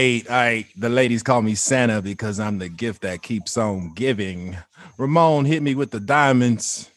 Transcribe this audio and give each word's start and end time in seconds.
I, 0.00 0.22
I, 0.30 0.66
the 0.76 0.88
ladies 0.88 1.22
call 1.22 1.42
me 1.42 1.54
Santa 1.54 2.00
because 2.00 2.40
I'm 2.40 2.58
the 2.58 2.70
gift 2.70 3.02
that 3.02 3.20
keeps 3.20 3.58
on 3.58 3.92
giving. 3.92 4.56
Ramon 4.96 5.44
hit 5.44 5.62
me 5.62 5.74
with 5.74 5.90
the 5.90 6.00
diamonds. 6.00 6.88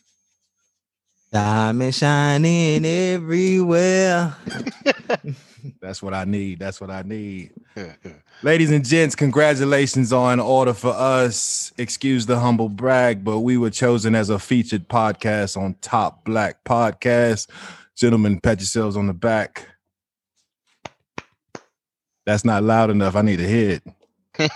Diamond 1.29 1.93
shining 1.93 2.85
everywhere. 2.85 4.37
That's 5.81 6.01
what 6.01 6.13
I 6.13 6.23
need. 6.23 6.59
That's 6.59 6.79
what 6.79 6.91
I 6.91 7.01
need. 7.01 7.51
Ladies 8.41 8.71
and 8.71 8.85
gents, 8.85 9.15
congratulations 9.15 10.13
on 10.13 10.39
Order 10.39 10.73
for 10.73 10.93
Us. 10.93 11.73
Excuse 11.77 12.25
the 12.25 12.39
humble 12.39 12.69
brag, 12.69 13.25
but 13.25 13.39
we 13.39 13.57
were 13.57 13.69
chosen 13.69 14.15
as 14.15 14.29
a 14.29 14.39
featured 14.39 14.87
podcast 14.87 15.57
on 15.57 15.75
Top 15.81 16.23
Black 16.23 16.63
Podcast. 16.63 17.47
Gentlemen, 17.95 18.39
pat 18.39 18.59
yourselves 18.59 18.95
on 18.95 19.07
the 19.07 19.13
back. 19.13 19.72
That's 22.25 22.45
not 22.45 22.63
loud 22.63 22.89
enough. 22.89 23.15
I 23.15 23.21
need 23.21 23.37
to 23.37 23.47
hit. 23.47 23.83
there 24.37 24.49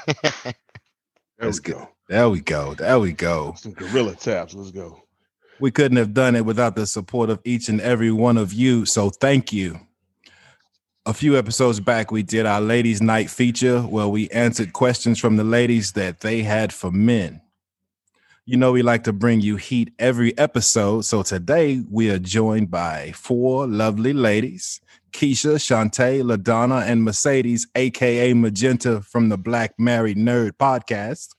Let's 1.40 1.60
we 1.60 1.74
go. 1.74 1.80
go. 1.80 1.90
There 2.08 2.30
we 2.30 2.40
go. 2.40 2.74
There 2.74 3.00
we 3.00 3.12
go. 3.12 3.54
Some 3.58 3.74
gorilla 3.74 4.16
taps. 4.16 4.54
Let's 4.54 4.72
go. 4.72 5.02
We 5.60 5.72
couldn't 5.72 5.98
have 5.98 6.14
done 6.14 6.36
it 6.36 6.46
without 6.46 6.76
the 6.76 6.86
support 6.86 7.30
of 7.30 7.40
each 7.44 7.68
and 7.68 7.82
every 7.82 8.12
one 8.12 8.38
of 8.38 8.54
you. 8.54 8.86
So 8.86 9.10
thank 9.10 9.52
you. 9.52 9.80
A 11.06 11.14
few 11.14 11.38
episodes 11.38 11.80
back, 11.80 12.12
we 12.12 12.22
did 12.22 12.46
our 12.46 12.62
ladies' 12.62 13.02
night 13.02 13.30
feature 13.30 13.82
where 13.82 14.08
we 14.08 14.30
answered 14.30 14.74
questions 14.74 15.20
from 15.20 15.38
the 15.38 15.44
ladies 15.44 15.94
that 15.94 16.20
they 16.20 16.44
had 16.44 16.74
for 16.74 16.92
men. 16.92 17.42
You 18.46 18.58
know, 18.58 18.72
we 18.74 18.82
like 18.82 19.04
to 19.06 19.14
bring 19.14 19.42
you 19.42 19.56
heat 19.58 19.94
every 20.00 20.38
episode. 20.38 21.06
So 21.06 21.24
today 21.24 21.84
we 21.90 22.10
are 22.10 22.20
joined 22.20 22.70
by 22.70 23.12
four 23.14 23.68
lovely 23.68 24.14
ladies 24.14 24.80
Keisha, 25.18 25.56
Shantae, 25.56 26.22
LaDonna, 26.22 26.86
and 26.86 27.04
Mercedes, 27.04 27.66
aka 27.74 28.34
Magenta 28.34 29.02
from 29.02 29.30
the 29.30 29.38
Black 29.38 29.74
Married 29.80 30.16
Nerd 30.16 30.52
podcast 30.52 31.30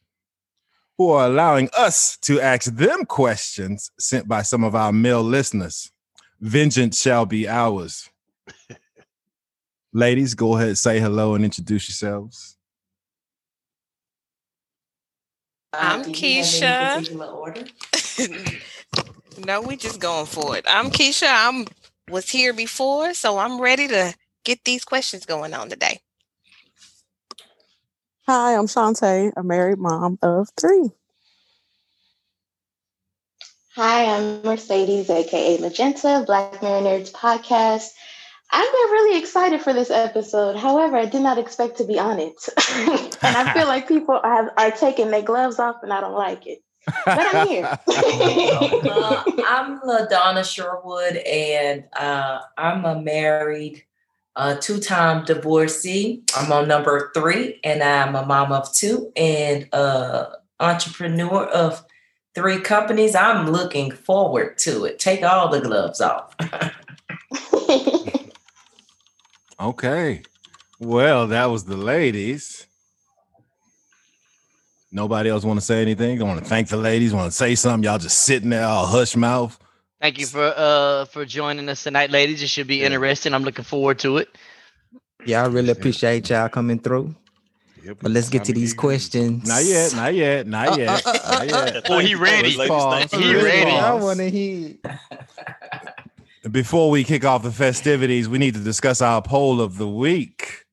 who 0.96 1.10
are 1.10 1.26
allowing 1.26 1.70
us 1.78 2.18
to 2.22 2.40
ask 2.40 2.74
them 2.74 3.04
questions 3.04 3.92
sent 3.96 4.26
by 4.26 4.42
some 4.42 4.64
of 4.64 4.74
our 4.74 4.92
male 4.92 5.22
listeners. 5.22 5.92
Vengeance 6.40 7.00
shall 7.00 7.24
be 7.24 7.48
ours. 7.48 8.10
Ladies, 9.92 10.34
go 10.34 10.56
ahead, 10.56 10.76
say 10.76 10.98
hello 10.98 11.36
and 11.36 11.44
introduce 11.44 11.88
yourselves. 11.88 12.56
I'm 15.72 16.02
do 16.02 16.10
you 16.10 16.42
have 16.42 16.96
any 16.96 17.16
Keisha. 17.16 18.66
no, 19.46 19.60
we 19.60 19.76
just 19.76 20.00
going 20.00 20.26
for 20.26 20.56
it. 20.56 20.64
I'm 20.66 20.90
Keisha. 20.90 21.28
I'm 21.30 21.64
was 22.10 22.30
here 22.30 22.52
before, 22.52 23.14
so 23.14 23.38
I'm 23.38 23.60
ready 23.60 23.88
to 23.88 24.14
get 24.44 24.64
these 24.64 24.84
questions 24.84 25.26
going 25.26 25.54
on 25.54 25.68
today. 25.68 26.00
Hi, 28.26 28.56
I'm 28.56 28.66
Shantae, 28.66 29.32
a 29.36 29.42
married 29.42 29.78
mom 29.78 30.18
of 30.22 30.48
three. 30.60 30.90
Hi, 33.74 34.06
I'm 34.06 34.42
Mercedes, 34.42 35.08
aka 35.08 35.58
Magenta, 35.58 36.24
Black 36.26 36.60
Married 36.62 36.84
Nerd 36.84 37.12
podcast. 37.12 37.90
I've 38.50 38.72
been 38.72 38.90
really 38.90 39.18
excited 39.18 39.60
for 39.60 39.72
this 39.72 39.90
episode. 39.90 40.56
However, 40.56 40.96
I 40.96 41.04
did 41.04 41.22
not 41.22 41.38
expect 41.38 41.78
to 41.78 41.84
be 41.84 41.98
on 41.98 42.18
it. 42.18 42.48
and 43.22 43.36
I 43.36 43.52
feel 43.54 43.66
like 43.68 43.86
people 43.86 44.20
have, 44.22 44.50
are 44.56 44.70
taking 44.70 45.10
their 45.10 45.22
gloves 45.22 45.58
off 45.58 45.76
and 45.82 45.92
I 45.92 46.00
don't 46.00 46.14
like 46.14 46.46
it. 46.46 46.58
But 46.86 47.18
I'm 47.34 47.46
here. 47.46 47.78
Uh, 47.88 49.24
I'm 49.46 49.80
LaDonna 49.80 50.44
Sherwood, 50.44 51.16
and 51.16 51.84
uh, 51.98 52.40
I'm 52.56 52.84
a 52.84 53.00
married, 53.00 53.84
uh, 54.36 54.56
two-time 54.56 55.24
divorcee. 55.24 56.22
I'm 56.36 56.50
on 56.52 56.68
number 56.68 57.10
three, 57.14 57.60
and 57.64 57.82
I'm 57.82 58.14
a 58.14 58.24
mom 58.24 58.52
of 58.52 58.72
two 58.72 59.12
and 59.16 59.68
uh, 59.72 60.26
entrepreneur 60.60 61.44
of 61.46 61.84
three 62.34 62.60
companies. 62.60 63.14
I'm 63.14 63.50
looking 63.50 63.90
forward 63.90 64.58
to 64.58 64.84
it. 64.84 64.98
Take 64.98 65.22
all 65.22 65.48
the 65.48 65.60
gloves 65.60 66.00
off. 66.00 66.34
Okay. 69.60 70.22
Well, 70.78 71.26
that 71.26 71.46
was 71.46 71.64
the 71.64 71.76
ladies. 71.76 72.67
Nobody 74.90 75.28
else 75.28 75.44
want 75.44 75.60
to 75.60 75.64
say 75.64 75.82
anything? 75.82 76.18
Don't 76.18 76.28
want 76.28 76.40
to 76.42 76.46
thank 76.46 76.68
the 76.68 76.76
ladies, 76.76 77.12
want 77.12 77.30
to 77.30 77.36
say 77.36 77.54
something. 77.54 77.84
Y'all 77.84 77.98
just 77.98 78.22
sitting 78.22 78.50
there 78.50 78.64
all 78.64 78.86
hush 78.86 79.16
mouth. 79.16 79.58
Thank 80.00 80.18
you 80.18 80.26
for 80.26 80.54
uh 80.56 81.04
for 81.06 81.24
joining 81.24 81.68
us 81.68 81.82
tonight, 81.82 82.10
ladies. 82.10 82.40
It 82.42 82.48
should 82.48 82.68
be 82.68 82.82
interesting. 82.84 83.34
I'm 83.34 83.42
looking 83.42 83.64
forward 83.64 83.98
to 84.00 84.18
it. 84.18 84.28
Yeah, 85.26 85.42
I 85.42 85.48
really 85.48 85.70
appreciate 85.70 86.30
y'all 86.30 86.48
coming 86.48 86.78
through. 86.78 87.14
Yep, 87.84 87.98
But 88.02 88.12
let's 88.12 88.28
get 88.28 88.44
to 88.44 88.52
these 88.52 88.74
questions. 88.74 89.46
Not 89.46 89.64
yet, 89.64 89.94
not 89.94 90.14
yet, 90.14 90.46
not 90.46 90.78
yet, 90.78 91.04
not 91.04 91.48
yet. 91.48 91.84
Boy, 91.86 92.04
he 92.06 92.14
ready. 92.14 92.56
Let's 92.56 92.68
pause. 92.68 93.10
He 93.10 93.32
Let's 93.34 93.44
ready. 93.44 93.70
I 93.70 93.94
want 93.94 94.18
to 94.18 94.30
hear. 94.30 94.74
Before 96.50 96.90
we 96.90 97.04
kick 97.04 97.24
off 97.24 97.42
the 97.42 97.52
festivities, 97.52 98.28
we 98.28 98.38
need 98.38 98.54
to 98.54 98.60
discuss 98.60 99.02
our 99.02 99.20
poll 99.20 99.60
of 99.60 99.78
the 99.78 99.88
week. 99.88 100.64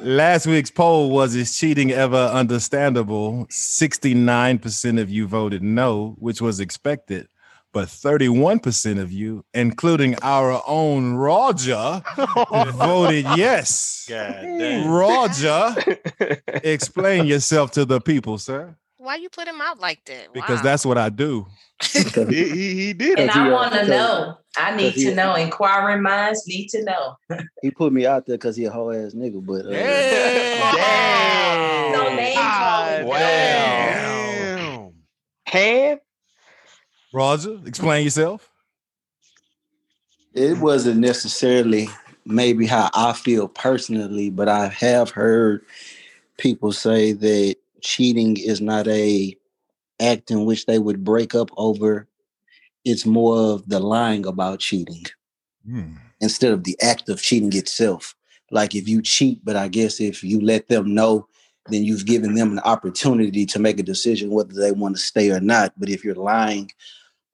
Last 0.00 0.46
week's 0.46 0.70
poll 0.70 1.10
was 1.10 1.34
Is 1.34 1.56
cheating 1.56 1.90
ever 1.90 2.16
understandable? 2.16 3.46
69% 3.46 5.00
of 5.00 5.10
you 5.10 5.26
voted 5.26 5.62
no, 5.62 6.16
which 6.18 6.40
was 6.40 6.60
expected, 6.60 7.28
but 7.72 7.88
31% 7.88 8.98
of 9.00 9.10
you, 9.12 9.44
including 9.54 10.16
our 10.22 10.62
own 10.66 11.14
Roger, 11.14 12.02
voted 12.72 13.24
yes. 13.36 14.06
God 14.08 14.32
damn. 14.42 14.88
Roger, 14.88 15.74
explain 16.62 17.26
yourself 17.26 17.70
to 17.72 17.84
the 17.84 18.00
people, 18.00 18.38
sir, 18.38 18.76
Why 19.08 19.14
you 19.16 19.30
put 19.30 19.48
him 19.48 19.58
out 19.62 19.80
like 19.80 20.04
that? 20.04 20.34
because 20.34 20.58
Wow. 20.58 20.64
that's 20.64 20.84
what 20.84 20.98
I 20.98 21.08
do. 21.08 21.46
He, 21.94 22.02
he, 22.50 22.74
he 22.74 22.92
did 22.92 23.18
and 23.18 23.30
it. 23.30 23.34
I 23.36 23.48
uh, 23.48 23.52
want 23.54 23.72
to 23.72 23.86
know. 23.86 24.34
I 24.58 24.76
need 24.76 24.88
because 24.88 25.02
he- 25.02 25.08
to 25.08 25.14
know. 25.14 25.34
Inquiring 25.34 26.02
minds 26.02 26.46
need 26.46 26.68
to 26.68 26.84
know. 26.84 27.16
He 27.62 27.70
put 27.70 27.90
me 27.90 28.04
out 28.04 28.26
there 28.26 28.36
because 28.36 28.54
he 28.54 28.66
a 28.66 28.70
whole 28.70 28.92
ass 28.92 29.14
nigga, 29.14 29.42
but 29.46 29.64
uh, 29.64 29.70
Damn. 30.76 31.92
No 31.92 32.14
name 32.16 32.34
calling. 32.36 33.06
Wow. 33.06 33.18
Damn. 33.18 34.92
Hand? 35.46 36.00
Roger, 37.10 37.58
explain 37.64 38.04
yourself. 38.04 38.46
it 40.34 40.58
wasn't 40.58 41.00
necessarily 41.00 41.88
maybe 42.26 42.66
how 42.66 42.90
I 42.92 43.14
feel 43.14 43.48
personally, 43.48 44.28
but 44.28 44.50
I 44.50 44.68
have 44.68 45.08
heard 45.08 45.64
people 46.36 46.72
say 46.72 47.12
that 47.12 47.56
cheating 47.82 48.36
is 48.36 48.60
not 48.60 48.86
a 48.88 49.36
act 50.00 50.30
in 50.30 50.44
which 50.44 50.66
they 50.66 50.78
would 50.78 51.04
break 51.04 51.34
up 51.34 51.50
over. 51.56 52.08
It's 52.84 53.06
more 53.06 53.36
of 53.36 53.68
the 53.68 53.80
lying 53.80 54.26
about 54.26 54.60
cheating 54.60 55.04
Hmm. 55.66 55.96
instead 56.20 56.52
of 56.52 56.64
the 56.64 56.76
act 56.80 57.08
of 57.08 57.20
cheating 57.20 57.52
itself. 57.54 58.14
Like 58.50 58.74
if 58.74 58.88
you 58.88 59.02
cheat, 59.02 59.44
but 59.44 59.56
I 59.56 59.68
guess 59.68 60.00
if 60.00 60.24
you 60.24 60.40
let 60.40 60.68
them 60.68 60.94
know, 60.94 61.28
then 61.66 61.84
you've 61.84 62.06
given 62.06 62.34
them 62.34 62.52
an 62.52 62.60
opportunity 62.60 63.44
to 63.44 63.58
make 63.58 63.78
a 63.78 63.82
decision 63.82 64.30
whether 64.30 64.54
they 64.54 64.72
want 64.72 64.96
to 64.96 65.02
stay 65.02 65.30
or 65.30 65.40
not. 65.40 65.74
But 65.76 65.90
if 65.90 66.04
you're 66.04 66.14
lying 66.14 66.70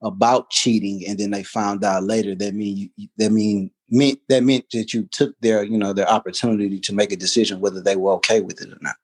about 0.01 0.49
cheating 0.49 1.03
and 1.07 1.17
then 1.17 1.31
they 1.31 1.43
found 1.43 1.83
out 1.83 2.03
later, 2.03 2.35
that 2.35 2.53
mean 2.53 2.91
you, 2.97 3.07
that 3.17 3.31
mean 3.31 3.71
meant 3.89 4.19
that 4.29 4.43
meant 4.43 4.65
that 4.73 4.93
you 4.93 5.07
took 5.11 5.39
their 5.39 5.63
you 5.63 5.77
know 5.77 5.93
their 5.93 6.09
opportunity 6.09 6.79
to 6.79 6.93
make 6.93 7.11
a 7.11 7.17
decision 7.17 7.59
whether 7.59 7.81
they 7.81 7.95
were 7.95 8.11
okay 8.13 8.41
with 8.41 8.61
it 8.61 8.69
or 8.69 8.77
not. 8.81 8.95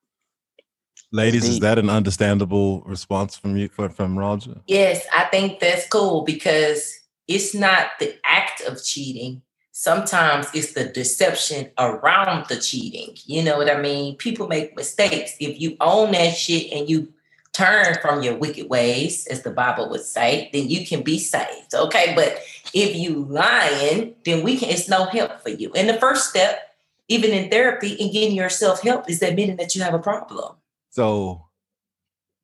Ladies, 1.13 1.47
is 1.47 1.59
that 1.59 1.77
an 1.77 1.89
understandable 1.89 2.81
response 2.81 3.37
from 3.37 3.57
you 3.57 3.67
from, 3.67 3.89
from 3.89 4.17
Roger? 4.17 4.61
Yes, 4.67 5.05
I 5.15 5.25
think 5.25 5.59
that's 5.59 5.87
cool 5.87 6.21
because 6.21 6.99
it's 7.27 7.53
not 7.53 7.87
the 7.99 8.15
act 8.25 8.61
of 8.61 8.81
cheating. 8.81 9.41
Sometimes 9.73 10.47
it's 10.53 10.73
the 10.73 10.85
deception 10.85 11.69
around 11.77 12.47
the 12.47 12.57
cheating. 12.57 13.17
You 13.25 13.43
know 13.43 13.57
what 13.57 13.69
I 13.69 13.81
mean? 13.81 14.15
People 14.17 14.47
make 14.47 14.75
mistakes. 14.75 15.33
If 15.39 15.59
you 15.59 15.75
own 15.81 16.13
that 16.13 16.35
shit 16.35 16.71
and 16.71 16.89
you 16.89 17.11
turn 17.51 17.97
from 18.01 18.23
your 18.23 18.37
wicked 18.37 18.69
ways, 18.69 19.27
as 19.27 19.43
the 19.43 19.51
Bible 19.51 19.89
would 19.89 20.03
say, 20.03 20.49
then 20.53 20.69
you 20.69 20.85
can 20.85 21.03
be 21.03 21.19
saved. 21.19 21.73
Okay. 21.73 22.13
But 22.15 22.39
if 22.73 22.95
you 22.95 23.25
lying, 23.25 24.15
then 24.23 24.43
we 24.43 24.57
can 24.57 24.69
it's 24.69 24.87
no 24.87 25.05
help 25.05 25.41
for 25.41 25.49
you. 25.49 25.73
And 25.73 25.89
the 25.89 25.99
first 25.99 26.29
step, 26.29 26.73
even 27.09 27.31
in 27.31 27.49
therapy 27.49 27.97
and 27.99 28.13
getting 28.13 28.35
yourself 28.35 28.81
help, 28.81 29.09
is 29.09 29.21
admitting 29.21 29.57
that 29.57 29.75
you 29.75 29.81
have 29.81 29.93
a 29.93 29.99
problem. 29.99 30.55
So 30.91 31.47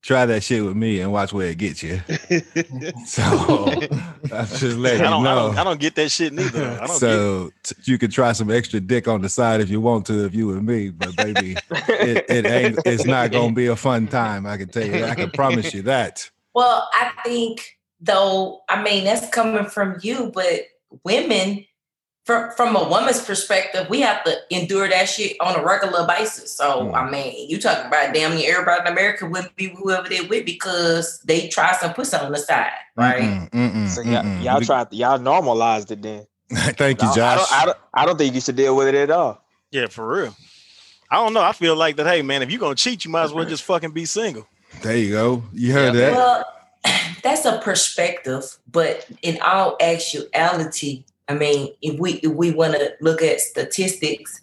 try 0.02 0.26
that 0.26 0.42
shit 0.42 0.64
with 0.64 0.76
me 0.76 1.02
and 1.02 1.12
watch 1.12 1.34
where 1.34 1.48
it 1.48 1.58
gets 1.58 1.84
you. 1.84 2.02
So 3.06 3.22
I'm 4.32 4.46
just 4.48 4.64
I 4.64 4.70
letting 4.70 5.00
you 5.00 5.10
don't, 5.10 5.26
I 5.26 5.36
know. 5.36 5.48
don't, 5.48 5.58
I 5.58 5.64
don't 5.64 5.80
get 5.80 5.96
that 5.96 6.10
shit 6.10 6.34
neither. 6.34 6.80
I 6.82 6.88
don't 6.88 6.98
so 6.98 7.52
t- 7.64 7.76
you 7.84 7.98
can 7.98 8.12
try 8.12 8.32
some 8.34 8.52
extra 8.52 8.80
dick 8.80 9.08
on 9.08 9.22
the 9.22 9.30
side 9.30 9.62
if 9.62 9.70
you 9.70 9.80
want 9.82 10.06
to, 10.08 10.26
if 10.26 10.34
you 10.36 10.52
and 10.52 10.66
me. 10.66 10.90
But 10.90 11.16
baby, 11.16 11.56
it, 11.72 12.26
it 12.30 12.46
ain't. 12.46 12.80
It's 12.86 13.06
not 13.06 13.32
gonna 13.32 13.54
be 13.54 13.68
a 13.68 13.76
fun 13.76 14.08
time. 14.08 14.46
I 14.46 14.58
can 14.58 14.70
tell 14.70 14.86
you. 14.86 15.06
I 15.06 15.16
can 15.16 15.30
promise 15.32 15.74
you 15.74 15.84
that. 15.84 16.30
Well, 16.54 16.90
I 16.94 17.12
think 17.24 17.78
though, 18.02 18.62
I 18.70 18.82
mean, 18.82 19.04
that's 19.06 19.30
coming 19.30 19.66
from 19.66 19.98
you, 20.02 20.32
but 20.34 20.62
women 21.04 21.66
from 22.28 22.52
from 22.52 22.76
a 22.76 22.88
woman's 22.88 23.24
perspective, 23.24 23.90
we 23.90 24.02
have 24.02 24.24
to 24.26 24.36
endure 24.52 24.88
that 24.90 25.10
shit 25.10 25.36
on 25.40 25.56
a 25.60 25.64
regular 25.64 26.06
basis. 26.06 26.54
So 26.56 26.82
Mm. 26.84 26.94
I 26.94 27.10
mean, 27.10 27.50
you 27.50 27.60
talking 27.60 27.86
about 27.88 28.14
damn 28.14 28.36
near 28.36 28.52
everybody 28.60 28.82
in 28.82 28.88
America 28.94 29.26
wouldn't 29.26 29.56
be 29.56 29.70
whoever 29.70 30.08
they 30.10 30.22
with 30.22 30.46
because 30.46 31.20
they 31.26 31.48
try 31.48 31.72
some 31.78 31.94
pussy 31.94 32.18
on 32.18 32.32
the 32.32 32.38
side, 32.38 32.72
right? 32.96 33.22
Mm-mm, 33.22 33.50
mm-mm, 33.50 33.88
So 33.90 34.02
y'all, 34.02 34.24
mm-mm. 34.24 34.44
y'all 34.44 34.62
tried, 34.62 34.92
y'all 34.94 35.18
normalized 35.18 35.90
it 35.92 36.02
then. 36.04 36.28
Thank 36.54 37.02
you, 37.02 37.08
I- 37.08 37.12
I 37.12 37.16
Josh. 37.16 37.38
don't, 37.50 37.62
I, 37.62 37.66
don't, 37.66 37.78
I 37.94 38.06
don't 38.06 38.18
think 38.18 38.36
you 38.36 38.42
should 38.42 38.56
deal 38.58 38.76
with 38.76 38.90
it 38.90 38.96
at 38.96 39.10
all. 39.10 39.44
Yeah, 39.72 39.88
for 39.88 40.08
real. 40.08 40.36
I 41.10 41.16
don't 41.16 41.34
know. 41.34 41.42
I 41.42 41.54
feel 41.54 41.76
like 41.76 41.96
that. 41.96 42.06
Hey, 42.06 42.22
man, 42.22 42.42
if 42.42 42.52
you're 42.52 42.60
gonna 42.60 42.76
cheat, 42.76 43.06
you 43.06 43.12
might 43.12 43.24
as 43.24 43.34
well 43.34 43.46
just 43.46 43.64
fucking 43.64 43.92
be 43.92 44.04
single. 44.06 44.46
There 44.82 44.96
you 44.98 45.12
go. 45.12 45.44
You 45.54 45.72
heard 45.74 45.94
that. 45.96 46.12
Well, 46.14 46.46
that's 47.24 47.46
a 47.46 47.60
perspective, 47.60 48.58
but 48.70 49.08
in 49.22 49.40
all 49.42 49.78
actuality, 49.82 51.06
I 51.30 51.34
mean, 51.34 51.74
if 51.82 52.00
we 52.00 52.14
if 52.14 52.32
we 52.32 52.52
want 52.52 52.74
to 52.74 52.94
look 53.02 53.22
at 53.22 53.42
statistics, 53.42 54.42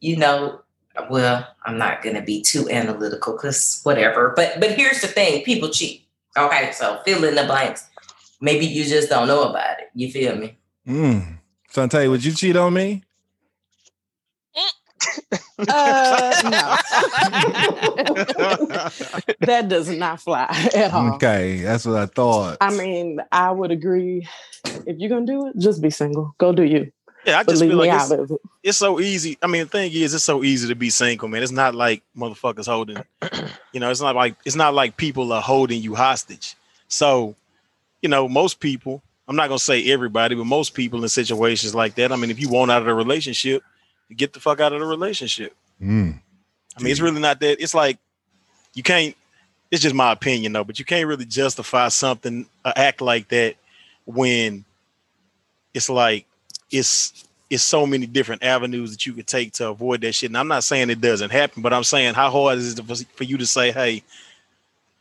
you 0.00 0.16
know, 0.16 0.60
well, 1.08 1.46
I'm 1.64 1.78
not 1.78 2.02
gonna 2.02 2.22
be 2.22 2.42
too 2.42 2.68
analytical 2.70 3.34
because 3.34 3.80
whatever. 3.84 4.32
But 4.34 4.60
but 4.60 4.72
here's 4.72 5.00
the 5.00 5.08
thing: 5.08 5.44
people 5.44 5.70
cheat. 5.70 6.06
Okay, 6.36 6.72
so 6.72 7.00
fill 7.04 7.24
in 7.24 7.36
the 7.36 7.44
blanks. 7.44 7.88
Maybe 8.40 8.66
you 8.66 8.84
just 8.84 9.08
don't 9.08 9.28
know 9.28 9.48
about 9.48 9.78
it. 9.78 9.88
You 9.94 10.10
feel 10.10 10.36
me? 10.36 10.58
Mm. 10.86 11.38
Shantae, 11.72 12.10
would 12.10 12.24
you 12.24 12.32
cheat 12.32 12.56
on 12.56 12.74
me? 12.74 13.04
Uh, 15.58 16.40
no. 16.44 16.76
that 19.40 19.66
does 19.68 19.88
not 19.90 20.20
fly 20.20 20.46
at 20.74 20.92
all. 20.92 21.14
Okay, 21.14 21.60
that's 21.60 21.84
what 21.86 21.96
I 21.96 22.06
thought. 22.06 22.58
I 22.60 22.70
mean, 22.70 23.20
I 23.32 23.50
would 23.50 23.70
agree. 23.70 24.26
If 24.86 24.98
you're 24.98 25.10
gonna 25.10 25.26
do 25.26 25.48
it, 25.48 25.58
just 25.58 25.82
be 25.82 25.90
single. 25.90 26.34
Go 26.38 26.52
do 26.52 26.64
you. 26.64 26.90
Yeah, 27.26 27.38
I 27.40 27.42
But 27.42 27.52
just 27.52 27.62
leave 27.62 27.70
feel 27.70 27.78
like 27.78 27.92
it's, 27.92 28.10
it. 28.10 28.30
it's 28.62 28.78
so 28.78 29.00
easy. 29.00 29.38
I 29.42 29.46
mean, 29.46 29.62
the 29.64 29.68
thing 29.68 29.92
is, 29.92 30.12
it's 30.14 30.24
so 30.24 30.42
easy 30.44 30.68
to 30.68 30.74
be 30.74 30.90
single, 30.90 31.28
man. 31.28 31.42
It's 31.42 31.52
not 31.52 31.74
like 31.74 32.02
motherfuckers 32.16 32.66
holding, 32.66 32.98
you 33.72 33.80
know, 33.80 33.90
it's 33.90 34.00
not 34.00 34.14
like 34.14 34.36
it's 34.44 34.56
not 34.56 34.74
like 34.74 34.96
people 34.96 35.32
are 35.32 35.42
holding 35.42 35.80
you 35.82 35.94
hostage. 35.94 36.54
So, 36.88 37.34
you 38.02 38.08
know, 38.08 38.28
most 38.28 38.60
people, 38.60 39.02
I'm 39.26 39.36
not 39.36 39.48
gonna 39.48 39.58
say 39.58 39.90
everybody, 39.90 40.34
but 40.34 40.44
most 40.44 40.74
people 40.74 41.02
in 41.02 41.08
situations 41.08 41.74
like 41.74 41.94
that. 41.94 42.12
I 42.12 42.16
mean, 42.16 42.30
if 42.30 42.40
you 42.40 42.48
want 42.48 42.70
out 42.70 42.82
of 42.82 42.86
the 42.86 42.94
relationship, 42.94 43.62
you 43.62 43.73
get 44.16 44.32
the 44.32 44.40
fuck 44.40 44.60
out 44.60 44.72
of 44.72 44.80
the 44.80 44.86
relationship. 44.86 45.54
Mm. 45.80 46.20
I 46.76 46.82
mean, 46.82 46.90
it's 46.90 47.00
really 47.00 47.20
not 47.20 47.40
that. 47.40 47.62
It's 47.62 47.74
like 47.74 47.98
you 48.74 48.82
can't. 48.82 49.16
It's 49.70 49.82
just 49.82 49.94
my 49.94 50.12
opinion, 50.12 50.52
though. 50.52 50.64
But 50.64 50.78
you 50.78 50.84
can't 50.84 51.06
really 51.06 51.24
justify 51.24 51.88
something, 51.88 52.46
uh, 52.64 52.72
act 52.76 53.00
like 53.00 53.28
that, 53.28 53.56
when 54.04 54.64
it's 55.72 55.88
like 55.88 56.26
it's 56.70 57.24
it's 57.50 57.62
so 57.62 57.86
many 57.86 58.06
different 58.06 58.42
avenues 58.42 58.90
that 58.92 59.04
you 59.06 59.12
could 59.12 59.26
take 59.26 59.52
to 59.54 59.68
avoid 59.68 60.00
that 60.00 60.14
shit. 60.14 60.30
And 60.30 60.38
I'm 60.38 60.48
not 60.48 60.64
saying 60.64 60.90
it 60.90 61.00
doesn't 61.00 61.30
happen, 61.30 61.62
but 61.62 61.72
I'm 61.72 61.84
saying 61.84 62.14
how 62.14 62.30
hard 62.30 62.58
is 62.58 62.78
it 62.78 62.84
for- 62.84 63.16
for 63.16 63.24
you 63.24 63.36
to 63.38 63.46
say, 63.46 63.70
"Hey, 63.70 64.02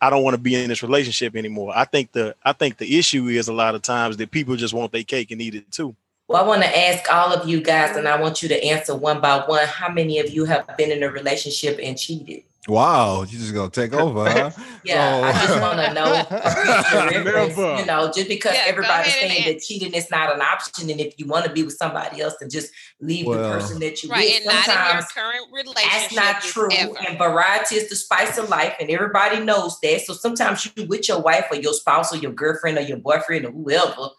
I 0.02 0.10
don't 0.10 0.24
want 0.24 0.34
to 0.36 0.42
be 0.42 0.56
in 0.56 0.70
this 0.70 0.84
relationship 0.84 1.36
anymore." 1.36 1.74
I 1.76 1.86
think 1.86 2.12
the 2.12 2.36
I 2.44 2.54
think 2.54 2.78
the 2.78 2.98
issue 2.98 3.28
is 3.28 3.48
a 3.48 3.54
lot 3.54 3.76
of 3.76 3.82
times 3.82 4.18
that 4.18 4.32
people 4.32 4.56
just 4.56 4.74
want 4.74 4.92
their 4.92 5.04
cake 5.04 5.32
and 5.32 5.42
eat 5.42 5.56
it 5.56 5.72
too. 5.72 5.96
Well, 6.34 6.44
I 6.44 6.48
want 6.48 6.64
to 6.64 6.80
ask 6.80 7.14
all 7.14 7.32
of 7.32 7.48
you 7.48 7.62
guys, 7.62 7.96
and 7.96 8.08
I 8.08 8.20
want 8.20 8.42
you 8.42 8.50
to 8.50 8.64
answer 8.64 8.96
one 8.96 9.22
by 9.22 9.44
one. 9.46 9.68
How 9.68 9.88
many 9.88 10.18
of 10.18 10.32
you 10.32 10.46
have 10.46 10.66
been 10.78 10.90
in 10.90 11.04
a 11.04 11.12
relationship 11.12 11.80
and 11.80 11.96
cheated? 11.96 12.42
Wow, 12.68 13.18
you're 13.18 13.40
just 13.40 13.54
gonna 13.54 13.70
take 13.70 13.94
over, 13.94 14.28
huh? 14.28 14.50
Yeah, 14.84 15.22
I 15.24 15.32
just 15.34 15.54
oh. 15.54 15.62
want 15.62 15.80
to 15.80 15.94
know 15.94 16.24
for 16.24 16.50
future 16.50 17.24
reference, 17.24 17.56
Never. 17.56 17.80
you 17.80 17.86
know, 17.86 18.12
just 18.12 18.28
because 18.30 18.56
Yeah, 18.56 18.64
everybody's 18.66 19.14
saying 19.14 19.54
that 19.54 19.62
cheating 19.62 19.94
is 19.94 20.10
not 20.10 20.34
an 20.34 20.42
option, 20.42 20.90
and 20.90 21.00
if 21.00 21.20
you 21.20 21.28
want 21.28 21.46
to 21.46 21.52
be 21.52 21.62
with 21.62 21.78
somebody 21.78 22.22
else, 22.22 22.34
and 22.42 22.50
just 22.50 22.72
leave 23.00 23.28
the 23.28 23.38
person 23.38 23.80
that 23.82 24.02
you 24.02 24.10
Right, 24.10 24.26
with. 24.26 24.36
and 24.38 24.46
not 24.46 24.68
in 24.68 24.74
your 24.74 25.02
Sometimes 25.04 25.12
current 25.12 25.48
relationship. 25.52 25.92
that's 25.92 26.16
not 26.16 26.42
true, 26.42 26.70
ever. 26.72 26.96
and 27.08 27.18
variety 27.20 27.76
is 27.76 27.90
the 27.92 27.96
spice 27.96 28.40
of 28.40 28.50
life, 28.50 28.74
and 28.80 28.90
everybody 28.90 29.40
knows 29.40 29.80
that. 29.82 30.02
So 30.02 30.14
sometimes 30.14 30.68
you 30.76 30.88
with 30.88 31.08
your 31.08 31.22
wife 31.22 31.46
or 31.52 31.58
your 31.58 31.74
spouse 31.74 32.12
or 32.12 32.18
your 32.18 32.32
girlfriend 32.32 32.80
or 32.80 32.82
your 32.82 32.98
boyfriend 32.98 33.46
or 33.46 33.52
whoever. 33.52 34.10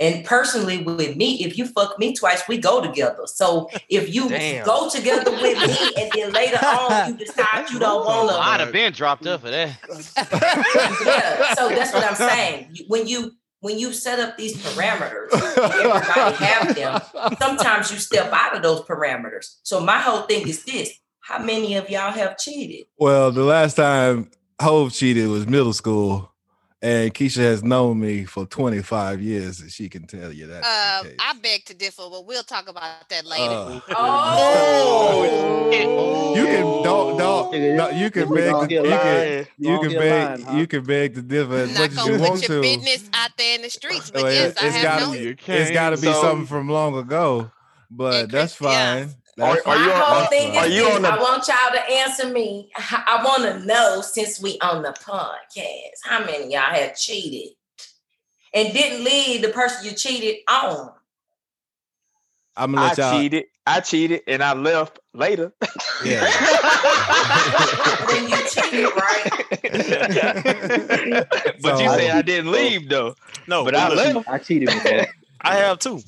And 0.00 0.24
personally, 0.24 0.82
with 0.82 1.16
me, 1.16 1.44
if 1.44 1.56
you 1.56 1.66
fuck 1.66 1.98
me 1.98 2.14
twice, 2.14 2.46
we 2.48 2.58
go 2.58 2.80
together. 2.80 3.22
So 3.26 3.70
if 3.88 4.12
you 4.12 4.28
Damn. 4.28 4.64
go 4.64 4.90
together 4.90 5.30
with 5.30 5.60
me 5.60 5.94
and 5.98 6.10
then 6.12 6.32
later 6.32 6.58
on 6.64 7.10
you 7.10 7.16
decide 7.16 7.70
you 7.70 7.78
don't 7.78 8.04
want 8.04 8.30
to 8.30 8.36
I'd 8.36 8.60
have 8.60 8.72
been 8.72 8.92
dropped 8.92 9.26
up 9.26 9.42
for 9.42 9.50
that. 9.50 9.78
yeah, 11.06 11.54
so 11.54 11.68
that's 11.68 11.92
what 11.92 12.04
I'm 12.04 12.16
saying. 12.16 12.76
When 12.88 13.06
you 13.06 13.32
when 13.64 13.78
you 13.78 13.94
set 13.94 14.20
up 14.20 14.36
these 14.36 14.58
parameters, 14.58 15.32
and 15.32 15.72
everybody 15.72 16.44
have 16.44 16.74
them. 16.74 17.00
Sometimes 17.38 17.90
you 17.90 17.96
step 17.96 18.30
out 18.30 18.54
of 18.54 18.62
those 18.62 18.82
parameters. 18.82 19.56
So 19.62 19.80
my 19.80 20.00
whole 20.00 20.22
thing 20.22 20.46
is 20.46 20.64
this: 20.64 20.92
How 21.20 21.42
many 21.42 21.74
of 21.76 21.88
y'all 21.88 22.12
have 22.12 22.36
cheated? 22.36 22.86
Well, 22.98 23.32
the 23.32 23.42
last 23.42 23.76
time 23.76 24.30
Hove 24.60 24.92
cheated 24.92 25.28
was 25.28 25.46
middle 25.46 25.72
school, 25.72 26.33
and 26.84 27.14
Keisha 27.14 27.38
has 27.38 27.62
known 27.64 27.98
me 27.98 28.24
for 28.24 28.44
25 28.46 29.20
years, 29.22 29.60
and 29.60 29.70
she 29.70 29.88
can 29.88 30.06
tell 30.06 30.30
you 30.32 30.46
that. 30.48 30.62
Uh, 30.62 31.08
I 31.18 31.32
beg 31.42 31.64
to 31.66 31.74
differ, 31.74 32.02
but 32.10 32.26
we'll 32.26 32.42
talk 32.42 32.68
about 32.68 33.08
that 33.08 33.24
later. 33.24 33.80
Uh, 33.88 33.94
Oh, 33.96 36.34
you 36.36 36.44
can 36.44 36.62
don't 36.82 37.16
don't 37.16 37.52
no, 37.76 37.88
you 37.90 38.10
can 38.10 38.28
You 38.28 38.34
beg 38.34 38.50
gonna 38.52 38.72
you 38.72 38.82
can 38.82 39.46
You 39.58 39.70
you 39.72 39.80
can 39.80 39.90
beg 39.92 40.28
lying, 40.30 40.42
huh? 40.42 40.56
you 40.58 40.66
can 40.66 40.84
beg 40.84 41.14
to 41.14 41.22
differ 41.22 41.54
as 41.54 41.78
much 41.78 41.90
as 41.90 41.96
gonna 41.96 42.12
you 42.12 42.18
put 42.18 42.28
want 42.28 42.48
your 42.48 42.56
to. 42.56 42.60
business 42.62 43.08
out 43.14 43.30
there 43.38 43.54
in 43.56 43.62
the 43.62 43.70
streets, 43.70 44.10
but 44.10 44.22
Well, 44.24 44.32
yes, 44.32 44.52
it, 44.52 44.62
I 44.62 44.64
has 44.66 44.74
have 44.74 44.82
gotta 44.82 45.06
known 45.06 45.14
You 45.22 45.28
it's 45.30 45.42
can't. 45.42 45.72
got 45.72 45.90
to 45.90 45.96
be 45.96 46.02
So- 46.12 46.20
something 46.20 46.46
from 46.46 46.68
long 46.68 46.96
ago, 46.98 47.50
but 47.90 48.30
that's 48.30 48.54
fine. 48.54 49.06
That's 49.08 49.14
Are 49.36 49.56
my 49.66 49.74
you 49.74 49.90
on- 49.90 50.00
whole 50.00 50.22
are- 50.22 50.26
thing 50.28 50.56
are 50.56 50.66
is 50.66 50.74
you 50.74 50.84
this: 50.84 50.96
on 50.96 51.02
the- 51.02 51.08
I 51.08 51.20
want 51.20 51.48
y'all 51.48 51.72
to 51.72 51.90
answer 51.92 52.28
me. 52.28 52.70
I 52.76 53.04
I 53.18 53.24
want 53.24 53.42
to 53.44 53.66
know 53.66 54.00
since 54.00 54.40
we 54.40 54.58
on 54.60 54.82
the 54.82 54.92
podcast, 54.92 55.98
how 56.04 56.24
many 56.24 56.52
y'all 56.52 56.72
have 56.72 56.96
cheated 56.96 57.54
and 58.52 58.72
didn't 58.72 59.04
leave 59.04 59.42
the 59.42 59.48
person 59.48 59.84
you 59.84 59.92
cheated 59.92 60.36
on? 60.48 60.92
I'm 62.56 62.72
gonna 62.72 62.86
I 62.86 62.88
let 62.90 62.98
y'all. 62.98 63.20
cheated. 63.20 63.44
I 63.66 63.80
cheated 63.80 64.20
and 64.28 64.42
I 64.44 64.52
left 64.52 64.98
later. 65.14 65.52
Yeah. 66.04 66.20
Then 68.08 68.28
you 68.28 68.36
cheated, 68.46 68.84
right? 68.94 69.30
but 71.62 71.80
you 71.80 71.88
So- 71.88 71.96
say 71.96 72.10
I 72.10 72.22
didn't 72.22 72.50
leave 72.52 72.88
though. 72.88 73.14
No, 73.48 73.64
But 73.64 73.74
I 73.74 73.88
left. 73.88 74.28
I 74.28 74.38
cheated 74.38 74.68
before. 74.68 75.06
I 75.40 75.54
have 75.56 75.78
too. 75.78 76.00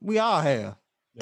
We 0.00 0.18
all 0.18 0.40
have. 0.40 0.76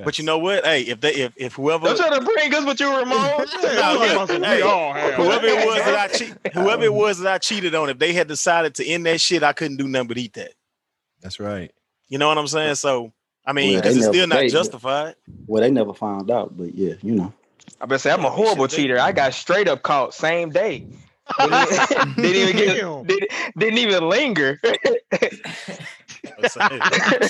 But 0.04 0.18
you 0.18 0.24
know 0.24 0.38
what? 0.38 0.64
Hey, 0.64 0.82
if 0.82 1.00
they 1.00 1.12
if 1.14 1.32
if 1.36 1.54
whoever 1.54 1.86
Don't 1.86 1.96
try 1.96 2.10
to 2.16 2.24
bring 2.24 2.54
us 2.54 2.64
with 2.64 2.78
you, 2.78 2.88
Ramon. 2.94 3.46
No, 3.62 4.26
we 4.28 4.34
hey, 4.44 4.60
all 4.60 4.92
have. 4.92 5.14
whoever 5.14 5.46
it 5.46 5.66
was 5.66 5.78
that 5.84 5.98
I 5.98 6.08
cheat, 6.14 6.34
whoever 6.54 6.84
it 6.84 6.92
was 6.94 7.18
that 7.20 7.32
I 7.34 7.38
cheated 7.38 7.74
on, 7.74 7.88
if 7.90 7.98
they 7.98 8.12
had 8.12 8.28
decided 8.28 8.74
to 8.76 8.86
end 8.86 9.06
that 9.06 9.20
shit, 9.20 9.42
I 9.42 9.52
couldn't 9.52 9.78
do 9.78 9.88
nothing 9.88 10.08
but 10.08 10.18
eat 10.18 10.34
that. 10.34 10.52
That's 11.20 11.40
right. 11.40 11.72
You 12.08 12.18
know 12.18 12.28
what 12.28 12.38
I'm 12.38 12.46
saying? 12.46 12.76
So 12.76 13.12
I 13.46 13.52
mean, 13.54 13.72
Well, 13.72 13.80
because 13.82 13.96
it's 13.96 14.04
never- 14.04 14.14
still 14.14 14.26
not 14.28 14.36
they- 14.36 14.48
justified. 14.48 15.14
Well, 15.46 15.62
they 15.62 15.70
never 15.70 15.94
found 15.94 16.30
out, 16.30 16.56
but 16.56 16.74
yeah, 16.74 16.94
you 17.02 17.14
know. 17.14 17.32
I 17.80 17.86
better 17.86 17.98
say 17.98 18.10
I'm 18.12 18.24
a 18.24 18.30
horrible 18.30 18.68
cheater. 18.68 18.98
I 18.98 19.12
got 19.12 19.34
straight 19.34 19.68
up 19.68 19.82
caught 19.82 20.14
same 20.14 20.50
day. 20.50 20.86
Didn't 21.38 21.54
even, 21.54 22.14
didn't 22.16 22.36
even 22.36 22.56
get 22.56 22.80
Damn. 22.80 23.04
didn't, 23.04 23.30
didn't 23.58 23.78
even 23.78 24.08
linger. 24.08 24.58
Did 24.62 24.78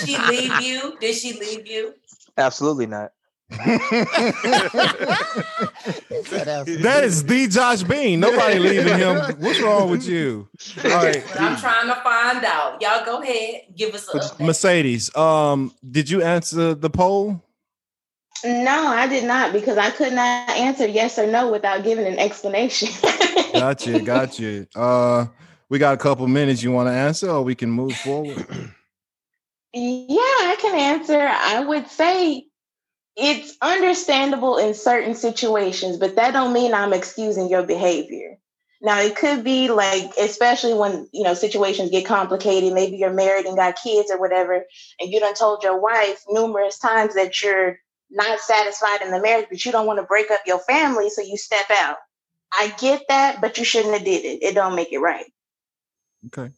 she 0.04 0.18
leave 0.18 0.60
you? 0.60 0.96
Did 1.00 1.14
she 1.14 1.32
leave 1.38 1.66
you? 1.66 1.94
Absolutely 2.38 2.86
not. 2.86 3.12
That 6.78 7.00
is 7.04 7.24
the 7.24 7.48
Josh 7.48 7.82
Bean. 7.82 8.20
Nobody 8.20 8.58
leaving 8.58 8.98
him. 8.98 9.16
What's 9.38 9.60
wrong 9.60 9.90
with 9.90 10.06
you? 10.06 10.48
All 10.84 10.90
right, 10.90 11.24
But 11.26 11.40
I'm 11.40 11.56
trying 11.56 11.86
to 11.88 11.94
find 12.02 12.44
out. 12.44 12.80
Y'all 12.82 13.04
go 13.04 13.22
ahead. 13.22 13.62
Give 13.74 13.94
us 13.94 14.08
a 14.14 14.18
update. 14.18 14.46
Mercedes. 14.46 15.14
Um, 15.16 15.74
did 15.90 16.10
you 16.10 16.22
answer 16.22 16.74
the 16.74 16.90
poll? 16.90 17.42
No, 18.44 18.86
I 18.86 19.08
did 19.08 19.24
not 19.24 19.52
because 19.52 19.78
I 19.78 19.90
could 19.90 20.12
not 20.12 20.50
answer 20.50 20.86
yes 20.86 21.18
or 21.18 21.26
no 21.26 21.50
without 21.50 21.82
giving 21.82 22.06
an 22.06 22.18
explanation. 22.18 22.88
Gotcha, 23.52 24.00
gotcha. 24.00 24.66
Uh, 24.76 25.24
we 25.70 25.78
got 25.78 25.94
a 25.94 25.96
couple 25.96 26.26
minutes. 26.28 26.62
You 26.62 26.70
want 26.70 26.88
to 26.88 26.92
answer, 26.92 27.30
or 27.30 27.42
we 27.42 27.54
can 27.54 27.70
move 27.70 27.96
forward? 27.96 28.46
Yeah, 29.72 30.18
I 30.18 30.56
can 30.60 30.74
answer. 30.74 31.18
I 31.20 31.60
would 31.60 31.88
say 31.88 32.46
it's 33.16 33.56
understandable 33.60 34.58
in 34.58 34.74
certain 34.74 35.14
situations, 35.14 35.96
but 35.98 36.16
that 36.16 36.32
don't 36.32 36.52
mean 36.52 36.72
I'm 36.72 36.92
excusing 36.92 37.50
your 37.50 37.64
behavior. 37.64 38.38
Now 38.80 39.00
it 39.00 39.16
could 39.16 39.42
be 39.42 39.68
like, 39.68 40.12
especially 40.18 40.72
when 40.72 41.08
you 41.12 41.24
know 41.24 41.34
situations 41.34 41.90
get 41.90 42.06
complicated. 42.06 42.72
Maybe 42.72 42.96
you're 42.96 43.12
married 43.12 43.46
and 43.46 43.56
got 43.56 43.82
kids 43.82 44.10
or 44.10 44.20
whatever, 44.20 44.64
and 45.00 45.10
you 45.10 45.18
done 45.18 45.34
told 45.34 45.64
your 45.64 45.80
wife 45.80 46.22
numerous 46.28 46.78
times 46.78 47.14
that 47.14 47.42
you're 47.42 47.76
not 48.10 48.38
satisfied 48.38 49.02
in 49.02 49.10
the 49.10 49.20
marriage, 49.20 49.46
but 49.50 49.64
you 49.64 49.72
don't 49.72 49.86
want 49.86 49.98
to 49.98 50.06
break 50.06 50.30
up 50.30 50.40
your 50.46 50.60
family, 50.60 51.10
so 51.10 51.22
you 51.22 51.36
step 51.36 51.66
out. 51.76 51.96
I 52.52 52.72
get 52.78 53.02
that, 53.08 53.40
but 53.40 53.58
you 53.58 53.64
shouldn't 53.64 53.94
have 53.94 54.04
did 54.04 54.24
it. 54.24 54.42
It 54.42 54.54
don't 54.54 54.76
make 54.76 54.92
it 54.92 54.98
right. 54.98 55.26
Okay. 56.26 56.52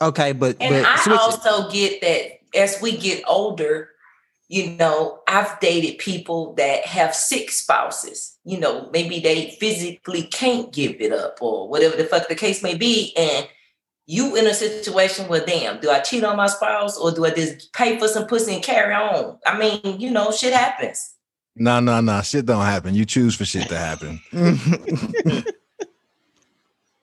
Okay, 0.00 0.32
but 0.32 0.56
And 0.60 0.74
but 0.74 0.86
I 0.86 0.96
switch 0.96 1.14
it. 1.14 1.20
also 1.20 1.70
get 1.70 2.00
that 2.00 2.45
as 2.56 2.80
we 2.80 2.96
get 2.96 3.22
older, 3.26 3.90
you 4.48 4.70
know, 4.70 5.20
I've 5.26 5.58
dated 5.60 5.98
people 5.98 6.54
that 6.54 6.86
have 6.86 7.14
six 7.14 7.56
spouses. 7.58 8.38
You 8.44 8.58
know, 8.58 8.88
maybe 8.92 9.20
they 9.20 9.56
physically 9.60 10.22
can't 10.22 10.72
give 10.72 11.00
it 11.00 11.12
up 11.12 11.38
or 11.40 11.68
whatever 11.68 11.96
the 11.96 12.04
fuck 12.04 12.28
the 12.28 12.34
case 12.34 12.62
may 12.62 12.74
be. 12.74 13.12
And 13.16 13.48
you 14.06 14.36
in 14.36 14.46
a 14.46 14.54
situation 14.54 15.26
where, 15.26 15.44
damn, 15.44 15.80
do 15.80 15.90
I 15.90 15.98
cheat 16.00 16.22
on 16.22 16.36
my 16.36 16.46
spouse 16.46 16.96
or 16.96 17.10
do 17.10 17.24
I 17.24 17.30
just 17.30 17.72
pay 17.72 17.98
for 17.98 18.06
some 18.06 18.26
pussy 18.26 18.54
and 18.54 18.62
carry 18.62 18.94
on? 18.94 19.38
I 19.44 19.58
mean, 19.58 20.00
you 20.00 20.10
know, 20.10 20.30
shit 20.30 20.52
happens. 20.52 21.14
No, 21.56 21.80
no, 21.80 22.00
no. 22.00 22.20
Shit 22.22 22.46
don't 22.46 22.64
happen. 22.64 22.94
You 22.94 23.04
choose 23.04 23.34
for 23.34 23.44
shit 23.44 23.68
to 23.68 23.78
happen. 23.78 24.20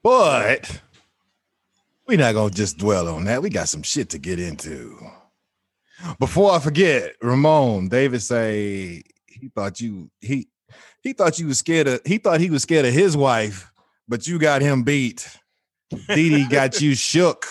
but 0.03 0.81
we're 2.07 2.19
not 2.19 2.35
gonna 2.35 2.51
just 2.51 2.77
dwell 2.77 3.09
on 3.09 3.25
that. 3.25 3.41
We 3.41 3.49
got 3.49 3.67
some 3.67 3.83
shit 3.83 4.09
to 4.11 4.19
get 4.19 4.39
into. 4.39 4.97
Before 6.19 6.51
I 6.51 6.59
forget, 6.59 7.13
Ramon, 7.21 7.87
David 7.89 8.21
say 8.21 9.03
he 9.25 9.49
thought 9.49 9.79
you 9.81 10.09
he 10.21 10.47
he 11.01 11.13
thought 11.13 11.39
you 11.39 11.47
was 11.47 11.59
scared 11.59 11.87
of 11.87 12.01
he 12.05 12.17
thought 12.17 12.39
he 12.39 12.49
was 12.49 12.63
scared 12.63 12.85
of 12.85 12.93
his 12.93 13.15
wife, 13.17 13.71
but 14.07 14.27
you 14.27 14.39
got 14.39 14.61
him 14.61 14.83
beat. 14.83 15.27
Didi 16.07 16.45
got 16.47 16.81
you 16.81 16.95
shook. 16.95 17.45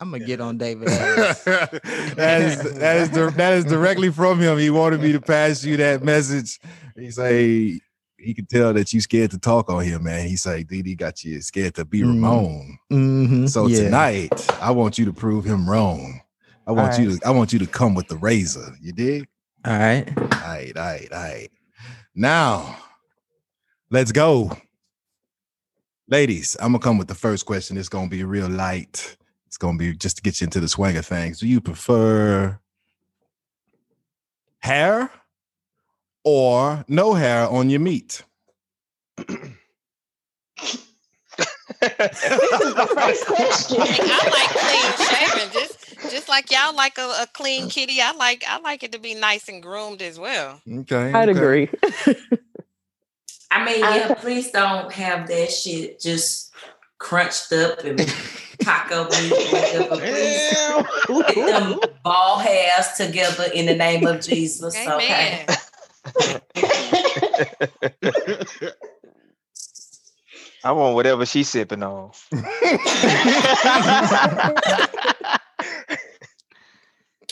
I'm 0.00 0.10
gonna 0.10 0.24
get 0.24 0.40
on 0.40 0.58
David. 0.58 0.88
that 0.88 2.40
is 2.42 2.62
that 2.78 2.96
is 2.96 3.10
that 3.36 3.52
is 3.54 3.64
directly 3.64 4.10
from 4.10 4.40
him. 4.40 4.58
He 4.58 4.70
wanted 4.70 5.00
me 5.00 5.12
to 5.12 5.20
pass 5.20 5.64
you 5.64 5.76
that 5.78 6.02
message. 6.02 6.58
He 6.96 7.10
say 7.10 7.80
he 8.18 8.34
could 8.34 8.48
tell 8.48 8.72
that 8.72 8.92
you 8.92 9.00
scared 9.00 9.30
to 9.32 9.38
talk 9.38 9.70
on 9.70 9.84
him, 9.84 10.04
man. 10.04 10.26
He 10.26 10.36
say 10.36 10.62
Didi 10.62 10.94
got 10.94 11.22
you 11.24 11.40
scared 11.42 11.74
to 11.76 11.84
be 11.84 12.00
Mhm. 12.00 12.08
Ramon. 12.08 12.78
Mhm, 12.92 13.48
So 13.48 13.66
yeah. 13.66 13.78
tonight, 13.84 14.50
I 14.60 14.70
want 14.72 14.98
you 14.98 15.04
to 15.06 15.12
prove 15.12 15.44
him 15.44 15.68
wrong. 15.68 16.20
I 16.66 16.72
want 16.72 16.94
All 16.94 17.00
you 17.00 17.18
to 17.18 17.26
I 17.26 17.30
want 17.30 17.52
you 17.52 17.58
to 17.58 17.66
come 17.66 17.94
with 17.94 18.08
the 18.08 18.16
razor. 18.16 18.74
You 18.80 18.92
dig? 18.92 19.26
All 19.64 19.78
right. 19.78 20.12
All 20.16 20.24
right, 20.26 20.76
all 20.76 20.82
right, 20.82 21.12
all 21.12 21.22
right. 21.22 21.50
Now, 22.14 22.78
let's 23.90 24.12
go. 24.12 24.56
Ladies, 26.08 26.56
I'm 26.60 26.72
gonna 26.72 26.80
come 26.80 26.98
with 26.98 27.08
the 27.08 27.14
first 27.14 27.46
question. 27.46 27.76
It's 27.76 27.88
gonna 27.88 28.08
be 28.08 28.24
real 28.24 28.48
light. 28.48 29.16
It's 29.46 29.56
gonna 29.56 29.78
be 29.78 29.94
just 29.94 30.16
to 30.16 30.22
get 30.22 30.40
you 30.40 30.46
into 30.46 30.60
the 30.60 30.68
swing 30.68 30.96
of 30.96 31.06
things. 31.06 31.40
Do 31.40 31.48
you 31.48 31.60
prefer 31.60 32.58
hair 34.58 35.10
or 36.24 36.84
no 36.88 37.14
hair 37.14 37.46
on 37.48 37.70
your 37.70 37.80
meat? 37.80 38.22
this 41.80 42.22
is 42.22 42.74
the 42.74 42.88
First 42.94 43.26
question. 43.26 43.78
I 43.80 43.84
like 44.30 44.50
clean 44.50 44.92
shaven, 45.08 45.52
just 45.52 45.73
just 46.10 46.28
like 46.28 46.50
y'all 46.50 46.74
like 46.74 46.98
a, 46.98 47.22
a 47.22 47.26
clean 47.32 47.64
uh. 47.64 47.68
kitty. 47.68 48.00
I 48.00 48.12
like 48.12 48.44
I 48.46 48.58
like 48.60 48.82
it 48.82 48.92
to 48.92 48.98
be 48.98 49.14
nice 49.14 49.48
and 49.48 49.62
groomed 49.62 50.02
as 50.02 50.18
well. 50.18 50.60
Okay. 50.70 51.12
I'd 51.12 51.28
okay. 51.28 51.38
agree. 51.38 51.70
I 53.50 53.64
mean, 53.64 53.80
yeah, 53.80 54.14
please 54.14 54.50
don't 54.50 54.92
have 54.92 55.28
that 55.28 55.50
shit 55.50 56.00
just 56.00 56.52
crunched 56.98 57.52
up 57.52 57.84
and 57.84 57.98
taco 58.60 59.04
meat, 59.04 59.52
whatever. 59.52 59.96
Please 59.96 61.34
get 61.34 61.46
them 61.46 61.78
ball 62.02 62.38
hairs 62.38 62.88
together 62.96 63.44
in 63.54 63.66
the 63.66 63.76
name 63.76 64.06
of 64.06 64.20
Jesus. 64.20 64.76
Okay. 64.76 65.46
I 70.64 70.72
want 70.72 70.94
whatever 70.94 71.26
she's 71.26 71.50
sipping 71.50 71.82
on. 71.82 72.12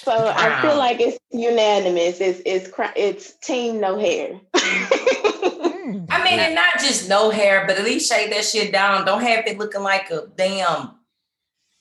So 0.04 0.12
I 0.12 0.60
feel 0.60 0.76
like 0.76 1.00
it's 1.00 1.16
unanimous. 1.30 2.20
It's 2.20 2.42
it's 2.44 2.70
it's 2.96 3.34
team 3.36 3.80
no 3.80 4.00
hair. 4.00 4.40
I 4.54 6.20
mean, 6.24 6.40
and 6.40 6.56
not 6.56 6.78
just 6.80 7.08
no 7.08 7.30
hair, 7.30 7.64
but 7.68 7.78
at 7.78 7.84
least 7.84 8.10
shave 8.10 8.30
that 8.30 8.44
shit 8.44 8.72
down. 8.72 9.06
Don't 9.06 9.22
have 9.22 9.46
it 9.46 9.58
looking 9.58 9.82
like 9.82 10.10
a 10.10 10.26
damn, 10.36 10.96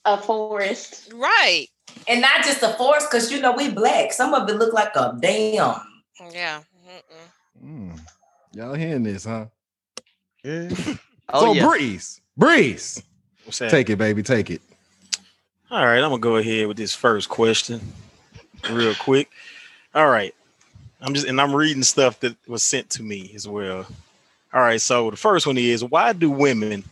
a 0.04 0.18
forest. 0.18 1.12
Right. 1.14 1.66
and 2.06 2.20
not 2.20 2.44
just 2.44 2.62
a 2.62 2.74
forest, 2.74 3.08
because 3.10 3.32
you 3.32 3.40
know 3.40 3.52
we 3.52 3.70
black. 3.70 4.12
Some 4.12 4.34
of 4.34 4.48
it 4.48 4.54
look 4.54 4.72
like 4.72 4.94
a 4.94 5.16
damn. 5.20 5.80
Yeah. 6.30 6.62
Mm. 7.64 7.98
Y'all 8.54 8.74
hearing 8.74 9.02
this, 9.02 9.24
huh? 9.24 9.46
Yeah. 10.44 10.70
Oh 11.34 11.46
so 11.46 11.52
yeah. 11.54 11.66
Breeze, 11.66 12.20
Breeze, 12.36 13.02
take 13.48 13.88
it, 13.88 13.96
baby, 13.96 14.22
take 14.22 14.50
it. 14.50 14.60
All 15.72 15.86
right, 15.86 16.02
I'm 16.02 16.10
gonna 16.10 16.18
go 16.18 16.36
ahead 16.36 16.68
with 16.68 16.76
this 16.76 16.94
first 16.94 17.30
question, 17.30 17.80
real 18.70 18.94
quick. 18.94 19.30
All 19.94 20.10
right, 20.10 20.34
I'm 21.00 21.14
just 21.14 21.26
and 21.26 21.40
I'm 21.40 21.56
reading 21.56 21.82
stuff 21.82 22.20
that 22.20 22.36
was 22.46 22.62
sent 22.62 22.90
to 22.90 23.02
me 23.02 23.32
as 23.34 23.48
well. 23.48 23.86
All 24.52 24.60
right, 24.60 24.82
so 24.82 25.10
the 25.10 25.16
first 25.16 25.46
one 25.46 25.56
is 25.56 25.82
why 25.82 26.12
do 26.12 26.30
women 26.30 26.84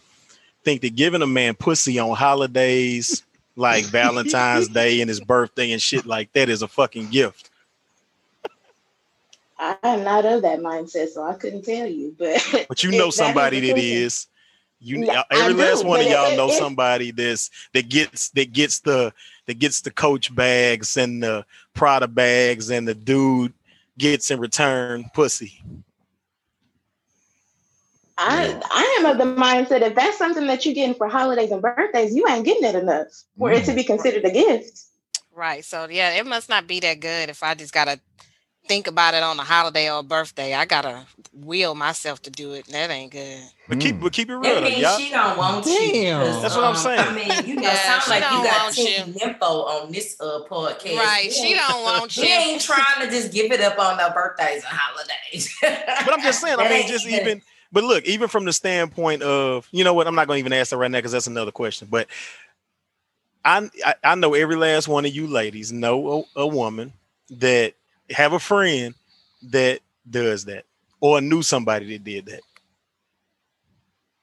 think 0.64 0.80
that 0.80 0.96
giving 0.96 1.20
a 1.20 1.26
man 1.26 1.56
pussy 1.56 1.98
on 1.98 2.16
holidays 2.16 3.22
like 3.54 3.84
Valentine's 3.88 4.68
Day 4.68 5.02
and 5.02 5.10
his 5.10 5.20
birthday 5.20 5.72
and 5.72 5.82
shit 5.82 6.06
like 6.06 6.32
that 6.32 6.48
is 6.48 6.62
a 6.62 6.68
fucking 6.68 7.10
gift? 7.10 7.50
I 9.58 9.76
am 9.82 10.04
not 10.04 10.24
of 10.24 10.40
that 10.40 10.60
mindset, 10.60 11.08
so 11.08 11.22
I 11.22 11.34
couldn't 11.34 11.66
tell 11.66 11.86
you. 11.86 12.16
But 12.18 12.64
But 12.66 12.82
you 12.82 12.92
know 12.98 13.10
somebody 13.10 13.60
that 13.60 13.74
person- 13.74 13.84
is. 13.84 14.26
You 14.80 15.04
Yeah, 15.04 15.24
every 15.30 15.54
last 15.54 15.84
one 15.84 16.00
of 16.00 16.06
y'all 16.06 16.32
it- 16.32 16.36
know 16.36 16.48
it- 16.48 16.58
somebody 16.58 17.10
that's 17.10 17.50
that 17.74 17.88
gets 17.88 18.30
that 18.30 18.52
gets 18.52 18.80
the 18.80 19.12
that 19.46 19.58
gets 19.58 19.82
the 19.82 19.90
coach 19.90 20.34
bags 20.34 20.96
and 20.96 21.22
the 21.22 21.44
Prada 21.74 22.08
bags 22.08 22.70
and 22.70 22.88
the 22.88 22.94
dude 22.94 23.52
gets 23.98 24.30
in 24.30 24.40
return 24.40 25.10
pussy. 25.12 25.62
I 28.16 28.60
I 28.70 28.96
am 29.00 29.06
of 29.06 29.18
the 29.18 29.40
mindset 29.40 29.82
if 29.82 29.94
that's 29.94 30.18
something 30.18 30.46
that 30.46 30.64
you're 30.64 30.74
getting 30.74 30.94
for 30.94 31.08
holidays 31.08 31.50
and 31.50 31.62
birthdays, 31.62 32.14
you 32.14 32.26
ain't 32.28 32.44
getting 32.44 32.64
it 32.64 32.74
enough 32.74 33.08
for 33.38 33.50
it 33.50 33.64
to 33.64 33.74
be 33.74 33.82
mm. 33.82 33.86
considered 33.86 34.24
a 34.24 34.30
gift. 34.30 34.82
Right. 35.34 35.64
So 35.64 35.88
yeah, 35.90 36.14
it 36.14 36.26
must 36.26 36.48
not 36.48 36.66
be 36.66 36.80
that 36.80 37.00
good 37.00 37.30
if 37.30 37.42
I 37.42 37.54
just 37.54 37.72
gotta 37.72 38.00
think 38.66 38.86
about 38.86 39.14
it 39.14 39.22
on 39.22 39.38
a 39.38 39.42
holiday 39.42 39.90
or 39.90 39.98
a 40.00 40.02
birthday. 40.02 40.54
I 40.54 40.64
gotta 40.64 41.04
will 41.32 41.74
myself 41.74 42.22
to 42.22 42.30
do 42.30 42.52
it. 42.52 42.66
And 42.66 42.74
that 42.74 42.90
ain't 42.90 43.12
good. 43.12 43.40
But 43.68 43.80
keep 43.80 44.00
but 44.00 44.12
keep 44.12 44.28
it 44.30 44.36
real 44.36 44.54
That 44.54 44.62
means 44.64 44.78
y'all. 44.78 44.98
she 44.98 45.10
don't 45.10 45.36
want 45.36 45.66
you. 45.66 45.92
Damn. 45.92 46.20
'cause, 46.26 46.42
That's 46.42 46.54
what 46.56 46.64
I'm 46.64 46.70
um, 46.70 46.76
saying. 46.76 47.00
I 47.00 47.12
mean, 47.14 47.48
you 47.48 47.54
know, 47.56 47.62
Yeah, 47.62 47.74
sound 47.76 48.02
she 48.02 48.10
like 48.10 48.22
you 48.22 48.28
got 48.44 48.62
want 48.62 48.74
team 48.74 49.14
info 49.22 49.44
on 49.46 49.90
this 49.92 50.16
uh 50.20 50.40
podcast. 50.48 50.96
Right. 50.96 51.32
She 51.32 51.54
don't 51.54 51.82
want 51.82 52.16
We 52.16 52.22
you. 52.24 52.28
ain't 52.34 52.60
trying 52.62 53.00
to 53.00 53.10
just 53.10 53.32
give 53.32 53.50
it 53.52 53.60
up 53.60 53.78
on 53.78 53.96
no 53.96 54.10
birthdays 54.10 54.62
and 54.64 54.64
holidays. 54.64 55.54
But 55.62 56.12
I'm 56.14 56.22
just 56.22 56.40
saying, 56.40 56.58
I 56.58 56.64
mean, 56.64 56.72
ain't 56.72 56.88
just 56.88 57.06
even 57.06 57.42
but 57.72 57.84
look, 57.84 58.04
even 58.04 58.28
from 58.28 58.44
the 58.46 58.52
standpoint 58.52 59.22
of, 59.22 59.68
you 59.70 59.84
know 59.84 59.94
what, 59.94 60.08
I'm 60.08 60.14
not 60.16 60.26
gonna 60.26 60.38
even 60.40 60.52
ask 60.52 60.70
that 60.70 60.76
right 60.76 60.90
now 60.90 60.98
because 60.98 61.12
that's 61.12 61.28
another 61.28 61.52
question. 61.52 61.86
But 61.90 62.08
I, 63.44 63.70
I 63.84 63.94
I 64.04 64.14
know 64.16 64.34
every 64.34 64.56
last 64.56 64.88
one 64.88 65.04
of 65.06 65.14
you 65.14 65.26
ladies 65.26 65.72
know 65.72 66.26
a, 66.36 66.40
a 66.42 66.46
woman 66.46 66.92
that 67.30 67.74
have 68.10 68.32
a 68.32 68.38
friend 68.38 68.94
that 69.50 69.80
does 70.08 70.44
that 70.46 70.64
or 71.00 71.20
knew 71.20 71.42
somebody 71.42 71.92
that 71.92 72.04
did 72.04 72.26
that. 72.26 72.40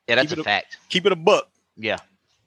Yeah, 0.08 0.15
that's 0.15 0.29
Keep 0.29 0.38
a 0.38 0.41
it 0.41 0.44
fact. 0.44 0.77
Keep 0.89 1.06
it 1.08 1.12
a 1.12 1.15
buck. 1.15 1.50
Yeah. 1.75 1.98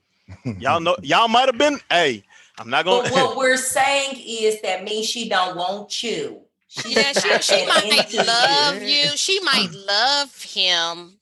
Y'all 0.59 0.79
know 0.79 0.95
y'all 1.01 1.27
might 1.27 1.47
have 1.47 1.57
been. 1.57 1.79
Hey, 1.89 2.23
I'm 2.57 2.69
not 2.69 2.85
gonna. 2.85 3.09
what 3.09 3.37
we're 3.37 3.57
saying 3.57 4.15
is 4.25 4.61
that 4.61 4.83
means 4.83 5.05
she 5.07 5.27
don't 5.27 5.57
want 5.57 6.01
you. 6.01 6.41
She's 6.67 6.95
Yeah, 6.95 7.11
she, 7.11 7.41
she 7.41 7.65
might 7.67 8.13
love 8.13 8.81
you. 8.81 9.17
She 9.17 9.39
might 9.41 9.71
love 9.73 10.41
him, 10.41 11.17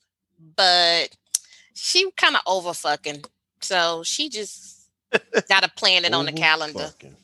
but 0.54 1.08
she 1.74 2.08
kind 2.12 2.36
of 2.36 2.42
over 2.46 2.72
fucking. 2.72 3.24
So 3.60 4.02
she 4.04 4.28
just 4.28 4.88
gotta 5.48 5.68
plan 5.68 6.04
it 6.04 6.14
on 6.14 6.26
the 6.26 6.32
calendar. 6.32 6.78
Overfucking. 6.78 7.14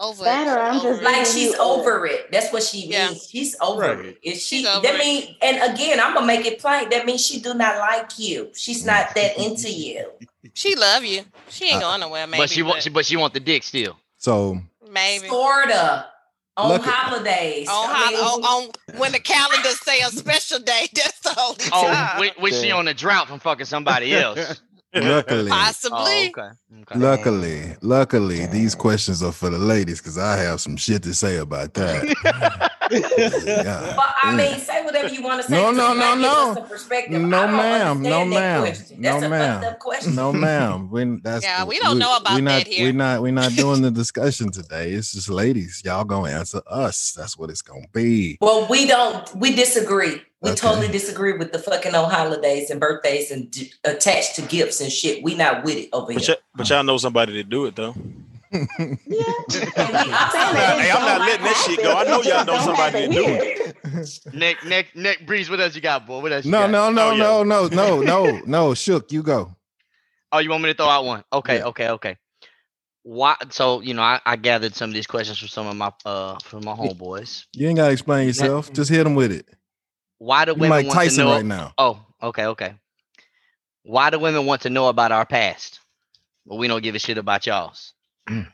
Over 0.00 0.24
That 0.24 0.48
or 0.48 0.58
I'm 0.58 0.80
just. 0.80 1.02
Like 1.02 1.26
she's 1.26 1.54
over 1.56 2.06
it. 2.06 2.32
That's 2.32 2.50
what 2.52 2.62
she 2.62 2.86
Yeah. 2.86 3.08
means. 3.08 3.28
She's 3.28 3.54
over 3.60 3.80
Right. 3.82 3.98
it. 4.06 4.18
Is 4.22 4.42
She's 4.42 4.62
she 4.62 4.66
over 4.66 4.80
that 4.80 4.94
it. 4.94 4.98
mean 4.98 5.36
and 5.42 5.74
again 5.74 6.00
I'm 6.00 6.14
gonna 6.14 6.26
make 6.26 6.46
it 6.46 6.58
plain. 6.58 6.88
That 6.88 7.04
means 7.04 7.24
she 7.24 7.38
do 7.40 7.52
not 7.52 7.76
like 7.78 8.18
you. 8.18 8.50
She's 8.56 8.84
not 8.86 9.14
that 9.14 9.36
into 9.38 9.70
you. 9.84 10.10
She 10.54 10.74
love 10.74 11.04
you. 11.04 11.24
She 11.50 11.66
ain't 11.66 11.76
uh, 11.76 11.80
going 11.80 12.00
nowhere. 12.00 12.26
Maybe, 12.26 12.40
but 12.42 12.48
she 12.50 12.62
wants 12.62 12.88
but 12.88 13.04
she 13.04 13.16
want 13.18 13.34
the 13.34 13.40
dick 13.40 13.62
still. 13.62 13.98
So 14.16 14.58
maybe 14.90 15.28
Sorta. 15.28 16.06
On 16.56 16.68
Look 16.68 16.82
holidays. 16.84 17.68
on, 17.68 17.88
I 17.88 17.92
how, 17.94 18.10
mean, 18.10 18.18
on, 18.18 18.42
on 18.64 18.70
when 18.98 19.12
the 19.12 19.20
calendar 19.20 19.68
say 19.70 20.00
a 20.00 20.06
special 20.06 20.58
day. 20.58 20.88
That's 20.94 21.20
the 21.20 21.34
only 21.40 21.64
Oh, 21.72 21.90
time. 21.90 22.18
when, 22.20 22.30
when 22.38 22.52
she 22.52 22.70
on 22.70 22.84
the 22.86 22.92
drought 22.92 23.28
from 23.28 23.38
fucking 23.38 23.64
somebody 23.66 24.14
else. 24.16 24.60
Luckily, 24.94 25.50
oh, 25.50 25.54
Possibly. 25.54 25.98
Oh, 25.98 26.28
okay. 26.28 26.48
Okay. 26.82 26.98
luckily, 26.98 27.76
luckily, 27.82 28.46
these 28.46 28.74
questions 28.74 29.22
are 29.22 29.32
for 29.32 29.50
the 29.50 29.58
ladies 29.58 29.98
because 30.00 30.18
I 30.18 30.36
have 30.38 30.60
some 30.60 30.76
shit 30.76 31.02
to 31.04 31.14
say 31.14 31.36
about 31.38 31.74
that. 31.74 32.70
Yeah. 32.92 33.92
But 33.94 34.14
I 34.24 34.34
mean, 34.34 34.58
say 34.58 34.79
whatever 35.02 35.14
whatever 35.14 35.14
you 35.14 35.22
want 35.22 35.42
to 35.42 35.48
say. 35.48 35.54
No, 35.56 35.64
'cause 35.68 35.76
no, 35.76 35.88
no, 35.88 35.94
might 35.94 36.16
give 36.16 36.24
us 36.30 36.56
no. 36.56 36.62
perspective. 36.62 37.20
No, 37.20 37.46
ma'am. 37.48 38.02
No, 38.02 38.20
understand 38.20 38.32
that 38.32 38.40
ma'am. 38.40 39.00
No, 39.00 39.16
a 39.18 39.28
ma'am. 39.28 39.64
up 39.64 39.78
question. 39.78 40.14
No, 40.14 40.32
ma'am. 40.32 40.90
We, 40.90 41.04
that's 41.22 41.44
Yeah, 41.44 41.64
we 41.64 41.78
don't 41.78 41.98
know 41.98 42.16
about 42.16 42.34
we 42.34 42.40
not, 42.40 42.64
that 42.64 42.66
here. 42.68 42.86
We're 42.86 42.92
not. 42.92 43.22
We're 43.22 43.32
not 43.32 43.54
doing 43.54 43.82
the 43.82 43.90
discussion 43.90 44.50
today. 44.50 44.90
It's 44.92 45.12
just 45.12 45.28
ladies. 45.28 45.82
Y'all 45.84 46.04
gonna 46.04 46.30
answer 46.30 46.60
us. 46.66 47.12
That's 47.16 47.36
what 47.38 47.50
it's 47.50 47.62
gonna 47.62 47.86
be. 47.92 48.38
Well, 48.40 48.66
we 48.68 48.86
don't. 48.86 49.34
We 49.36 49.54
disagree. 49.54 50.22
We 50.42 50.50
Okay. 50.50 50.56
totally 50.56 50.88
disagree 50.88 51.34
with 51.36 51.52
the 51.52 51.58
fucking 51.58 51.94
old 51.94 52.10
holidays 52.10 52.70
and 52.70 52.80
birthdays 52.80 53.30
and 53.30 53.50
d- 53.50 53.72
attached 53.84 54.36
to 54.36 54.42
gifts 54.42 54.80
and 54.80 54.90
shit. 54.90 55.22
We 55.22 55.34
not 55.34 55.64
with 55.64 55.76
it 55.76 55.90
over 55.92 56.12
But, 56.14 56.24
here. 56.24 56.36
y- 56.38 56.42
but 56.56 56.70
y'all 56.70 56.82
know 56.82 56.96
somebody 56.96 57.34
to 57.34 57.44
do 57.44 57.66
it 57.66 57.76
though. 57.76 57.94
Yeah. 58.52 59.24
Hey, 60.78 60.90
I'm 60.90 61.04
not 61.04 61.20
letting 61.20 61.44
that 61.44 61.56
shit 61.66 61.82
go. 61.82 61.94
I 61.94 62.04
know 62.04 62.22
y'all 62.22 62.44
know 62.44 62.58
somebody 62.64 63.08
to 63.08 63.14
do 63.14 63.26
it. 63.26 63.50
Nick, 64.32 64.64
Nick, 64.64 64.96
Nick, 64.96 65.26
Breeze, 65.26 65.50
what 65.50 65.60
else 65.60 65.74
you 65.74 65.80
got, 65.80 66.06
boy? 66.06 66.20
What 66.20 66.32
else? 66.32 66.44
you 66.46 66.52
No, 66.52 66.60
got? 66.60 66.70
no, 66.70 66.90
no, 66.90 67.10
Oh, 67.10 67.12
yeah. 67.12 67.22
no, 67.24 67.42
no, 67.44 67.68
no, 67.68 68.00
no, 68.02 68.42
no. 68.46 68.74
Shook, 68.74 69.12
you 69.12 69.22
go. 69.22 69.56
Oh, 70.32 70.38
you 70.38 70.50
want 70.50 70.62
me 70.62 70.70
to 70.70 70.76
throw 70.76 70.86
out 70.88 71.04
one? 71.04 71.24
Okay, 71.32 71.58
Yeah. 71.58 71.64
okay, 71.66 71.88
okay. 71.90 72.16
Why? 73.02 73.36
So 73.50 73.80
you 73.80 73.94
know, 73.94 74.02
I, 74.02 74.20
I 74.26 74.36
gathered 74.36 74.74
some 74.74 74.90
of 74.90 74.94
these 74.94 75.06
questions 75.06 75.38
from 75.38 75.48
some 75.48 75.66
of 75.66 75.76
my 75.76 75.92
uh 76.04 76.38
from 76.44 76.64
my 76.64 76.74
homeboys. 76.74 77.44
You 77.54 77.68
ain't 77.68 77.78
gotta 77.78 77.92
explain 77.92 78.26
yourself. 78.26 78.72
Just 78.72 78.90
hit 78.90 79.04
them 79.04 79.14
with 79.14 79.32
it. 79.32 79.46
Why 80.18 80.44
do 80.44 80.54
You 80.54 80.60
women 80.60 80.70
Mike 80.70 80.86
want 80.86 81.00
to 81.02 81.16
know? 81.16 81.32
right 81.32 81.44
now. 81.44 81.72
Oh, 81.78 82.04
okay, 82.22 82.46
okay. 82.46 82.74
Why 83.84 84.10
do 84.10 84.18
women 84.18 84.46
want 84.46 84.62
to 84.62 84.70
know 84.70 84.88
about 84.88 85.12
our 85.12 85.24
past, 85.26 85.80
but 86.46 86.56
we 86.56 86.68
don't 86.68 86.82
give 86.82 86.94
a 86.94 86.98
shit 86.98 87.18
about 87.18 87.46
y'all's? 87.46 87.94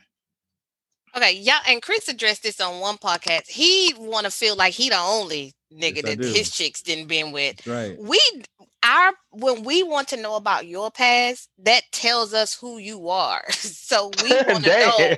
Okay, 1.15 1.33
yeah, 1.39 1.59
and 1.67 1.81
Chris 1.81 2.07
addressed 2.09 2.43
this 2.43 2.61
on 2.61 2.79
one 2.79 2.97
podcast. 2.97 3.49
He 3.49 3.91
want 3.97 4.25
to 4.25 4.31
feel 4.31 4.55
like 4.55 4.73
he 4.73 4.89
the 4.89 4.97
only 4.97 5.53
nigga 5.73 6.03
Yes, 6.05 6.15
that 6.17 6.23
his 6.23 6.51
chicks 6.51 6.81
didn't 6.83 7.07
been 7.07 7.31
with. 7.31 7.65
Right. 7.65 7.97
We 7.99 8.19
our 8.83 9.13
when 9.31 9.63
we 9.63 9.81
want 9.81 10.09
to 10.09 10.17
know 10.21 10.35
about 10.35 10.67
your 10.67 10.91
past, 10.91 11.49
that 11.63 11.83
tells 11.91 12.35
us 12.35 12.53
who 12.53 12.77
you 12.77 13.09
are. 13.09 13.41
so 13.51 14.09
we 14.23 14.29
want 14.47 14.65
to 14.65 14.69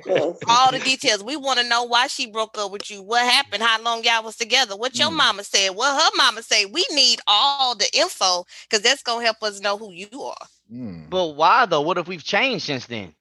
know 0.08 0.38
all 0.48 0.72
the 0.72 0.78
details. 0.78 1.22
We 1.22 1.36
want 1.36 1.58
to 1.60 1.68
know 1.68 1.84
why 1.84 2.06
she 2.06 2.30
broke 2.30 2.56
up 2.56 2.72
with 2.72 2.90
you, 2.90 3.02
what 3.02 3.26
happened, 3.26 3.62
how 3.62 3.82
long 3.82 4.02
y'all 4.02 4.24
was 4.24 4.36
together, 4.36 4.76
what 4.76 4.98
your 4.98 5.10
Mm. 5.10 5.16
mama 5.18 5.44
said, 5.44 5.70
what 5.70 6.00
her 6.02 6.16
mama 6.16 6.42
said. 6.42 6.66
We 6.72 6.86
need 6.92 7.20
all 7.26 7.74
the 7.74 7.88
info 7.92 8.44
because 8.70 8.82
that's 8.82 9.02
gonna 9.02 9.24
help 9.24 9.42
us 9.42 9.60
know 9.60 9.76
who 9.76 9.92
you 9.92 10.22
are. 10.22 10.46
Mm. 10.72 11.10
But 11.10 11.34
why 11.36 11.66
though? 11.66 11.82
What 11.82 11.98
if 11.98 12.08
we've 12.08 12.24
changed 12.24 12.64
since 12.64 12.86
then? 12.86 13.14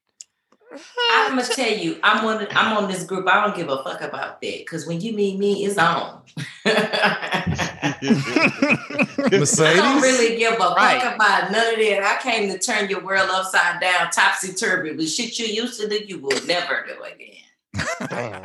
I'm 1.11 1.29
gonna 1.35 1.47
tell 1.47 1.71
you, 1.71 1.97
I'm 2.03 2.25
on. 2.25 2.47
I'm 2.51 2.77
on 2.77 2.89
this 2.91 3.03
group. 3.03 3.27
I 3.27 3.43
don't 3.43 3.55
give 3.55 3.69
a 3.69 3.83
fuck 3.83 4.01
about 4.01 4.39
that 4.41 4.59
because 4.59 4.85
when 4.85 5.01
you 5.01 5.13
meet 5.13 5.37
me, 5.39 5.65
it's 5.65 5.77
on. 5.77 6.21
I 6.65 7.95
don't 9.75 10.01
really 10.01 10.37
give 10.37 10.53
a 10.53 10.57
Right. 10.57 11.01
fuck 11.01 11.15
about 11.15 11.51
none 11.51 11.73
of 11.73 11.79
that. 11.79 12.03
I 12.03 12.21
came 12.21 12.49
to 12.51 12.59
turn 12.59 12.89
your 12.89 13.03
world 13.03 13.29
upside 13.31 13.81
down, 13.81 14.11
topsy 14.11 14.53
turvy. 14.53 14.93
The 14.95 15.05
shit 15.07 15.39
you 15.39 15.45
used 15.47 15.79
to 15.81 15.87
do, 15.89 15.99
you 16.05 16.19
will 16.19 16.39
never 16.45 16.85
do 16.87 17.01
again. 17.03 17.35
Damn. 18.09 18.43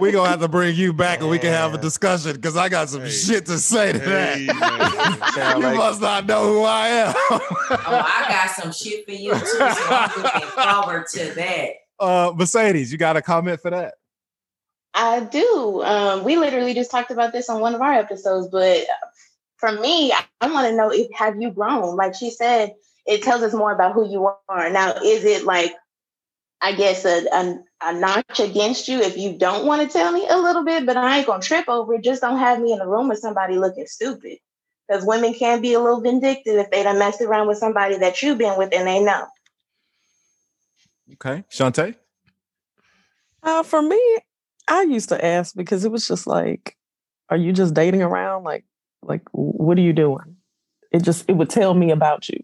We 0.00 0.12
gonna 0.12 0.28
have 0.30 0.40
to 0.40 0.48
bring 0.48 0.76
you 0.76 0.92
back 0.92 1.20
and 1.20 1.28
we 1.28 1.38
can 1.38 1.50
have 1.52 1.74
a 1.74 1.78
discussion 1.78 2.32
because 2.34 2.56
I 2.56 2.68
got 2.68 2.88
some 2.88 3.02
Hey. 3.02 3.10
shit 3.10 3.46
to 3.46 3.58
say 3.58 3.92
to 3.92 3.98
Hey, 3.98 4.46
that. 4.46 5.34
man. 5.36 5.56
You 5.60 5.66
like- 5.68 5.76
must 5.76 6.00
not 6.00 6.26
know 6.26 6.44
who 6.44 6.62
I 6.62 6.88
am. 6.88 7.14
Oh, 7.16 7.40
I 7.70 8.26
got 8.28 8.50
some 8.50 8.72
shit 8.72 9.04
for 9.04 9.12
you 9.12 9.32
too. 9.32 9.38
So 9.46 9.58
I'm 9.60 10.22
looking 10.22 10.48
forward 10.50 11.06
to 11.14 11.34
that. 11.34 11.68
uh, 12.00 12.32
Mercedes, 12.36 12.92
you 12.92 12.98
got 12.98 13.16
a 13.16 13.22
comment 13.22 13.60
for 13.60 13.70
that? 13.70 13.94
I 14.94 15.20
do. 15.20 15.82
Um, 15.84 16.24
we 16.24 16.36
literally 16.36 16.74
just 16.74 16.90
talked 16.90 17.10
about 17.10 17.32
this 17.32 17.48
on 17.50 17.60
one 17.60 17.74
of 17.74 17.80
our 17.82 17.92
episodes, 17.92 18.48
but 18.50 18.84
for 19.56 19.72
me, 19.72 20.12
I, 20.12 20.24
I 20.40 20.50
want 20.52 20.68
to 20.68 20.76
know 20.76 20.90
if 20.92 21.10
have 21.12 21.40
you 21.40 21.50
grown? 21.50 21.96
Like 21.96 22.14
she 22.14 22.30
said, 22.30 22.74
it 23.06 23.22
tells 23.22 23.42
us 23.42 23.52
more 23.52 23.72
about 23.72 23.92
who 23.94 24.08
you 24.08 24.30
are. 24.48 24.70
Now, 24.70 24.92
is 25.04 25.24
it 25.24 25.44
like, 25.44 25.72
I 26.60 26.72
guess 26.72 27.04
a, 27.04 27.24
a, 27.32 27.58
a 27.82 27.92
notch 27.92 28.40
against 28.40 28.88
you 28.88 29.00
if 29.00 29.16
you 29.16 29.38
don't 29.38 29.66
want 29.66 29.82
to 29.82 29.88
tell 29.96 30.10
me 30.10 30.26
a 30.28 30.36
little 30.36 30.64
bit, 30.64 30.86
but 30.86 30.96
I 30.96 31.18
ain't 31.18 31.26
gonna 31.26 31.42
trip 31.42 31.68
over 31.68 31.94
it. 31.94 32.02
Just 32.02 32.20
don't 32.20 32.38
have 32.38 32.60
me 32.60 32.72
in 32.72 32.80
a 32.80 32.88
room 32.88 33.08
with 33.08 33.20
somebody 33.20 33.56
looking 33.58 33.86
stupid. 33.86 34.38
Because 34.88 35.04
women 35.04 35.34
can 35.34 35.60
be 35.60 35.74
a 35.74 35.80
little 35.80 36.00
vindictive 36.00 36.56
if 36.56 36.70
they 36.70 36.82
done 36.82 36.98
messed 36.98 37.20
around 37.20 37.46
with 37.46 37.58
somebody 37.58 37.98
that 37.98 38.22
you've 38.22 38.38
been 38.38 38.56
with 38.56 38.72
and 38.72 38.88
they 38.88 39.00
know. 39.00 39.26
Okay, 41.14 41.44
Shantae. 41.50 41.94
Uh, 43.42 43.62
for 43.62 43.80
me, 43.80 44.00
I 44.66 44.82
used 44.82 45.10
to 45.10 45.24
ask 45.24 45.54
because 45.54 45.84
it 45.84 45.92
was 45.92 46.06
just 46.06 46.26
like, 46.26 46.76
are 47.30 47.36
you 47.36 47.52
just 47.52 47.74
dating 47.74 48.02
around? 48.02 48.44
Like, 48.44 48.64
like 49.02 49.22
what 49.32 49.78
are 49.78 49.82
you 49.82 49.92
doing? 49.92 50.36
It 50.90 51.02
just 51.02 51.24
it 51.28 51.34
would 51.34 51.50
tell 51.50 51.74
me 51.74 51.90
about 51.90 52.28
you. 52.28 52.42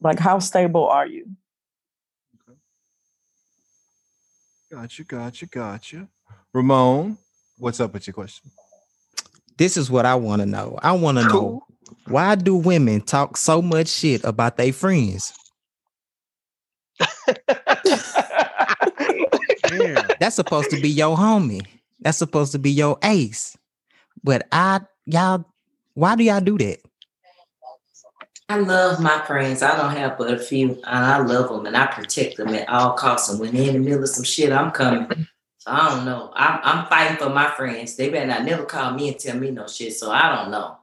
Like, 0.00 0.18
how 0.18 0.38
stable 0.38 0.86
are 0.86 1.06
you? 1.06 1.26
Gotcha, 4.70 5.04
gotcha, 5.04 5.46
gotcha. 5.46 6.08
Ramon, 6.52 7.16
what's 7.56 7.78
up 7.78 7.94
with 7.94 8.06
your 8.06 8.14
question? 8.14 8.50
This 9.56 9.76
is 9.76 9.88
what 9.90 10.04
I 10.04 10.16
want 10.16 10.42
to 10.42 10.46
know. 10.46 10.76
I 10.82 10.90
want 10.92 11.18
to 11.18 11.24
know 11.24 11.62
why 12.08 12.34
do 12.34 12.56
women 12.56 13.00
talk 13.00 13.36
so 13.36 13.62
much 13.62 13.86
shit 13.86 14.24
about 14.24 14.56
their 14.56 14.72
friends? 14.72 15.32
That's 20.18 20.34
supposed 20.34 20.70
to 20.70 20.80
be 20.80 20.90
your 20.90 21.16
homie. 21.16 21.64
That's 22.00 22.18
supposed 22.18 22.50
to 22.52 22.58
be 22.58 22.72
your 22.72 22.98
ace. 23.04 23.56
But 24.24 24.48
I, 24.50 24.80
y'all, 25.04 25.44
why 25.94 26.16
do 26.16 26.24
y'all 26.24 26.40
do 26.40 26.58
that? 26.58 26.80
I 28.48 28.58
love 28.58 29.00
my 29.00 29.20
friends. 29.26 29.62
I 29.62 29.76
don't 29.76 29.96
have 29.96 30.16
but 30.16 30.32
a 30.32 30.38
few. 30.38 30.74
and 30.74 30.84
I 30.84 31.18
love 31.18 31.48
them 31.48 31.66
and 31.66 31.76
I 31.76 31.86
protect 31.86 32.36
them 32.36 32.54
at 32.54 32.68
all 32.68 32.92
costs. 32.92 33.28
And 33.28 33.40
when 33.40 33.54
they're 33.54 33.68
in 33.68 33.74
the 33.74 33.80
middle 33.80 34.04
of 34.04 34.08
some 34.08 34.24
shit, 34.24 34.52
I'm 34.52 34.70
coming. 34.70 35.26
So 35.58 35.72
I 35.72 35.90
don't 35.90 36.04
know. 36.04 36.30
I'm, 36.34 36.60
I'm 36.62 36.86
fighting 36.86 37.16
for 37.16 37.28
my 37.28 37.50
friends. 37.50 37.96
They 37.96 38.08
better 38.08 38.26
not 38.26 38.44
never 38.44 38.64
call 38.64 38.92
me 38.92 39.08
and 39.08 39.18
tell 39.18 39.36
me 39.36 39.50
no 39.50 39.66
shit. 39.66 39.94
So 39.94 40.12
I 40.12 40.34
don't 40.34 40.52
know. 40.52 40.76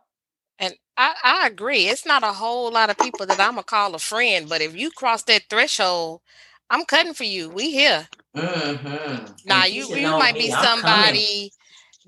And 0.60 0.74
I, 0.98 1.16
I 1.24 1.48
agree. 1.48 1.88
It's 1.88 2.06
not 2.06 2.24
a 2.24 2.34
whole 2.34 2.70
lot 2.70 2.90
of 2.90 2.98
people 2.98 3.26
that 3.26 3.40
I'm 3.40 3.52
gonna 3.52 3.64
call 3.64 3.96
a 3.96 4.00
friend, 4.00 4.50
but 4.50 4.62
if 4.62 4.76
you 4.76 4.92
cross 4.92 5.24
that 5.24 5.44
threshold, 5.50 6.20
I'm 6.70 6.84
cutting 6.86 7.14
for 7.14 7.24
you. 7.24 7.50
We 7.50 7.72
here. 7.72 8.08
Mm-hmm. 8.36 9.26
Now 9.46 9.66
you 9.66 9.88
you 9.96 10.10
might 10.10 10.36
be 10.36 10.52
somebody 10.52 11.52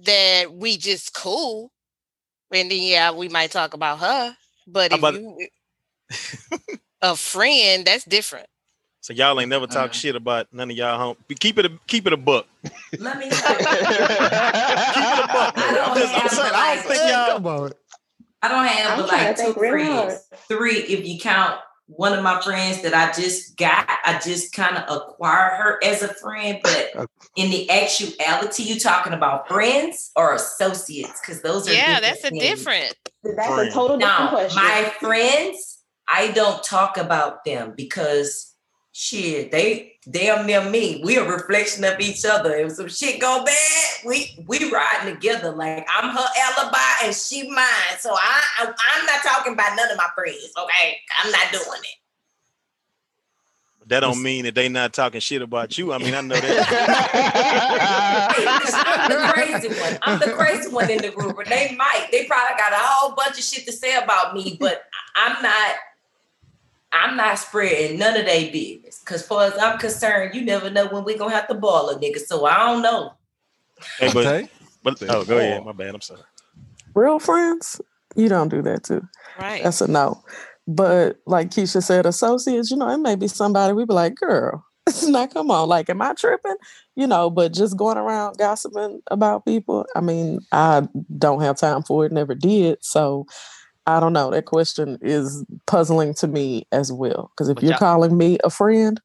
that 0.04 0.54
we 0.54 0.78
just 0.78 1.14
cool, 1.14 1.72
and 2.52 2.70
then 2.70 2.82
yeah, 2.82 3.12
we 3.12 3.30
might 3.30 3.52
talk 3.52 3.74
about 3.74 4.00
her. 4.00 4.36
But 4.68 4.92
if 4.92 5.00
about- 5.00 5.14
you 5.16 5.48
eh, 6.12 6.58
a 7.02 7.16
friend, 7.16 7.86
that's 7.86 8.04
different. 8.06 8.48
So 9.02 9.14
y'all 9.14 9.40
ain't 9.40 9.50
never 9.50 9.68
talk 9.68 9.90
Uh-uh. 9.90 9.94
shit 9.94 10.16
about 10.16 10.48
none 10.52 10.72
of 10.72 10.76
y'all 10.78 10.98
home. 10.98 11.16
Keep 11.40 11.60
it 11.60 11.66
a 11.68 11.72
keep 11.86 12.08
it 12.08 12.14
a 12.14 12.18
buck. 12.18 12.48
Let 12.98 13.20
me. 13.20 13.26
Keep 13.30 13.34
it 13.36 13.62
a 13.62 15.28
buck. 15.28 15.54
I 15.58 15.72
don't 15.76 15.90
I'm 15.92 15.98
just 15.98 16.14
I'm 16.16 16.22
have 16.22 16.32
saying 16.32 16.52
I 16.54 16.76
don't 16.76 16.78
like- 16.78 16.86
think 16.98 17.12
y'all 17.12 17.36
Come 17.36 17.48
on. 17.48 17.72
I 18.42 18.48
don't 18.48 18.66
have 18.66 19.00
I'm 19.00 19.08
like 19.08 19.36
two 19.38 19.44
think 19.44 19.58
real 19.58 19.86
hard. 19.86 20.08
friends. 20.08 20.24
Three, 20.48 20.78
if 20.80 21.06
you 21.08 21.20
count 21.20 21.60
one 21.88 22.14
of 22.14 22.24
my 22.24 22.42
friends 22.42 22.82
that 22.82 22.94
I 22.96 23.12
just 23.12 23.58
got, 23.58 23.88
I 24.06 24.20
just 24.24 24.54
kind 24.54 24.76
of 24.78 24.98
acquired 24.98 25.54
her 25.62 25.80
as 25.84 26.02
a 26.02 26.12
friend. 26.16 26.60
But 26.64 27.08
in 27.36 27.52
the 27.52 27.70
actuality, 27.70 28.64
you 28.64 28.80
talking 28.80 29.14
about 29.14 29.48
friends 29.48 30.12
or 30.16 30.34
associates? 30.34 31.20
Because 31.22 31.42
those 31.44 31.68
are 31.68 31.74
Yeah, 31.74 32.00
different 32.00 32.02
that's 32.04 32.24
a 32.24 32.30
things. 32.32 32.44
different. 32.44 32.96
That's 33.36 33.54
Friend. 33.54 33.70
a 33.70 33.72
total 33.72 33.98
different 33.98 34.20
Now, 34.20 34.30
question. 34.30 34.62
my 34.64 34.94
friends, 35.00 35.80
I 36.08 36.32
don't 36.32 36.64
talk 36.64 36.98
about 36.98 37.44
them 37.46 37.74
because 37.76 38.54
shit, 38.92 39.52
they 39.52 39.94
they 40.08 40.30
are 40.30 40.44
near 40.44 40.70
me. 40.70 41.02
We 41.04 41.18
are 41.18 41.28
reflection 41.30 41.84
of 41.84 42.00
each 42.00 42.24
other. 42.26 42.56
If 42.56 42.74
some 42.74 42.88
shit 42.88 43.20
go 43.20 43.44
bad, 43.44 43.90
we 44.06 44.44
we 44.48 44.72
riding 44.72 45.16
together. 45.16 45.52
Like 45.52 45.86
I'm 45.90 46.10
her 46.12 46.26
alibi 46.40 46.78
and 47.04 47.16
she 47.16 47.50
mine. 47.50 47.98
So 48.00 48.12
I, 48.14 48.42
I 48.60 48.66
I'm 48.68 49.06
not 49.06 49.24
talking 49.24 49.54
about 49.54 49.76
none 49.76 49.90
of 49.90 49.98
my 49.98 50.10
friends. 50.16 50.52
Okay, 50.58 50.98
I'm 51.24 51.32
not 51.32 51.52
doing 51.52 51.82
it. 51.82 51.98
That 53.88 54.00
don't 54.00 54.22
mean 54.24 54.46
that 54.46 54.56
they 54.56 54.68
not 54.68 54.94
talking 54.94 55.20
shit 55.20 55.42
about 55.42 55.78
you. 55.78 55.94
I 55.94 56.00
mean, 56.00 56.16
I 56.16 56.22
know 56.22 56.36
that. 56.36 56.68
I'm 58.76 59.10
the 59.10 59.18
crazy 59.34 59.68
one. 59.80 59.98
I'm 60.02 60.20
the 60.20 60.32
crazy 60.32 60.70
one 60.70 60.90
in 60.90 60.98
the 61.00 61.12
group. 61.12 61.38
And 61.38 61.48
they 61.48 61.76
might. 61.76 62.08
They 62.12 62.26
probably 62.26 62.58
got 62.58 62.74
a 62.74 62.78
whole 62.78 63.14
bunch 63.16 63.38
of 63.38 63.44
shit 63.44 63.66
to 63.66 63.72
say 63.72 63.96
about 63.96 64.34
me, 64.34 64.58
but 64.60 64.86
I'm 65.16 65.42
not. 65.42 65.76
I'm 66.92 67.18
not 67.18 67.38
spreading 67.38 68.00
none 68.00 68.16
of 68.18 68.26
their 68.26 68.52
business. 68.52 69.02
Cause 69.04 69.26
far 69.28 69.48
as 69.48 69.58
I'm 69.58 69.78
concerned, 69.78 70.34
you 70.34 70.42
never 70.42 70.70
know 70.70 70.88
when 70.88 71.04
we 71.04 71.18
gonna 71.18 71.36
have 71.36 71.48
to 71.50 71.54
ball 71.54 71.90
a 71.90 72.00
nigga. 72.00 72.20
So 72.20 72.46
I 72.46 72.58
don't 72.58 72.82
know. 72.82 73.14
Hey, 74.00 74.12
but, 74.14 74.26
Shantae? 74.26 74.50
but 74.82 75.04
oh, 75.10 75.26
go 75.26 75.38
ahead. 75.38 75.66
My 75.66 75.74
bad. 75.74 75.94
I'm 75.94 76.02
sorry. 76.02 76.22
Real 76.94 77.20
friends, 77.20 77.82
you 78.16 78.30
don't 78.30 78.48
do 78.48 78.62
that 78.62 78.86
too. 78.86 79.06
Right. 79.38 79.62
That's 79.62 79.82
a 79.82 79.92
no. 79.92 80.24
But 80.68 81.18
like 81.28 81.50
Keisha 81.52 81.84
said, 81.84 82.06
associates, 82.06 82.72
you 82.72 82.78
know, 82.78 82.90
it 82.90 82.98
may 82.98 83.16
be 83.16 83.28
somebody 83.28 83.74
we'd 83.74 83.88
be 83.88 83.94
like, 83.94 84.16
girl, 84.16 84.66
now 85.08 85.28
come 85.28 85.52
on, 85.52 85.68
like, 85.70 85.90
am 85.90 86.02
I 86.02 86.14
tripping? 86.14 86.56
You 86.96 87.08
know, 87.08 87.30
but 87.30 87.54
just 87.54 87.78
going 87.78 87.98
around 87.98 88.38
gossiping 88.38 89.02
about 89.12 89.46
people, 89.46 89.86
I 89.96 90.02
mean, 90.02 90.40
I 90.52 90.88
don't 91.18 91.42
have 91.42 91.58
time 91.58 91.84
for 91.84 92.06
it, 92.06 92.12
never 92.12 92.34
did. 92.36 92.80
So 92.82 93.26
I 93.86 94.00
don't 94.00 94.14
know. 94.14 94.32
That 94.32 94.46
question 94.46 94.98
is 95.02 95.46
puzzling 95.68 96.16
to 96.16 96.28
me 96.28 96.66
as 96.72 96.92
well. 96.92 97.30
Because 97.36 97.50
if 97.50 97.56
But 97.56 97.64
you're 97.64 97.72
y'all- 97.74 97.80
calling 97.80 98.18
me 98.18 98.38
a 98.44 98.50
friend, 98.50 99.00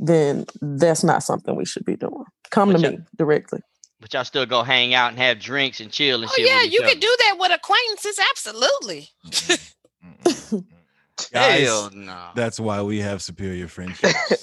then 0.00 0.44
that's 0.60 1.04
not 1.04 1.22
something 1.22 1.54
we 1.54 1.64
should 1.64 1.84
be 1.84 1.94
doing. 1.94 2.24
Come 2.50 2.72
But 2.72 2.80
to 2.82 2.90
me 2.90 2.98
directly. 3.16 3.60
But 4.00 4.12
y'all 4.12 4.24
still 4.24 4.44
go 4.46 4.64
hang 4.64 4.92
out 4.92 5.10
and 5.10 5.18
have 5.18 5.38
drinks 5.38 5.78
and 5.80 5.92
chill 5.92 6.22
and 6.22 6.28
Oh 6.30 6.34
shit. 6.36 6.46
yeah, 6.46 6.56
with 6.62 6.66
each 6.66 6.72
you 6.72 6.80
other. 6.80 6.88
could 6.90 7.00
do 7.00 7.16
that 7.20 7.36
with 7.38 7.52
acquaintances. 7.52 8.18
Absolutely. 8.30 9.10
Guys, 11.32 11.62
Hell 11.62 11.90
no. 11.92 12.30
That's 12.34 12.60
why 12.60 12.82
we 12.82 12.98
have 13.00 13.22
superior 13.22 13.68
friendships. 13.68 14.14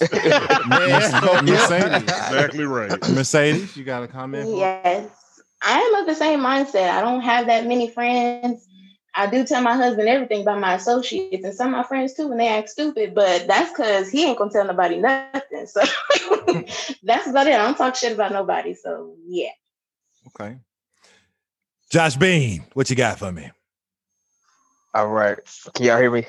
Mercedes. 0.68 2.02
Exactly 2.02 2.64
right. 2.64 2.90
Mercedes, 3.10 3.76
you 3.76 3.84
got 3.84 4.02
a 4.02 4.08
comment? 4.08 4.48
Yes. 4.56 5.08
I 5.64 5.78
am 5.78 5.94
of 5.94 6.06
the 6.06 6.14
same 6.14 6.40
mindset. 6.40 6.90
I 6.90 7.00
don't 7.00 7.20
have 7.20 7.46
that 7.46 7.66
many 7.66 7.88
friends. 7.88 8.66
I 9.14 9.26
do 9.26 9.44
tell 9.44 9.62
my 9.62 9.74
husband 9.74 10.08
everything 10.08 10.42
about 10.42 10.60
my 10.60 10.74
associates 10.74 11.44
and 11.44 11.54
some 11.54 11.68
of 11.68 11.72
my 11.72 11.82
friends 11.82 12.14
too 12.14 12.28
when 12.28 12.38
they 12.38 12.48
act 12.48 12.70
stupid, 12.70 13.14
but 13.14 13.46
that's 13.46 13.70
because 13.70 14.10
he 14.10 14.24
ain't 14.24 14.38
gonna 14.38 14.50
tell 14.50 14.64
nobody 14.66 14.98
nothing. 14.98 15.66
So 15.66 15.80
that's 17.02 17.26
about 17.28 17.46
it. 17.46 17.54
I 17.54 17.58
don't 17.58 17.76
talk 17.76 17.94
shit 17.94 18.12
about 18.12 18.32
nobody. 18.32 18.74
So 18.74 19.14
yeah. 19.26 19.50
Okay. 20.28 20.56
Josh 21.90 22.16
Bean, 22.16 22.64
what 22.72 22.88
you 22.88 22.96
got 22.96 23.18
for 23.18 23.30
me? 23.30 23.50
All 24.94 25.08
right. 25.08 25.38
Can 25.74 25.86
y'all 25.86 25.98
hear 25.98 26.10
me? 26.10 26.24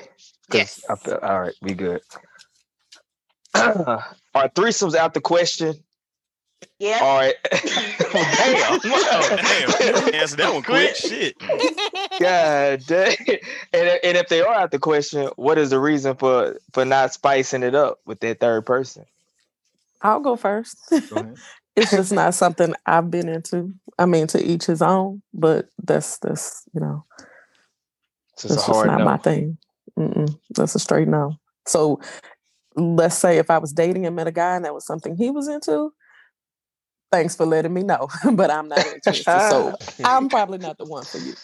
'Cause 0.50 0.58
Yes. 0.58 0.84
I 0.88 0.94
feel, 0.96 1.18
all 1.22 1.40
right, 1.40 1.54
we 1.62 1.74
good. 1.74 2.02
Are 3.54 4.48
threesomes 4.48 4.94
out 4.94 5.14
the 5.14 5.20
question? 5.20 5.74
Yeah. 6.78 6.98
All 7.02 7.16
right. 7.18 7.34
Damn. 8.12 8.80
Damn. 8.80 10.14
Answer 10.14 10.36
that 10.36 10.50
one 10.52 10.62
quick. 10.62 10.96
Shit. 10.96 11.36
God 12.18 12.82
dang. 12.86 13.16
And, 13.72 14.00
and 14.02 14.16
if 14.16 14.28
they 14.28 14.40
are 14.42 14.54
out 14.54 14.70
the 14.70 14.78
question, 14.78 15.28
what 15.36 15.56
is 15.58 15.70
the 15.70 15.78
reason 15.78 16.16
for 16.16 16.58
for 16.72 16.84
not 16.84 17.12
spicing 17.12 17.62
it 17.62 17.74
up 17.74 18.00
with 18.06 18.20
that 18.20 18.40
third 18.40 18.66
person? 18.66 19.04
I'll 20.02 20.20
go 20.20 20.36
first. 20.36 20.76
Go 20.90 21.16
ahead. 21.16 21.36
it's 21.76 21.90
just 21.90 22.12
not 22.12 22.34
something 22.34 22.74
I've 22.86 23.10
been 23.10 23.28
into. 23.28 23.72
I 23.98 24.06
mean, 24.06 24.26
to 24.28 24.42
each 24.44 24.64
his 24.66 24.82
own, 24.82 25.22
but 25.32 25.68
that's 25.82 26.18
that's 26.18 26.62
you 26.74 26.80
know 26.80 27.04
It's 28.32 28.42
just 28.42 28.54
that's 28.54 28.62
a 28.64 28.66
just 28.66 28.66
hard 28.66 28.86
not 28.88 28.98
no. 28.98 29.04
my 29.04 29.16
thing. 29.18 29.58
Mm-mm, 29.98 30.38
that's 30.50 30.74
a 30.74 30.78
straight 30.78 31.08
no. 31.08 31.36
So 31.66 32.00
let's 32.76 33.16
say 33.16 33.38
if 33.38 33.50
I 33.50 33.58
was 33.58 33.72
dating 33.72 34.06
and 34.06 34.16
met 34.16 34.26
a 34.26 34.32
guy 34.32 34.56
and 34.56 34.64
that 34.64 34.74
was 34.74 34.86
something 34.86 35.16
he 35.16 35.30
was 35.30 35.48
into, 35.48 35.92
thanks 37.12 37.36
for 37.36 37.46
letting 37.46 37.72
me 37.72 37.82
know. 37.82 38.08
but 38.34 38.50
I'm 38.50 38.68
not 38.68 38.86
interested. 38.86 39.40
so 39.48 39.74
I'm 40.04 40.28
probably 40.28 40.58
not 40.58 40.78
the 40.78 40.84
one 40.84 41.04
for 41.04 41.18
you. 41.18 41.34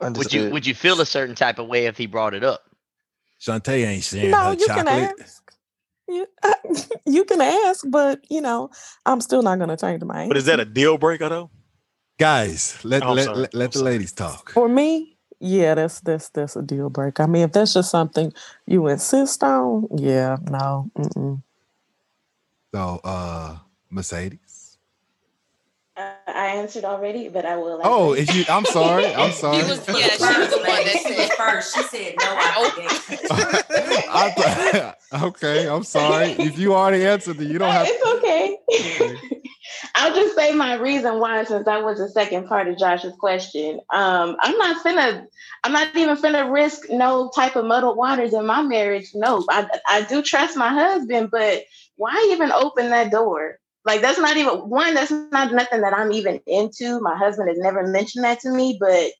Would 0.00 0.32
you 0.32 0.40
Understood. 0.40 0.52
would 0.52 0.66
you 0.66 0.74
feel 0.74 1.00
a 1.00 1.06
certain 1.06 1.34
type 1.34 1.58
of 1.58 1.66
way 1.68 1.86
if 1.86 1.96
he 1.96 2.06
brought 2.06 2.34
it 2.34 2.44
up? 2.44 2.62
Shantae 3.40 3.86
ain't 3.86 4.04
saying 4.04 4.30
no, 4.30 4.50
her 4.50 4.56
you 4.56 4.66
can 4.66 4.88
chocolate. 4.88 5.20
ask. 5.20 5.52
You, 6.08 6.26
you 7.06 7.24
can 7.24 7.40
ask, 7.40 7.84
but 7.88 8.20
you 8.30 8.40
know, 8.40 8.70
I'm 9.06 9.20
still 9.20 9.42
not 9.42 9.58
gonna 9.58 9.76
change 9.76 10.02
my 10.02 10.14
mind. 10.14 10.28
But 10.30 10.36
is 10.36 10.46
that 10.46 10.60
a 10.60 10.64
deal 10.64 10.98
breaker 10.98 11.28
though? 11.28 11.50
Guys, 12.18 12.78
let 12.84 13.02
Oh, 13.02 13.12
let, 13.14 13.34
let, 13.36 13.54
let 13.54 13.72
the 13.72 13.78
sorry. 13.78 13.92
ladies 13.92 14.12
talk. 14.12 14.52
For 14.52 14.68
me, 14.68 15.13
yeah, 15.44 15.74
that's 15.74 16.00
that's 16.00 16.30
that's 16.30 16.56
a 16.56 16.62
deal 16.62 16.90
breaker. 16.90 17.22
I 17.22 17.26
mean, 17.26 17.42
if 17.44 17.52
that's 17.52 17.74
just 17.74 17.90
something 17.90 18.32
you 18.66 18.86
insist 18.88 19.42
on, 19.44 19.88
yeah, 19.96 20.38
no, 20.50 20.90
mm-mm. 20.96 21.42
So 22.74 23.00
uh 23.04 23.58
Mercedes. 23.90 24.53
Uh, 25.96 26.10
I 26.26 26.46
answered 26.56 26.84
already, 26.84 27.28
but 27.28 27.44
I 27.44 27.56
will. 27.56 27.80
Oh, 27.84 28.14
is 28.14 28.34
you 28.34 28.44
I'm 28.48 28.64
sorry. 28.64 29.06
I'm 29.06 29.30
He 29.30 29.36
sorry. 29.36 29.62
was 29.62 29.86
yeah, 29.88 30.10
she 30.16 30.40
was 30.40 30.50
the 30.50 30.58
one 30.58 30.84
that 30.84 30.98
said 31.02 31.30
first. 31.36 31.76
She 31.76 31.82
said 31.84 32.14
no. 32.18 32.34
I 32.36 34.30
forget. 34.30 34.98
I 35.12 35.24
okay, 35.26 35.68
I'm 35.68 35.84
sorry. 35.84 36.30
If 36.32 36.58
you 36.58 36.74
already 36.74 37.06
answered 37.06 37.40
it, 37.40 37.44
you 37.44 37.58
don't 37.58 37.70
have 37.70 37.86
it's 37.88 38.04
okay. 38.18 38.58
I'll 39.94 40.14
just 40.14 40.34
say 40.34 40.52
my 40.52 40.74
reason 40.74 41.20
why, 41.20 41.44
since 41.44 41.64
that 41.66 41.84
was 41.84 41.98
the 41.98 42.08
second 42.08 42.48
part 42.48 42.66
of 42.68 42.76
Josh's 42.76 43.14
question. 43.14 43.80
Um, 43.92 44.36
I'm 44.40 44.56
not 44.56 44.84
finna, 44.84 45.24
I'm 45.62 45.72
not 45.72 45.94
even 45.96 46.16
finna 46.16 46.52
risk 46.52 46.90
no 46.90 47.30
type 47.34 47.54
of 47.56 47.64
muddled 47.64 47.96
waters 47.96 48.34
in 48.34 48.46
my 48.46 48.62
marriage. 48.62 49.10
No, 49.14 49.44
I, 49.48 49.66
I 49.88 50.02
do 50.02 50.22
trust 50.22 50.56
my 50.56 50.70
husband, 50.70 51.30
but 51.30 51.62
why 51.96 52.30
even 52.32 52.50
open 52.50 52.90
that 52.90 53.12
door? 53.12 53.58
Like 53.84 54.00
that's 54.00 54.18
not 54.18 54.36
even 54.36 54.54
one. 54.68 54.94
That's 54.94 55.10
not 55.10 55.52
nothing 55.52 55.82
that 55.82 55.92
I'm 55.92 56.12
even 56.12 56.40
into. 56.46 57.00
My 57.00 57.16
husband 57.16 57.48
has 57.48 57.58
never 57.58 57.86
mentioned 57.86 58.24
that 58.24 58.40
to 58.40 58.50
me, 58.50 58.78
but 58.80 59.10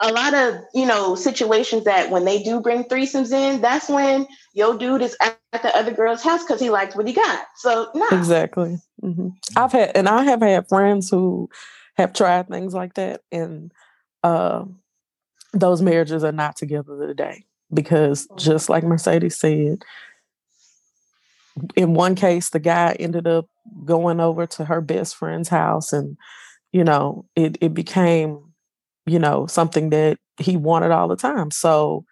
a 0.00 0.12
lot 0.12 0.34
of 0.34 0.56
you 0.74 0.84
know 0.84 1.14
situations 1.14 1.84
that 1.84 2.10
when 2.10 2.24
they 2.24 2.42
do 2.42 2.60
bring 2.60 2.84
threesomes 2.84 3.32
in, 3.32 3.60
that's 3.60 3.88
when 3.88 4.26
your 4.52 4.76
dude 4.76 5.02
is 5.02 5.16
at 5.22 5.38
the 5.52 5.74
other 5.76 5.92
girl's 5.92 6.22
house 6.22 6.42
because 6.44 6.60
he 6.60 6.70
likes 6.70 6.94
what 6.94 7.06
he 7.06 7.12
got. 7.12 7.46
So 7.56 7.88
no, 7.94 8.06
exactly. 8.10 8.78
hmm 9.00 9.28
I've 9.56 9.72
had, 9.72 9.92
and 9.96 10.08
I 10.08 10.24
have 10.24 10.42
had 10.42 10.68
friends 10.68 11.10
who 11.10 11.48
have 11.96 12.12
tried 12.12 12.48
things 12.48 12.74
like 12.74 12.94
that, 12.94 13.22
and 13.32 13.72
uh, 14.22 14.64
those 15.52 15.80
marriages 15.80 16.24
are 16.24 16.32
not 16.32 16.56
together 16.56 17.06
today 17.06 17.44
because, 17.72 18.28
just 18.36 18.68
like 18.68 18.84
Mercedes 18.84 19.38
said, 19.38 19.82
in 21.76 21.94
one 21.94 22.14
case, 22.14 22.50
the 22.50 22.58
guy 22.60 22.96
ended 22.98 23.26
up 23.26 23.46
going 23.84 24.20
over 24.20 24.46
to 24.46 24.64
her 24.64 24.80
best 24.80 25.16
friend's 25.16 25.48
house, 25.48 25.92
and 25.92 26.16
you 26.72 26.84
know, 26.84 27.26
it 27.36 27.56
it 27.60 27.74
became, 27.74 28.40
you 29.06 29.18
know, 29.18 29.46
something 29.46 29.90
that 29.90 30.18
he 30.38 30.56
wanted 30.56 30.90
all 30.90 31.08
the 31.08 31.16
time. 31.16 31.50
So, 31.50 32.04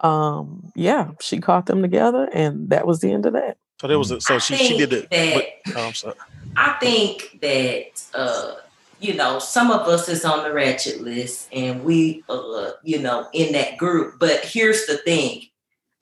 um, 0.00 0.70
yeah, 0.76 1.10
she 1.20 1.40
caught 1.40 1.66
them 1.66 1.82
together, 1.82 2.28
and 2.32 2.70
that 2.70 2.86
was 2.86 3.00
the 3.00 3.12
end 3.12 3.26
of 3.26 3.32
that. 3.32 3.56
So 3.80 3.88
there 3.88 3.98
was 3.98 4.10
a, 4.10 4.20
so 4.20 4.36
I 4.36 4.38
she 4.38 4.56
she 4.56 4.76
did 4.78 4.92
it. 4.92 5.10
that- 5.10 5.34
But, 5.34 5.76
oh, 5.76 5.86
I'm 5.88 5.94
sorry. 5.94 6.14
I 6.56 6.72
think 6.80 7.38
that 7.42 7.86
uh, 8.14 8.54
you 9.00 9.14
know 9.14 9.40
some 9.40 9.70
of 9.72 9.88
us 9.88 10.08
is 10.08 10.24
on 10.24 10.44
the 10.44 10.52
ratchet 10.52 11.00
list, 11.00 11.48
and 11.52 11.82
we, 11.82 12.22
uh, 12.28 12.70
you 12.84 13.00
know, 13.00 13.26
in 13.32 13.52
that 13.54 13.76
group. 13.76 14.20
But 14.20 14.44
here's 14.44 14.86
the 14.86 14.98
thing: 14.98 15.42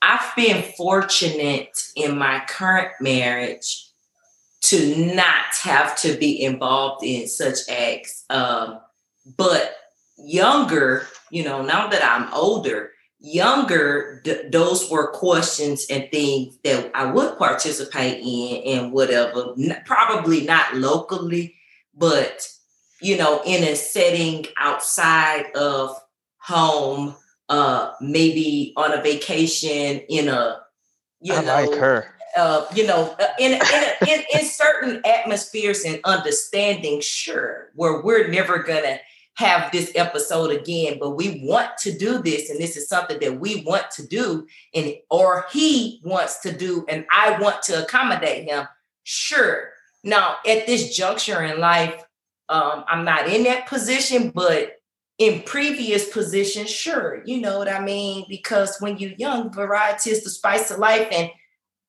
I've 0.03 0.35
been 0.35 0.63
fortunate 0.77 1.79
in 1.95 2.19
my 2.19 2.43
current 2.49 2.91
marriage 3.01 3.89
to 4.63 5.15
not 5.15 5.55
have 5.63 5.97
to 6.01 6.17
be 6.17 6.43
involved 6.43 7.05
in 7.05 7.29
such 7.29 7.59
acts. 7.69 8.25
Um, 8.29 8.81
but 9.37 9.77
younger, 10.17 11.07
you 11.31 11.45
know, 11.45 11.63
now 11.63 11.89
that 11.89 12.05
I'm 12.05 12.33
older, 12.35 12.91
younger, 13.21 14.21
th- 14.25 14.51
those 14.51 14.91
were 14.91 15.13
questions 15.13 15.87
and 15.89 16.09
things 16.11 16.59
that 16.65 16.91
I 16.95 17.11
would 17.11 17.39
participate 17.39 18.21
in 18.25 18.81
and 18.81 18.93
whatever. 18.93 19.55
N- 19.59 19.83
probably 19.87 20.45
not 20.45 20.77
locally, 20.77 21.55
but 21.95 22.47
you 23.01 23.17
know, 23.17 23.43
in 23.45 23.65
a 23.65 23.75
setting 23.75 24.47
outside 24.59 25.47
of 25.57 25.97
home, 26.39 27.17
uh, 27.49 27.93
maybe 28.01 28.73
on 28.77 28.93
a 28.93 29.03
vacation 29.03 30.01
in 30.09 30.29
a, 30.29 30.61
you 31.21 31.35
I 31.35 31.43
know, 31.43 31.65
like 31.71 31.79
her. 31.79 32.15
uh, 32.37 32.67
you 32.75 32.87
know, 32.87 33.15
uh, 33.21 33.27
in 33.39 33.53
in, 33.53 33.61
a, 33.63 34.11
in 34.13 34.23
in 34.35 34.45
certain 34.45 35.01
atmospheres 35.05 35.85
and 35.85 36.01
understanding, 36.05 37.01
sure, 37.01 37.71
where 37.75 38.03
we're 38.03 38.29
never 38.29 38.59
gonna 38.63 38.99
have 39.35 39.73
this 39.73 39.91
episode 39.95 40.51
again, 40.51 40.99
but 41.01 41.11
we 41.11 41.43
want 41.45 41.71
to 41.79 41.97
do 41.97 42.23
this, 42.23 42.51
and 42.51 42.61
this 42.61 42.77
is 42.77 42.89
something 42.89 43.19
that 43.21 43.41
we 43.41 43.63
want 43.65 43.91
to 43.93 44.07
do, 44.07 44.47
and 44.75 44.95
or 45.11 45.47
he 45.53 46.01
wants 46.05 46.41
to 46.41 46.53
do, 46.53 46.85
and 46.89 47.07
I 47.11 47.39
want 47.41 47.63
to 47.63 47.83
accommodate 47.83 48.49
him. 48.49 48.67
Sure. 49.05 49.71
Now, 50.05 50.37
at 50.47 50.67
this 50.67 50.95
juncture 50.97 51.43
in 51.43 51.61
life, 51.61 51.95
um, 52.49 52.85
I'm 52.89 53.05
not 53.05 53.29
in 53.29 53.45
that 53.45 53.67
position, 53.67 54.31
but 54.35 54.77
in 55.23 55.41
previous 55.43 56.09
positions, 56.09 56.69
sure, 56.69 57.23
you 57.25 57.41
know 57.41 57.57
what 57.57 57.69
I 57.69 57.79
mean? 57.79 58.27
Because 58.29 58.77
when 58.81 58.99
you're 58.99 59.13
young, 59.13 59.53
variety 59.53 60.11
is 60.11 60.25
the 60.25 60.31
spice 60.31 60.73
of 60.73 60.81
life, 60.81 61.07
and 61.13 61.31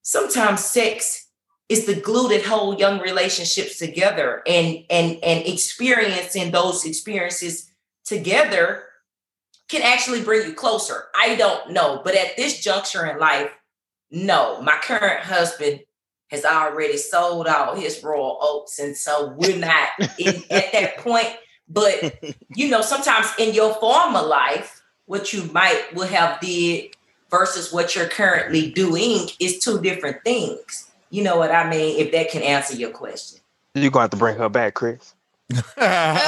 sometimes 0.03 0.63
sex 0.63 1.29
is 1.67 1.87
the 1.87 1.99
glue 1.99 2.29
that 2.29 2.45
hold 2.45 2.79
young 2.79 2.99
relationships 2.99 3.79
together 3.79 4.43
and 4.45 4.83
and 4.91 5.17
and 5.23 5.47
experiencing 5.47 6.51
those 6.51 6.85
experiences 6.85 7.71
together 8.05 8.83
can 9.69 9.81
actually 9.81 10.21
bring 10.21 10.45
you 10.45 10.53
closer 10.53 11.05
i 11.15 11.35
don't 11.35 11.71
know 11.71 12.01
but 12.03 12.15
at 12.15 12.35
this 12.35 12.59
juncture 12.61 13.05
in 13.05 13.17
life 13.17 13.49
no 14.11 14.61
my 14.61 14.77
current 14.81 15.21
husband 15.21 15.79
has 16.29 16.43
already 16.43 16.97
sold 16.97 17.47
out 17.47 17.77
his 17.77 18.03
royal 18.03 18.37
oats 18.41 18.77
and 18.77 18.95
so 18.95 19.33
we're 19.37 19.57
not 19.57 19.87
in, 20.19 20.35
at 20.51 20.71
that 20.73 20.97
point 20.97 21.33
but 21.67 22.21
you 22.55 22.69
know 22.69 22.81
sometimes 22.81 23.27
in 23.37 23.53
your 23.53 23.73
former 23.75 24.21
life 24.21 24.81
what 25.05 25.33
you 25.33 25.43
might 25.51 25.83
would 25.93 26.09
have 26.09 26.39
did 26.39 26.95
versus 27.29 27.73
what 27.73 27.95
you're 27.95 28.07
currently 28.07 28.71
doing 28.71 29.27
is 29.39 29.59
two 29.59 29.81
different 29.81 30.23
things. 30.23 30.89
You 31.09 31.23
know 31.23 31.37
what 31.37 31.51
I 31.51 31.69
mean? 31.69 31.99
If 31.99 32.11
that 32.11 32.29
can 32.29 32.41
answer 32.43 32.75
your 32.75 32.91
question. 32.91 33.39
You're 33.75 33.89
gonna 33.91 34.03
have 34.03 34.11
to 34.11 34.17
bring 34.17 34.37
her 34.37 34.49
back, 34.49 34.75
Chris. 34.75 35.13
Good 35.75 35.77
And 35.77 36.19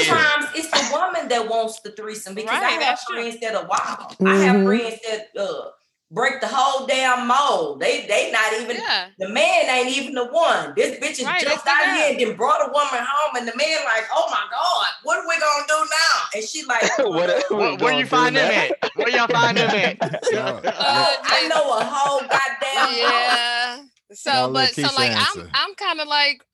sometimes 0.00 0.46
it's 0.54 0.70
the 0.70 0.88
woman 0.92 1.28
that 1.28 1.48
wants 1.48 1.80
the 1.80 1.90
threesome 1.92 2.34
because 2.34 2.62
I 2.62 2.70
have 2.70 2.80
that's 2.80 3.04
true. 3.06 3.16
friends 3.16 3.40
that 3.40 3.54
are 3.54 3.66
wild. 3.66 4.16
I 4.24 4.36
have 4.44 4.56
Mhm. 4.56 4.66
friends 4.66 5.00
that 5.08 5.28
uh, 5.40 5.70
break 6.14 6.40
the 6.40 6.46
whole 6.48 6.86
damn 6.86 7.26
mold. 7.26 7.80
They 7.80 8.06
they 8.06 8.30
not 8.32 8.52
even 8.60 8.76
Yeah. 8.76 9.08
the 9.18 9.28
man 9.28 9.68
ain't 9.68 9.94
even 9.96 10.14
the 10.14 10.26
one. 10.26 10.72
This 10.76 10.98
bitch 10.98 11.18
has 11.18 11.26
Right, 11.26 11.42
jumped 11.42 11.66
out 11.66 11.94
here 11.96 12.10
and 12.10 12.20
then 12.20 12.36
brought 12.36 12.60
a 12.66 12.70
woman 12.72 13.04
home, 13.04 13.36
and 13.36 13.46
the 13.48 13.56
man 13.56 13.78
like, 13.84 14.04
oh 14.14 14.28
my 14.30 14.44
god, 14.50 14.86
what 15.02 15.18
are 15.18 15.28
we 15.28 15.34
gonna 15.38 15.64
do 15.66 15.88
now? 15.90 16.22
And 16.36 16.44
she 16.44 16.64
like, 16.64 16.98
What- 16.98 17.50
where, 17.50 17.76
where 17.76 17.92
you 17.92 18.06
gonna 18.06 18.06
find 18.06 18.34
do 18.34 18.40
them 18.40 18.50
at? 18.50 18.96
Where 18.96 19.08
y'all 19.10 19.28
find 19.28 19.58
them 19.58 19.70
at? 19.70 19.98
Uh, 20.34 21.14
I 21.22 21.48
know 21.48 21.78
a 21.78 21.84
whole 21.84 22.20
goddamn 22.20 22.98
Yeah. 22.98 23.82
So, 24.12 24.32
Y'all 24.32 24.52
but 24.52 24.74
so 24.74 24.82
Keisha 24.82 24.94
like 24.94 25.12
I'm. 25.12 25.50
I'm 25.54 25.74
kind 25.74 26.00
of 26.00 26.06
like 26.08 26.44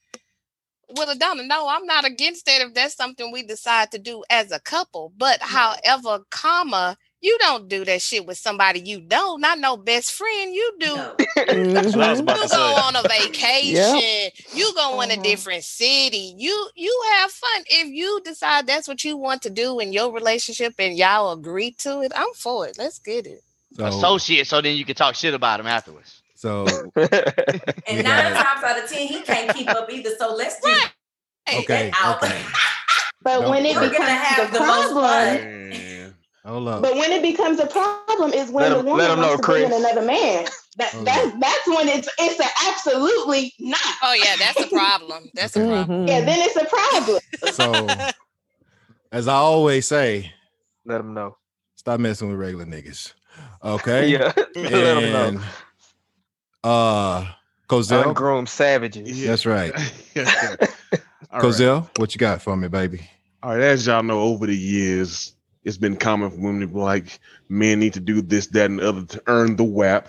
with 0.88 1.08
LaDonna. 1.08 1.46
No, 1.46 1.68
I'm 1.68 1.84
not 1.86 2.04
against 2.04 2.48
it 2.48 2.62
if 2.62 2.74
that's 2.74 2.94
something 2.96 3.30
we 3.32 3.42
decide 3.42 3.90
to 3.92 3.98
do 3.98 4.24
as 4.30 4.50
a 4.52 4.60
couple. 4.60 5.12
But 5.16 5.40
however, 5.42 6.20
comma, 6.30 6.96
you 7.20 7.38
don't 7.40 7.68
do 7.68 7.85
that 7.85 8.02
shit 8.02 8.26
with 8.26 8.38
somebody 8.38 8.80
you 8.80 9.00
don't. 9.00 9.40
Not 9.40 9.59
no 9.59 9.76
best 9.76 10.12
friend. 10.12 10.54
You 10.54 10.74
do. 10.80 10.96
No. 10.96 11.16
That's 11.74 11.96
what 11.96 12.06
I 12.06 12.12
was 12.12 12.20
Mhm. 12.20 12.26
You 12.26 12.48
go 12.48 12.76
on 12.87 12.96
a 12.96 13.04
vacation. 13.04 14.30
You 14.52 14.72
go 14.74 15.00
in 15.02 15.11
a 15.11 15.16
Mhm. 15.16 15.22
different 15.22 15.64
city. 15.64 16.35
You 16.38 16.70
you 16.76 17.02
have 17.18 17.30
fun. 17.33 17.64
If 17.68 17.88
you 17.88 18.20
decide 18.24 18.66
that's 18.66 18.88
what 18.88 19.04
you 19.04 19.16
want 19.16 19.42
to 19.42 19.50
do 19.50 19.80
in 19.80 19.92
your 19.92 20.12
relationship 20.12 20.74
and 20.78 20.96
y'all 20.96 21.33
agree 21.33 21.72
to 21.80 22.02
it, 22.02 22.12
I'm 22.16 22.33
for 22.35 22.66
it. 22.68 22.78
Let's 22.78 22.98
get 22.98 23.26
it. 23.26 23.42
So, 23.72 23.85
Associate, 23.87 24.46
so 24.46 24.61
then 24.61 24.76
you 24.76 24.85
can 24.85 24.94
talk 24.96 25.14
shit 25.14 25.35
about 25.35 25.61
him 25.61 25.66
afterwards. 25.66 26.22
so 26.37 26.92
And 27.88 28.02
nine 28.04 28.33
times 28.35 28.64
out 28.64 28.83
of 28.83 28.88
ten, 28.90 29.06
he 29.09 29.22
can't 29.22 29.52
keep 29.54 29.68
up 29.74 29.90
either. 29.92 30.11
So 30.18 30.35
let's 30.35 30.56
just 30.62 30.90
Hey, 31.46 31.59
okay, 31.59 31.90
okay. 32.04 32.42
But 33.22 33.40
No. 33.42 33.50
when 33.50 33.66
it 33.66 33.76
We're 33.76 33.90
gonna 33.90 33.90
becomes 33.90 34.11
have 34.11 34.52
the 34.52 34.59
the 34.59 34.64
most 34.66 34.92
problem, 34.92 35.38
fun. 36.42 36.53
Man. 36.53 36.62
Hold 36.64 36.68
up. 36.68 36.83
but 36.83 36.96
when 36.96 37.11
it 37.12 37.22
becomes 37.22 37.61
a 37.61 37.66
problem 37.66 38.33
is 38.33 38.50
when 38.50 38.64
Let 38.64 38.70
the 38.70 38.79
'em- 38.81 38.85
woman 38.87 38.98
let 38.98 39.11
'em 39.11 39.18
wants 39.18 39.31
know, 39.33 39.37
to 39.37 39.42
bring 39.42 39.62
in 39.64 39.70
Chris. 39.70 39.81
another 39.85 40.03
man. 40.07 40.46
That 40.76 40.90
Hold 40.92 41.07
that's 41.07 41.31
that's 41.40 41.66
when 41.68 41.88
it's 41.88 42.09
it's 42.18 42.40
a 42.40 42.68
absolutely 42.68 43.53
not. 43.59 43.81
Oh 44.03 44.12
yeah, 44.14 44.37
that's 44.38 44.61
a 44.61 44.66
problem. 44.68 45.31
That's 45.35 45.57
a 45.57 45.61
problem. 45.66 46.07
Mhm. 46.07 46.09
Yeah, 46.09 46.20
then 46.24 46.38
it's 46.40 46.57
a 46.57 46.64
problem. 46.64 47.20
So, 47.53 47.88
as 49.12 49.29
I 49.29 49.35
always 49.35 49.87
say, 49.87 50.33
Let 50.87 50.98
them 50.98 51.12
know. 51.14 51.37
stop 51.76 52.00
messing 52.00 52.29
with 52.31 52.38
regular 52.38 52.64
niggas. 52.66 53.12
Okay. 53.64 54.09
Yeah. 54.09 54.33
Let 54.37 54.70
them 54.70 55.12
know. 55.12 55.24
And 55.29 55.40
uh 56.64 57.26
Cozell. 57.68 58.07
Ungroomed 58.09 58.48
savages. 58.48 59.20
Yeah. 59.20 59.29
That's 59.29 59.46
right. 59.46 59.72
All 60.16 61.40
right. 61.40 61.42
Cozell, 61.42 61.88
what 61.98 62.14
you 62.14 62.18
got 62.18 62.42
for 62.42 62.57
me, 62.57 62.68
baby? 62.68 63.09
All 63.42 63.50
right, 63.53 63.61
as 63.61 63.87
y'all 63.87 64.03
know, 64.03 64.20
over 64.20 64.46
the 64.46 64.57
years, 64.57 65.35
it's 65.64 65.76
been 65.78 65.96
common 65.96 66.30
for 66.30 66.36
women 66.38 66.60
to 66.62 66.66
be 66.68 66.78
like, 66.78 67.18
men 67.48 67.78
need 67.80 67.94
to 67.94 68.00
do 68.00 68.20
this, 68.22 68.46
that, 68.48 68.66
and 68.70 68.78
the 68.80 68.88
other 68.88 69.02
to 69.04 69.22
earn 69.26 69.56
the 69.56 69.64
WAP. 69.64 70.08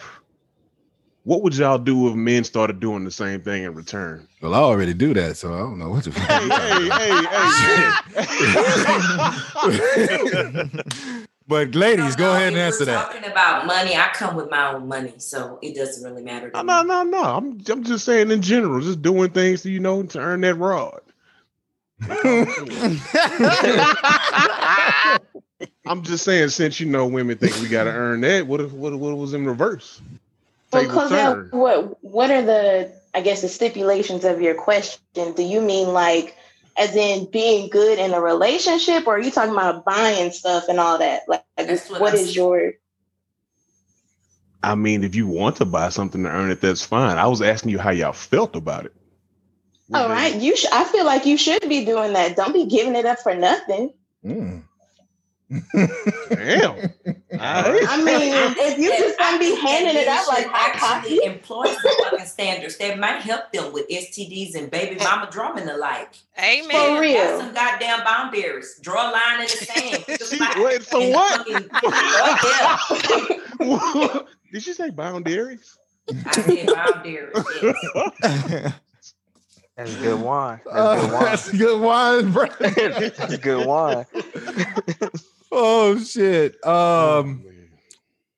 What 1.24 1.44
would 1.44 1.56
y'all 1.56 1.78
do 1.78 2.10
if 2.10 2.16
men 2.16 2.44
started 2.44 2.80
doing 2.80 3.04
the 3.06 3.12
same 3.12 3.42
thing 3.42 3.62
in 3.64 3.76
return? 3.76 4.28
Well, 4.42 4.56
I 4.56 4.60
already 4.60 4.96
do 4.96 5.14
that, 5.14 5.38
so 5.38 5.54
I 5.54 5.60
don't 5.60 5.78
know 5.78 5.90
what 5.90 6.04
to 6.06 6.12
Hey, 6.12 6.50
hey, 6.50 6.90
hey, 9.70 10.08
hey, 10.08 11.26
But 11.48 11.76
ladies, 11.76 12.16
go 12.16 12.34
ahead 12.34 12.50
and 12.54 12.58
answer 12.58 12.80
we're 12.86 12.94
that. 12.94 13.12
Talking 13.12 13.30
about 13.32 13.66
money, 13.68 13.96
I 13.96 14.10
come 14.14 14.36
with 14.36 14.50
my 14.50 14.74
own 14.74 14.88
money, 14.88 15.14
so 15.18 15.60
it 15.62 15.76
doesn't 15.76 16.04
really 16.10 16.24
matter. 16.24 16.50
To 16.50 16.64
No, 16.64 16.82
me. 16.82 16.88
no, 16.88 17.04
no, 17.04 17.06
no. 17.22 17.24
I'm, 17.24 17.62
I'm 17.70 17.84
just 17.84 18.06
saying 18.06 18.32
in 18.32 18.42
general, 18.42 18.80
just 18.82 19.02
doing 19.02 19.30
things, 19.32 19.66
you 19.66 19.80
know, 19.80 20.04
to 20.04 20.20
earn 20.20 20.42
that 20.42 20.56
rod. 20.56 21.02
I'm 25.86 26.04
just 26.04 26.24
saying, 26.24 26.50
since 26.50 26.80
you 26.80 26.88
know 26.88 27.06
women 27.06 27.38
think 27.38 27.60
we 27.62 27.68
got 27.68 27.84
to 27.84 27.92
earn 27.92 28.22
that, 28.22 28.48
what 28.48 28.62
if 28.62 28.72
what, 28.72 28.98
what 28.98 29.18
was 29.18 29.34
in 29.34 29.46
reverse? 29.46 30.02
Well, 30.72 30.82
Take 30.82 30.92
Cozell, 30.92 31.52
what 31.52 32.04
what 32.04 32.32
are 32.32 32.42
the 32.42 32.92
I 33.14 33.22
guess 33.22 33.42
the 33.42 33.50
stipulations 33.50 34.26
of 34.26 34.42
your 34.42 34.56
question? 34.56 35.02
Do 35.36 35.44
you 35.44 35.62
mean 35.62 35.90
like 35.90 36.36
as 36.78 36.96
in 36.96 37.30
being 37.30 37.70
good 37.70 38.00
in 38.00 38.14
a 38.14 38.22
relationship, 38.22 39.06
or 39.06 39.16
are 39.16 39.22
you 39.22 39.30
talking 39.30 39.54
about 39.54 39.86
buying 39.86 40.32
stuff 40.32 40.70
and 40.70 40.80
all 40.80 40.98
that? 40.98 41.24
Like, 41.28 41.44
That's 41.58 41.90
what 41.90 42.02
what 42.02 42.36
your 42.36 42.74
I 44.64 44.76
mean, 44.76 45.04
if 45.04 45.16
you 45.16 45.28
want 45.28 45.56
to 45.58 45.66
buy 45.66 45.90
something 45.90 46.24
to 46.24 46.30
earn 46.30 46.52
it, 46.52 46.62
that's 46.62 46.86
fine. 46.86 47.18
I 47.18 47.28
was 47.28 47.42
asking 47.42 47.72
you 47.72 47.80
how 47.80 47.90
y'all 47.90 48.14
felt 48.14 48.56
about 48.56 48.86
it. 48.86 48.94
All 49.94 50.10
right? 50.10 50.36
You 50.36 50.56
sh- 50.56 50.66
I 50.72 50.84
feel 50.86 51.06
like 51.06 51.26
you 51.26 51.38
should 51.38 51.68
be 51.68 51.86
doing 51.86 52.14
that. 52.14 52.36
Don't 52.36 52.54
be 52.54 52.66
giving 52.66 52.96
it 52.96 53.06
up 53.06 53.20
for 53.20 53.34
nothing. 53.36 53.94
Mm. 54.26 54.64
Damn. 56.30 56.94
I 57.38 57.98
mean, 58.04 58.32
if 58.58 58.78
you 58.78 58.90
just 58.90 59.18
gonna 59.20 59.38
be 59.38 59.54
handing 59.60 59.98
it 60.02 60.08
out 60.08 60.26
like 60.30 60.48
hot 60.48 60.76
actually 60.76 61.18
coffee, 61.20 61.26
employ 61.26 61.66
some 61.66 61.92
fucking 62.04 62.26
standards 62.26 62.78
that 62.78 62.98
might 62.98 63.22
help 63.22 63.52
them 63.52 63.74
with 63.74 63.86
STDs 63.90 64.56
and 64.56 64.72
baby 64.72 64.96
mama 65.04 65.28
drumming 65.30 65.68
alike. 65.68 66.14
Amen. 66.40 66.70
For 66.70 66.78
Have 66.78 67.00
real. 67.02 67.38
some 67.40 67.54
goddamn 67.54 68.00
boundaries. 68.06 68.80
Draw 68.82 69.10
a 69.10 69.12
line 69.12 69.36
in 69.42 69.42
the 69.42 69.48
sand. 69.50 70.04
Pick 70.06 70.22
a 70.22 70.26
She- 70.30 70.36
spot 70.38 70.56
wait, 70.58 70.84
for 70.84 71.02
and 71.02 71.14
what? 71.14 71.48
fucking- 71.48 71.70
yeah. 73.60 74.20
Did 74.54 74.68
you 74.68 74.74
say 74.74 74.90
boundaries? 74.90 75.78
I 76.26 76.32
said 76.32 76.68
boundaries. 76.74 77.34
yes. 77.62 78.74
That's 79.78 79.96
good 79.96 80.20
wine. 80.24 80.62
That's 80.66 80.78
Uh, 80.78 80.96
good 81.02 81.12
wine. 81.12 81.24
that's 81.26 81.52
good 81.52 81.82
wine, 81.82 82.32
bro. 82.32 82.46
That's 82.60 83.38
good 83.38 83.66
wine. 83.68 84.06
oh 85.52 86.00
shit. 86.00 86.64
Um 86.66 87.44
man. 87.44 87.70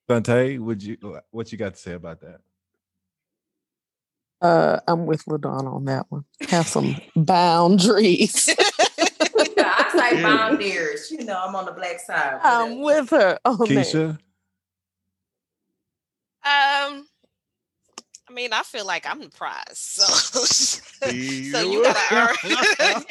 Dante, 0.08 0.58
would 0.58 0.84
you 0.84 0.98
what 1.32 1.52
you 1.52 1.58
got 1.58 1.74
to 1.76 1.80
say 1.80 1.94
about 1.94 2.22
that? 2.22 2.40
Uh, 4.42 4.80
I'm 4.90 5.06
with 5.06 5.24
Ladonna 5.26 5.74
on 5.74 5.86
that 5.86 6.06
one. 6.10 6.26
Have 6.50 6.68
some 6.68 6.98
boundaries. 7.16 8.50
I 9.58 9.90
say 10.12 10.22
boundaries. 10.22 11.10
You 11.12 11.24
know, 11.24 11.42
I'm 11.42 11.56
on 11.56 11.64
the 11.66 11.72
black 11.72 12.02
side. 12.02 12.40
I'm 12.44 12.82
with 12.82 13.10
her 13.12 13.40
on 13.46 13.58
that. 13.60 13.68
Keisha? 13.70 14.20
Um, 16.46 17.08
I 18.34 18.36
mean, 18.36 18.52
I 18.52 18.64
feel 18.64 18.88
like 18.88 19.06
I'm 19.08 19.22
the 19.22 19.30
prize, 19.30 19.78
so 19.78 20.04
so 21.04 21.12
you 21.12 21.22
You- 21.22 21.84
gotta 21.84 22.16
earn, 22.16 22.36
you 22.50 22.56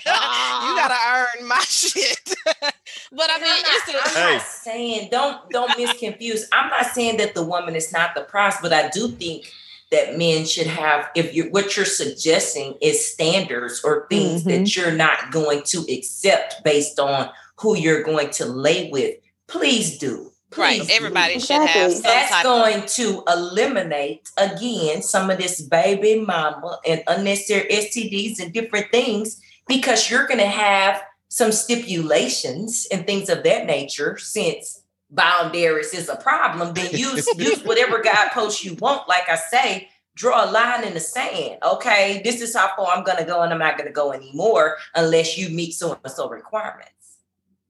gotta 0.04 0.98
earn 1.38 1.46
my 1.46 1.60
shit. 1.60 2.34
but 2.44 3.30
I 3.30 3.38
mean, 3.38 3.48
I'm, 3.48 3.62
not, 3.62 3.88
a, 3.88 3.98
I'm 4.02 4.14
Hey. 4.14 4.36
not 4.38 4.42
saying 4.42 5.08
don't 5.12 5.48
don't 5.50 5.70
misconfuse. 5.78 6.46
I'm 6.52 6.68
not 6.70 6.86
saying 6.86 7.18
that 7.18 7.36
the 7.36 7.44
woman 7.44 7.76
is 7.76 7.92
not 7.92 8.16
the 8.16 8.22
prize, 8.22 8.56
but 8.60 8.72
I 8.72 8.88
do 8.88 9.12
think 9.12 9.48
that 9.92 10.18
men 10.18 10.44
should 10.44 10.66
have 10.66 11.08
if 11.14 11.32
you 11.32 11.44
what 11.52 11.76
you're 11.76 11.86
suggesting 11.86 12.74
is 12.82 13.12
standards 13.12 13.80
or 13.84 14.08
things 14.10 14.42
that 14.42 14.62
mm-hmm. 14.62 14.80
you're 14.80 14.96
not 14.96 15.30
going 15.30 15.62
to 15.66 15.86
accept 15.88 16.64
based 16.64 16.98
on 16.98 17.30
who 17.60 17.76
you're 17.76 18.02
going 18.02 18.30
to 18.30 18.44
lay 18.44 18.90
with. 18.90 19.14
Please 19.46 19.98
do. 19.98 20.31
Right. 20.56 20.80
Please 20.80 20.88
do. 20.88 20.94
Everybody 20.94 21.38
should 21.38 21.62
have 21.62 21.92
some 21.92 22.02
That's 22.02 22.30
type 22.30 22.44
going 22.44 22.86
to 22.86 23.22
eliminate 23.28 24.30
again 24.36 25.02
some 25.02 25.30
of 25.30 25.38
this 25.38 25.60
baby 25.60 26.20
mama 26.20 26.78
and 26.86 27.02
unnecessary 27.06 27.68
STDs 27.70 28.40
and 28.40 28.52
different 28.52 28.90
things 28.90 29.40
because 29.68 30.10
you're 30.10 30.26
going 30.26 30.40
to 30.40 30.46
have 30.46 31.02
some 31.28 31.50
stipulations 31.50 32.86
and 32.92 33.06
things 33.06 33.28
of 33.30 33.42
that 33.42 33.64
nature 33.66 34.18
since 34.18 34.82
boundaries 35.12 35.92
is 35.94 36.08
a 36.08 36.16
problem 36.16 36.72
then 36.74 36.90
use 36.92 37.26
use 37.36 37.62
whatever 37.64 38.00
guidepost 38.00 38.64
you 38.64 38.74
want 38.76 39.06
like 39.08 39.28
i 39.28 39.36
say 39.36 39.88
draw 40.14 40.44
a 40.44 40.48
line 40.50 40.84
in 40.84 40.94
the 40.94 41.00
sand 41.00 41.58
okay 41.62 42.20
this 42.24 42.40
is 42.40 42.56
how 42.56 42.70
far 42.76 42.96
i'm 42.96 43.04
going 43.04 43.18
to 43.18 43.24
go 43.24 43.42
and 43.42 43.52
i'm 43.52 43.58
not 43.58 43.76
going 43.76 43.86
to 43.86 43.92
go 43.92 44.12
anymore 44.12 44.78
unless 44.94 45.36
you 45.36 45.50
meet 45.50 45.72
so 45.72 45.98
and 46.02 46.12
so 46.12 46.28
requirements 46.28 47.01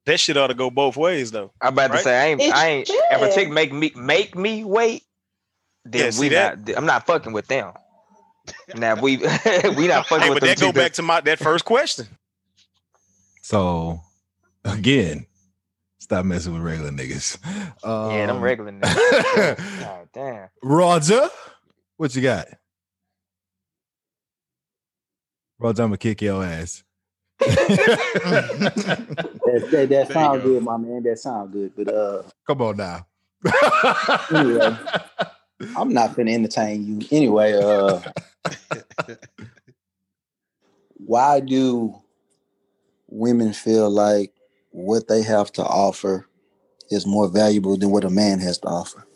That 0.06 0.20
shit 0.20 0.36
ought 0.36 0.48
to 0.48 0.54
go 0.54 0.70
both 0.70 0.96
ways, 0.96 1.30
though. 1.32 1.52
I'm 1.60 1.74
about 1.74 1.92
Right? 1.92 1.92
to 1.92 1.98
say 1.98 2.18
I 2.20 2.26
ain't 2.28 2.44
It 2.44 2.50
I 2.50 2.68
ain't 2.68 2.88
should. 2.88 3.02
ever 3.10 3.28
take 3.28 3.50
make 3.50 3.72
me 3.72 3.92
make 3.96 4.36
me 4.36 4.64
wait. 4.64 5.04
Then 5.84 6.06
Yeah, 6.06 6.10
we 6.16 6.28
see 6.28 6.30
that? 6.30 6.54
not 6.54 6.58
I'm 6.76 6.86
not 6.86 7.06
fucking 7.06 7.32
with 7.32 7.48
them. 7.48 7.74
Now 8.74 8.96
we 8.96 9.18
we 9.76 9.88
not 9.88 10.08
fucking 10.08 10.26
Hey, 10.26 10.28
with 10.28 10.40
but 10.40 10.42
them. 10.42 10.44
that 10.44 10.58
go 10.60 10.72
back 10.72 10.92
to 10.94 11.02
my 11.02 11.20
that 11.22 11.38
first 11.40 11.64
question. 11.64 12.08
So 13.42 14.00
again, 14.64 15.26
stop 16.00 16.24
messing 16.26 16.54
with 16.54 16.62
regular 16.62 16.90
niggas. 16.92 17.38
Yeah, 18.04 18.26
them 18.26 18.42
Um, 18.42 18.42
regular 18.42 18.72
niggas. 18.72 19.08
God 19.78 20.08
damn. 20.14 20.48
Roger, 20.62 21.28
what 21.98 22.14
you 22.16 22.22
got? 22.22 22.48
Roger, 25.58 25.82
I'm 25.84 25.90
gonna 25.90 25.98
kick 25.98 26.22
your 26.22 26.44
ass. 26.44 26.84
That, 29.44 29.68
that, 29.70 29.88
that 29.88 29.88
There 29.88 30.00
you 30.00 30.12
sound 30.12 30.42
go. 30.42 30.48
good, 30.48 30.62
my 30.62 30.76
man. 30.76 31.02
That 31.02 31.18
sound 31.18 31.52
good. 31.52 31.72
But 31.76 31.88
uh, 31.88 32.22
Come 32.46 32.62
on 32.62 32.76
now. 32.76 33.07
Anyway, 34.31 34.76
I'm 35.76 35.92
not 35.92 36.14
gonna 36.16 36.31
entertain 36.31 37.00
you. 37.00 37.09
Anyway, 37.11 37.52
uh 37.55 38.00
why 41.05 41.40
do 41.40 41.94
women 43.09 43.52
feel 43.52 43.90
like 43.90 44.33
what 44.70 45.09
they 45.09 45.22
have 45.22 45.52
to 45.52 45.64
offer 45.64 46.26
is 46.90 47.07
more 47.07 47.28
valuable 47.28 47.76
than 47.76 47.90
what 47.90 48.05
a 48.05 48.11
man 48.11 48.38
has 48.38 48.59
to 48.59 48.68
offer? 48.68 49.07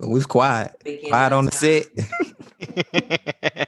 We 0.00 0.08
was 0.08 0.26
quiet. 0.26 0.72
Quiet 1.08 1.32
on 1.32 1.46
the 1.46 1.52
set. 1.52 1.86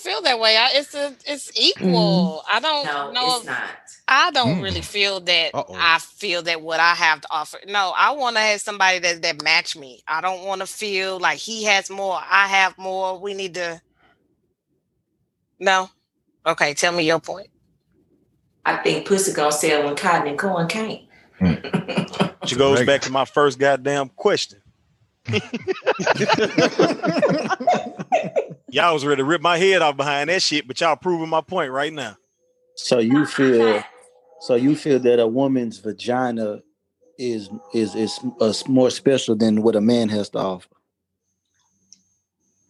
I 0.00 0.02
don't 0.02 0.14
feel 0.14 0.22
that 0.22 0.38
way. 0.40 0.56
I, 0.56 0.70
it's 0.74 0.94
a, 0.94 1.14
it's 1.26 1.50
equal. 1.60 2.42
I 2.50 2.60
don't 2.60 2.86
No, 2.86 3.12
know. 3.12 3.36
it's 3.36 3.46
not. 3.46 3.60
I 4.08 4.30
don't 4.32 4.58
Mm. 4.58 4.62
really 4.62 4.82
feel 4.82 5.20
that. 5.20 5.54
Uh-oh. 5.54 5.74
I 5.78 5.98
feel 6.00 6.42
that 6.42 6.62
what 6.62 6.80
I 6.80 6.94
have 6.94 7.20
to 7.22 7.28
offer. 7.30 7.58
No, 7.66 7.92
I 7.96 8.12
want 8.12 8.36
to 8.36 8.40
have 8.42 8.60
somebody 8.60 8.98
that 9.00 9.22
that 9.22 9.42
match 9.44 9.76
me. 9.76 10.02
I 10.08 10.20
don't 10.20 10.44
want 10.44 10.62
to 10.62 10.66
feel 10.66 11.18
like 11.20 11.38
he 11.38 11.64
has 11.64 11.90
more. 11.90 12.18
I 12.28 12.48
have 12.48 12.76
more. 12.78 13.20
We 13.20 13.34
need 13.34 13.54
to. 13.54 13.80
No. 15.60 15.90
Okay, 16.46 16.74
tell 16.74 16.92
me 16.92 17.04
your 17.06 17.20
point. 17.20 17.48
I 18.64 18.76
think 18.78 19.06
pussy 19.06 19.32
gonna 19.32 19.52
sell 19.52 19.84
when 19.84 19.96
cotton 19.96 20.28
and 20.28 20.38
corn 20.38 20.68
can't. 20.68 21.02
Which 22.40 22.56
goes 22.56 22.82
back 22.82 23.02
to 23.02 23.10
my 23.10 23.24
first 23.26 23.58
goddamn 23.58 24.10
question. 24.10 24.62
y'all 28.70 28.94
was 28.94 29.04
ready 29.04 29.20
to 29.20 29.24
rip 29.24 29.40
my 29.42 29.58
head 29.58 29.82
off 29.82 29.96
behind 29.96 30.30
that 30.30 30.42
shit, 30.42 30.66
but 30.66 30.80
y'all 30.80 30.96
proving 30.96 31.28
my 31.28 31.40
point 31.40 31.70
right 31.72 31.92
now. 31.92 32.16
So 32.76 32.98
you 32.98 33.26
feel 33.26 33.82
so 34.40 34.54
you 34.54 34.74
feel 34.76 34.98
that 35.00 35.18
a 35.20 35.26
woman's 35.26 35.78
vagina 35.78 36.62
is 37.18 37.50
is 37.74 37.94
is 37.94 38.18
uh, 38.40 38.52
more 38.66 38.90
special 38.90 39.36
than 39.36 39.62
what 39.62 39.76
a 39.76 39.80
man 39.80 40.08
has 40.08 40.30
to 40.30 40.38
offer. 40.38 40.68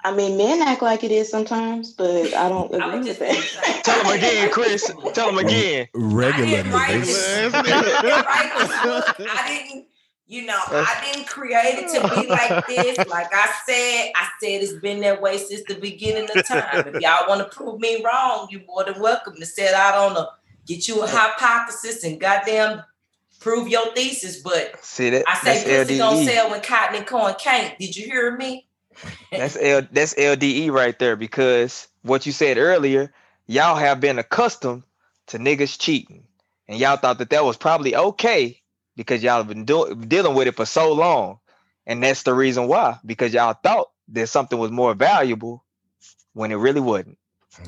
I 0.03 0.13
mean, 0.15 0.39
men 0.39 0.63
act 0.63 0.81
like 0.81 1.05
it 1.05 1.13
is 1.13 1.31
sometimes, 1.31 1.93
but 1.93 2.33
I 2.35 2.49
don't 2.49 2.75
agree 2.75 3.01
with 3.01 3.19
that. 3.19 3.81
Tell 3.85 4.03
him 4.03 4.17
again, 4.17 4.51
Chris. 4.51 4.91
Tell 5.13 5.29
him 5.29 5.37
again. 5.47 5.89
Regular 5.95 6.63
Right. 6.63 7.03
niggas. 7.03 7.53
right, 7.53 8.51
'cause 8.57 8.85
look, 8.85 9.21
I 9.21 9.65
didn't, 9.69 9.87
you 10.31 10.47
know, 10.47 10.61
I 10.69 11.03
didn't 11.05 11.27
create 11.27 11.75
it 11.75 11.89
to 11.89 12.21
be 12.21 12.29
like 12.29 12.67
this. 12.69 12.99
Like 13.11 13.35
I 13.35 13.51
said, 13.67 14.13
I 14.15 14.29
said 14.41 14.63
it's 14.63 14.75
been 14.75 15.01
that 15.01 15.21
way 15.21 15.39
since 15.39 15.63
the 15.67 15.75
beginning 15.75 16.29
of 16.35 16.47
time. 16.47 16.87
If 16.87 17.01
y'all 17.01 17.29
want 17.29 17.41
to 17.41 17.57
prove 17.57 17.81
me 17.81 18.01
wrong, 18.05 18.47
you're 18.49 18.63
more 18.67 18.85
than 18.85 19.01
welcome 19.01 19.35
to 19.35 19.45
set 19.45 19.75
out 19.75 19.97
on 19.97 20.17
a 20.17 20.29
get 20.67 20.87
you 20.87 21.03
a 21.03 21.07
hypothesis 21.09 22.05
and 22.05 22.21
goddamn 22.21 22.85
prove 23.41 23.67
your 23.67 23.93
thesis. 23.95 24.41
But 24.41 24.85
See 24.85 25.11
that? 25.11 25.25
I 25.27 25.35
say 25.39 25.65
pussy 25.65 25.99
gonna 25.99 26.25
sell 26.25 26.51
when 26.51 26.61
cotton 26.61 26.97
and 26.97 27.07
corn 27.07 27.35
can't. 27.37 27.77
Did 27.81 27.97
you 27.97 28.05
hear 28.05 28.37
me? 28.37 28.69
That's 29.33 29.57
L 29.61 29.83
that's 29.91 30.15
LDE 30.15 30.71
right 30.71 30.97
there 30.97 31.17
because 31.17 31.89
what 32.03 32.25
you 32.25 32.31
said 32.31 32.57
earlier, 32.57 33.13
y'all 33.49 33.75
have 33.75 33.99
been 33.99 34.21
accustomed 34.21 34.85
to 35.29 35.39
niggas 35.39 35.77
cheating, 35.77 36.23
and 36.69 36.79
y'all 36.79 36.97
thought 36.97 37.19
that 37.19 37.31
that 37.31 37.45
was 37.45 37.57
probably 37.57 37.97
okay 37.97 38.60
because 39.01 39.23
y'all 39.23 39.39
have 39.39 39.49
been 39.49 39.65
do- 39.65 39.95
dealing 40.07 40.35
with 40.35 40.47
it 40.47 40.55
for 40.57 40.67
so 40.67 40.93
long, 40.93 41.39
and 41.87 42.03
that's 42.03 42.23
the 42.23 42.35
reason 42.35 42.69
why 42.69 42.99
because 43.07 43.33
y'all 43.33 43.55
thought 43.55 43.89
that 44.09 44.29
something 44.29 44.59
was 44.59 44.71
more 44.71 44.93
valuable 44.93 45.65
when 46.35 46.53
it 46.53 46.57
really 46.57 46.83
wasn't. 46.83 47.17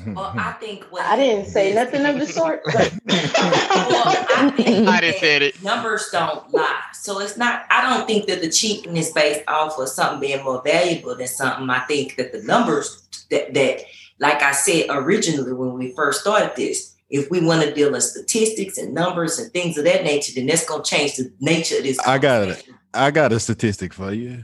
Well, 0.05 0.31
I 0.37 0.51
think 0.59 0.83
what 0.91 1.01
I 1.07 1.15
didn't 1.15 1.47
say 1.49 1.73
nothing 1.73 2.05
of 2.05 2.19
the 2.19 2.27
sort. 2.27 2.61
But 2.71 2.93
Well, 3.07 4.03
I 4.37 4.53
think 4.55 4.87
I 4.87 5.01
done 5.01 5.13
said 5.19 5.41
it. 5.41 5.63
numbers 5.63 6.09
don't 6.11 6.53
lie. 6.53 6.81
So 6.93 7.19
it's 7.19 7.35
not, 7.35 7.65
I 7.71 7.81
don't 7.81 8.05
think 8.05 8.27
that 8.27 8.41
the 8.41 8.49
cheating 8.49 8.95
is 8.95 9.11
based 9.11 9.41
off 9.47 9.79
of 9.79 9.89
something 9.89 10.19
being 10.19 10.43
more 10.43 10.61
valuable 10.63 11.15
than 11.15 11.27
something. 11.27 11.67
I 11.71 11.79
think 11.79 12.15
that 12.17 12.31
the 12.31 12.43
numbers 12.43 13.01
that, 13.31 13.55
that 13.55 13.81
like 14.19 14.43
I 14.43 14.51
said 14.51 14.85
originally 14.89 15.53
when 15.53 15.73
we 15.73 15.93
first 15.93 16.21
started 16.21 16.55
this, 16.55 16.92
if 17.13 17.29
we 17.29 17.39
want 17.39 17.61
to 17.61 17.71
deal 17.71 17.93
in 17.93 18.01
statistics 18.01 18.79
and 18.79 18.91
numbers 18.91 19.37
and 19.37 19.53
things 19.53 19.77
of 19.77 19.83
that 19.85 20.03
nature, 20.03 20.33
then 20.35 20.47
that's 20.47 20.65
gonna 20.65 20.83
change 20.83 21.15
the 21.15 21.31
nature 21.39 21.77
of 21.77 21.83
this. 21.83 21.99
I 21.99 22.17
got 22.17 22.47
it. 22.49 22.67
I 22.91 23.11
got 23.11 23.31
a 23.31 23.39
statistic 23.39 23.93
for 23.93 24.11
you. 24.11 24.43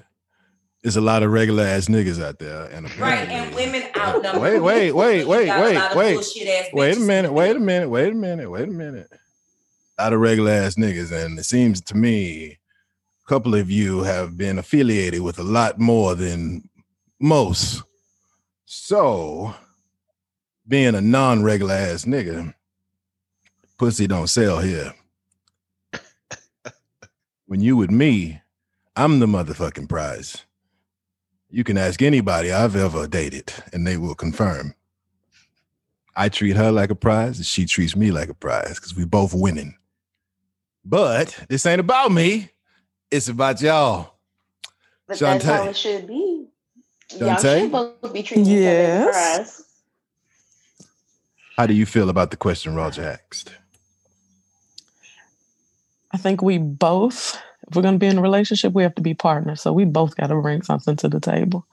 There's 0.83 0.95
a 0.95 1.01
lot 1.01 1.23
of 1.23 1.31
regular 1.31 1.63
ass 1.63 1.87
niggas 1.87 2.23
out 2.23 2.37
there, 2.37 2.65
and 2.65 2.85
Right, 2.97 3.27
and 3.27 3.53
women 3.55 3.83
outnumber. 3.97 4.39
wait, 4.39 4.59
wait, 4.59 4.91
wait, 4.91 5.25
wait, 5.25 5.49
wait, 5.49 5.95
wait, 5.95 6.73
wait 6.73 6.97
a 6.97 6.99
minute, 6.99 7.33
wait 7.33 7.55
a 7.55 7.59
minute, 7.59 7.89
wait 7.89 8.13
a 8.13 8.15
minute, 8.15 8.49
wait 8.49 8.69
a 8.69 8.71
minute. 8.71 9.09
A 9.97 10.03
lot 10.03 10.13
of 10.13 10.19
regular 10.19 10.51
ass 10.51 10.75
niggas, 10.75 11.11
and 11.11 11.39
it 11.39 11.45
seems 11.45 11.81
to 11.81 11.97
me, 11.97 12.59
a 13.25 13.27
couple 13.27 13.55
of 13.55 13.71
you 13.71 14.03
have 14.03 14.37
been 14.37 14.59
affiliated 14.59 15.21
with 15.21 15.39
a 15.39 15.43
lot 15.43 15.79
more 15.79 16.13
than 16.13 16.69
most. 17.19 17.81
So, 18.65 19.55
being 20.67 20.93
a 20.93 21.01
non-regular 21.01 21.73
ass 21.73 22.05
nigga, 22.05 22.53
pussy 23.79 24.05
don't 24.05 24.27
sell 24.27 24.59
here. 24.59 24.93
when 27.47 27.61
you 27.61 27.77
with 27.77 27.89
me, 27.89 28.41
I'm 28.95 29.19
the 29.19 29.25
motherfucking 29.25 29.87
prize. 29.87 30.45
You 31.49 31.63
can 31.63 31.77
ask 31.77 32.01
anybody 32.01 32.51
I've 32.51 32.75
ever 32.75 33.07
dated, 33.07 33.51
and 33.73 33.87
they 33.87 33.97
will 33.97 34.13
confirm. 34.13 34.75
I 36.15 36.27
treat 36.27 36.57
her 36.57 36.71
like 36.71 36.91
a 36.91 36.95
prize, 36.95 37.37
and 37.37 37.45
she 37.45 37.65
treats 37.65 37.95
me 37.95 38.11
like 38.11 38.27
a 38.29 38.33
prize 38.33 38.75
because 38.75 38.95
we 38.95 39.05
both 39.05 39.33
winning. 39.33 39.75
But 40.83 41.45
this 41.47 41.65
ain't 41.65 41.79
about 41.79 42.11
me; 42.11 42.49
it's 43.09 43.29
about 43.29 43.61
y'all. 43.61 44.15
but 45.07 45.17
that's 45.17 45.45
how 45.45 45.63
it 45.63 45.77
should 45.77 46.05
be. 46.05 46.47
Y'all 47.17 47.37
should 47.37 47.71
both 47.71 48.13
be 48.13 48.21
treating 48.21 48.45
each 48.45 48.57
other 48.57 48.67
as 48.67 49.07
a 49.07 49.11
prize. 49.11 49.63
How 51.57 51.65
do 51.65 51.73
you 51.73 51.85
feel 51.85 52.09
about 52.09 52.31
the 52.31 52.37
question 52.37 52.75
Roger 52.75 53.03
asked? 53.03 53.51
I 56.11 56.17
think 56.17 56.41
we 56.41 56.57
both, 56.57 57.39
if 57.67 57.75
we're 57.75 57.81
going 57.81 57.95
to 57.95 57.99
be 57.99 58.07
in 58.07 58.17
a 58.17 58.21
relationship, 58.21 58.73
we 58.73 58.83
have 58.83 58.95
to 58.95 59.01
be 59.01 59.13
partners. 59.13 59.61
So 59.61 59.73
we 59.73 59.85
both 59.85 60.15
got 60.15 60.27
to 60.27 60.41
bring 60.41 60.63
something 60.63 60.95
to 60.97 61.07
the 61.07 61.19
table. 61.19 61.65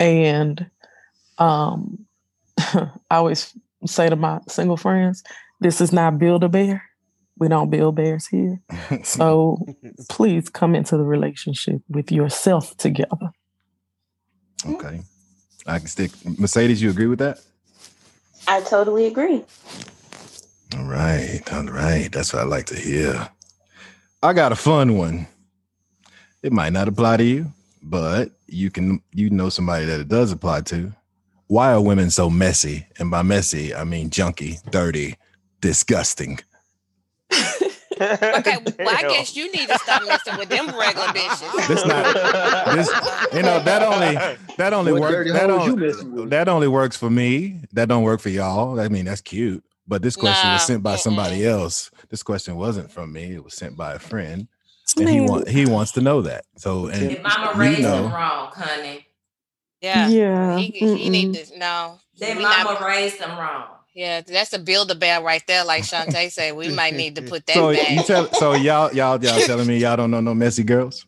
And 0.00 0.68
um, 1.38 2.06
I 2.58 2.90
always 3.10 3.56
say 3.86 4.08
to 4.08 4.16
my 4.16 4.40
single 4.48 4.76
friends, 4.76 5.22
this 5.60 5.80
is 5.80 5.92
not 5.92 6.18
build 6.18 6.42
a 6.42 6.48
bear. 6.48 6.82
We 7.38 7.48
don't 7.48 7.70
build 7.70 7.94
bears 7.96 8.26
here. 8.26 8.60
So 9.04 9.58
please 10.08 10.48
come 10.48 10.74
into 10.74 10.96
the 10.96 11.04
relationship 11.04 11.80
with 11.88 12.12
yourself 12.12 12.76
together. 12.76 13.30
okay, 14.68 15.02
I 15.66 15.78
can 15.78 15.88
stick. 15.88 16.10
Mercedes, 16.38 16.82
you 16.82 16.90
agree 16.90 17.06
with 17.06 17.20
that? 17.20 17.40
I 18.46 18.60
totally 18.60 19.06
agree. 19.06 19.44
All 20.76 20.84
right, 20.84 21.40
all 21.52 21.64
right. 21.64 22.10
That's 22.12 22.32
what 22.32 22.42
I 22.42 22.44
like 22.44 22.66
to 22.66 22.76
hear. 22.76 23.28
I 24.22 24.32
got 24.32 24.52
a 24.52 24.56
fun 24.56 24.96
one. 24.96 25.26
It 26.42 26.52
might 26.52 26.72
not 26.72 26.88
apply 26.88 27.16
to 27.18 27.24
you, 27.24 27.52
but 27.82 28.30
you 28.46 28.70
can 28.70 29.02
you 29.12 29.30
know 29.30 29.48
somebody 29.48 29.84
that 29.86 30.00
it 30.00 30.08
does 30.08 30.32
apply 30.32 30.62
to. 30.62 30.92
Why 31.48 31.72
are 31.72 31.80
women 31.80 32.10
so 32.10 32.30
messy? 32.30 32.86
And 32.98 33.10
by 33.10 33.22
messy, 33.22 33.74
I 33.74 33.84
mean 33.84 34.10
junky, 34.10 34.58
dirty, 34.70 35.16
disgusting. 35.60 36.38
Okay, 37.30 38.58
well, 38.78 38.96
I 38.96 39.02
guess 39.08 39.36
you 39.36 39.50
need 39.52 39.68
to 39.68 39.78
stop 39.78 40.02
messing 40.06 40.36
with 40.36 40.48
them 40.48 40.66
regular 40.66 41.08
bitches. 41.08 41.68
This 41.68 41.84
not 41.84 42.14
this 42.74 42.88
you 43.34 43.42
know 43.42 43.60
that 43.62 43.82
only 43.82 44.14
that 44.56 44.72
only 44.72 44.92
works 44.92 45.32
that, 45.32 45.50
hoes 45.50 46.00
only, 46.02 46.26
that 46.26 46.48
only 46.48 46.68
works 46.68 46.96
for 46.96 47.10
me. 47.10 47.60
That 47.72 47.88
don't 47.88 48.02
work 48.02 48.20
for 48.20 48.30
y'all. 48.30 48.80
I 48.80 48.88
mean, 48.88 49.04
that's 49.04 49.20
cute. 49.20 49.64
But 49.86 50.02
this 50.02 50.16
question 50.16 50.48
Nah, 50.48 50.54
was 50.54 50.62
sent 50.66 50.82
by 50.82 50.96
somebody 50.96 51.46
else. 51.46 51.90
This 52.12 52.22
question 52.22 52.56
wasn't 52.56 52.92
from 52.92 53.10
me. 53.10 53.32
It 53.34 53.42
was 53.42 53.54
sent 53.54 53.74
by 53.74 53.94
a 53.94 53.98
friend. 53.98 54.46
And 54.98 55.08
he 55.08 55.20
mean, 55.20 55.26
want 55.30 55.48
he 55.48 55.64
wants 55.64 55.92
to 55.92 56.02
know 56.02 56.20
that. 56.22 56.44
So 56.58 56.88
and 56.88 57.08
Did 57.08 57.22
mama 57.22 57.52
you 57.54 57.58
raise 57.60 57.78
know. 57.78 58.02
them 58.02 58.12
wrong, 58.12 58.52
honey? 58.54 59.06
Yeah. 59.80 60.08
yeah. 60.08 60.58
He, 60.58 60.70
he 60.96 61.08
need 61.08 61.32
to 61.34 61.58
no. 61.58 61.98
Did 62.18 62.36
we 62.36 62.42
mama 62.42 62.74
not- 62.74 62.82
raise 62.86 63.16
them 63.16 63.30
wrong? 63.38 63.64
Yeah, 63.94 64.20
that's 64.20 64.52
a 64.52 64.58
build 64.58 64.90
a 64.90 64.94
bear 64.94 65.22
right 65.22 65.42
there, 65.46 65.64
like 65.64 65.84
Shantae 65.84 66.30
said. 66.30 66.54
We 66.54 66.68
might 66.74 66.92
need 66.94 67.16
to 67.16 67.22
put 67.32 67.46
that 67.46 67.54
So 67.54 67.72
back. 67.72 67.90
you 67.90 68.02
tell 68.02 68.30
so 68.34 68.52
y'all 68.52 68.92
y'all 68.92 69.22
y'all 69.24 69.40
telling 69.40 69.66
me 69.66 69.78
y'all 69.78 69.96
don't 69.96 70.10
know 70.10 70.20
no 70.20 70.34
messy 70.34 70.64
girls? 70.64 71.06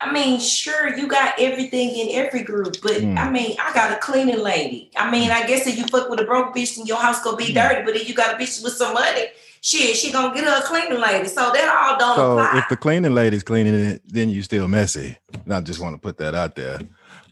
I 0.00 0.12
mean, 0.12 0.38
sure, 0.40 0.96
you 0.96 1.06
got 1.08 1.34
everything 1.40 1.90
in 1.90 2.08
every 2.24 2.42
group, 2.44 2.76
but 2.82 2.92
Mm. 2.92 3.16
I 3.18 3.30
mean, 3.30 3.56
I 3.60 3.72
got 3.72 3.90
a 3.92 3.96
cleaning 3.96 4.40
lady. 4.40 4.90
I 4.96 5.10
mean, 5.10 5.30
I 5.32 5.46
guess 5.46 5.66
if 5.66 5.76
you 5.78 5.86
fuck 5.86 6.08
with 6.10 6.18
a 6.20 6.24
broke 6.24 6.54
bitch, 6.54 6.76
then 6.76 6.86
your 6.86 6.98
house 6.98 7.22
gonna 7.22 7.36
Mm. 7.36 7.46
be 7.46 7.52
dirty. 7.52 7.82
But 7.84 7.96
if 7.96 8.08
you 8.08 8.14
got 8.14 8.34
a 8.34 8.36
bitch 8.38 8.62
with 8.62 8.74
some 8.74 8.94
money, 8.94 9.26
shit, 9.62 9.96
she 9.96 10.12
gonna 10.12 10.34
get 10.34 10.44
her 10.44 10.58
a 10.58 10.62
cleaning 10.62 11.00
lady. 11.00 11.28
So 11.28 11.50
that 11.52 11.68
all 11.68 11.98
don't 11.98 12.16
So 12.16 12.38
apply. 12.38 12.58
if 12.58 12.68
the 12.68 12.76
cleaning 12.76 13.14
lady's 13.14 13.42
cleaning 13.42 13.74
it, 13.74 14.02
then 14.06 14.28
you 14.28 14.42
still 14.42 14.68
messy. 14.68 15.16
And 15.44 15.54
I 15.54 15.60
just 15.62 15.80
want 15.80 15.94
to 15.94 15.98
put 16.00 16.18
that 16.18 16.34
out 16.34 16.54
there. 16.56 16.80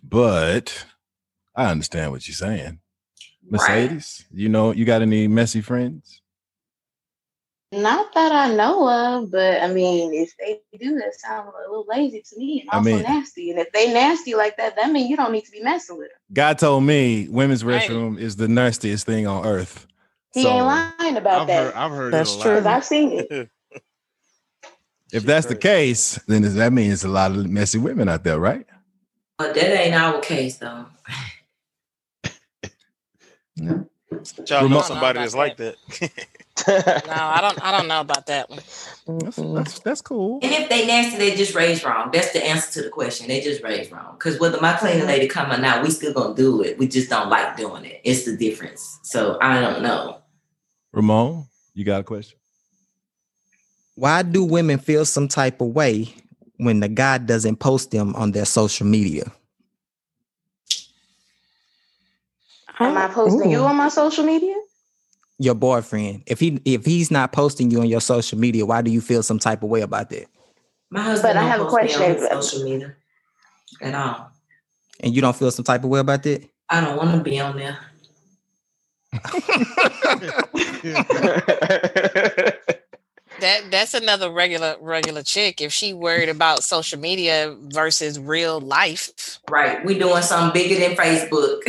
But 0.03 0.87
I 1.55 1.70
understand 1.70 2.12
what 2.12 2.26
you're 2.26 2.35
saying. 2.35 2.81
Right. 3.51 3.85
Mercedes, 3.85 4.24
you 4.33 4.49
know, 4.49 4.72
you 4.72 4.85
got 4.85 5.03
any 5.03 5.26
messy 5.28 5.61
friends? 5.61 6.22
Not 7.72 8.12
that 8.14 8.33
I 8.33 8.53
know 8.53 8.89
of, 8.89 9.31
but 9.31 9.62
I 9.62 9.68
mean, 9.72 10.12
if 10.12 10.33
they 10.39 10.61
do, 10.76 10.97
that 10.97 11.14
sounds 11.14 11.53
a 11.57 11.61
little 11.70 11.85
lazy 11.89 12.20
to 12.20 12.37
me 12.37 12.61
and 12.62 12.70
I 12.70 12.78
also 12.78 12.91
mean- 12.91 13.03
nasty. 13.03 13.51
And 13.51 13.61
if 13.61 13.70
they 13.72 13.93
nasty 13.93 14.35
like 14.35 14.57
that, 14.57 14.74
that 14.76 14.91
means 14.91 15.09
you 15.09 15.16
don't 15.16 15.31
need 15.31 15.45
to 15.45 15.53
be 15.53 15.62
messing 15.62 15.97
with 15.97 16.09
them. 16.09 16.18
God 16.33 16.59
told 16.59 16.83
me 16.85 17.28
women's 17.28 17.64
Right. 17.64 17.89
restroom 17.89 18.18
is 18.18 18.35
the 18.37 18.49
nastiest 18.49 19.07
thing 19.07 19.26
on 19.28 19.47
earth. 19.47 19.87
He 20.33 20.43
So, 20.43 20.51
ain't 20.51 20.66
lying 20.66 21.16
about 21.16 21.43
I've 21.43 21.49
that. 21.49 21.74
heard, 21.74 21.74
I've 21.74 21.91
heard 21.91 22.12
That's 22.14 22.41
true. 22.41 22.62
I've 22.64 22.85
seen 22.85 23.26
it. 23.31 23.51
If 25.12 25.24
that's 25.24 25.47
the 25.47 25.57
case, 25.57 26.20
then 26.28 26.43
does 26.43 26.55
that 26.55 26.72
means 26.72 27.03
a 27.03 27.09
lot 27.09 27.33
of 27.33 27.49
messy 27.49 27.78
women 27.78 28.09
out 28.09 28.22
there, 28.22 28.39
right? 28.39 28.64
But 29.39 29.55
that 29.55 29.85
ain't 29.85 29.95
our 29.95 30.20
case 30.20 30.59
though. 30.59 30.87
Y'all 33.57 34.68
know 34.68 34.83
somebody 34.83 35.18
that's 35.18 35.35
like 35.35 35.57
that. 35.57 35.76
No, 36.68 36.74
I 37.12 37.41
don't. 37.41 37.64
I 37.64 37.72
don't 37.72 37.89
know 37.89 38.01
about 38.01 38.26
that 38.26 38.51
one. 38.51 38.59
That's, 39.07 39.37
that's, 39.37 39.78
that's 39.81 40.01
cool. 40.03 40.41
And 40.43 40.53
if 40.53 40.68
they 40.68 40.87
nasty, 40.87 41.16
they 41.16 41.35
just 41.35 41.55
raised 41.55 41.85
wrong. 41.85 42.11
That's 42.12 42.33
the 42.33 42.45
answer 42.45 42.70
to 42.72 42.83
the 42.83 42.91
question. 42.91 43.28
They 43.28 43.41
just 43.41 43.62
raised 43.62 43.91
wrong. 43.91 44.14
Because 44.18 44.39
whether 44.39 44.61
my 44.61 44.74
cleaning 44.74 45.07
lady 45.07 45.26
come 45.26 45.51
or 45.51 45.57
not, 45.57 45.83
we 45.83 45.91
still 45.91 46.12
gonna 46.12 46.35
do 46.35 46.62
it. 46.62 46.78
We 46.78 46.87
just 46.87 47.09
don't 47.09 47.31
like 47.31 47.57
doing 47.57 47.87
it. 47.87 48.03
It's 48.05 48.24
the 48.24 48.37
difference. 48.37 48.99
So 49.03 49.39
I 49.41 49.61
don't 49.61 49.83
know. 49.83 50.20
Ramon, 50.93 51.47
you 51.74 51.84
got 51.84 52.01
a 52.01 52.05
question? 52.05 52.38
Why 53.95 54.22
do 54.22 54.45
women 54.45 54.78
feel 54.78 55.05
some 55.05 55.28
type 55.28 55.61
of 55.61 55.68
way 55.68 56.14
when 56.57 56.80
the 56.80 56.88
guy 56.88 57.18
doesn't 57.18 57.57
post 57.57 57.91
them 57.91 58.14
on 58.16 58.32
their 58.32 58.45
social 58.45 58.86
media? 58.86 59.30
Am 62.78 62.97
I 62.97 63.09
posting 63.09 63.51
you 63.51 63.61
on 63.61 63.76
my 63.76 63.88
social 63.88 64.24
media? 64.24 64.55
Your 65.38 65.55
boyfriend, 65.55 66.22
if 66.26 66.41
he 66.41 66.61
if 66.64 66.84
he's 66.84 67.11
not 67.11 67.32
posting 67.32 67.70
you 67.70 67.80
on 67.80 67.88
your 67.88 68.01
social 68.01 68.38
media, 68.38 68.64
why 68.66 68.82
do 68.82 68.91
you 68.91 69.01
feel 69.01 69.22
some 69.22 69.38
type 69.38 69.62
of 69.62 69.68
way 69.68 69.82
about 69.82 70.11
that? 70.11 70.26
My 70.91 71.03
husband 71.03 71.34
But 71.34 71.36
I 71.36 71.41
don't 71.41 71.51
have 71.51 71.61
a 71.61 71.64
post 71.64 71.97
on 71.97 72.16
question. 72.16 72.43
social 72.43 72.64
media 72.64 72.97
at 73.80 73.95
all. 73.95 74.30
And 75.01 75.14
you 75.14 75.22
don't 75.22 75.36
feel 75.36 75.51
some 75.51 75.64
type 75.64 75.84
of 75.84 75.91
way 75.91 76.01
about 76.01 76.22
that? 76.24 76.47
I 76.68 76.80
don't 76.82 76.97
want 76.97 77.12
to 77.16 77.22
be 77.22 77.38
on 77.41 77.57
there. 77.57 77.78
That 83.41 83.71
that's 83.71 83.95
another 83.95 84.31
regular 84.31 84.77
regular 84.81 85.23
chick. 85.23 85.63
If 85.63 85.73
she 85.73 85.95
worried 85.95 86.29
about 86.29 86.63
social 86.63 86.99
media 87.01 87.57
versus 87.69 88.19
real 88.19 88.61
life, 88.61 89.39
Right. 89.49 89.83
We 89.83 89.99
doing 89.99 90.21
something 90.23 90.53
bigger 90.53 90.79
than 90.79 90.95
Facebook. 90.97 91.61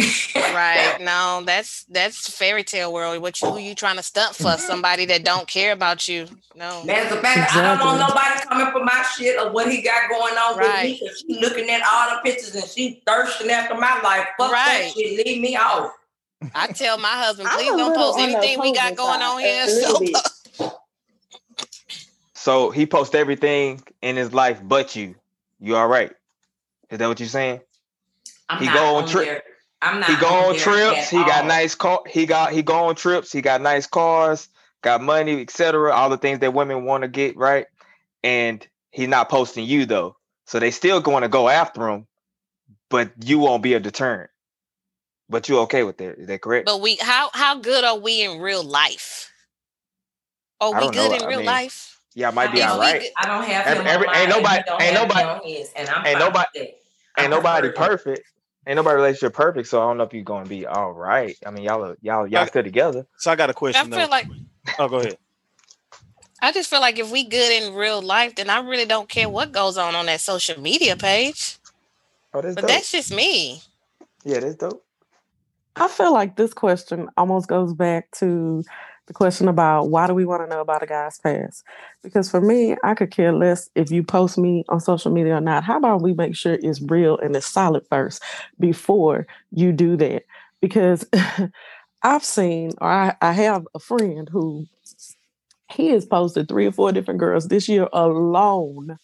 right? 0.54 0.98
No, 1.02 1.44
that's 1.46 1.84
that's 1.86 2.30
fairy 2.36 2.64
tale 2.66 2.92
world. 2.92 3.22
What 3.22 3.42
you 3.42 3.50
who 3.52 3.60
you 3.60 3.74
trying 3.76 3.96
to 3.98 4.04
stunt 4.04 4.36
for? 4.36 4.58
Somebody 4.58 5.06
that 5.06 5.24
don't 5.24 5.48
care 5.48 5.72
about 5.72 6.10
you? 6.10 6.28
No. 6.56 6.84
Matter 6.84 7.16
of 7.16 7.22
fact, 7.22 7.56
I 7.56 7.62
don't 7.78 7.86
want 7.86 8.00
nobody 8.00 8.42
coming 8.50 8.72
for 8.74 8.84
my 8.84 9.06
shit 9.18 9.40
or 9.40 9.52
what 9.52 9.72
he 9.72 9.82
got 9.82 10.10
going 10.10 10.34
on 10.34 10.58
Right. 10.58 10.92
with 10.92 11.02
me. 11.02 11.08
Cause 11.08 11.24
she 11.26 11.40
looking 11.40 11.70
at 11.70 11.82
all 11.90 12.10
the 12.18 12.22
pictures 12.24 12.54
and 12.56 12.66
she 12.66 13.02
thirsting 13.08 13.50
after 13.50 13.76
my 13.76 14.02
life. 14.02 14.28
Fuck 14.38 14.52
Right. 14.52 14.92
that 14.92 14.94
shit. 14.98 15.26
Leave 15.26 15.42
me 15.42 15.56
off. 15.56 15.94
I 16.56 16.68
tell 16.68 16.98
my 16.98 17.10
husband, 17.10 17.50
please 17.50 17.68
don't 17.68 17.96
post 17.96 18.20
anything 18.20 18.60
we 18.60 18.74
got 18.74 18.96
going 18.96 19.22
on 19.22 19.40
here. 19.40 19.68
So 19.68 20.72
so 22.34 22.72
he 22.72 22.88
posts 22.88 23.14
everything 23.14 23.84
in 24.02 24.16
his 24.16 24.34
life 24.34 24.60
but 24.64 24.96
you. 24.96 25.14
You 25.60 25.76
all 25.76 25.88
right? 25.88 26.12
Is 26.90 26.98
that 26.98 27.08
what 27.08 27.20
you're 27.20 27.30
saying? 27.30 27.62
I'm 28.50 28.60
He 28.60 28.66
not 28.66 28.74
go 28.74 28.96
on 28.96 29.04
on 29.04 29.10
tri- 29.10 29.42
I'm 29.82 30.00
not 30.00 30.10
he 30.10 30.16
go 30.16 30.28
on 30.28 30.50
on 30.50 30.56
trips. 30.56 30.98
at 30.98 31.10
He 31.10 31.18
got 31.18 31.46
nice 31.46 31.76
car. 31.76 32.02
He 32.08 32.26
got 32.26 32.52
he 32.52 32.64
go 32.64 32.86
on 32.88 32.96
trips. 32.96 33.32
He 33.32 33.42
got 33.42 33.62
nice 33.62 33.86
cars. 33.86 34.50
Got 34.82 35.02
money, 35.04 35.40
etc. 35.42 35.94
All 35.94 36.10
the 36.10 36.18
things 36.18 36.40
that 36.40 36.54
women 36.54 36.84
want 36.84 37.04
to 37.04 37.08
get 37.08 37.38
right. 37.38 37.68
And 38.24 38.66
he's 38.90 39.08
not 39.08 39.30
posting 39.30 39.66
you 39.66 39.86
though, 39.86 40.16
so 40.46 40.60
they 40.60 40.72
still 40.72 41.00
going 41.00 41.22
to 41.22 41.30
go 41.30 41.48
after 41.48 41.88
him, 41.88 42.08
but 42.90 43.12
you 43.24 43.38
won't 43.40 43.64
be 43.64 43.76
a 43.76 43.80
deterrent. 43.80 44.32
But 45.32 45.48
you're 45.50 45.62
okay 45.62 45.84
with 45.84 45.98
that? 45.98 46.20
Is 46.20 46.28
that 46.28 46.42
correct? 46.42 46.66
but 46.66 46.82
we 46.82 46.98
how 46.98 47.30
how 47.34 47.58
good 47.58 47.84
are 47.84 47.98
we 47.98 48.22
in 48.22 48.40
real 48.42 48.64
life? 48.64 49.32
Are 50.60 50.74
we 50.74 50.92
good 50.92 51.10
know. 51.12 51.16
in 51.18 51.24
I 51.24 51.28
real 51.28 51.38
mean, 51.40 51.46
life? 51.48 52.00
Yeah, 52.14 52.30
it 52.30 52.36
might 52.36 52.50
I 52.50 52.52
be 52.52 52.60
mean, 52.60 52.68
all 52.68 52.80
we 52.80 52.86
right. 52.86 53.02
good- 53.02 53.12
I 53.18 53.26
don't 53.28 53.44
have 53.46 53.66
Every- 53.68 53.84
him 53.84 53.88
every- 53.88 54.08
ain't 54.16 54.30
nobody- 54.30 54.64
don't 54.68 54.82
ain't 54.82 54.98
have 54.98 55.08
nobody- 55.08 55.54
his, 55.54 55.72
and 55.76 55.90
I'm 55.90 56.06
ain't 56.06 56.20
nobody- 56.20 56.48
with 56.60 56.64
that. 57.16 57.22
Ain't 57.24 57.32
nobody 57.32 57.70
prefer 57.70 57.88
perfect. 57.98 58.28
Ain't 58.68 58.76
nobody 58.76 58.96
relationship 58.96 59.34
perfect, 59.34 59.68
so 59.70 59.82
I 59.82 59.86
don't 59.88 59.98
know 59.98 60.04
if 60.04 60.14
you're 60.14 60.24
gonna 60.24 60.46
be 60.46 60.68
all 60.68 60.92
right. 60.92 61.36
I 61.46 61.50
mean, 61.52 61.64
y'all, 61.64 61.84
are, 61.84 61.98
y'all, 62.02 62.28
y'all 62.28 62.42
Okay. 62.42 62.50
still 62.50 62.64
together. 62.64 63.08
So 63.18 63.32
I 63.32 63.36
got 63.36 63.50
a 63.50 63.54
question 63.54 63.92
I 63.92 63.98
feel 63.98 64.06
though. 64.08 64.12
like 64.12 64.28
Oh, 64.78 64.88
go 64.90 64.98
ahead. 64.98 65.18
I 66.42 66.52
just 66.52 66.70
feel 66.70 66.82
like 66.82 67.00
if 67.00 67.10
we 67.10 67.24
good 67.24 67.64
in 67.64 67.74
real 67.74 68.02
life, 68.02 68.36
then 68.36 68.50
I 68.50 68.60
really 68.60 68.86
don't 68.86 69.08
care 69.10 69.30
what 69.30 69.52
goes 69.52 69.78
on 69.78 69.96
on 69.96 70.06
that 70.08 70.22
social 70.22 70.60
media 70.60 70.96
page. 70.96 71.58
Oh, 72.34 72.42
that's 72.42 72.56
But 72.56 72.62
dope. 72.62 72.70
that's 72.70 72.92
just 72.92 73.12
me. 73.12 73.62
yeah, 74.26 74.40
that's 74.42 74.56
dope. 74.56 74.84
I 75.82 75.88
feel 75.88 76.14
like 76.14 76.36
this 76.36 76.54
question 76.54 77.10
almost 77.18 77.48
goes 77.48 77.74
back 77.74 78.12
to 78.20 78.64
the 79.08 79.14
question 79.14 79.48
about 79.48 79.90
why 79.90 80.06
do 80.06 80.14
we 80.14 80.26
want 80.26 80.44
to 80.44 80.48
know 80.48 80.62
about 80.62 80.84
a 80.84 80.86
guy's 80.86 81.18
past? 81.18 81.64
Because 82.04 82.30
for 82.30 82.40
me, 82.40 82.76
I 82.84 82.94
could 82.94 83.10
care 83.10 83.34
less 83.34 83.68
if 83.74 83.90
you 83.90 84.04
post 84.04 84.38
me 84.38 84.64
on 84.70 84.80
social 84.80 85.12
media 85.12 85.38
or 85.38 85.42
not. 85.42 85.64
How 85.64 85.78
about 85.78 86.04
we 86.04 86.14
make 86.14 86.36
sure 86.36 86.54
it's 86.54 86.80
real 86.84 87.18
and 87.18 87.36
it's 87.36 87.48
solid 87.48 87.84
first 87.90 88.22
before 88.60 89.26
you 89.50 89.72
do 89.72 89.98
that? 89.98 90.26
Because 90.62 91.04
I've 92.04 92.24
seen, 92.24 92.74
or 92.80 92.88
I, 92.88 93.16
I 93.20 93.32
have 93.32 93.68
a 93.74 93.80
friend 93.80 94.30
who 94.32 94.68
he 95.72 95.88
has 95.88 96.06
posted 96.06 96.48
three 96.48 96.68
or 96.68 96.72
four 96.72 96.92
different 96.92 97.20
girls 97.20 97.48
this 97.48 97.68
year 97.68 97.88
alone, 97.92 99.00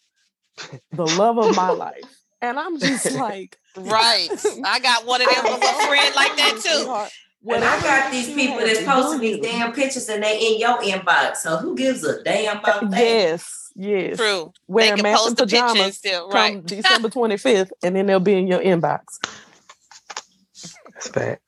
the 0.91 1.07
love 1.07 1.39
of 1.39 1.55
my 1.55 1.71
life. 1.71 2.26
And 2.42 2.60
I'm 2.60 2.80
just 2.80 3.12
like, 3.16 3.58
Right. 3.78 4.30
I 4.66 4.80
got 4.80 5.06
one 5.06 5.22
of 5.22 5.28
them 5.28 5.46
of 5.46 5.54
a 5.54 5.74
friend 5.88 6.16
like 6.16 6.36
that 6.38 6.60
too. 6.64 7.08
When 7.42 7.62
I 7.62 7.80
got 7.82 8.12
these 8.12 8.34
people 8.34 8.58
have, 8.58 8.68
that's 8.68 8.84
posting 8.84 9.22
these 9.22 9.40
damn 9.40 9.72
pictures 9.72 10.10
and 10.10 10.24
they 10.24 10.40
in 10.40 10.60
your 10.60 10.80
inbox. 10.80 11.38
So 11.38 11.58
who 11.58 11.76
gives 11.76 12.04
a 12.04 12.24
damn 12.24 12.58
about 12.58 12.90
that? 12.90 13.00
Yes, 13.00 13.72
yes. 13.76 14.18
True. 14.18 14.52
They 14.68 14.74
Wearing 14.74 14.96
can 14.96 15.04
matching 15.04 15.18
post 15.18 15.38
the 15.38 15.44
picture 15.46 15.58
and 15.58 15.70
pajamas 15.76 15.98
still 15.98 16.28
come 16.30 16.56
right. 16.56 16.66
December 16.66 17.10
25th, 17.10 17.70
and 17.84 17.96
then 17.96 18.08
they'll 18.08 18.20
be 18.20 18.34
in 18.34 18.48
your 18.48 18.60
inbox. 18.60 19.04
That's 20.94 21.10
bad. 21.10 21.40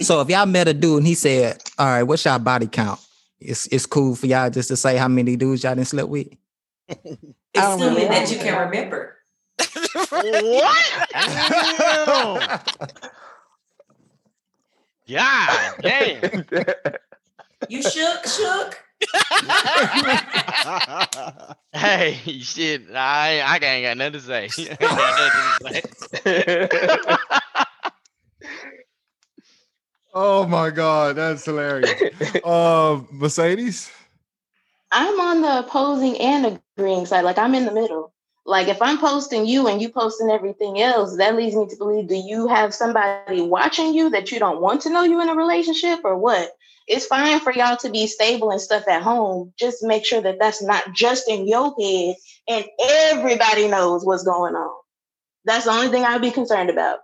So 0.00 0.20
if 0.20 0.28
y'all 0.28 0.46
met 0.46 0.68
a 0.68 0.74
dude 0.74 0.98
and 0.98 1.06
he 1.06 1.14
said, 1.14 1.60
"All 1.78 1.86
right, 1.86 2.02
what's 2.04 2.24
y'all 2.24 2.38
body 2.38 2.66
count?" 2.68 3.00
It's 3.40 3.66
it's 3.66 3.86
cool 3.86 4.14
for 4.14 4.26
y'all 4.26 4.50
just 4.50 4.68
to 4.68 4.76
say 4.76 4.96
how 4.96 5.08
many 5.08 5.36
dudes 5.36 5.64
y'all 5.64 5.74
didn't 5.74 5.88
slept 5.88 6.08
with. 6.08 6.28
I 7.56 7.60
don't 7.62 7.80
Assuming 7.80 7.82
really 7.82 8.08
that 8.08 8.30
you 8.30 8.38
know. 8.38 8.38
can 8.38 8.68
remember. 8.68 9.16
What? 10.10 10.86
yeah, 15.06 15.72
damn. 15.82 16.44
You 17.68 17.82
shook, 17.82 18.26
shook. 18.26 18.80
Hey, 21.74 22.14
shit. 22.40 22.82
I 22.94 23.40
I 23.40 23.58
ain't 23.64 23.84
got 23.86 23.96
nothing 23.98 24.12
to 24.14 24.20
say. 24.20 24.48
I 24.70 24.78
ain't 24.84 24.98
got 24.98 25.16
nothing 25.16 25.44
to 25.44 25.50
say. 26.24 26.68
Oh 30.14 30.46
my 30.46 30.70
god, 30.70 31.16
that's 31.16 31.44
hilarious. 31.44 32.00
uh, 32.44 33.00
Mercedes. 33.12 33.90
I'm 34.92 35.20
on 35.20 35.42
the 35.42 35.60
opposing 35.60 36.18
and 36.20 36.60
agreeing 36.76 37.06
side. 37.06 37.24
Like 37.24 37.38
I'm 37.38 37.54
in 37.54 37.64
the 37.64 37.72
middle. 37.72 38.12
Like 38.46 38.68
if 38.68 38.82
I'm 38.82 38.98
posting 38.98 39.46
you 39.46 39.68
and 39.68 39.80
you 39.80 39.88
posting 39.88 40.30
everything 40.30 40.80
else, 40.80 41.16
that 41.16 41.36
leads 41.36 41.56
me 41.56 41.66
to 41.66 41.76
believe 41.76 42.08
do 42.08 42.14
you 42.14 42.46
have 42.48 42.74
somebody 42.74 43.40
watching 43.40 43.94
you 43.94 44.10
that 44.10 44.30
you 44.30 44.38
don't 44.38 44.60
want 44.60 44.82
to 44.82 44.90
know 44.90 45.02
you 45.02 45.22
in 45.22 45.30
a 45.30 45.34
relationship 45.34 46.00
or 46.04 46.16
what? 46.18 46.50
It's 46.86 47.06
fine 47.06 47.40
for 47.40 47.52
y'all 47.52 47.78
to 47.78 47.88
be 47.88 48.06
stable 48.06 48.50
and 48.50 48.60
stuff 48.60 48.86
at 48.86 49.02
home. 49.02 49.54
Just 49.58 49.82
make 49.82 50.04
sure 50.04 50.20
that 50.20 50.38
that's 50.38 50.62
not 50.62 50.92
just 50.92 51.28
in 51.30 51.48
your 51.48 51.74
head 51.80 52.16
and 52.46 52.66
everybody 52.82 53.68
knows 53.68 54.04
what's 54.04 54.24
going 54.24 54.54
on. 54.54 54.76
That's 55.46 55.64
the 55.64 55.70
only 55.70 55.88
thing 55.88 56.04
I'd 56.04 56.20
be 56.20 56.30
concerned 56.30 56.68
about. 56.68 56.98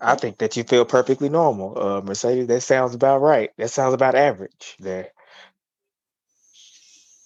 I 0.00 0.16
think 0.16 0.38
that 0.38 0.56
you 0.56 0.64
feel 0.64 0.84
perfectly 0.84 1.28
normal, 1.28 1.78
uh, 1.78 2.00
Mercedes. 2.02 2.46
That 2.48 2.62
sounds 2.62 2.94
about 2.94 3.20
right. 3.20 3.50
That 3.56 3.70
sounds 3.70 3.94
about 3.94 4.14
average. 4.14 4.76
There. 4.78 5.10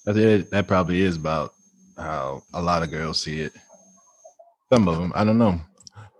That, 0.04 0.16
is, 0.16 0.50
that 0.50 0.66
probably 0.66 1.02
is 1.02 1.16
about 1.16 1.54
how 1.96 2.42
a 2.54 2.62
lot 2.62 2.82
of 2.82 2.90
girls 2.90 3.22
see 3.22 3.40
it. 3.40 3.52
Some 4.72 4.88
of 4.88 4.98
them, 4.98 5.12
I 5.14 5.24
don't 5.24 5.38
know. 5.38 5.60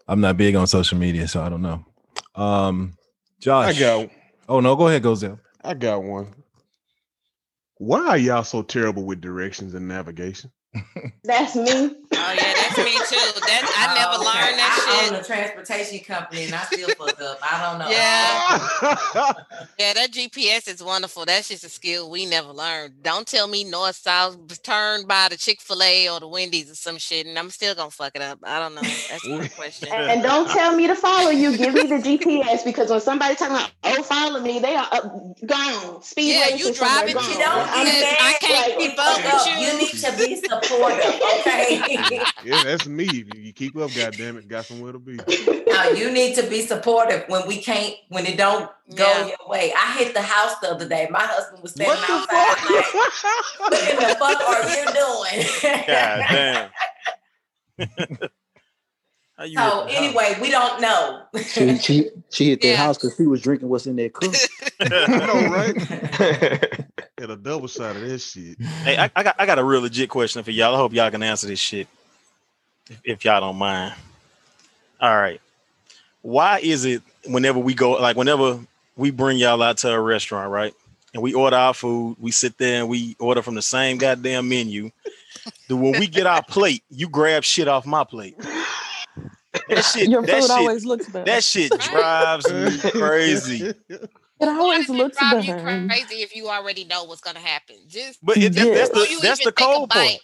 I'm 0.07 0.20
not 0.20 0.37
big 0.37 0.55
on 0.55 0.66
social 0.66 0.99
media, 0.99 1.26
so 1.26 1.43
I 1.43 1.49
don't 1.49 1.62
know. 1.62 1.85
Um, 2.35 2.97
Josh. 3.41 3.76
I 3.76 3.78
got 3.78 4.11
Oh 4.49 4.61
no, 4.61 4.76
go 4.76 4.89
ahead, 4.89 5.03
Gozel. 5.03 5.39
I 5.64 5.74
got 5.74 6.03
one. 6.03 6.35
Why 7.78 8.07
are 8.09 8.18
y'all 8.18 8.45
so 8.45 8.62
terrible 8.62 9.05
with 9.05 9.20
directions 9.20 9.74
and 9.74 9.89
navigation? 9.89 10.51
That's 11.25 11.55
me. 11.55 11.62
Oh 11.70 12.33
yeah, 12.35 12.55
that's 12.55 12.79
me 12.79 12.93
too. 12.93 13.41
That 13.41 13.62
I 13.77 13.93
oh, 13.93 13.95
never 13.95 14.11
Oh, 14.14 14.31
okay. 14.31 14.47
learned 14.47 14.59
that 14.59 15.03
shit. 15.03 15.12
I 15.12 15.14
own 15.16 15.20
a 15.20 15.25
transportation 15.25 16.01
company 16.05 16.45
and 16.45 16.55
I 16.55 16.62
still 16.62 16.89
fuck 16.91 17.20
up. 17.20 17.39
I 17.43 17.70
don't 17.70 17.79
know. 17.79 17.89
Yeah. 17.91 19.33
Yeah, 19.79 19.95
that 19.95 20.11
GPS 20.12 20.68
is 20.68 20.83
wonderful. 20.83 21.25
That's 21.25 21.49
just 21.49 21.64
a 21.64 21.68
skill 21.68 22.11
we 22.11 22.25
never 22.27 22.51
learned. 22.53 23.03
Don't 23.03 23.27
tell 23.27 23.47
me 23.49 23.64
north, 23.64 23.97
south, 23.97 24.62
turn 24.62 25.07
by 25.07 25.29
the 25.31 25.37
Chick 25.37 25.61
fil 25.61 25.83
A 25.83 26.09
or 26.09 26.20
the 26.20 26.29
Wendy's 26.29 26.70
or 26.70 26.75
some 26.75 26.99
shit, 26.99 27.27
and 27.27 27.39
I'm 27.39 27.51
still 27.51 27.75
gonna 27.75 27.91
fuck 27.91 28.12
it 28.14 28.23
up. 28.23 28.39
I 28.45 28.59
don't 28.61 28.75
know. 28.75 28.81
That's 28.83 29.25
a 29.25 29.29
good 29.29 29.55
question. 29.57 29.89
And 29.93 30.23
don't 30.23 30.49
tell 30.49 30.75
me 30.77 30.87
to 30.87 30.95
follow 30.95 31.31
you. 31.31 31.57
Give 31.57 31.75
me 31.75 31.83
the 31.83 31.97
GPS 31.97 32.64
because 32.64 32.91
when 32.91 33.01
somebody 33.01 33.35
talking 33.35 33.57
about 33.57 33.70
oh 33.85 34.03
follow 34.03 34.41
me, 34.41 34.59
they 34.61 34.75
are 34.75 34.89
up, 34.93 35.37
gone. 35.47 36.03
Speed 36.03 36.33
Yeah, 36.35 36.55
you 36.57 36.73
driving 36.75 37.14
gone. 37.14 37.25
too 37.25 37.39
Don't 37.39 37.68
I'm 37.70 37.85
get 37.87 37.93
just- 37.93 38.01
mad. 38.03 38.16
I 38.20 38.33
can't 38.41 38.68
like, 38.68 38.79
keep 38.79 38.99
up 38.99 39.18
up. 39.18 39.47
with 39.47 39.47
you. 39.47 39.66
You 39.66 39.79
need 39.79 39.91
to 40.01 40.12
be 40.16 40.37
supportive, 40.65 41.21
okay? 41.41 42.25
yeah, 42.45 42.61
that's 42.63 42.87
me. 42.87 43.05
You 43.05 43.53
keep 43.53 43.77
up, 43.77 43.93
goddamn 43.93 44.37
it, 44.37 44.49
got 44.49 44.67
somewhere 44.67 44.93
to 44.93 44.99
be. 44.99 45.19
now 45.69 45.91
you 45.91 46.11
need 46.11 46.35
to 46.37 46.43
be 46.49 46.63
supportive 46.63 47.25
when 47.29 47.47
we 47.47 47.59
can't, 47.59 47.95
when 48.09 48.27
it 48.27 48.37
don't 48.37 48.71
go 48.95 49.05
Yeah. 49.05 49.27
your 49.27 49.49
way. 49.49 49.73
I 49.77 49.93
hit 49.99 50.15
the 50.15 50.23
house 50.23 50.59
the 50.61 50.71
other 50.71 50.89
day. 50.89 51.09
My 51.11 51.21
husband 51.25 51.63
was 51.63 51.73
standing 51.73 51.95
What 51.97 52.07
the 52.07 52.13
outside 52.13 52.47
like, 52.67 52.95
what 53.59 53.73
the 53.73 54.17
fuck 54.19 54.41
are 54.49 54.69
you 54.69 54.85
doing? 54.93 55.47
God 55.87 56.25
damn. 56.31 56.71
How 59.37 59.45
you 59.45 59.57
so 59.57 59.87
hit 59.87 59.97
the 59.97 59.99
anyway, 59.99 60.37
we 60.43 60.51
don't 60.51 60.81
know. 60.81 61.23
She 61.43 61.79
she 61.79 62.11
she 62.31 62.49
hit 62.51 62.61
that 62.61 62.69
Yeah. 62.69 62.77
house 62.77 62.99
because 62.99 63.17
she 63.17 63.27
was 63.27 63.41
drinking 63.41 63.69
what's 63.69 63.87
in 63.87 63.97
that 63.97 64.13
cup. 64.13 64.35
I 64.81 65.27
know, 65.27 65.47
right? 65.49 66.87
Had 67.23 67.31
a 67.31 67.37
double 67.37 67.68
shot 67.68 67.95
of 67.95 68.03
this 68.03 68.33
shit. 68.33 68.61
Hey, 68.61 68.99
I, 68.99 69.09
I 69.14 69.23
got 69.23 69.37
I 69.39 69.47
got 69.47 69.61
a 69.61 69.62
real 69.62 69.81
legit 69.81 70.11
question 70.11 70.43
for 70.43 70.51
y'all. 70.51 70.75
I 70.75 70.77
hope 70.77 70.93
y'all 70.93 71.09
can 71.09 71.23
answer 71.23 71.47
this 71.47 71.61
shit. 71.61 71.87
If, 72.91 73.01
if 73.05 73.25
y'all 73.25 73.41
don't 73.41 73.55
mind. 73.55 73.95
All 75.01 75.14
right. 75.16 75.41
Why 76.23 76.59
is 76.59 76.85
it 76.85 77.01
whenever 77.27 77.61
we 77.61 77.75
go 77.75 77.93
like 77.93 78.16
whenever 78.16 78.59
we 78.97 79.12
bring 79.12 79.39
y'all 79.39 79.62
out 79.62 79.77
to 79.79 79.93
a 79.93 80.01
restaurant, 80.01 80.51
right? 80.51 80.75
And 81.14 81.23
we 81.23 81.33
order 81.33 81.55
our 81.55 81.75
food, 81.75 82.16
we 82.18 82.33
sit 82.33 82.59
there 82.59 82.81
and 82.81 82.89
we 82.89 83.14
order 83.20 83.41
from 83.41 83.55
the 83.55 83.62
same 83.62 83.99
goddamn 83.99 84.49
menu. 84.49 84.91
Then 85.68 85.81
when 85.81 86.01
we 86.01 86.09
get 86.09 86.27
our 86.27 86.43
plate, 86.43 86.83
you 86.91 87.09
grab 87.09 87.45
shit 87.45 87.68
off 87.68 87.87
my 87.87 88.03
plate. 88.03 88.37
That 89.68 89.85
shit, 89.85 90.11
Your 90.11 90.23
that 90.23 90.41
food 90.41 90.49
shit, 90.49 90.51
always 90.51 90.85
looks 90.85 91.07
better. 91.09 91.27
that 91.27 91.45
shit 91.45 91.70
drives 91.79 92.53
me 92.53 92.79
crazy. 92.91 93.75
It 94.43 94.49
always 94.49 94.88
Why 94.88 94.99
looks 94.99 95.18
does 95.18 95.22
it 95.22 95.30
drive 95.34 95.40
you 95.43 95.55
better. 95.55 95.88
crazy 95.88 96.22
if 96.22 96.36
you 96.36 96.49
already 96.49 96.84
know 96.84 97.05
what's 97.05 97.22
gonna 97.22 97.40
happen? 97.40 97.76
Just 97.88 98.20
But 98.22 98.38
it, 98.38 98.55
that- 98.55 98.72
that's 98.72 98.90
before 98.90 99.07
the 99.07 99.09
you 99.09 99.20
that's 99.20 99.40
even 99.40 99.47
the 99.47 99.53
take 99.57 99.74
a 99.76 99.80
cold 99.80 99.88
bite, 99.88 100.18
part. 100.18 100.22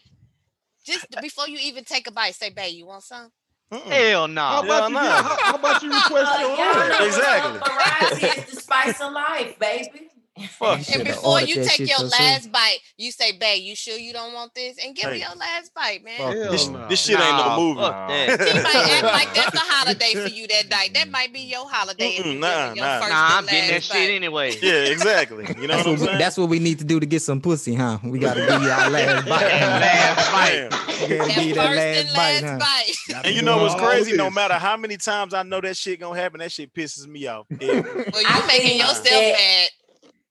just 0.86 1.06
before 1.20 1.48
you 1.48 1.58
even 1.62 1.84
take 1.84 2.06
a 2.08 2.12
bite, 2.12 2.34
say, 2.34 2.50
"Babe, 2.50 2.74
you 2.74 2.86
want 2.86 3.04
some?" 3.04 3.30
Mm-mm. 3.72 3.82
Hell 3.92 4.28
How 4.46 4.62
no. 4.62 4.62
Yeah, 4.64 4.80
about, 4.80 4.88
you, 4.88 4.94
nah. 4.94 5.22
how, 5.22 5.38
how 5.44 5.54
about 5.56 5.82
you 5.82 5.94
request 5.94 6.34
Uh, 6.34 6.38
your 6.38 6.50
y'all 6.56 6.88
know 6.88 6.90
own? 6.90 6.90
what 6.98 7.02
Exactly. 7.06 7.60
Variety 7.60 8.22
is 8.26 8.44
the 8.46 8.56
spice 8.56 9.00
of 9.00 9.12
life, 9.12 9.58
baby. 9.58 10.10
Fuck. 10.47 10.80
And 10.95 11.05
before 11.05 11.41
you 11.41 11.57
take 11.64 11.78
your 11.80 11.89
yourself. 11.89 12.12
last 12.20 12.53
bite, 12.53 12.78
you 12.97 13.11
say, 13.12 13.32
"Babe, 13.32 13.62
you 13.62 13.74
sure 13.76 13.97
you 13.97 14.12
don't 14.12 14.32
want 14.34 14.55
this?" 14.55 14.76
And 14.84 14.95
give 14.95 15.05
her 15.07 15.12
Hey. 15.14 15.20
your 15.20 15.34
last 15.36 15.72
bite, 15.74 16.05
man. 16.05 16.18
Fuck, 16.18 16.51
this, 16.51 16.68
no. 16.68 16.89
this 16.89 17.01
shit 17.05 17.18
ain't 17.20 17.36
no 17.36 17.57
movie. 17.59 17.80
fuck 17.80 18.09
that. 18.09 18.49
She 18.49 18.55
might 18.55 18.91
act 18.91 19.03
like 19.05 19.34
that's 19.34 19.55
a 19.55 19.59
holiday 19.59 20.12
for 20.14 20.28
you 20.28 20.47
that 20.49 20.68
night. 20.70 20.91
That 20.95 21.11
might 21.11 21.32
be 21.32 21.41
your 21.41 21.68
holiday 21.68 22.16
if 22.18 22.26
you 22.26 22.34
nah, 22.34 22.72
your 22.74 22.84
nah. 22.84 23.01
Nah, 23.01 23.09
I'm 23.11 23.39
and 23.39 23.49
getting 23.49 23.70
that 23.70 23.82
shit 23.82 24.11
anyway. 24.11 24.57
Yeah, 24.62 24.72
exactly. 24.84 25.47
You 25.61 25.66
know 25.66 25.74
That's 25.76 25.86
what 25.86 25.86
I'm 25.95 26.01
what, 26.01 26.07
saying? 26.07 26.18
that's 26.18 26.36
what 26.36 26.49
we 26.49 26.59
need 26.59 26.78
to 26.78 26.84
do 26.84 27.01
to 27.01 27.07
get 27.07 27.22
some 27.22 27.41
pussy, 27.41 27.74
huh? 27.74 27.99
We 28.05 28.18
gotta 28.18 28.41
give 28.41 28.62
you 28.62 28.70
our 28.70 28.91
last 28.91 29.26
bite. 29.28 29.41
Last 29.43 30.32
bite. 30.32 30.70
Gotta 30.70 31.34
That 31.34 31.45
you 31.45 31.55
that 31.55 31.66
first 31.66 31.76
last 31.76 32.43
and 32.43 32.59
last 32.59 32.61
bite. 33.09 33.24
And 33.24 33.34
you 33.36 33.43
know 33.43 33.59
what's 33.59 33.74
crazy? 33.74 34.16
No 34.16 34.30
matter 34.30 34.55
how 34.55 34.76
many 34.76 34.97
times 34.97 35.34
I 35.34 35.43
know 35.43 35.61
that 35.61 35.76
shit 35.76 36.01
gonna 36.01 36.18
happen, 36.18 36.41
that 36.41 36.53
shit 36.53 36.72
pisses 36.74 37.07
me 37.07 37.26
off. 37.26 37.47
every 37.61 37.80
Well, 37.82 38.22
I 38.26 38.41
you 38.41 38.47
making 38.47 38.78
yourself 38.78 39.07
mad. 39.07 39.68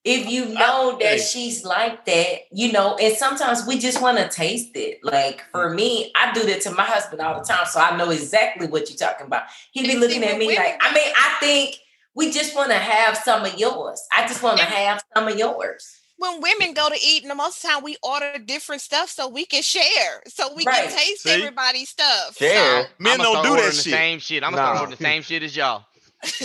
If 0.08 0.30
you 0.30 0.46
know 0.54 0.98
that 1.02 1.20
she's 1.20 1.66
like 1.66 2.06
that, 2.06 2.40
you 2.54 2.72
know, 2.72 2.96
and 2.96 3.16
sometimes 3.18 3.68
we 3.68 3.78
just 3.78 4.02
want 4.02 4.18
to 4.18 4.30
taste 4.30 4.72
it. 4.76 5.00
Like 5.04 5.44
for 5.52 5.70
mm. 5.70 5.76
me, 5.76 6.14
I 6.16 6.32
do 6.32 6.44
that 6.46 6.62
to 6.62 6.72
my 6.72 6.84
husband 6.86 7.20
all 7.22 7.38
the 7.38 7.46
time, 7.46 7.66
so 7.66 7.82
I 7.82 7.98
know 7.98 8.10
exactly 8.10 8.68
what 8.68 8.90
you're 8.90 8.98
talking 8.98 9.28
about. 9.28 9.44
He 9.74 9.86
be 9.86 9.98
looking 9.98 10.24
at 10.24 10.38
me 10.38 10.48
like, 10.56 10.80
I 10.82 10.94
mean, 10.94 11.12
I 11.14 11.36
think 11.42 11.76
we 12.16 12.32
just 12.32 12.56
want 12.56 12.72
to 12.72 12.78
have 12.78 13.18
some 13.18 13.44
of 13.44 13.60
yours. 13.60 14.02
I 14.14 14.26
just 14.26 14.42
want 14.42 14.60
to 14.60 14.66
have 14.66 15.04
some 15.14 15.28
of 15.28 15.38
yours. 15.38 16.00
When 16.16 16.42
women 16.42 16.74
go 16.74 16.90
to 16.90 16.96
eat, 17.06 17.24
and 17.24 17.30
the 17.30 17.36
most 17.36 17.62
time 17.62 17.84
we 17.84 17.98
order 18.02 18.38
different 18.44 18.82
stuff 18.82 19.10
so 19.10 19.28
we 19.28 19.46
can 19.46 19.62
share, 19.62 20.24
so 20.28 20.54
we 20.54 20.64
Right. 20.66 20.88
can 20.88 20.98
taste 20.98 21.24
See? 21.24 21.32
everybody's 21.32 21.90
stuff. 21.90 22.38
Share. 22.38 22.84
So, 22.84 22.90
Men 22.98 23.16
I'ma 23.16 23.24
don't 23.24 23.34
start 23.34 23.44
do 23.44 23.50
ordering 23.52 23.70
that 23.70 23.76
the 23.76 23.82
shit. 23.84 23.94
same 23.94 24.20
shit. 24.20 24.44
I'm 24.44 24.52
gonna 24.52 24.64
start 24.64 24.76
Nah. 24.76 24.82
ordering 24.82 24.98
the 24.98 25.04
same 25.04 25.22
shit 25.22 25.44
as 25.44 25.56
y'all. 25.56 25.84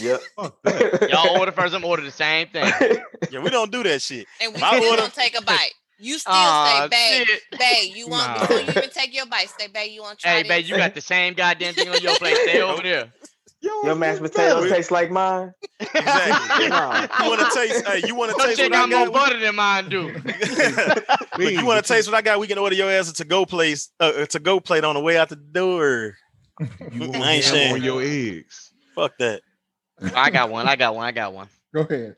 Yep. 0.00 0.20
Y'all 1.10 1.38
order 1.38 1.52
first, 1.52 1.74
I'm 1.74 1.84
order 1.84 2.02
the 2.02 2.10
same 2.10 2.48
thing. 2.48 2.72
Yeah, 3.30 3.40
we 3.40 3.50
don't 3.50 3.70
do 3.72 3.82
that 3.84 4.02
shit. 4.02 4.26
and 4.40 4.52
we 4.52 4.60
My 4.60 4.76
still 4.76 4.90
order- 4.90 5.02
don't 5.02 5.14
take 5.14 5.38
a 5.38 5.42
bite. 5.42 5.72
You 5.98 6.18
still 6.18 6.34
Aw, 6.34 6.88
say, 6.90 7.20
babe, 7.20 7.26
shit. 7.28 7.40
babe, 7.58 7.96
you 7.96 8.08
want 8.08 8.26
Nah. 8.26 8.40
before 8.40 8.56
you 8.56 8.62
even 8.62 8.90
take 8.90 9.14
your 9.14 9.26
bite, 9.26 9.48
say, 9.58 9.68
babe, 9.68 9.92
you 9.92 10.02
want 10.02 10.18
to 10.18 10.22
try 10.22 10.32
Hey, 10.32 10.42
this? 10.42 10.48
babe, 10.48 10.64
you 10.66 10.76
got 10.76 10.94
the 10.94 11.00
same 11.00 11.34
goddamn 11.34 11.74
thing 11.74 11.88
on 11.88 12.00
your 12.00 12.16
plate. 12.16 12.36
Stay 12.42 12.60
over 12.60 12.82
there. 12.82 13.12
Yo, 13.60 13.70
Your 13.84 13.94
mashed 13.94 14.20
potatoes 14.20 14.64
better. 14.64 14.74
taste 14.74 14.90
like 14.90 15.12
mine. 15.12 15.52
Exactly. 15.78 16.68
Nah. 16.68 17.06
You 17.22 17.30
want 17.30 17.40
to 17.40 17.50
taste? 17.58 17.86
Hey, 17.86 18.02
you 18.08 18.16
want 18.16 18.32
to 18.32 18.36
Your 18.38 18.46
taste 18.48 18.58
shit 18.60 18.70
what 18.72 18.80
I 18.80 18.90
got 18.90 19.06
more 19.06 19.14
butter 19.14 19.38
than 19.38 19.54
mine 19.54 19.88
do. 19.88 20.08
Look, 21.38 21.52
you 21.52 21.64
want 21.64 21.84
to 21.84 21.92
taste 21.92 22.08
what 22.08 22.16
I 22.16 22.22
got? 22.22 22.40
We 22.40 22.48
can 22.48 22.58
order 22.58 22.74
your 22.74 22.90
ass 22.90 23.08
a 23.08 23.14
to-go 23.14 23.46
place, 23.46 23.90
uh, 24.00 24.12
a 24.16 24.26
to-go 24.26 24.58
plate 24.58 24.82
on 24.84 24.94
the 24.96 25.00
way 25.00 25.16
out 25.16 25.28
the 25.28 25.36
door. 25.36 26.16
You 26.58 26.66
I 27.14 27.34
ain't 27.34 27.44
ham 27.44 27.54
sharing. 27.54 27.72
on 27.74 27.82
your 27.82 28.02
eggs. 28.02 28.72
Fuck 28.96 29.12
that. 29.20 29.42
I 30.14 30.30
got 30.30 30.50
one. 30.50 30.66
I 30.68 30.76
got 30.76 30.94
one. 30.94 31.06
I 31.06 31.12
got 31.12 31.32
one. 31.32 31.48
Go 31.74 31.82
ahead. 31.82 32.16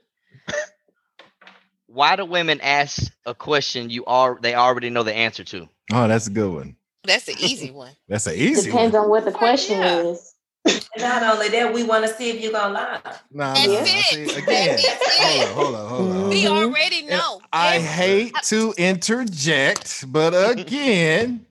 Why 1.87 2.17
do 2.17 2.25
women 2.25 2.61
ask 2.61 3.13
a 3.25 3.35
question 3.35 3.89
you 3.89 4.05
are 4.07 4.39
they 4.41 4.55
already 4.55 4.91
know 4.91 5.05
the 5.05 5.15
answer 5.15 5.45
to? 5.45 5.69
Oh, 5.93 6.09
that's 6.09 6.27
a 6.27 6.31
good 6.31 6.53
one. 6.53 6.77
That's 7.05 7.29
an 7.29 7.37
easy 7.39 7.71
one. 7.71 7.93
That's 8.09 8.27
an 8.27 8.35
easy 8.35 8.71
Depends 8.71 8.95
one. 8.95 9.05
on 9.05 9.11
what 9.11 9.25
the 9.27 9.33
question 9.33 9.79
yeah. 9.79 9.99
is. 9.99 10.35
And 10.67 10.83
not 10.99 11.23
only 11.23 11.51
that, 11.51 11.73
we 11.75 11.83
want 11.83 12.07
to 12.07 12.15
see 12.15 12.31
if 12.31 12.41
you're 12.41 12.53
gonna 12.53 12.73
lie. 12.73 13.01
Nah, 13.31 13.53
That's 13.53 13.67
nah, 13.67 13.75
it. 13.83 14.31
see, 14.31 14.39
again. 14.43 14.79
That's 14.83 15.19
Hold 15.19 15.45
on, 15.45 15.55
hold 15.55 15.75
on, 15.75 15.89
hold 15.89 16.13
on. 16.25 16.29
We 16.31 16.47
already 16.49 17.01
And 17.01 17.11
know. 17.11 17.41
I 17.53 17.79
hate 17.81 18.33
to 18.45 18.73
interject, 18.79 20.11
but 20.11 20.31
again, 20.59 21.45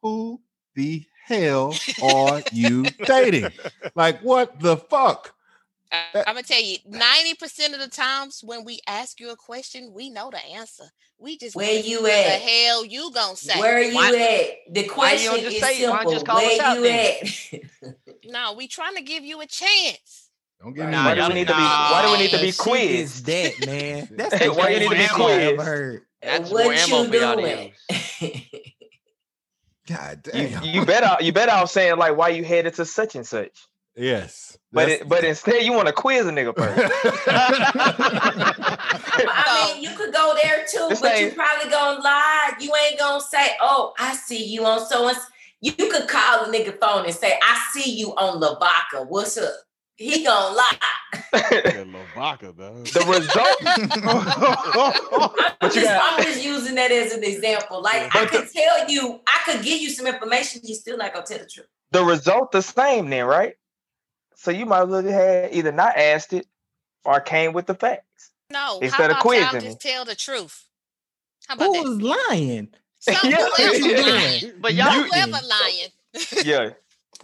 who 0.00 0.40
the 0.76 1.04
hell 1.26 1.74
are 2.00 2.42
you 2.52 2.84
dating? 3.04 3.50
Like, 3.96 4.20
what 4.20 4.60
the 4.60 4.76
fuck? 4.76 5.34
Uh, 5.90 6.22
I'm 6.26 6.34
gonna 6.34 6.42
tell 6.42 6.62
you, 6.62 6.76
uh, 6.92 6.98
90% 6.98 7.72
of 7.74 7.80
the 7.80 7.88
times 7.88 8.42
when 8.44 8.64
we 8.64 8.80
ask 8.86 9.20
you 9.20 9.30
a 9.30 9.36
question, 9.36 9.92
we 9.94 10.10
know 10.10 10.30
the 10.30 10.44
answer. 10.54 10.84
We 11.18 11.38
just 11.38 11.56
Where 11.56 11.66
wanna 11.76 11.80
you 11.88 12.02
what 12.02 12.12
at? 12.12 12.24
the 12.42 12.46
hell 12.46 12.84
you 12.84 13.10
gonna 13.12 13.36
say? 13.36 13.58
Where 13.58 13.82
you 13.82 13.94
Why- 13.94 14.08
at? 14.68 14.74
The 14.74 14.82
why 14.94 15.12
you 15.14 15.28
question 15.30 15.40
just 15.44 15.56
is 15.56 15.62
say? 15.62 15.88
Why 15.88 15.96
simple. 15.98 16.12
you 16.12 16.16
just 16.16 16.26
call 16.26 16.36
Where 16.36 16.62
out 16.62 16.76
you 16.76 16.82
then? 16.82 17.16
at? 17.54 17.60
No, 18.30 18.52
we 18.52 18.68
trying 18.68 18.94
to 18.96 19.02
give 19.02 19.24
you 19.24 19.40
a 19.40 19.46
chance. 19.46 20.28
Don't 20.60 20.74
give 20.74 20.84
me 20.84 20.90
Nah, 20.92 21.06
Why 21.06 21.14
do 21.14 21.28
we 21.28 21.34
need 21.34 21.48
to 21.48 21.54
be? 21.54 21.60
nah. 21.60 21.92
Why 21.92 22.02
do 22.04 22.12
we 22.12 22.18
need 22.18 22.30
to 22.30 22.36
That 22.36 22.42
be 22.42 22.50
shit 22.52 22.90
is 22.90 23.20
quizzed? 23.22 23.26
that, 23.26 23.66
man. 23.66 24.08
That's 24.16 24.32
Why 24.32 24.38
the 24.38 24.72
you 24.74 24.80
need 24.80 24.90
to 24.90 24.96
be 24.96 25.06
craziest 25.06 25.16
shit 25.16 25.20
I 25.20 25.42
ever 25.44 25.54
quizzed? 25.56 25.68
heard. 25.68 26.02
That's 26.20 26.50
what 26.50 26.88
you 26.88 27.04
for 27.04 27.16
y'all 27.16 27.36
doing? 27.36 27.72
use. 28.20 28.42
God 29.88 30.26
You, 30.34 30.48
damn. 30.48 30.64
you 30.64 30.84
better 30.84 31.16
you 31.24 31.32
better 31.32 31.52
off 31.52 31.70
saying 31.70 31.96
like 31.96 32.16
why 32.16 32.28
you 32.30 32.44
headed 32.44 32.74
to 32.74 32.84
such 32.84 33.14
and 33.14 33.26
such. 33.26 33.66
yes. 33.96 34.47
But 34.70 34.88
it, 34.90 35.08
but 35.08 35.24
instead 35.24 35.62
you 35.64 35.72
want 35.72 35.86
to 35.86 35.94
quiz 35.94 36.26
a 36.26 36.30
nigga 36.30 36.54
first. 36.54 36.92
I 39.30 39.72
mean, 39.74 39.82
you 39.82 39.96
could 39.96 40.12
go 40.12 40.34
there 40.42 40.64
too, 40.70 40.86
This 40.90 41.00
but 41.00 41.18
you 41.20 41.30
probably 41.32 41.70
gonna 41.70 42.00
lie. 42.00 42.52
You 42.60 42.72
ain't 42.88 42.98
gonna 42.98 43.20
say, 43.20 43.56
"Oh, 43.60 43.94
I 43.98 44.14
see 44.14 44.44
you 44.44 44.64
on 44.66 44.84
so 44.86 45.08
and." 45.08 45.16
s-" 45.16 45.26
You 45.60 45.72
could 45.72 46.06
call 46.06 46.44
a 46.44 46.48
nigga 46.52 46.78
phone 46.78 47.04
and 47.06 47.14
say, 47.14 47.38
"I 47.42 47.58
see 47.72 47.90
you 47.90 48.14
on 48.16 48.38
Lavaca. 48.40 49.04
What's 49.08 49.36
up?" 49.38 49.52
He 49.96 50.22
gonna 50.22 50.54
lie. 50.54 50.78
Lavaca, 51.32 52.52
dog. 52.56 52.84
the 52.84 53.04
result, 53.08 53.56
I'm, 53.66 55.56
But 55.60 55.74
you 55.74 55.80
just, 55.80 55.92
got- 55.92 56.18
I'm 56.18 56.24
just 56.24 56.44
using 56.44 56.74
that 56.76 56.92
as 56.92 57.12
an 57.12 57.24
example. 57.24 57.82
Like 57.82 58.14
I 58.14 58.26
could 58.26 58.48
tell 58.52 58.88
you, 58.88 59.20
I 59.26 59.40
could 59.50 59.64
give 59.64 59.80
you 59.80 59.90
some 59.90 60.06
information. 60.06 60.60
You 60.62 60.74
still 60.76 60.96
not 60.98 61.12
gonna 61.12 61.26
tell 61.26 61.38
the 61.38 61.46
truth. 61.46 61.66
the 61.90 62.04
result 62.04 62.52
the 62.52 62.62
same 62.62 63.08
then, 63.10 63.24
right? 63.24 63.54
So 64.40 64.52
you 64.52 64.66
might 64.66 64.82
as 64.82 64.88
well 64.88 65.02
have 65.02 65.52
either 65.52 65.72
not 65.72 65.96
asked 65.96 66.32
it 66.32 66.46
or 67.04 67.18
came 67.20 67.52
with 67.52 67.66
the 67.66 67.74
facts. 67.74 68.30
No, 68.52 68.78
Instead 68.80 69.10
of 69.10 69.16
how 69.16 69.22
about 69.22 69.34
y'all 69.34 69.50
quizzing 69.50 69.68
just 69.68 69.80
tell 69.80 70.04
the 70.04 70.14
truth? 70.14 70.64
How 71.48 71.54
about 71.54 71.66
Who 71.66 71.72
that? 71.72 71.84
was 71.88 72.00
lying? 72.00 72.68
Some 73.00 73.16
Yeah. 73.30 73.48
whoever 73.48 73.88
lying. 74.02 74.52
But 74.60 74.74
y'all, 74.74 74.90
Whoever 74.92 75.38
lying. 75.46 75.88
Yeah. 76.44 76.70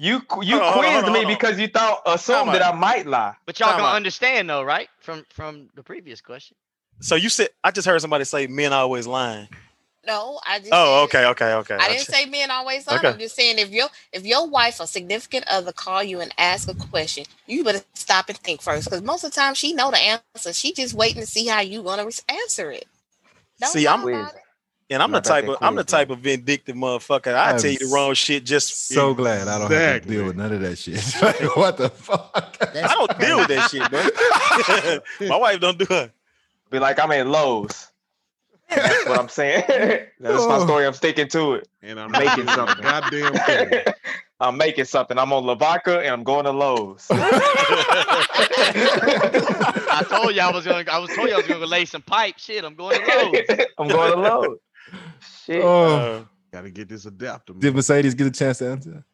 You 0.01 0.23
you 0.43 0.59
Hold 0.59 0.63
on, 0.63 0.73
hold 0.73 0.85
on, 0.85 0.91
quizzed 0.91 1.05
hold 1.07 1.17
on, 1.17 1.29
me 1.29 1.35
because 1.35 1.61
you 1.61 1.69
thought 1.69 2.03
assumed 2.05 2.47
Time 2.47 2.53
that 2.55 2.67
I 2.67 2.73
might 2.77 3.07
lie. 3.07 3.35
but 3.47 3.61
y'all 3.61 3.69
Time 3.71 3.79
gonna 3.79 3.91
out. 3.91 3.95
understand 3.97 4.51
though, 4.51 4.65
right? 4.65 4.89
From 4.99 5.25
from 5.31 5.69
the 5.77 5.85
previous 5.85 6.21
question. 6.21 6.57
So 7.01 7.15
you 7.15 7.29
said 7.29 7.51
I 7.63 7.71
just 7.71 7.87
heard 7.87 8.01
somebody 8.01 8.25
say 8.25 8.49
men 8.49 8.73
always 8.73 9.07
lying. 9.07 9.49
No, 10.07 10.39
I 10.47 10.59
just 10.59 10.71
Oh, 10.73 11.07
said- 11.11 11.19
okay, 11.19 11.27
okay, 11.27 11.53
okay. 11.55 11.75
I 11.83 11.89
didn't 11.93 12.07
say 12.07 12.27
men 12.27 12.51
always 12.51 12.87
lie. 12.87 12.97
Okay. 12.97 13.09
I'm 13.09 13.19
just 13.19 13.35
saying 13.37 13.59
if 13.59 13.71
your 13.71 13.89
if 14.13 14.25
your 14.27 14.47
wife 14.49 14.81
or 14.81 14.87
significant 14.87 15.47
other 15.49 15.73
call 15.73 16.03
you 16.03 16.21
and 16.21 16.33
ask 16.39 16.69
a 16.69 16.75
question, 16.75 17.25
you 17.47 17.65
better 17.65 17.81
stop 17.95 18.29
and 18.29 18.37
think 18.39 18.61
first. 18.63 18.85
Because 18.87 19.03
most 19.03 19.25
of 19.25 19.31
the 19.31 19.35
time 19.41 19.55
she 19.55 19.73
know 19.73 19.91
the 19.91 19.97
answer. 19.99 20.53
She 20.53 20.73
just 20.73 20.95
waiting 20.95 21.21
to 21.23 21.27
see 21.27 21.47
how 21.47 21.61
you 21.61 21.83
gonna 21.83 22.05
res- 22.05 22.23
answer 22.29 22.71
it. 22.71 22.87
Don't 23.61 23.71
See, 23.71 23.87
I'm 23.87 24.07
about 24.07 24.35
it. 24.35 24.41
and 24.91 25.03
I'm 25.03 25.11
the 25.11 25.17
Not 25.19 25.27
about 25.27 25.41
type 25.41 25.49
of 25.49 25.57
I'm 25.63 25.75
the 25.77 25.85
type 25.85 26.11
of 26.11 26.19
vindictive 26.19 26.77
motherfucker. 26.77 27.35
I 27.35 27.53
I'm 27.53 27.59
tell 27.59 27.71
you 27.71 27.79
the 27.79 27.87
wrong 27.87 28.13
shit 28.15 28.45
just 28.45 28.89
So 28.89 29.15
glad 29.15 29.49
I 29.49 29.59
don't 29.59 29.71
have 29.71 30.03
to 30.03 30.09
deal 30.09 30.27
with 30.27 30.37
none 30.37 30.53
of 30.53 30.61
that 30.61 30.77
shit. 30.77 31.03
Like, 31.23 31.41
what 31.57 31.77
the 31.79 31.89
fuck? 31.89 32.57
I 32.61 32.89
don't 32.95 33.19
deal 33.19 33.39
with 33.39 33.49
that 33.49 33.71
shit, 33.71 33.91
bro. 35.21 35.29
My 35.29 35.37
wife 35.37 35.61
don't 35.61 35.79
do 35.79 35.87
it. 35.89 36.11
Be 36.71 36.79
like, 36.79 36.99
I'm 36.99 37.11
in 37.13 37.31
Lowe's. 37.31 37.91
And 38.71 38.81
That's 38.81 39.07
what 39.07 39.19
I'm 39.19 39.29
saying. 39.29 39.65
That's 40.21 40.47
my 40.47 40.59
story. 40.65 40.87
I'm 40.87 40.95
sticking 40.95 41.29
to 41.29 41.55
it. 41.55 41.69
And 41.83 42.01
I'm 42.01 42.11
Making 42.11 42.47
making 42.47 42.49
something. 42.49 42.85
something. 42.85 43.21
Goddamn 43.23 43.71
thing. 43.71 43.85
I'm 44.41 44.57
making 44.57 44.87
something. 44.87 45.19
I'm 45.19 45.33
on 45.33 45.45
Lavaca 45.45 45.99
and 46.01 46.09
I'm 46.09 46.25
going 46.25 46.45
to 46.45 46.51
Lowe's. 46.51 47.07
I 47.11 47.15
told 50.09 50.35
you 50.35 50.41
I 50.41 50.51
was 50.53 50.65
gonna. 50.65 50.85
I 50.91 50.99
was 50.99 51.11
told 51.15 51.29
y'all 51.29 51.37
I 51.37 51.41
was 51.41 51.47
gonna 51.47 51.67
lay 51.67 51.85
some 51.85 52.03
pipe. 52.03 52.35
Shit, 52.39 52.65
I'm 52.65 52.75
going 52.75 53.01
to 53.01 53.07
Lowe's. 53.07 53.67
I'm 53.79 53.89
going 53.89 54.13
to 54.13 54.19
Lowe's. 54.21 54.59
Shit. 55.45 55.63
Oh, 55.63 55.97
Uh, 55.97 56.25
Gotta 56.53 56.71
get 56.71 56.89
this 56.89 57.05
adapter. 57.07 57.53
man. 57.53 57.61
did 57.61 57.75
Mercedes 57.75 58.15
get 58.15 58.27
a 58.27 58.31
chance 58.31 58.59
to 58.59 58.71
answer? 58.71 59.05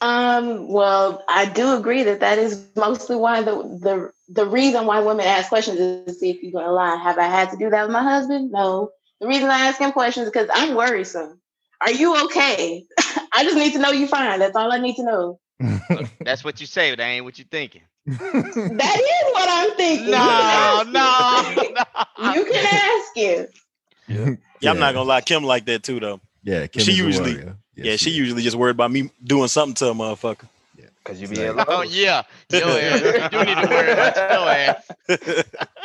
Um, 0.00 0.68
well, 0.68 1.24
I 1.28 1.46
do 1.46 1.74
agree 1.76 2.02
that 2.02 2.20
that 2.20 2.38
is 2.38 2.66
mostly 2.76 3.16
why 3.16 3.42
the 3.42 3.54
the 3.80 4.12
the 4.28 4.46
reason 4.46 4.84
why 4.86 5.00
women 5.00 5.24
ask 5.26 5.48
questions 5.48 5.78
is 5.80 6.04
to 6.06 6.12
see 6.14 6.30
if 6.30 6.42
you're 6.42 6.52
gonna 6.52 6.72
lie. 6.72 6.96
Have 6.96 7.18
I 7.18 7.24
had 7.24 7.50
to 7.50 7.56
do 7.56 7.70
that 7.70 7.82
with 7.84 7.92
my 7.92 8.02
husband? 8.02 8.50
No. 8.52 8.90
The 9.20 9.26
reason 9.26 9.48
I 9.48 9.60
ask 9.66 9.80
him 9.80 9.92
questions 9.92 10.26
is 10.26 10.32
because 10.32 10.50
I'm 10.52 10.74
worrisome. 10.74 11.40
Are 11.80 11.90
you 11.90 12.22
okay? 12.26 12.84
I 13.32 13.44
just 13.44 13.56
need 13.56 13.72
to 13.72 13.78
know 13.78 13.90
you're 13.90 14.08
fine. 14.08 14.38
That's 14.38 14.54
all 14.56 14.70
I 14.70 14.78
need 14.78 14.96
to 14.96 15.02
know. 15.04 15.40
That's 16.20 16.44
what 16.44 16.60
you 16.60 16.66
say, 16.66 16.90
but 16.92 16.98
that 16.98 17.06
ain't 17.06 17.24
what 17.24 17.38
you 17.38 17.44
thinking. 17.50 17.82
That 18.06 19.00
is 19.00 19.32
what 19.32 19.48
I'm 19.50 19.76
thinking. 19.76 20.10
No, 20.10 20.82
You 20.86 20.92
no, 20.92 21.84
no. 22.18 22.34
You 22.34 22.44
can 22.44 22.66
ask 22.66 23.16
him. 23.16 23.46
yeah, 24.08 24.34
yeah. 24.60 24.70
I'm 24.70 24.78
not 24.78 24.92
gonna 24.94 25.08
lie, 25.08 25.22
Kim 25.22 25.42
like 25.44 25.64
that 25.66 25.82
too 25.82 25.98
though. 26.00 26.20
Yeah, 26.42 26.66
Kim 26.66 26.82
She 26.82 26.92
usually- 26.92 27.34
warrior. 27.36 27.56
Yeah, 27.76 27.96
she 27.96 28.10
is. 28.10 28.16
usually 28.16 28.42
just 28.42 28.56
worried 28.56 28.72
about 28.72 28.90
me 28.90 29.10
doing 29.22 29.48
something 29.48 29.74
to 29.74 29.90
a 29.90 29.94
motherfucker. 29.94 30.48
Yeah, 30.78 30.86
because 30.96 31.20
you 31.20 31.28
be 31.28 31.40
in 31.42 31.56
Lowe's. 31.56 31.66
Oh 31.68 31.82
yeah, 31.82 32.22
your 32.50 32.62
ass. 32.68 33.00
You 33.00 33.38
do 33.38 33.44
need 33.44 33.62
to 33.62 33.68
worry 33.68 33.92
about 33.92 34.16
your 34.16 34.48
ass. 34.50 35.44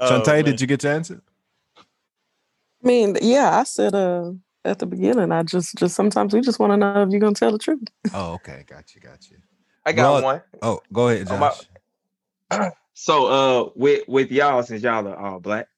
Oh, 0.00 0.22
did 0.22 0.60
you 0.60 0.68
get 0.68 0.78
to 0.80 0.90
answer? 0.90 1.20
I 1.76 2.86
mean, 2.86 3.16
yeah, 3.20 3.58
I 3.58 3.64
said 3.64 3.94
uh 3.94 4.30
at 4.64 4.78
the 4.78 4.86
beginning, 4.86 5.32
I 5.32 5.42
just 5.42 5.74
just 5.76 5.96
sometimes 5.96 6.32
we 6.32 6.40
just 6.40 6.60
want 6.60 6.72
to 6.72 6.76
know 6.76 7.02
if 7.02 7.10
you're 7.10 7.20
gonna 7.20 7.34
tell 7.34 7.50
the 7.50 7.58
truth. 7.58 7.82
Oh, 8.14 8.34
okay, 8.34 8.64
got 8.68 8.94
you, 8.94 9.00
got 9.00 9.28
you. 9.28 9.38
I 9.84 9.92
got 9.92 10.12
Well, 10.12 10.22
one. 10.22 10.42
Oh, 10.62 10.80
go 10.92 11.08
ahead, 11.08 11.26
Oh, 11.30 11.36
my- 11.38 11.52
Josh. 12.50 12.70
So 12.94 13.26
uh 13.26 13.70
with 13.76 14.08
with 14.08 14.32
y'all 14.32 14.62
since 14.64 14.82
y'all 14.82 15.06
are 15.06 15.16
all 15.16 15.38
black, 15.38 15.68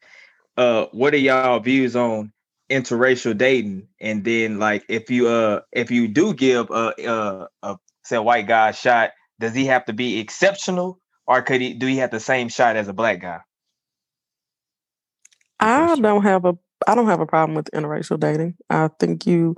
uh 0.56 0.86
what 0.92 1.12
are 1.12 1.18
y'all 1.18 1.60
views 1.60 1.94
on 1.94 2.32
interracial 2.70 3.36
dating? 3.36 3.88
And 4.00 4.24
then 4.24 4.58
like 4.58 4.84
if 4.88 5.10
you 5.10 5.28
uh 5.28 5.60
if 5.72 5.90
you 5.90 6.08
do 6.08 6.34
give 6.34 6.70
a 6.70 6.94
uh 7.06 7.46
a 7.62 7.76
say 8.04 8.16
a 8.16 8.22
white 8.22 8.46
guy 8.46 8.70
a 8.70 8.72
shot, 8.72 9.10
does 9.38 9.54
he 9.54 9.66
have 9.66 9.84
to 9.86 9.92
be 9.92 10.18
exceptional 10.18 10.98
or 11.26 11.42
could 11.42 11.60
he 11.60 11.74
do 11.74 11.86
he 11.86 11.98
have 11.98 12.10
the 12.10 12.20
same 12.20 12.48
shot 12.48 12.76
as 12.76 12.88
a 12.88 12.92
black 12.92 13.20
guy? 13.20 13.40
I 15.60 15.96
don't 15.96 16.22
have 16.22 16.44
a 16.44 16.56
I 16.86 16.94
don't 16.94 17.06
have 17.06 17.20
a 17.20 17.26
problem 17.26 17.54
with 17.54 17.70
interracial 17.72 18.18
dating. 18.18 18.54
I 18.70 18.88
think 18.98 19.26
you 19.26 19.56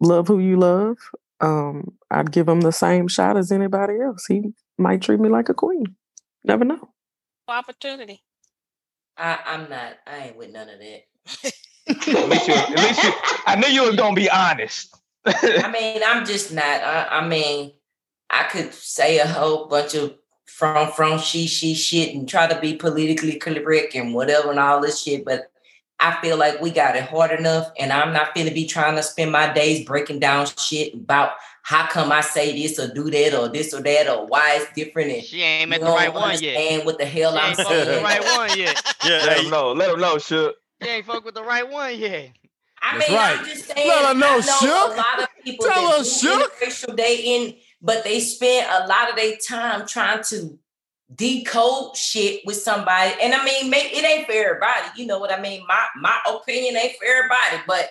love 0.00 0.28
who 0.28 0.38
you 0.38 0.56
love. 0.56 0.96
Um, 1.40 1.96
I'd 2.10 2.32
give 2.32 2.48
him 2.48 2.62
the 2.62 2.72
same 2.72 3.08
shot 3.08 3.36
as 3.36 3.52
anybody 3.52 4.00
else. 4.00 4.26
He 4.26 4.52
might 4.78 5.02
treat 5.02 5.20
me 5.20 5.28
like 5.28 5.48
a 5.48 5.54
queen. 5.54 5.84
Never 6.44 6.64
know. 6.64 6.90
Opportunity. 7.48 8.22
I, 9.16 9.38
I'm 9.44 9.68
not. 9.68 9.98
I 10.06 10.28
ain't 10.28 10.36
with 10.36 10.50
none 10.50 10.68
of 10.68 10.78
that. 10.78 11.52
At 11.90 12.28
least 12.28 12.48
you, 12.48 12.54
at 12.54 12.70
least 12.70 13.02
you 13.02 13.12
I 13.46 13.56
knew 13.56 13.68
you 13.68 13.82
was 13.82 13.96
gonna 13.96 14.14
be 14.14 14.30
honest. 14.30 14.94
I 15.26 15.70
mean, 15.70 16.00
I'm 16.06 16.24
just 16.24 16.52
not. 16.52 16.64
I, 16.64 17.06
I 17.10 17.26
mean, 17.26 17.72
I 18.30 18.44
could 18.44 18.72
say 18.72 19.18
a 19.18 19.26
whole 19.26 19.66
bunch 19.66 19.94
of 19.94 20.14
from 20.46 20.90
from 20.92 21.18
she 21.18 21.46
she 21.46 21.74
shit 21.74 22.14
and 22.14 22.28
try 22.28 22.46
to 22.46 22.60
be 22.60 22.74
politically 22.74 23.36
correct 23.36 23.94
and 23.94 24.14
whatever 24.14 24.50
and 24.50 24.60
all 24.60 24.80
this 24.80 25.02
shit, 25.02 25.24
but 25.24 25.50
I 25.98 26.18
feel 26.22 26.38
like 26.38 26.60
we 26.62 26.70
got 26.70 26.96
it 26.96 27.04
hard 27.04 27.38
enough, 27.38 27.70
and 27.78 27.92
I'm 27.92 28.12
not 28.12 28.34
gonna 28.34 28.50
be 28.50 28.66
trying 28.66 28.96
to 28.96 29.02
spend 29.02 29.32
my 29.32 29.52
days 29.52 29.84
breaking 29.84 30.20
down 30.20 30.46
shit 30.46 30.94
about 30.94 31.32
how 31.62 31.86
come 31.86 32.10
I 32.10 32.22
say 32.22 32.52
this 32.60 32.78
or 32.78 32.92
do 32.92 33.10
that 33.10 33.38
or 33.38 33.48
this 33.48 33.74
or 33.74 33.82
that 33.82 34.08
or 34.08 34.26
why 34.26 34.56
it's 34.56 34.72
different. 34.72 35.12
And 35.12 35.22
She 35.22 35.42
ain't 35.42 35.62
you 35.62 35.66
met 35.68 35.80
the 35.80 35.86
right 35.86 36.12
one 36.12 36.40
yet. 36.40 36.56
And 36.56 36.84
what 36.84 36.98
the 36.98 37.04
hell 37.04 37.32
She 37.32 37.38
I'm 37.38 37.48
ain't 37.48 37.56
fucked 37.56 37.70
with 37.70 37.86
the 37.86 38.02
right 38.02 38.24
one 38.36 38.58
yet. 38.58 38.96
Yeah, 39.04 39.22
Let 39.26 39.44
him 39.44 39.50
know, 39.50 39.72
let 39.72 39.90
him 39.90 40.00
know, 40.00 40.18
shook. 40.18 40.56
She 40.82 40.88
ain't 40.88 41.06
fucked 41.06 41.24
with 41.24 41.34
the 41.34 41.42
right 41.42 41.68
one 41.68 41.98
yet. 41.98 42.30
I 42.82 42.98
That's 42.98 43.08
mean, 43.10 43.18
right. 43.18 43.38
I'm 43.38 43.44
just 43.44 43.66
saying. 43.66 43.88
Let 43.88 44.06
her 44.06 44.14
know, 44.14 44.26
I 44.26 44.36
know 44.36 44.40
Shook. 44.40 44.94
a 44.94 44.96
lot 44.96 45.22
of 45.22 45.28
people 45.44 45.66
Tell 45.66 45.88
that 45.88 45.98
her, 45.98 46.02
do 46.02 46.08
Shook. 46.08 46.60
interracial 46.60 46.96
dating, 46.96 47.56
but 47.82 48.04
they 48.04 48.20
spend 48.20 48.66
a 48.70 48.86
lot 48.86 49.10
of 49.10 49.16
their 49.16 49.36
time 49.36 49.86
trying 49.86 50.22
to 50.24 50.58
decode 51.14 51.96
shit 51.96 52.40
with 52.46 52.56
somebody. 52.56 53.12
And 53.20 53.34
I 53.34 53.44
mean, 53.44 53.68
maybe 53.68 53.88
it 53.96 54.04
ain't 54.04 54.26
for 54.26 54.32
everybody. 54.32 54.86
You 54.96 55.06
know 55.06 55.18
what 55.18 55.32
I 55.32 55.40
mean? 55.40 55.64
My 55.68 55.84
my 56.00 56.18
opinion 56.28 56.76
ain't 56.76 56.96
for 56.96 57.04
everybody, 57.04 57.62
but 57.66 57.90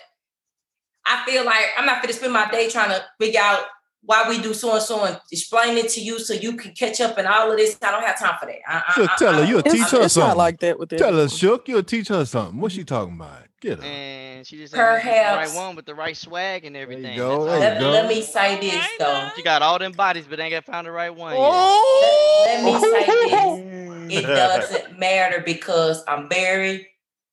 I 1.06 1.24
feel 1.26 1.44
like 1.44 1.66
I'm 1.76 1.86
not 1.86 2.02
gonna 2.02 2.12
spend 2.14 2.32
my 2.32 2.50
day 2.50 2.68
trying 2.68 2.90
to 2.90 3.04
figure 3.20 3.40
out 3.40 3.64
why 4.02 4.28
we 4.28 4.40
do 4.40 4.54
so 4.54 4.72
and 4.74 4.82
so 4.82 5.04
and 5.04 5.20
explain 5.30 5.76
it 5.76 5.88
to 5.90 6.00
you 6.00 6.18
so 6.18 6.32
you 6.34 6.56
can 6.56 6.72
catch 6.72 7.00
up 7.00 7.18
and 7.18 7.26
all 7.28 7.50
of 7.50 7.56
this. 7.58 7.76
I 7.82 7.90
don't 7.90 8.04
have 8.04 8.18
time 8.18 8.36
for 8.40 8.46
that. 8.46 8.58
I, 8.66 8.82
I- 8.88 8.92
Shook, 8.94 9.10
I- 9.10 9.16
tell 9.16 9.34
her 9.34 9.44
you'll 9.44 9.62
teach 9.62 9.72
her 9.74 9.82
it's 9.82 9.92
not 9.92 10.10
something. 10.10 10.38
like 10.38 10.60
that 10.60 10.78
with 10.78 10.88
Tell 10.90 11.00
her, 11.00 11.06
everyone. 11.08 11.28
Shook, 11.28 11.68
you'll 11.68 11.82
teach 11.82 12.08
her 12.08 12.24
something. 12.24 12.60
What's 12.60 12.74
she 12.74 12.84
talking 12.84 13.14
about? 13.14 13.42
Get 13.60 13.78
her. 13.78 13.84
And 13.84 14.46
she 14.46 14.56
just 14.56 14.74
ain't 14.74 14.82
met 14.82 15.02
the 15.04 15.10
right 15.36 15.54
one 15.54 15.76
with 15.76 15.84
the 15.84 15.94
right 15.94 16.16
swag 16.16 16.64
and 16.64 16.74
There 16.74 16.82
everything. 16.82 17.12
you 17.12 17.18
go. 17.18 17.44
That's 17.44 17.52
all. 17.54 17.60
There 17.60 17.72
let, 17.74 17.80
you 17.82 17.88
let 17.88 18.02
go. 18.04 18.08
me 18.08 18.22
say 18.22 18.58
this 18.60 18.86
though. 18.98 19.04
now. 19.12 19.32
She 19.36 19.42
got 19.42 19.60
all 19.60 19.78
them 19.78 19.92
bodies, 19.92 20.24
but 20.28 20.40
ain't 20.40 20.52
got 20.52 20.64
found 20.64 20.86
the 20.86 20.90
right 20.92 21.14
one 21.14 21.32
yet. 21.32 21.40
Oh, 21.42 22.44
Let 22.46 22.64
me 22.64 22.72
say 22.80 24.08
this. 24.08 24.24
it 24.24 24.26
doesn't 24.26 24.98
matter 24.98 25.42
because 25.44 26.02
I'm 26.08 26.26
very 26.30 26.88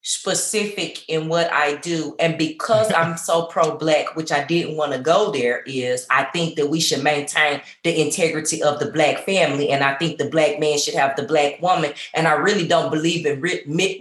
specific 0.08 1.04
in 1.10 1.28
what 1.28 1.52
I 1.52 1.76
do. 1.76 2.16
And 2.18 2.38
because 2.38 2.94
I'm 2.94 3.18
so 3.28 3.44
pro 3.48 3.78
black, 3.78 4.16
which 4.16 4.32
I 4.32 4.46
didn't 4.46 4.78
want 4.78 4.94
to 4.94 5.00
go 5.00 5.32
there, 5.32 5.64
is 5.64 6.08
I 6.10 6.24
think 6.26 6.56
that 6.56 6.70
we 6.70 6.80
should 6.80 7.04
maintain 7.04 7.62
the 7.84 8.02
integrity 8.02 8.64
of 8.64 8.80
the 8.80 8.90
black 8.90 9.26
family. 9.26 9.70
And 9.70 9.84
I 9.84 9.96
think 9.96 10.18
the 10.18 10.30
black 10.30 10.62
man 10.62 10.78
should 10.78 10.94
have 10.94 11.18
the 11.18 11.24
black 11.24 11.62
woman. 11.62 11.92
And 12.14 12.26
I 12.26 12.32
really 12.32 12.66
don't 12.66 12.90
believe 12.90 13.26
in 13.26 13.42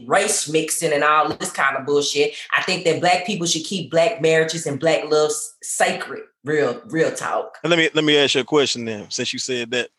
race 0.06 0.48
mixing 0.48 0.92
and 0.92 1.02
all 1.02 1.28
this 1.30 1.50
kind 1.50 1.76
of 1.76 1.84
bullshit. 1.84 2.34
I 2.56 2.62
think 2.62 2.84
that 2.84 3.00
black 3.00 3.26
people 3.26 3.48
should 3.48 3.64
keep 3.64 3.90
black 3.90 4.22
marriages 4.22 4.64
and 4.64 4.78
black 4.78 5.10
love 5.10 5.30
s- 5.30 5.54
sacred. 5.60 6.22
Real, 6.44 6.80
real 6.86 7.10
talk. 7.10 7.58
let 7.64 7.76
me 7.76 7.90
let 7.94 8.04
me 8.04 8.16
ask 8.16 8.36
you 8.36 8.42
a 8.42 8.44
question 8.44 8.84
then, 8.84 9.10
since 9.10 9.32
you 9.32 9.40
said 9.40 9.72
that. 9.72 9.90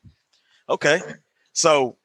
Okay, 0.70 1.02
so 1.52 1.98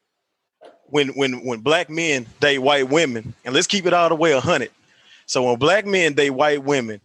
when 0.93 1.09
when 1.09 1.43
when 1.43 1.59
black 1.61 1.89
men 1.89 2.27
date 2.39 2.59
white 2.59 2.87
women, 2.87 3.33
and 3.43 3.53
let's 3.55 3.65
keep 3.65 3.87
it 3.87 3.93
all 3.93 4.09
the 4.09 4.15
way 4.15 4.31
a 4.33 4.39
hundred. 4.39 4.69
So 5.25 5.43
when 5.43 5.57
black 5.57 5.87
men 5.87 6.13
date 6.13 6.29
white 6.29 6.63
women, 6.63 7.01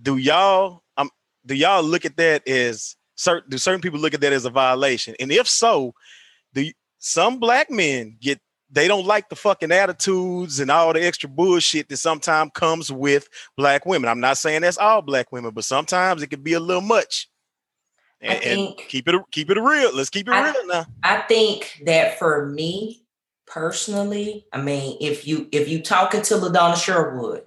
do 0.00 0.16
y'all 0.16 0.82
um 0.96 1.10
do 1.44 1.54
y'all 1.54 1.82
look 1.82 2.06
at 2.06 2.16
that 2.16 2.48
as 2.48 2.96
certain? 3.14 3.50
Do 3.50 3.58
certain 3.58 3.82
people 3.82 4.00
look 4.00 4.14
at 4.14 4.22
that 4.22 4.32
as 4.32 4.46
a 4.46 4.50
violation? 4.50 5.14
And 5.20 5.30
if 5.30 5.46
so, 5.46 5.94
do 6.54 6.62
you- 6.62 6.72
some 6.98 7.38
black 7.38 7.70
men 7.70 8.16
get 8.20 8.40
they 8.70 8.88
don't 8.88 9.06
like 9.06 9.28
the 9.28 9.36
fucking 9.36 9.70
attitudes 9.70 10.58
and 10.58 10.70
all 10.70 10.94
the 10.94 11.06
extra 11.06 11.28
bullshit 11.28 11.90
that 11.90 11.98
sometimes 11.98 12.50
comes 12.54 12.90
with 12.90 13.28
black 13.56 13.84
women. 13.84 14.08
I'm 14.08 14.18
not 14.20 14.38
saying 14.38 14.62
that's 14.62 14.78
all 14.78 15.02
black 15.02 15.30
women, 15.30 15.52
but 15.52 15.64
sometimes 15.64 16.22
it 16.22 16.28
can 16.28 16.42
be 16.42 16.54
a 16.54 16.60
little 16.60 16.82
much. 16.82 17.28
I 18.22 18.26
And, 18.26 18.44
and 18.44 18.76
keep 18.88 19.08
it 19.08 19.14
keep 19.30 19.50
it 19.50 19.60
real. 19.60 19.94
Let's 19.94 20.10
keep 20.10 20.28
it 20.28 20.32
I- 20.32 20.50
real 20.50 20.66
now. 20.66 20.86
I 21.02 21.18
think 21.22 21.82
that 21.86 22.18
for 22.18 22.46
me 22.46 23.02
personally, 23.46 24.46
I 24.52 24.60
mean, 24.60 24.96
if 25.00 25.26
you 25.26 25.48
if 25.52 25.68
you 25.68 25.82
talking 25.82 26.22
to 26.22 26.34
LaDonna 26.34 26.76
Sherwood, 26.76 27.42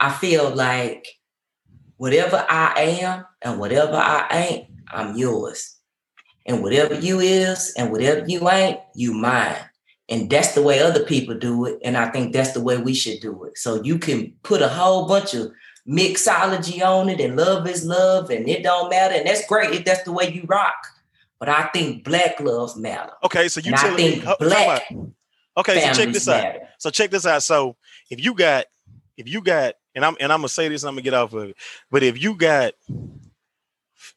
I 0.00 0.10
feel 0.10 0.50
like 0.50 1.06
whatever 1.96 2.44
I 2.48 2.98
am 3.00 3.24
and 3.42 3.60
whatever 3.60 3.94
I 3.94 4.26
ain't, 4.30 4.66
I'm 4.88 5.16
yours. 5.16 5.76
And 6.44 6.60
whatever 6.62 6.98
you 6.98 7.20
is 7.20 7.72
and 7.78 7.92
whatever 7.92 8.26
you 8.26 8.50
ain't, 8.50 8.80
you 8.96 9.12
mine. 9.14 9.56
And 10.08 10.28
that's 10.28 10.54
the 10.54 10.62
way 10.62 10.80
other 10.80 11.04
people 11.04 11.36
do 11.36 11.66
it. 11.66 11.78
And 11.84 11.96
I 11.96 12.10
think 12.10 12.32
that's 12.32 12.52
the 12.52 12.60
way 12.60 12.76
we 12.76 12.94
should 12.94 13.20
do 13.20 13.44
it. 13.44 13.56
So 13.56 13.80
you 13.84 13.98
can 13.98 14.34
put 14.42 14.60
a 14.60 14.68
whole 14.68 15.06
bunch 15.06 15.34
of 15.34 15.52
mixology 15.88 16.82
on 16.82 17.08
it 17.08 17.20
and 17.20 17.36
love 17.36 17.66
is 17.68 17.84
love 17.84 18.30
and 18.30 18.48
it 18.48 18.62
don't 18.62 18.88
matter. 18.90 19.14
And 19.14 19.26
that's 19.26 19.46
great 19.46 19.74
if 19.74 19.84
that's 19.84 20.02
the 20.04 20.12
way 20.12 20.32
you 20.32 20.44
rock. 20.46 20.74
But 21.38 21.48
I 21.48 21.64
think 21.68 22.04
black 22.04 22.38
love 22.40 22.76
matter. 22.76 23.12
Okay, 23.24 23.48
so 23.48 23.60
you 23.60 23.68
and 23.68 23.74
I 23.74 23.82
telling 23.82 23.96
me 23.96 24.10
think 24.12 24.24
time 24.24 24.36
black. 24.38 24.92
Okay, 25.56 25.80
so 25.80 25.92
check 25.92 26.12
this 26.12 26.28
out. 26.28 26.54
So 26.78 26.90
check 26.90 27.10
this 27.10 27.26
out. 27.26 27.42
So 27.42 27.76
if 28.10 28.24
you 28.24 28.34
got, 28.34 28.66
if 29.16 29.28
you 29.28 29.40
got, 29.40 29.74
and 29.94 30.04
I'm 30.04 30.16
and 30.20 30.32
I'm 30.32 30.38
gonna 30.38 30.48
say 30.48 30.68
this, 30.68 30.82
and 30.82 30.88
I'm 30.88 30.94
gonna 30.94 31.02
get 31.02 31.14
off 31.14 31.32
of 31.32 31.50
it. 31.50 31.56
But 31.90 32.02
if 32.02 32.22
you 32.22 32.34
got 32.34 32.74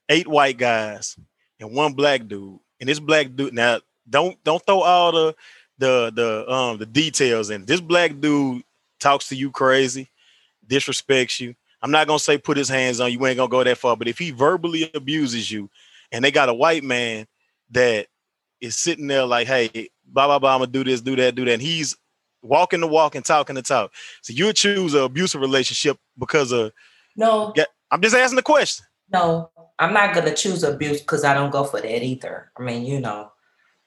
eight 0.07 0.27
white 0.27 0.57
guys 0.57 1.17
and 1.59 1.73
one 1.73 1.93
black 1.93 2.27
dude, 2.27 2.59
and 2.79 2.87
this 2.87 2.99
black 2.99 3.35
dude 3.35 3.53
now 3.53 3.79
don't 4.09 4.41
don't 4.43 4.65
throw 4.65 4.81
all 4.81 5.11
the 5.11 5.35
the 5.77 6.11
the 6.13 6.51
um 6.51 6.77
the 6.77 6.85
details 6.85 7.49
in. 7.49 7.65
This 7.65 7.81
black 7.81 8.19
dude 8.19 8.63
talks 8.99 9.29
to 9.29 9.35
you 9.35 9.51
crazy, 9.51 10.09
disrespects 10.67 11.39
you. 11.39 11.55
I'm 11.81 11.91
not 11.91 12.07
gonna 12.07 12.19
say 12.19 12.37
put 12.37 12.57
his 12.57 12.69
hands 12.69 12.99
on 12.99 13.11
you. 13.11 13.19
We 13.19 13.29
ain't 13.29 13.37
gonna 13.37 13.49
go 13.49 13.63
that 13.63 13.77
far. 13.77 13.95
But 13.95 14.07
if 14.07 14.17
he 14.17 14.31
verbally 14.31 14.89
abuses 14.93 15.51
you, 15.51 15.69
and 16.11 16.23
they 16.23 16.31
got 16.31 16.49
a 16.49 16.53
white 16.53 16.83
man 16.83 17.27
that 17.71 18.07
is 18.61 18.77
sitting 18.77 19.07
there 19.07 19.25
like, 19.25 19.47
hey, 19.47 19.89
blah 20.05 20.27
blah 20.27 20.39
blah, 20.39 20.53
I'm 20.55 20.59
gonna 20.61 20.71
do 20.71 20.83
this, 20.83 21.01
do 21.01 21.15
that, 21.17 21.35
do 21.35 21.45
that, 21.45 21.53
and 21.53 21.61
he's 21.61 21.95
walking 22.41 22.79
the 22.79 22.87
walk 22.87 23.15
and 23.15 23.25
talking 23.25 23.55
the 23.55 23.61
talk. 23.61 23.91
So 24.21 24.33
you 24.33 24.45
would 24.45 24.55
choose 24.55 24.93
an 24.93 25.01
abusive 25.03 25.41
relationship 25.41 25.97
because 26.17 26.51
of 26.51 26.71
No, 27.15 27.53
yeah. 27.55 27.65
I'm 27.91 28.01
just 28.01 28.15
asking 28.15 28.37
the 28.37 28.41
question. 28.43 28.85
no, 29.09 29.49
I'm 29.79 29.93
not 29.93 30.15
gonna 30.15 30.33
choose 30.33 30.63
abuse 30.63 31.01
because 31.01 31.23
I 31.23 31.33
don't 31.33 31.51
go 31.51 31.63
for 31.63 31.81
that 31.81 32.03
either. 32.03 32.51
I 32.57 32.63
mean, 32.63 32.85
you 32.85 32.99
know, 32.99 33.31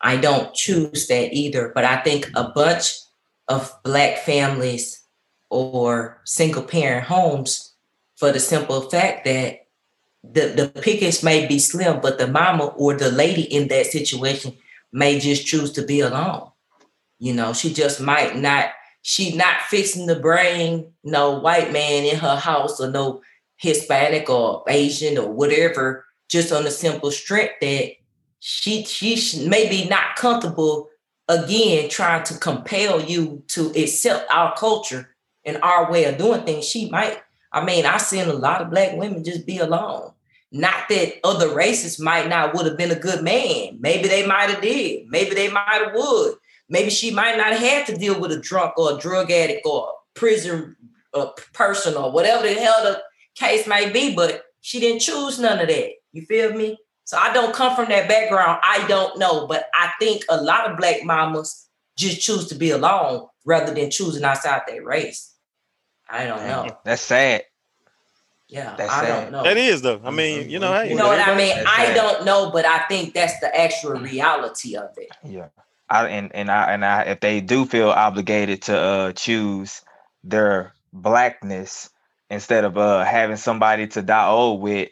I 0.00 0.16
don't 0.16 0.54
choose 0.54 1.06
that 1.08 1.32
either. 1.32 1.72
But 1.74 1.84
I 1.84 2.00
think 2.02 2.30
a 2.36 2.48
bunch 2.50 2.94
of 3.48 3.72
black 3.82 4.18
families 4.18 5.02
or 5.50 6.20
single 6.24 6.62
parent 6.62 7.06
homes, 7.06 7.74
for 8.16 8.32
the 8.32 8.40
simple 8.40 8.82
fact 8.82 9.24
that 9.24 9.66
the 10.24 10.48
the 10.48 10.80
pickets 10.82 11.22
may 11.22 11.46
be 11.46 11.58
slim, 11.58 12.00
but 12.00 12.18
the 12.18 12.26
mama 12.26 12.66
or 12.76 12.94
the 12.94 13.10
lady 13.10 13.42
in 13.42 13.68
that 13.68 13.86
situation 13.86 14.56
may 14.92 15.18
just 15.18 15.46
choose 15.46 15.72
to 15.72 15.82
be 15.82 16.00
alone. 16.00 16.50
You 17.18 17.34
know, 17.34 17.52
she 17.52 17.72
just 17.72 18.00
might 18.00 18.36
not. 18.36 18.70
She 19.02 19.34
not 19.36 19.62
fixing 19.68 20.06
the 20.06 20.18
brain, 20.18 20.92
no 21.04 21.38
white 21.38 21.72
man 21.72 22.04
in 22.04 22.16
her 22.18 22.36
house 22.36 22.80
or 22.80 22.90
no 22.90 23.22
Hispanic 23.56 24.28
or 24.28 24.64
Asian 24.68 25.16
or 25.16 25.30
whatever, 25.30 26.04
just 26.28 26.52
on 26.52 26.64
the 26.64 26.70
simple 26.70 27.10
strength 27.10 27.54
that 27.60 27.92
she 28.40 28.84
she's 28.84 29.44
maybe 29.46 29.88
not 29.88 30.16
comfortable 30.16 30.88
again 31.28 31.88
trying 31.88 32.24
to 32.24 32.38
compel 32.38 33.00
you 33.00 33.42
to 33.48 33.70
accept 33.70 34.30
our 34.30 34.54
culture 34.56 35.14
and 35.48 35.58
our 35.62 35.90
way 35.90 36.04
of 36.04 36.18
doing 36.18 36.42
things. 36.42 36.68
She 36.68 36.90
might. 36.90 37.18
I 37.50 37.64
mean, 37.64 37.86
I've 37.86 38.02
seen 38.02 38.28
a 38.28 38.32
lot 38.34 38.60
of 38.60 38.70
black 38.70 38.94
women 38.94 39.24
just 39.24 39.46
be 39.46 39.58
alone. 39.58 40.12
Not 40.52 40.88
that 40.90 41.14
other 41.24 41.54
races 41.54 41.98
might 41.98 42.28
not 42.28 42.54
would 42.54 42.66
have 42.66 42.76
been 42.76 42.90
a 42.90 42.98
good 42.98 43.22
man. 43.22 43.78
Maybe 43.80 44.08
they 44.08 44.26
might 44.26 44.50
have 44.50 44.62
did. 44.62 45.08
Maybe 45.08 45.34
they 45.34 45.50
might 45.50 45.82
have 45.84 45.94
would. 45.94 46.34
Maybe 46.68 46.90
she 46.90 47.10
might 47.10 47.36
not 47.36 47.54
have 47.54 47.60
had 47.60 47.86
to 47.86 47.96
deal 47.96 48.20
with 48.20 48.32
a 48.32 48.38
drunk 48.38 48.78
or 48.78 48.92
a 48.92 48.98
drug 48.98 49.30
addict 49.30 49.66
or 49.66 49.88
a 49.88 50.18
prison 50.18 50.76
person 51.52 51.96
or 51.96 52.12
whatever 52.12 52.46
the 52.46 52.54
hell 52.54 52.82
the 52.82 53.02
case 53.34 53.66
may 53.66 53.90
be. 53.90 54.14
But 54.14 54.44
she 54.60 54.80
didn't 54.80 55.00
choose 55.00 55.38
none 55.38 55.60
of 55.60 55.68
that. 55.68 55.90
You 56.12 56.22
feel 56.26 56.52
me? 56.52 56.78
So 57.04 57.16
I 57.16 57.32
don't 57.32 57.54
come 57.54 57.74
from 57.74 57.88
that 57.88 58.08
background. 58.08 58.60
I 58.62 58.86
don't 58.86 59.18
know, 59.18 59.46
but 59.46 59.66
I 59.74 59.92
think 59.98 60.24
a 60.28 60.42
lot 60.42 60.70
of 60.70 60.76
black 60.76 61.04
mamas 61.04 61.68
just 61.96 62.20
choose 62.20 62.46
to 62.48 62.54
be 62.54 62.70
alone 62.70 63.26
rather 63.44 63.72
than 63.72 63.90
choosing 63.90 64.24
outside 64.24 64.62
their 64.66 64.84
race. 64.84 65.27
I 66.08 66.26
don't 66.26 66.46
know. 66.46 66.78
That's 66.84 67.02
sad. 67.02 67.44
Yeah, 68.48 68.74
That's 68.78 68.90
I 68.90 69.00
sad. 69.02 69.22
don't 69.24 69.32
know. 69.32 69.42
That 69.44 69.56
is 69.58 69.82
though. 69.82 70.00
I 70.02 70.10
mean, 70.10 70.48
you 70.48 70.58
know, 70.58 70.72
hey, 70.72 70.90
You 70.90 70.96
know 70.96 71.06
what 71.06 71.20
I 71.20 71.36
mean? 71.36 71.54
That's 71.54 71.68
I 71.68 71.86
sad. 71.86 71.94
don't 71.94 72.24
know, 72.24 72.50
but 72.50 72.64
I 72.64 72.78
think 72.88 73.12
that's 73.12 73.38
the 73.40 73.54
actual 73.54 73.92
reality 73.92 74.74
of 74.74 74.96
it. 74.96 75.10
Yeah. 75.22 75.48
I 75.90 76.08
and 76.08 76.34
and 76.34 76.50
I 76.50 76.72
and 76.72 76.84
I 76.84 77.02
if 77.02 77.20
they 77.20 77.40
do 77.42 77.66
feel 77.66 77.90
obligated 77.90 78.62
to 78.62 78.76
uh 78.78 79.12
choose 79.12 79.82
their 80.24 80.72
blackness 80.92 81.90
instead 82.30 82.64
of 82.64 82.78
uh 82.78 83.04
having 83.04 83.36
somebody 83.36 83.86
to 83.88 84.02
die 84.02 84.28
old 84.28 84.60
with, 84.62 84.90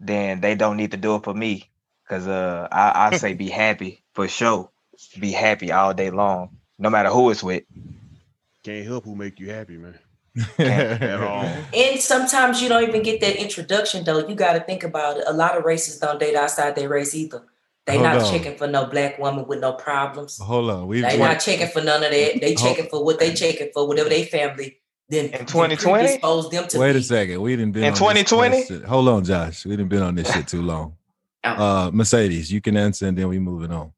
then 0.00 0.40
they 0.40 0.54
don't 0.54 0.76
need 0.78 0.92
to 0.92 0.96
do 0.96 1.16
it 1.16 1.24
for 1.24 1.34
me. 1.34 1.70
Cause 2.08 2.26
uh 2.26 2.68
I, 2.72 3.08
I 3.08 3.16
say 3.16 3.34
be 3.34 3.48
happy 3.64 4.02
for 4.14 4.28
sure. 4.28 4.70
Be 5.18 5.32
happy 5.32 5.72
all 5.72 5.92
day 5.92 6.10
long, 6.10 6.56
no 6.78 6.88
matter 6.88 7.10
who 7.10 7.30
it's 7.30 7.42
with. 7.42 7.64
Can't 8.62 8.86
help 8.86 9.04
who 9.04 9.14
make 9.14 9.40
you 9.40 9.50
happy, 9.50 9.76
man. 9.76 9.98
Can't- 10.56 11.02
At 11.02 11.20
all. 11.22 11.44
And 11.74 12.00
sometimes 12.00 12.60
you 12.62 12.68
don't 12.68 12.82
even 12.88 13.02
get 13.02 13.20
that 13.20 13.36
introduction 13.36 14.04
though. 14.04 14.26
You 14.26 14.34
got 14.34 14.54
to 14.54 14.60
think 14.60 14.82
about 14.82 15.18
it. 15.18 15.24
A 15.26 15.32
lot 15.32 15.56
of 15.56 15.64
races 15.64 15.98
don't 15.98 16.18
date 16.20 16.34
outside 16.36 16.74
their 16.76 16.88
race 16.88 17.14
either. 17.14 17.42
They 17.86 17.94
Hold 17.98 18.04
not 18.04 18.16
on. 18.18 18.30
checking 18.32 18.56
for 18.56 18.66
no 18.66 18.86
black 18.86 19.18
woman 19.18 19.46
with 19.46 19.60
no 19.60 19.72
problems. 19.72 20.38
Hold 20.38 20.70
on. 20.70 20.86
We 20.86 21.02
They 21.02 21.18
not 21.18 21.40
checking 21.40 21.68
for 21.68 21.82
none 21.82 22.02
of 22.02 22.10
that. 22.10 22.40
They 22.40 22.54
checking 22.54 22.86
for 22.88 23.04
what 23.04 23.18
they 23.18 23.34
checking 23.34 23.68
for, 23.74 23.86
whatever 23.86 24.08
they 24.08 24.24
family 24.24 24.78
then 25.10 25.26
In 25.26 25.44
2020? 25.44 26.18
them 26.18 26.66
to 26.68 26.78
Wait 26.78 26.92
be. 26.94 26.98
a 26.98 27.02
second. 27.02 27.40
We 27.42 27.56
didn't 27.56 27.72
been 27.72 27.84
In 27.84 27.92
2020? 27.92 28.84
Hold 28.86 29.08
on, 29.08 29.22
Josh. 29.24 29.66
We 29.66 29.76
didn't 29.76 29.90
been 29.90 30.02
on 30.02 30.14
this 30.14 30.32
shit 30.32 30.48
too 30.48 30.62
long. 30.62 30.96
Uh 31.44 31.90
Mercedes, 31.92 32.50
you 32.50 32.62
can 32.62 32.74
answer 32.74 33.06
and 33.06 33.18
then 33.18 33.28
we 33.28 33.38
moving 33.38 33.70
on. 33.70 33.92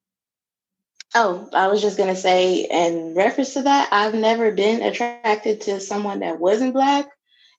Oh, 1.14 1.48
I 1.52 1.68
was 1.68 1.80
just 1.80 1.96
gonna 1.96 2.16
say, 2.16 2.66
in 2.70 3.14
reference 3.14 3.54
to 3.54 3.62
that, 3.62 3.88
I've 3.92 4.14
never 4.14 4.50
been 4.52 4.82
attracted 4.82 5.60
to 5.62 5.80
someone 5.80 6.20
that 6.20 6.40
wasn't 6.40 6.74
black. 6.74 7.08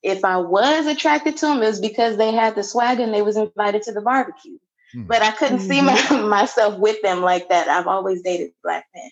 If 0.04 0.24
I 0.24 0.38
was 0.38 0.86
attracted 0.86 1.38
to 1.38 1.48
them, 1.48 1.64
it 1.64 1.68
was 1.68 1.80
because 1.82 2.18
they 2.18 2.32
had 2.32 2.56
the 2.56 2.64
swag 2.64 3.00
and 3.00 3.14
they 3.14 3.22
was 3.22 3.38
invited 3.38 3.84
to 3.84 3.94
the 3.94 4.02
barbecue. 4.02 4.58
Hmm. 4.94 5.04
But 5.08 5.22
I 5.22 5.32
couldn't 5.32 5.60
see 5.60 5.82
my, 5.82 5.94
myself 6.30 6.78
with 6.80 7.02
them 7.02 7.22
like 7.22 7.50
that. 7.50 7.68
I've 7.68 7.88
always 7.88 8.22
dated 8.22 8.52
black 8.64 8.86
men. 8.94 9.12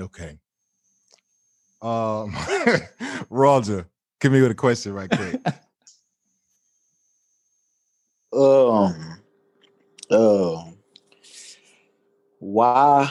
Okay. 0.00 0.38
Um 1.82 2.36
Roger, 3.30 3.88
come 4.20 4.32
here 4.32 4.42
with 4.42 4.52
a 4.52 4.54
question 4.54 4.92
right 4.92 5.10
quick. 5.10 5.40
Um, 8.30 9.22
um, 10.10 10.77
why? 12.38 13.10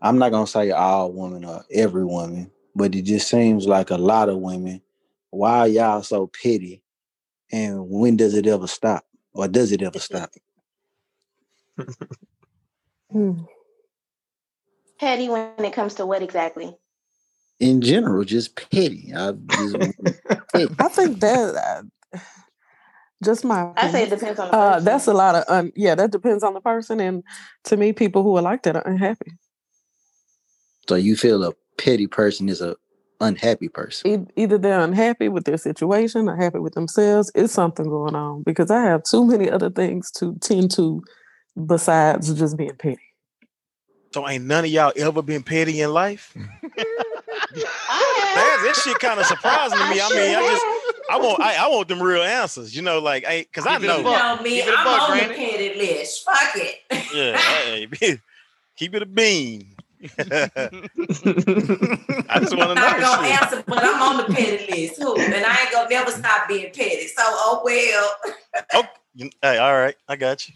I'm 0.00 0.18
not 0.18 0.30
gonna 0.32 0.46
say 0.46 0.70
all 0.70 1.12
women 1.12 1.44
or 1.44 1.64
every 1.72 2.04
woman, 2.04 2.50
but 2.74 2.94
it 2.94 3.02
just 3.02 3.28
seems 3.28 3.66
like 3.66 3.90
a 3.90 3.96
lot 3.96 4.28
of 4.28 4.38
women. 4.38 4.80
Why 5.30 5.58
are 5.58 5.68
y'all 5.68 6.02
so 6.02 6.28
petty? 6.28 6.82
And 7.50 7.88
when 7.88 8.16
does 8.16 8.34
it 8.34 8.46
ever 8.46 8.66
stop? 8.66 9.04
Or 9.32 9.48
does 9.48 9.72
it 9.72 9.82
ever 9.82 9.98
stop? 9.98 10.30
Hmm. 13.10 13.32
Petty 15.00 15.28
when 15.28 15.52
it 15.58 15.72
comes 15.72 15.94
to 15.94 16.06
what 16.06 16.22
exactly? 16.22 16.76
In 17.60 17.80
general, 17.80 18.24
just 18.24 18.56
petty. 18.56 19.12
I 19.16 19.32
just 19.32 19.76
petty. 20.52 20.74
I 20.78 20.88
think 20.88 21.20
that 21.20 21.54
uh, 22.14 22.18
just 23.24 23.44
my. 23.44 23.72
I 23.76 23.90
say 23.90 24.04
it 24.04 24.10
depends 24.10 24.38
on 24.38 24.50
the 24.50 24.56
Uh, 24.56 24.80
that's 24.80 25.06
a 25.06 25.14
lot 25.14 25.34
of 25.34 25.44
un, 25.48 25.72
yeah. 25.74 25.94
That 25.94 26.10
depends 26.10 26.42
on 26.42 26.54
the 26.54 26.60
person, 26.60 27.00
and 27.00 27.22
to 27.64 27.76
me, 27.76 27.92
people 27.92 28.22
who 28.22 28.36
are 28.36 28.42
like 28.42 28.62
that 28.62 28.76
are 28.76 28.86
unhappy. 28.86 29.32
So 30.88 30.94
you 30.94 31.16
feel 31.16 31.44
a 31.44 31.52
petty 31.76 32.06
person 32.06 32.48
is 32.48 32.60
a 32.60 32.76
unhappy 33.20 33.68
person. 33.68 34.10
E- 34.10 34.42
Either 34.42 34.58
they're 34.58 34.80
unhappy 34.80 35.28
with 35.28 35.44
their 35.44 35.58
situation, 35.58 36.28
or 36.28 36.36
happy 36.36 36.58
with 36.58 36.74
themselves. 36.74 37.30
It's 37.34 37.52
something 37.52 37.88
going 37.88 38.14
on 38.14 38.42
because 38.44 38.70
I 38.70 38.82
have 38.82 39.02
too 39.02 39.26
many 39.26 39.50
other 39.50 39.70
things 39.70 40.10
to 40.12 40.36
tend 40.40 40.70
to 40.72 41.02
besides 41.66 42.32
just 42.34 42.56
being 42.56 42.76
petty. 42.76 43.02
So 44.14 44.26
ain't 44.26 44.44
none 44.44 44.64
of 44.64 44.70
y'all 44.70 44.92
ever 44.96 45.22
been 45.22 45.42
petty 45.42 45.80
in 45.80 45.92
life? 45.92 46.34
I 46.78 46.94
That, 48.38 48.62
that 48.64 48.76
shit 48.76 48.98
kind 49.00 49.18
of 49.18 49.26
surprising 49.26 49.78
to 49.78 49.90
me. 49.90 50.00
I 50.00 50.08
mean, 50.10 50.36
I 50.36 50.40
just 50.46 50.64
I 51.10 51.16
want 51.18 51.40
I, 51.40 51.54
I 51.64 51.68
want 51.68 51.88
them 51.88 52.02
real 52.02 52.22
answers. 52.22 52.74
You 52.76 52.82
know, 52.82 52.98
like 52.98 53.24
I 53.26 53.40
because 53.42 53.66
I 53.66 53.74
Keep 53.78 53.84
it 53.84 53.86
a 53.86 53.88
know. 53.88 53.96
You 53.98 54.04
buck. 54.04 54.38
know 54.38 54.42
me, 54.44 54.50
Keep 54.60 54.66
it 54.68 54.74
a 54.74 54.78
I'm 54.78 54.84
buck, 54.84 55.02
on 55.10 55.16
the 55.18 55.24
Granny. 55.24 55.50
petty 55.50 55.74
list. 55.78 56.24
Fuck 56.24 56.56
it. 56.56 56.74
Yeah, 57.14 57.36
hey, 57.38 58.18
keep 58.76 58.94
it 58.94 59.02
a 59.02 59.06
bean. 59.06 59.74
I 60.18 60.38
just 62.40 62.56
want 62.56 62.68
to 62.70 62.74
know. 62.74 62.74
I'm 62.74 62.74
not 62.76 63.00
gonna 63.00 63.26
shit. 63.28 63.42
answer, 63.42 63.64
but 63.66 63.78
I'm 63.82 64.00
on 64.02 64.16
the 64.18 64.24
petty 64.34 64.66
list. 64.70 65.02
Who? 65.02 65.16
And 65.18 65.44
I 65.44 65.56
ain't 65.62 65.72
gonna 65.72 65.88
never 65.90 66.10
stop 66.12 66.46
being 66.48 66.72
petty. 66.72 67.06
So 67.08 67.22
oh 67.24 67.62
well. 67.64 68.14
Oh, 68.74 68.84
you- 69.14 69.30
hey, 69.42 69.58
all 69.58 69.72
right, 69.76 69.96
I 70.08 70.16
got 70.16 70.48
you. 70.48 70.54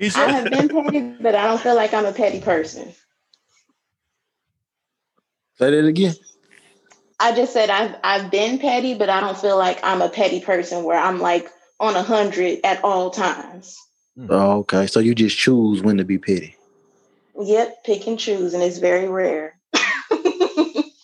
Keisha? 0.00 0.16
I 0.16 0.30
have 0.30 0.50
been 0.50 0.68
petty, 0.68 1.00
but 1.20 1.34
I 1.34 1.46
don't 1.46 1.60
feel 1.60 1.74
like 1.74 1.92
I'm 1.94 2.04
a 2.06 2.12
petty 2.12 2.40
person. 2.40 2.92
Say 5.58 5.70
that 5.70 5.84
again. 5.84 6.14
I 7.20 7.34
just 7.34 7.52
said 7.52 7.68
I've 7.68 7.96
I've 8.04 8.30
been 8.30 8.58
petty, 8.58 8.94
but 8.94 9.10
I 9.10 9.20
don't 9.20 9.36
feel 9.36 9.58
like 9.58 9.80
I'm 9.82 10.02
a 10.02 10.08
petty 10.08 10.40
person 10.40 10.84
where 10.84 10.98
I'm 10.98 11.20
like 11.20 11.50
on 11.80 11.96
a 11.96 12.02
hundred 12.02 12.60
at 12.64 12.82
all 12.84 13.10
times. 13.10 13.76
Hmm. 14.16 14.26
Oh, 14.30 14.58
okay. 14.58 14.86
So 14.86 15.00
you 15.00 15.14
just 15.14 15.36
choose 15.36 15.82
when 15.82 15.96
to 15.96 16.04
be 16.04 16.18
petty. 16.18 16.56
Yep, 17.40 17.84
pick 17.84 18.06
and 18.06 18.18
choose, 18.18 18.54
and 18.54 18.62
it's 18.62 18.78
very 18.78 19.08
rare. 19.08 19.58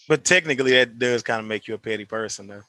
But 0.07 0.25
technically, 0.25 0.73
that 0.73 0.99
does 0.99 1.23
kind 1.23 1.41
of 1.41 1.47
make 1.47 1.67
you 1.67 1.75
a 1.75 1.79
petty 1.79 2.05
person, 2.05 2.47
though. 2.47 2.63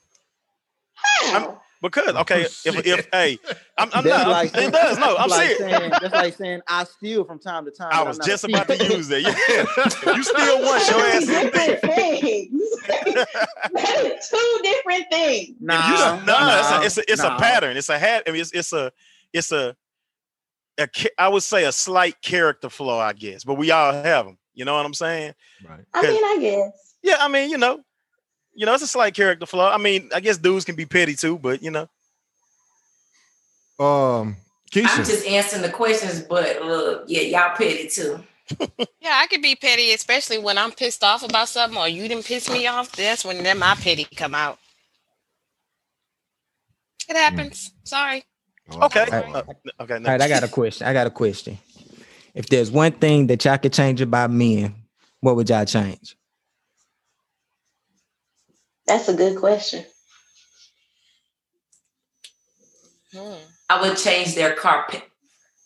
How? 0.93 1.61
Because 1.81 2.13
oh, 2.15 2.21
okay, 2.21 2.41
if 2.43 2.65
if 2.65 3.07
hey, 3.11 3.37
I'm, 3.77 3.89
I'm 3.93 4.05
not. 4.05 4.27
like 4.27 4.55
it 4.55 4.71
does. 4.71 4.97
No, 4.97 5.17
I'm 5.17 5.29
like 5.29 5.51
serious. 5.57 5.77
saying, 5.77 5.89
that's 6.01 6.13
like 6.13 6.33
saying 6.35 6.61
I 6.67 6.83
steal 6.85 7.25
from 7.25 7.37
time 7.39 7.65
to 7.65 7.71
time. 7.71 7.89
I 7.91 8.01
was 8.03 8.17
not 8.17 8.27
just 8.27 8.43
about 8.45 8.67
to 8.69 8.77
use 8.93 9.07
that. 9.09 9.21
Yeah, 9.21 10.15
you 10.15 10.23
still 10.23 10.61
want 10.63 10.89
your 10.89 10.99
ass. 11.01 11.25
Two 11.25 11.51
different 11.51 11.81
things. 11.95 12.61
Two 14.29 14.59
different 14.63 15.05
things. 15.11 15.55
Nah, 15.59 15.87
You 15.89 15.97
don't- 15.97 16.25
no, 16.25 16.39
no, 16.39 16.59
it's 16.59 16.71
a 16.71 16.81
it's 16.85 16.97
a, 16.97 17.11
it's 17.13 17.21
nah. 17.23 17.35
a 17.35 17.39
pattern. 17.39 17.77
It's 17.77 17.89
a 17.89 17.99
hat. 17.99 18.23
I 18.27 18.31
mean, 18.31 18.41
it's 18.41 18.51
it's 18.51 18.73
a 18.73 18.91
it's 19.33 19.51
a, 19.51 19.75
a 20.77 20.87
ca- 20.87 21.09
I 21.17 21.27
would 21.27 21.43
say 21.43 21.65
a 21.65 21.71
slight 21.71 22.21
character 22.21 22.69
flaw, 22.69 22.99
I 22.99 23.13
guess. 23.13 23.43
But 23.43 23.55
we 23.55 23.71
all 23.71 23.91
have 23.93 24.25
them. 24.25 24.37
You 24.53 24.65
know 24.65 24.75
what 24.75 24.85
I'm 24.85 24.93
saying? 24.93 25.33
Right. 25.67 25.81
I 25.93 26.01
mean, 26.01 26.23
I 26.23 26.37
guess. 26.39 26.95
Yeah, 27.03 27.17
I 27.19 27.27
mean, 27.27 27.49
you 27.49 27.57
know, 27.57 27.81
you 28.55 28.65
know, 28.65 28.73
it's 28.73 28.83
a 28.83 28.87
slight 28.87 29.13
character 29.13 29.45
flaw. 29.45 29.71
I 29.73 29.77
mean, 29.77 30.09
I 30.13 30.19
guess 30.19 30.37
dudes 30.37 30.65
can 30.65 30.75
be 30.75 30.85
petty 30.85 31.15
too, 31.15 31.37
but 31.37 31.61
you 31.61 31.71
know, 31.71 31.87
Um, 33.77 34.37
Keisha. 34.71 34.99
I'm 34.99 35.05
just 35.05 35.25
answering 35.27 35.61
the 35.61 35.69
questions, 35.69 36.21
but 36.21 36.61
uh, 36.61 37.03
yeah, 37.07 37.21
y'all 37.21 37.55
petty 37.55 37.87
too. 37.89 38.23
Yeah, 39.01 39.19
I 39.21 39.27
could 39.27 39.41
be 39.43 39.55
petty, 39.55 39.91
especially 39.93 40.39
when 40.39 40.57
I'm 40.57 40.71
pissed 40.71 41.03
off 41.03 41.21
about 41.23 41.47
something 41.47 41.77
or 41.79 41.87
you 41.87 42.07
didn't 42.07 42.25
piss 42.25 42.49
me 42.49 42.65
off. 42.65 42.91
That's 42.95 43.23
when 43.23 43.43
then 43.43 43.59
my 43.59 43.75
petty 43.75 44.05
come 44.15 44.33
out. 44.33 44.57
It 47.07 47.15
happens. 47.15 47.71
Sorry. 47.83 48.23
okay, 48.81 49.01
All 49.01 49.07
right. 49.07 49.35
uh, 49.35 49.43
okay. 49.81 49.93
All 49.95 49.99
right, 50.01 50.21
I 50.21 50.27
got 50.27 50.43
a 50.43 50.47
question. 50.47 50.87
I 50.87 50.93
got 50.93 51.05
a 51.05 51.11
question. 51.11 51.59
If 52.33 52.49
there's 52.49 52.71
one 52.71 52.93
thing 52.93 53.27
that 53.27 53.45
y'all 53.45 53.57
could 53.59 53.73
change 53.73 54.01
about 54.01 54.31
men, 54.31 54.73
what 55.21 55.35
would 55.35 55.49
y'all 55.49 55.65
change? 55.65 56.15
That's 58.87 59.09
a 59.09 59.13
good 59.13 59.37
question. 59.37 59.83
Hmm. 63.13 63.35
I 63.69 63.81
would 63.81 63.97
change 63.97 64.35
their 64.35 64.53
carpet 64.53 65.03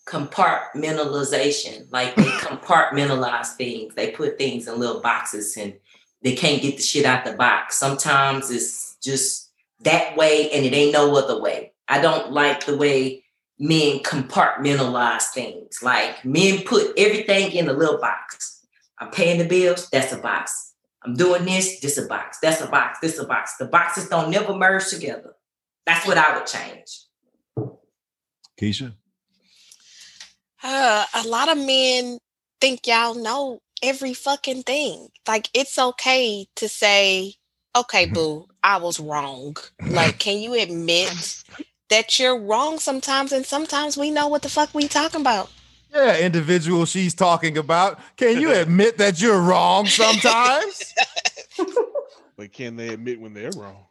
compartmentalization. 0.10 1.92
Like 1.92 2.16
they 2.16 2.24
compartmentalize 2.24 3.56
things. 3.56 3.94
They 3.96 4.12
put 4.12 4.38
things 4.38 4.68
in 4.68 4.80
little 4.80 5.02
boxes 5.02 5.56
and 5.58 5.74
they 6.22 6.36
can't 6.36 6.62
get 6.62 6.78
the 6.78 6.84
shit 6.84 7.06
out 7.06 7.26
the 7.26 7.34
box. 7.34 7.78
Sometimes 7.78 8.50
it's 8.52 8.98
just 9.02 9.52
that 9.82 10.18
way 10.18 10.50
and 10.52 10.66
it 10.66 10.74
ain't 10.74 10.94
no 10.94 11.16
other 11.16 11.42
way. 11.42 11.74
I 11.88 12.02
don't 12.02 12.32
like 12.32 12.66
the 12.66 12.78
way 12.78 13.24
men 13.60 14.00
compartmentalize 14.00 15.30
things. 15.34 15.82
Like 15.82 16.24
men 16.26 16.64
put 16.64 16.94
everything 16.98 17.52
in 17.52 17.70
a 17.70 17.74
little 17.74 18.00
box. 18.00 18.66
I'm 18.98 19.12
paying 19.12 19.40
the 19.40 19.48
bills, 19.48 19.90
that's 19.90 20.12
a 20.12 20.18
box. 20.18 20.69
I'm 21.04 21.16
doing 21.16 21.46
this, 21.46 21.80
this 21.80 21.98
a 21.98 22.06
box. 22.06 22.40
That's 22.42 22.62
a 22.62 22.68
box, 22.68 23.00
this 23.00 23.18
a 23.20 23.26
box. 23.26 23.56
The 23.58 23.66
boxes 23.66 24.10
don't 24.10 24.30
never 24.30 24.54
merge 24.54 24.90
together. 24.90 25.34
That's 25.86 26.06
what 26.06 26.18
I 26.18 26.38
would 26.38 26.46
change. 26.46 27.06
Keisha. 28.60 28.94
Uh, 30.62 31.06
a 31.16 31.24
lot 31.28 31.50
of 31.50 31.58
men 31.58 32.20
think 32.60 32.86
y'all 32.86 33.16
know 33.16 33.60
every 33.82 34.14
fucking 34.14 34.64
thing. 34.64 35.08
Like 35.28 35.50
it's 35.54 35.80
okay 35.80 36.48
to 36.58 36.68
say, 36.68 37.36
"Okay, 37.76 38.06
boo, 38.06 38.48
I 38.62 38.78
was 38.78 39.00
wrong." 39.00 39.56
Like, 39.82 40.20
can 40.20 40.40
you 40.40 40.54
admit 40.56 41.44
that 41.90 42.20
you're 42.20 42.38
wrong 42.38 42.80
sometimes, 42.80 43.32
and 43.32 43.46
sometimes 43.46 43.98
we 43.98 44.12
know 44.12 44.28
what 44.28 44.42
the 44.42 44.50
fuck 44.50 44.74
we 44.74 44.88
talking 44.90 45.22
about? 45.22 45.50
Yeah, 45.94 46.18
individual 46.18 46.86
she's 46.86 47.14
talking 47.16 47.58
about. 47.58 48.00
Can 48.18 48.40
you 48.40 48.52
admit 48.54 48.98
that 49.00 49.20
you're 49.22 49.40
wrong 49.42 49.86
sometimes? 49.88 50.94
But 52.38 52.54
can 52.54 52.78
they 52.78 52.88
admit 52.94 53.20
when 53.20 53.34
they're 53.34 53.52
wrong? 53.58 53.84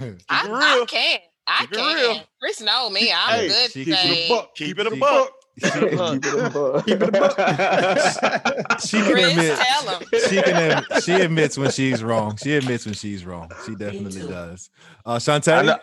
I, 0.00 0.16
I 0.28 0.84
can. 0.88 1.18
I 1.46 1.66
can. 1.66 1.94
real. 1.96 2.22
Chris 2.40 2.60
know 2.60 2.90
me. 2.90 3.12
I'm 3.16 3.38
Hey, 3.38 3.46
good. 3.48 3.70
she 3.70 3.84
to 3.84 3.90
Keep 3.92 3.94
it 3.94 3.96
say, 3.96 4.26
a 4.26 4.28
buck. 4.28 4.54
Keep 4.56 4.78
it 4.80 4.86
a 4.86 4.90
Keep 4.90 5.00
buck. 5.00 5.30
Keep 6.84 7.00
it 7.02 7.02
a 7.02 7.12
buck. 7.12 8.80
she 8.80 8.96
can 8.96 9.12
Chris, 9.12 9.30
admit. 9.30 9.58
tell 9.58 9.88
him. 9.88 10.02
She 10.28 10.42
can. 10.42 10.78
Admit, 10.78 11.02
she 11.04 11.12
admits 11.12 11.56
when 11.58 11.70
she's 11.70 12.02
wrong. 12.02 12.36
She 12.38 12.56
admits 12.56 12.86
when 12.86 12.94
she's 12.94 13.24
wrong. 13.24 13.48
She 13.64 13.76
definitely 13.76 14.26
does. 14.26 14.68
Uh, 15.06 15.10
I 15.12 15.18
Shantae, 15.18 15.66
know, 15.66 15.78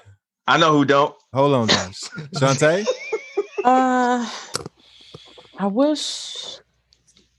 I 0.46 0.58
know 0.58 0.74
who 0.74 0.84
don't. 0.84 1.16
hold 1.34 1.54
on, 1.54 1.70
Josh. 1.70 2.02
Shantae, 2.36 2.86
Uh, 3.64 4.30
I 5.58 5.68
wish 5.68 6.60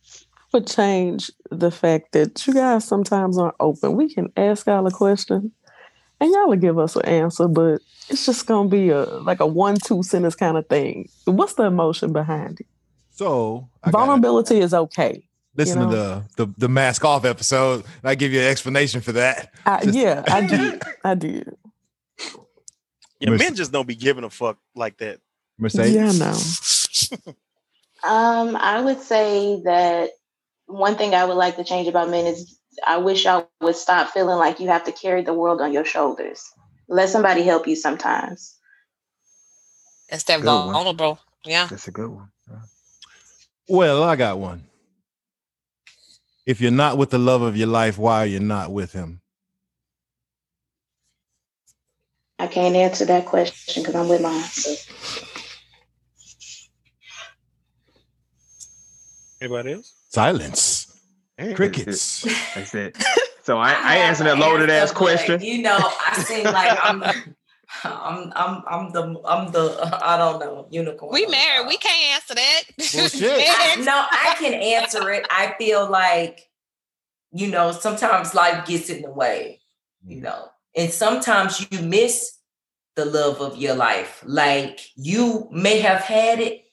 I 0.05 0.45
would 0.53 0.67
change 0.67 1.31
the 1.51 1.71
fact 1.71 2.13
that 2.13 2.47
you 2.47 2.55
guys 2.55 2.85
sometimes 2.87 3.39
aren't 3.39 3.55
open. 3.61 3.97
We 3.97 4.13
can 4.13 4.33
ask 4.37 4.67
y'all 4.67 4.87
a 4.87 4.91
question, 4.91 5.53
and 6.21 6.31
y'all 6.33 6.49
will 6.49 6.57
give 6.57 6.79
us 6.79 6.97
an 6.97 7.05
answer, 7.05 7.49
but 7.49 7.81
it's 8.09 8.27
just 8.27 8.47
gonna 8.47 8.69
be 8.69 8.89
a 8.91 9.05
like 9.05 9.41
a 9.41 9.47
one-two 9.47 10.03
sentence 10.03 10.35
kind 10.35 10.57
of 10.57 10.67
thing. 10.69 11.09
What's 11.27 11.55
the 11.55 11.65
emotion 11.65 12.13
behind 12.13 12.61
it? 12.61 12.67
so 13.11 13.69
I 13.83 13.91
gotta 13.91 14.07
Vulnerability 14.07 14.61
is 14.61 14.73
okay. 14.73 15.25
listen 15.57 15.81
you 15.83 15.87
to 15.91 15.97
the, 15.97 16.25
the 16.37 16.55
the 16.57 16.69
mask 16.69 17.05
off 17.05 17.25
episode. 17.25 17.85
I 18.05 18.15
give 18.15 18.33
you 18.33 18.41
an 18.41 18.47
explanation 18.47 19.01
for 19.01 19.13
that. 19.13 19.53
I, 19.67 19.85
Just- 19.85 19.99
yeah, 19.99 20.23
I 20.27 20.47
did. 20.47 20.83
I 21.05 21.15
did. 21.15 21.57
Yeah, 23.21 23.31
Merce- 23.31 23.41
men 23.41 23.55
just 23.57 23.73
don't 23.73 23.87
be 23.89 23.97
giving 23.97 24.25
a 24.25 24.31
fuck 24.31 24.59
like 24.75 24.99
that. 24.99 25.21
Mercedes. 25.59 25.95
Yeah, 25.95 26.09
I 26.09 27.27
know. 27.27 27.35
Um, 28.05 28.57
I 28.57 28.81
would 28.81 29.01
say 29.01 29.61
that 29.65 30.11
one 30.67 30.97
thing 30.97 31.15
I 31.15 31.25
would 31.25 31.37
like 31.37 31.57
to 31.57 31.65
change 31.65 31.89
about 31.89 32.11
men 32.11 32.27
is 32.27 32.59
I 32.87 32.99
wish 32.99 33.25
y'all 33.25 33.49
would 33.61 33.77
stop 33.77 34.11
feeling 34.11 34.39
like 34.39 34.61
you 34.61 34.69
have 34.69 34.85
to 34.85 34.93
carry 34.93 35.23
the 35.23 35.35
world 35.35 35.61
on 35.61 35.73
your 35.73 35.85
shoulders. 35.85 36.43
Let 36.89 37.09
somebody 37.09 37.43
help 37.43 37.67
you 37.67 37.77
sometimes. 37.77 38.57
That's 40.11 40.25
that 40.25 40.41
Good 40.41 40.47
one. 40.47 40.73
vulnerable. 40.73 41.19
Yeah. 41.45 41.67
That's 41.69 41.89
a 41.89 41.91
good 41.91 42.11
one. 42.11 42.31
Well, 43.69 44.03
I 44.03 44.17
got 44.17 44.39
one. 44.39 44.65
If 46.47 46.61
you're 46.63 46.71
not 46.71 46.97
with 46.97 47.11
the 47.11 47.19
love 47.19 47.43
of 47.43 47.57
your 47.57 47.67
life, 47.67 47.99
why 47.99 48.23
are 48.23 48.27
you 48.27 48.41
not 48.41 48.73
with 48.73 48.93
him? 48.93 49.21
I 52.39 52.47
can't 52.47 52.77
answer 52.77 53.05
that 53.07 53.27
question 53.27 53.83
because 53.83 53.95
I'm 53.95 54.09
with 54.09 54.23
mine. 54.23 54.43
So. 54.45 54.88
Anybody 59.41 59.73
else? 59.75 59.93
Silence. 60.09 61.01
Hey, 61.37 61.55
Crickets. 61.55 62.23
That's 62.55 62.75
it. 62.75 62.97
So 63.49 63.57
I, 63.57 63.71
I 63.73 63.97
answered 63.97 64.25
that 64.25 64.37
loaded 64.37 64.69
ass 64.69 64.93
question. 64.93 65.41
You 65.41 65.63
know, 65.63 65.79
I 65.79 66.23
seem 66.23 66.45
like 66.45 66.79
I'm, 66.85 67.03
I'm, 67.83 68.31
I'm, 68.37 68.63
I'm 68.69 68.93
the, 68.93 69.23
I'm 69.25 69.51
the, 69.53 70.01
I 70.05 70.19
don't 70.19 70.39
know, 70.39 70.67
unicorn. 70.71 71.11
We 71.15 71.25
on 71.25 71.31
married. 71.31 71.67
We 71.67 71.79
can't 71.79 72.15
answer 72.15 72.35
that. 72.35 72.63
Bullshit. 72.77 73.23
I- 73.49 73.77
no, 73.83 74.05
I 74.11 74.37
can 74.39 74.53
answer 74.53 75.11
it. 75.13 75.27
I 75.31 75.55
feel 75.57 75.89
like, 75.89 76.47
you 77.33 77.47
know, 77.47 77.73
sometimes 77.73 78.35
life 78.35 78.67
gets 78.67 78.91
in 78.91 79.01
the 79.01 79.11
way, 79.11 79.61
you 80.07 80.19
mm. 80.19 80.25
know, 80.25 80.49
and 80.77 80.93
sometimes 80.93 81.67
you 81.71 81.81
miss 81.81 82.37
the 82.97 83.07
love 83.07 83.41
of 83.41 83.57
your 83.57 83.77
life. 83.77 84.23
Like 84.27 84.81
you 84.95 85.49
may 85.51 85.79
have 85.79 86.03
had 86.03 86.41
it, 86.41 86.65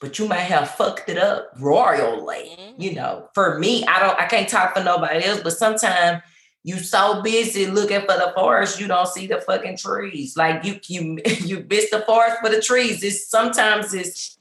but 0.00 0.18
you 0.18 0.26
might 0.26 0.38
have 0.38 0.70
fucked 0.70 1.08
it 1.08 1.18
up 1.18 1.52
royally. 1.58 2.74
You 2.78 2.90
mm-hmm. 2.90 2.96
know, 2.96 3.28
for 3.34 3.58
me, 3.58 3.84
I 3.84 4.00
don't, 4.00 4.18
I 4.18 4.26
can't 4.26 4.48
talk 4.48 4.74
for 4.74 4.82
nobody 4.82 5.24
else, 5.24 5.40
but 5.42 5.52
sometimes 5.52 6.22
you 6.62 6.78
so 6.78 7.22
busy 7.22 7.66
looking 7.66 8.00
for 8.00 8.16
the 8.16 8.32
forest, 8.34 8.80
you 8.80 8.86
don't 8.86 9.08
see 9.08 9.26
the 9.26 9.40
fucking 9.42 9.76
trees. 9.76 10.36
Like 10.36 10.64
you, 10.64 10.80
you, 10.88 11.18
you 11.44 11.66
miss 11.68 11.90
the 11.90 12.00
forest 12.00 12.38
for 12.42 12.50
the 12.50 12.62
trees. 12.62 13.02
It's 13.02 13.28
sometimes 13.28 13.94
it's 13.94 14.38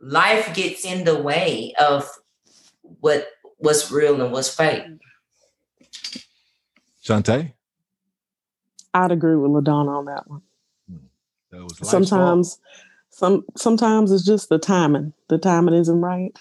life 0.00 0.54
gets 0.54 0.84
in 0.84 1.04
the 1.04 1.20
way 1.20 1.72
of 1.80 2.08
what 3.00 3.28
what's 3.58 3.90
real 3.90 4.20
and 4.20 4.32
what's 4.32 4.54
fake. 4.54 4.84
Shantae? 7.02 7.52
I'd 8.92 9.12
agree 9.12 9.36
with 9.36 9.50
LaDonna 9.50 9.98
on 9.98 10.04
that 10.06 10.28
one. 10.28 10.42
Hmm. 10.90 10.96
That 11.50 11.62
was 11.62 11.80
life's 11.80 12.10
fault. 12.10 12.58
Sometimes 13.16 13.44
some 13.56 13.56
sometimes 13.56 14.12
it's 14.12 14.24
just 14.24 14.48
the 14.48 14.58
timing 14.58 15.12
the 15.28 15.38
timing 15.38 15.74
isn't 15.74 16.00
right 16.00 16.36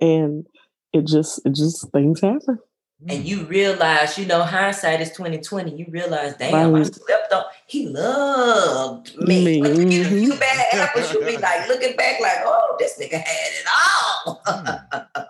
and 0.00 0.46
it 0.92 1.06
just 1.06 1.40
it 1.44 1.54
just 1.54 1.90
things 1.92 2.20
happen 2.20 2.58
And 3.08 3.24
you 3.24 3.44
realize, 3.44 4.18
you 4.18 4.26
know, 4.26 4.42
hindsight 4.42 5.00
is 5.00 5.10
2020. 5.10 5.70
You 5.76 5.86
realize, 5.88 6.34
damn, 6.36 6.52
I 6.52 6.64
Right. 6.68 6.84
slept 6.92 7.32
on. 7.32 7.44
He 7.68 7.86
loved 7.88 9.16
me. 9.18 9.44
Me, 9.44 9.62
When 9.62 9.92
you 9.92 10.02
get 10.02 10.06
a 10.10 10.14
mhm. 10.16 10.18
few 10.24 10.34
bad 10.36 10.66
apples, 10.72 11.12
you 11.12 11.20
be 11.24 11.36
like 11.36 11.68
looking 11.70 11.94
back, 11.96 12.18
like, 12.20 12.38
oh, 12.44 12.74
this 12.80 12.98
nigga 12.98 13.22
had 13.22 13.50
it 13.60 13.66
all. 13.80 14.42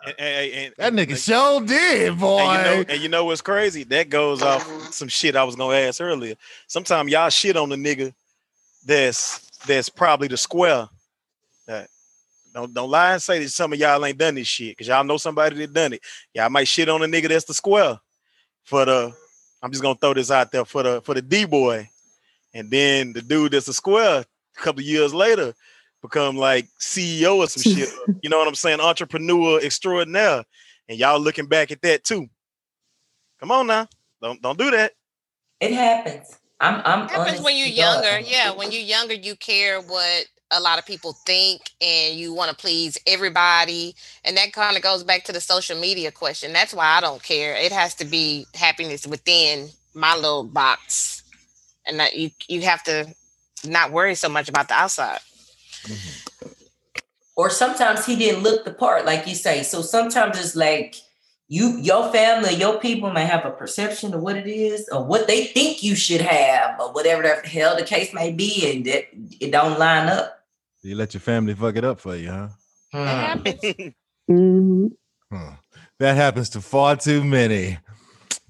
And, 0.07 0.15
and- 0.19 0.53
and- 0.55 0.75
That 0.79 0.93
nigga 0.95 1.23
sure 1.23 1.61
did, 1.61 2.19
boy. 2.19 2.39
And 2.41 2.49
you, 2.49 2.85
know, 2.85 2.85
and 2.95 3.03
you 3.03 3.09
know 3.11 3.25
what's 3.27 3.43
crazy? 3.43 3.85
That 3.85 4.09
goes 4.09 4.41
off 4.41 4.65
some 4.95 5.09
shit 5.09 5.37
I 5.37 5.45
was 5.45 5.55
gonna 5.55 5.77
ask 5.77 6.01
earlier. 6.01 6.37
Sometimes 6.69 7.13
y'all 7.13 7.29
shit 7.29 7.59
on 7.59 7.69
the 7.69 7.77
nigga 7.77 8.15
that's 8.87 9.47
that's 9.67 9.89
probably 9.89 10.29
the 10.29 10.37
square. 10.37 10.89
That 11.67 11.89
don't 12.55 12.73
don't 12.73 12.91
lie 12.91 13.13
and 13.13 13.23
say 13.23 13.39
that 13.41 13.51
some 13.51 13.73
of 13.73 13.79
y'all 13.79 14.05
ain't 14.05 14.19
done 14.19 14.35
this 14.35 14.47
shit 14.47 14.73
because 14.73 14.89
y'all 14.89 15.05
know 15.05 15.17
somebody 15.17 15.57
that 15.57 15.73
done 15.73 15.93
it. 15.95 16.03
Y'all 16.35 16.51
might 16.51 16.69
shit 16.69 16.89
on 16.89 17.03
a 17.03 17.07
nigga 17.07 17.29
that's 17.29 17.45
the 17.45 17.55
square. 17.55 17.99
For 18.65 18.85
the 18.85 19.15
I'm 19.63 19.71
just 19.71 19.83
gonna 19.83 19.99
throw 19.99 20.15
this 20.15 20.31
out 20.31 20.53
there 20.53 20.65
for 20.65 20.83
the 20.83 21.01
for 21.03 21.15
the 21.15 21.23
D 21.23 21.45
boy. 21.45 21.89
and 22.55 22.71
then 22.71 23.13
the 23.13 23.23
dude 23.23 23.53
that's 23.53 23.69
a 23.69 23.75
square 23.75 24.21
a 24.21 24.61
couple 24.61 24.81
of 24.81 24.87
years 24.87 25.13
later 25.13 25.55
become 26.03 26.37
like 26.37 26.69
CEO 26.81 27.37
or 27.37 27.47
some 27.49 27.63
shit. 27.63 27.91
you 28.23 28.31
know 28.31 28.39
what 28.39 28.49
I'm 28.49 28.55
saying? 28.55 28.81
Entrepreneur 28.81 29.61
extraordinaire. 29.61 30.45
And 30.89 30.99
y'all 30.99 31.21
looking 31.21 31.47
back 31.47 31.71
at 31.71 31.83
that 31.83 32.05
too. 32.05 32.29
Come 33.41 33.51
on 33.51 33.67
now. 33.67 33.89
Don't 34.23 34.41
don't 34.41 34.59
do 34.59 34.71
that. 34.71 34.93
It 35.61 35.73
happens. 35.73 36.39
I'm 36.61 36.83
I'm 36.85 37.05
It 37.05 37.11
happens 37.11 37.41
when 37.41 37.57
you're 37.57 37.67
younger. 37.67 38.19
Yeah, 38.21 38.53
when 38.55 38.73
you're 38.73 38.83
younger, 38.83 39.15
you 39.15 39.37
care 39.37 39.81
what 39.81 40.27
a 40.51 40.61
lot 40.61 40.79
of 40.79 40.87
people 40.87 41.13
think 41.27 41.71
and 41.81 42.19
you 42.19 42.33
want 42.33 42.51
to 42.51 42.57
please 42.57 42.97
everybody. 43.07 43.95
And 44.25 44.37
that 44.37 44.53
kind 44.53 44.77
of 44.77 44.83
goes 44.83 45.05
back 45.05 45.25
to 45.25 45.33
the 45.33 45.41
social 45.41 45.79
media 45.79 46.11
question. 46.11 46.53
That's 46.53 46.73
why 46.73 46.87
I 46.87 47.01
don't 47.01 47.23
care. 47.23 47.55
It 47.55 47.71
has 47.73 47.95
to 47.97 48.05
be 48.05 48.47
happiness 48.55 49.07
within 49.07 49.69
my 49.95 50.15
little 50.17 50.45
box. 50.45 51.23
And 51.87 52.01
that 52.01 52.17
you 52.17 52.31
you 52.49 52.63
have 52.63 52.83
to 52.85 53.15
not 53.65 53.93
worry 53.93 54.15
so 54.15 54.29
much 54.29 54.49
about 54.49 54.69
the 54.69 54.75
outside. 54.75 55.21
or 57.37 57.51
sometimes 57.51 58.05
he 58.05 58.17
didn't 58.17 58.43
look 58.43 58.65
the 58.65 58.73
part, 58.73 59.07
like 59.07 59.27
you 59.27 59.35
say. 59.35 59.63
So 59.63 59.81
sometimes 59.83 60.39
it's 60.39 60.57
like 60.57 60.97
you, 61.49 61.79
your 61.79 62.13
family, 62.13 62.55
your 62.55 62.79
people 62.79 63.11
may 63.11 63.25
have 63.25 63.45
a 63.47 63.51
perception 63.51 64.13
of 64.15 64.21
what 64.21 64.37
it 64.37 64.47
is 64.47 64.89
or 64.93 65.03
what 65.03 65.27
they 65.27 65.45
think 65.47 65.83
you 65.83 65.95
should 65.97 66.21
have, 66.21 66.79
or 66.79 66.93
whatever 66.93 67.23
the 67.23 67.49
hell 67.49 67.75
the 67.77 67.85
case 67.85 68.13
may 68.13 68.33
be, 68.33 68.71
and 68.71 68.85
that 68.85 69.09
it 69.41 69.51
don't 69.51 69.79
line 69.79 70.09
up. 70.09 70.45
You 70.83 70.95
let 70.95 71.15
your 71.15 71.21
family 71.23 71.55
fuck 71.55 71.77
it 71.77 71.85
up 71.85 72.01
for 72.01 72.15
you, 72.17 72.31
huh? 72.31 72.49
It 72.93 73.07
happens. 73.07 73.95
Mhm. 74.31 74.91
Huh. 75.33 75.53
That 75.99 76.15
happens 76.17 76.51
to 76.51 76.61
far 76.61 76.97
too 76.97 77.25
many. 77.25 77.79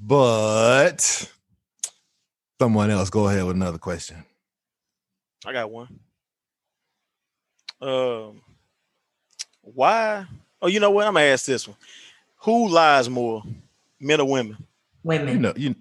But 0.00 1.30
someone 2.60 2.90
else, 2.90 3.10
go 3.10 3.28
ahead 3.28 3.44
with 3.44 3.54
another 3.54 3.78
question. 3.78 4.24
I 5.46 5.52
got 5.52 5.70
one. 5.70 6.00
Um, 7.80 8.42
why? 9.62 10.26
Oh, 10.60 10.66
you 10.66 10.80
know 10.80 10.90
what? 10.90 11.06
I'm 11.06 11.14
gonna 11.14 11.26
ask 11.26 11.46
this 11.46 11.68
one. 11.68 11.76
Who 12.42 12.68
lies 12.68 13.08
more, 13.08 13.42
men 14.00 14.20
or 14.20 14.28
women? 14.28 14.56
Women. 15.02 15.28
You 15.34 15.38
know, 15.40 15.52
you 15.56 15.74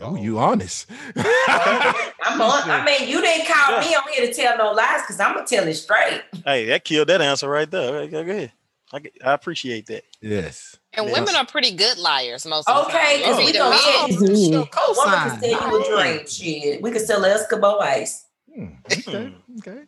oh, 0.00 0.16
you 0.16 0.38
honest. 0.38 0.86
I'm 1.16 2.40
on, 2.40 2.70
I 2.70 2.84
mean, 2.86 3.08
you 3.08 3.20
didn't 3.20 3.46
call 3.46 3.80
me 3.80 3.94
on 3.94 4.02
here 4.12 4.26
to 4.26 4.32
tell 4.32 4.56
no 4.58 4.72
lies 4.72 5.02
because 5.02 5.20
I'm 5.20 5.34
gonna 5.34 5.46
tell 5.46 5.66
it 5.66 5.74
straight. 5.74 6.22
Hey, 6.44 6.66
that 6.66 6.84
killed 6.84 7.08
that 7.08 7.20
answer 7.22 7.48
right 7.48 7.70
there. 7.70 7.96
Okay, 8.00 8.10
go 8.24 8.30
ahead. 8.32 8.52
I, 8.92 9.00
I 9.24 9.32
appreciate 9.32 9.86
that. 9.86 10.04
yes. 10.20 10.76
And 10.92 11.06
Yes. 11.08 11.14
women 11.18 11.34
are 11.34 11.44
pretty 11.44 11.72
good 11.72 11.98
liars 11.98 12.46
most 12.46 12.68
of 12.68 12.86
the 12.86 12.90
Okay, 12.96 13.20
time. 13.22 13.32
because 13.32 13.36
we 13.46 13.52
don't 13.52 13.70
men- 13.70 14.08
get 14.08 14.18
Mhm. 14.20 14.54
A 14.54 14.92
woman 14.96 15.30
can 15.30 15.40
sell 15.40 15.50
you 15.50 15.96
a 15.96 16.02
dream. 16.14 16.26
Shit, 16.26 16.82
we 16.82 16.90
can 16.92 17.04
sell 17.04 17.24
Escobar 17.24 17.82
ice. 17.82 18.24
Hmm, 18.54 18.66
Okay. 18.90 19.32
okay. 19.58 19.82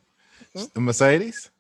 Mercedes. 0.75 1.51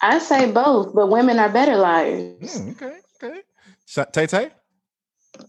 I 0.00 0.18
say 0.20 0.50
both, 0.50 0.94
but 0.94 1.08
women 1.08 1.38
are 1.38 1.48
better 1.50 1.76
liars. 1.76 2.56
Hmm, 2.58 2.70
okay. 2.70 2.98
Okay. 3.22 3.40
Sha- 3.86 4.04
Tay 4.04 4.26
Tay. 4.26 4.50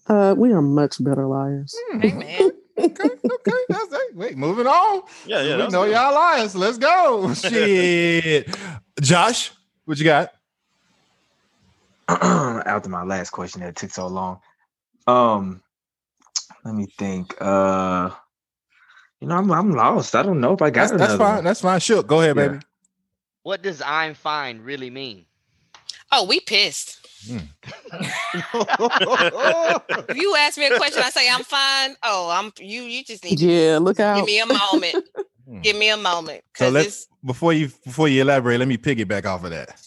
Uh, 0.07 0.33
we 0.37 0.51
are 0.53 0.61
much 0.61 1.03
better 1.03 1.25
liars. 1.27 1.75
Hey, 2.01 2.11
man. 2.13 2.51
Okay. 2.77 3.03
Okay. 3.03 3.51
That's 3.69 3.87
that. 3.89 4.09
Wait. 4.15 4.35
Moving 4.37 4.65
on. 4.65 5.03
Yeah, 5.25 5.41
yeah. 5.43 5.57
we 5.57 5.67
know 5.67 5.83
good. 5.85 5.91
y'all 5.93 6.13
liars. 6.13 6.55
Let's 6.55 6.77
go. 6.77 7.33
Shit. 7.35 8.55
Josh, 9.01 9.51
what 9.85 9.97
you 9.99 10.05
got? 10.05 10.31
after 12.09 12.89
my 12.89 13.03
last 13.03 13.29
question 13.29 13.61
that 13.61 13.75
took 13.75 13.91
so 13.91 14.07
long. 14.07 14.39
Um, 15.07 15.61
let 16.65 16.73
me 16.75 16.87
think. 16.97 17.35
Uh, 17.39 18.09
you 19.21 19.27
know, 19.27 19.35
I'm 19.37 19.51
I'm 19.51 19.71
lost. 19.71 20.15
I 20.15 20.23
don't 20.23 20.41
know 20.41 20.53
if 20.53 20.61
I 20.61 20.69
got 20.69 20.89
That's, 20.89 20.99
that's 20.99 21.15
fine. 21.15 21.35
one. 21.35 21.43
That's 21.43 21.61
fine. 21.61 21.79
Shook. 21.79 22.07
Go 22.07 22.21
ahead, 22.21 22.35
Yeah. 22.35 22.47
baby. 22.47 22.59
What 23.43 23.61
does 23.61 23.81
I'm 23.85 24.13
fine 24.15 24.61
really 24.61 24.89
mean? 24.89 25.25
Oh, 26.11 26.25
we 26.25 26.39
pissed. 26.39 27.02
If 30.09 30.17
you 30.17 30.35
ask 30.35 30.57
me 30.57 30.65
a 30.67 30.77
question, 30.77 31.03
I 31.03 31.09
say 31.09 31.29
I'm 31.29 31.43
fine. 31.43 31.95
Oh, 32.03 32.29
I'm 32.31 32.51
you. 32.59 32.83
You 32.83 33.03
just 33.03 33.23
need 33.23 33.37
to 33.37 33.45
Yeah, 33.45 33.77
look 33.79 33.97
give 33.97 34.25
me 34.25 34.39
a 34.39 34.45
moment. 34.45 35.05
Hmm. 35.47 35.59
give 35.61 35.75
me 35.75 35.89
a 35.89 35.97
moment. 35.97 36.43
So 36.55 36.69
let's 36.69 37.07
before 37.25 37.53
you 37.53 37.69
before 37.85 38.07
you 38.07 38.21
elaborate, 38.21 38.59
let 38.59 38.67
me 38.67 38.77
piggyback 38.77 39.25
off 39.25 39.43
of 39.43 39.51
that. 39.51 39.79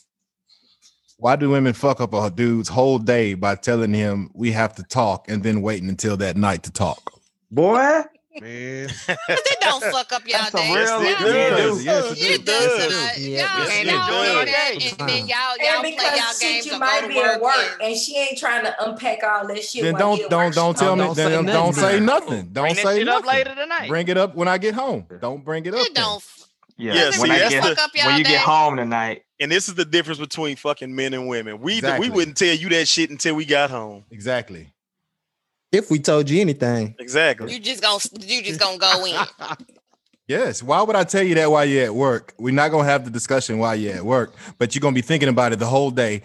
Why 1.19 1.37
do 1.37 1.49
women 1.49 1.73
fuck 1.73 2.01
up 2.01 2.13
a 2.13 2.31
dude's 2.31 2.69
whole 2.69 2.99
day 2.99 3.35
by 3.35 3.55
telling 3.55 3.95
him 3.95 4.31
we 4.35 4.53
have 4.53 4.75
to 4.77 4.83
talk 4.83 5.31
and 5.31 5.43
then 5.43 5.63
waiting 5.63 5.89
until 5.89 6.17
that 6.19 6.37
night 6.37 6.63
to 6.65 6.71
talk? 6.71 7.11
Boy, 7.51 8.03
Man, 8.41 8.89
Cause 9.07 9.17
it 9.29 9.61
don't 9.61 9.83
fuck 9.85 10.13
up 10.13 10.23
y'all 10.27 10.39
That's 10.51 10.55
a 10.55 10.57
day. 10.59 10.75
real- 10.75 11.03
Yes, 11.05 11.81
it 11.81 11.85
Yes, 11.85 11.85
does. 11.85 11.85
yes, 11.85 12.13
it 12.13 12.31
It 12.41 12.45
does. 12.45 12.65
does 12.65 12.77
does. 12.93 13.19
Yeah, 13.19 13.29
Y'all 13.29 13.37
yes, 13.39 13.69
can't 13.71 13.89
it 13.89 13.95
all 13.95 14.07
does. 14.09 14.45
do 14.45 14.53
that, 14.53 14.73
and 15.01 15.09
then 15.09 15.27
y'all 15.27 15.57
y'all 15.59 15.81
play 15.81 15.97
y'all 15.97 16.41
games 16.41 16.67
you 16.67 16.79
might 16.79 17.09
be 17.09 17.19
at 17.19 17.41
work. 17.41 17.43
work 17.43 17.77
and- 17.81 17.83
and 17.91 17.97
she 18.01 18.17
ain't 18.19 18.39
trying 18.39 18.65
to 18.65 18.85
unpack 18.89 19.19
all 19.23 19.47
that 19.47 19.63
shit. 19.65 19.83
Then 19.83 19.95
don't 19.95 20.19
you 20.19 20.29
don't 20.29 20.55
don't 20.55 20.77
tell 20.77 20.97
me. 20.97 21.05
don't 21.05 21.17
Then 21.17 21.29
say 21.29 21.33
don't, 21.37 21.47
nothing 21.47 21.73
say 21.75 22.01
nothing. 22.01 22.49
Don't 22.53 22.65
Bring 22.65 22.75
that 22.77 22.83
say 22.83 22.99
shit 22.99 23.09
up 23.09 23.25
nothing. 23.25 23.39
later 23.39 23.55
tonight. 23.55 23.89
Bring 23.89 24.09
it 24.09 24.19
up 24.19 24.35
when 24.35 24.49
I 24.49 24.59
get 24.59 24.75
home. 24.75 25.07
Don't 25.21 25.45
bring 25.45 25.65
it 25.67 25.75
up. 25.75 25.87
It 25.87 25.95
don't. 25.95 26.23
yeah. 26.77 26.95
Yeah, 26.95 27.05
when 27.05 27.13
see, 27.13 27.31
I 27.31 27.49
get 27.49 27.63
the- 27.63 27.69
fuck 27.77 27.85
up 27.87 27.91
y'all 27.95 28.07
when 28.07 28.19
you 28.19 28.25
day. 28.25 28.31
get 28.31 28.41
home 28.41 28.77
tonight, 28.77 29.23
And 29.41 29.51
this 29.53 29.69
is 29.69 29.75
the 29.75 29.85
difference 29.85 30.19
between 30.19 30.57
fucking 30.57 30.95
men 30.95 31.13
and 31.15 31.27
women. 31.29 31.61
We 31.61 31.75
Exactly. 31.79 32.09
we 32.09 32.15
wouldn't 32.15 32.37
tell 32.37 32.55
you 32.55 32.69
that 32.71 32.87
shit 32.89 33.11
until 33.11 33.35
we 33.35 33.45
got 33.45 33.71
home. 33.71 34.05
Exactly. 34.11 34.69
If 35.77 35.91
we 35.91 35.99
told 35.99 36.29
you 36.31 36.41
anything, 36.41 36.95
Exactly. 36.99 37.53
You 37.53 37.61
just 37.61 37.83
gonna 37.83 38.01
you 38.21 38.43
just 38.43 38.61
gonna 38.61 38.79
go 38.79 39.05
in. 39.05 39.17
Yes. 40.29 40.61
Why 40.61 40.83
would 40.83 40.97
I 40.97 41.05
tell 41.05 41.23
you 41.23 41.37
that 41.37 41.53
while 41.53 41.65
you're 41.65 41.85
at 41.85 41.95
work? 41.95 42.35
We're 42.37 42.53
not 42.53 42.73
gonna 42.73 42.89
have 42.89 43.05
the 43.05 43.13
discussion 43.13 43.59
while 43.59 43.77
you're 43.77 43.95
at 43.95 44.05
work, 44.05 44.35
but 44.59 44.75
you're 44.75 44.81
gonna 44.81 44.95
be 44.95 45.01
thinking 45.03 45.29
about 45.29 45.53
it 45.53 45.61
the 45.61 45.67
whole 45.67 45.93
day. 45.93 46.23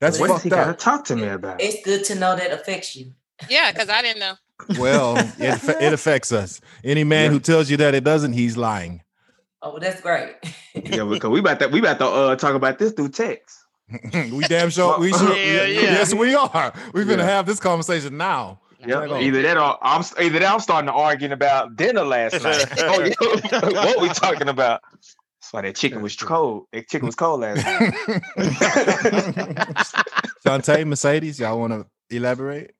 That's 0.00 0.18
what 0.18 0.28
does 0.28 0.42
he 0.42 0.48
fucked 0.48 0.58
gotta 0.58 0.70
up. 0.70 0.78
talk 0.78 1.04
to 1.06 1.16
me 1.16 1.28
about? 1.28 1.60
It's 1.60 1.84
good 1.84 2.04
to 2.04 2.14
know 2.14 2.36
that 2.36 2.50
affects 2.52 2.94
you. 2.96 3.12
Yeah, 3.50 3.70
because 3.72 3.88
I 3.90 4.00
didn't 4.00 4.20
know. 4.20 4.34
Well, 4.78 5.16
it, 5.38 5.82
it 5.82 5.92
affects 5.92 6.32
us. 6.32 6.60
Any 6.84 7.04
man 7.04 7.26
Yeah. 7.26 7.30
who 7.32 7.40
tells 7.40 7.68
you 7.70 7.76
that 7.78 7.94
it 7.94 8.04
doesn't, 8.04 8.32
he's 8.32 8.56
lying. 8.56 9.02
Oh, 9.60 9.70
well, 9.72 9.80
that's 9.80 10.00
great. 10.00 10.36
yeah, 10.74 11.04
because 11.04 11.30
we 11.30 11.40
about 11.40 11.58
that 11.58 11.70
we 11.72 11.80
about 11.80 11.98
to 11.98 12.06
uh 12.06 12.36
talk 12.36 12.54
about 12.54 12.78
this 12.78 12.92
through 12.92 13.10
text. 13.10 13.58
we 14.12 14.40
damn 14.48 14.70
sure 14.70 14.98
we 14.98 15.12
sure 15.12 15.34
Yeah, 15.34 15.64
yeah. 15.64 15.80
yes 15.80 16.12
we 16.14 16.34
are. 16.34 16.72
We're 16.92 17.04
gonna 17.04 17.22
Yeah. 17.22 17.28
have 17.30 17.46
this 17.46 17.58
conversation 17.60 18.16
now. 18.16 18.60
Yeah, 18.86 18.96
Right 19.06 19.22
either 19.22 19.42
that 19.42 19.56
or 19.56 19.76
I'm 19.82 20.04
either 20.20 20.38
that 20.38 20.52
I'm 20.52 20.60
starting 20.60 20.86
to 20.86 20.92
arguing 20.92 21.32
about 21.32 21.74
dinner 21.76 22.04
last 22.04 22.42
night. 22.44 22.64
Oh, 22.78 23.02
yeah. 23.02 23.14
what 23.70 24.00
we 24.00 24.08
talking 24.10 24.48
about? 24.48 24.82
That's 24.92 25.52
why 25.52 25.62
that 25.62 25.74
chicken 25.76 26.02
was 26.02 26.14
cold. 26.16 26.66
That 26.72 26.88
chicken 26.88 27.06
was 27.06 27.14
cold 27.16 27.40
last 27.40 27.64
night. 27.64 27.94
Shantae, 30.46 30.86
Mercedes, 30.86 31.40
y'all 31.40 31.58
want 31.58 31.72
to 31.72 31.86
elaborate? 32.14 32.74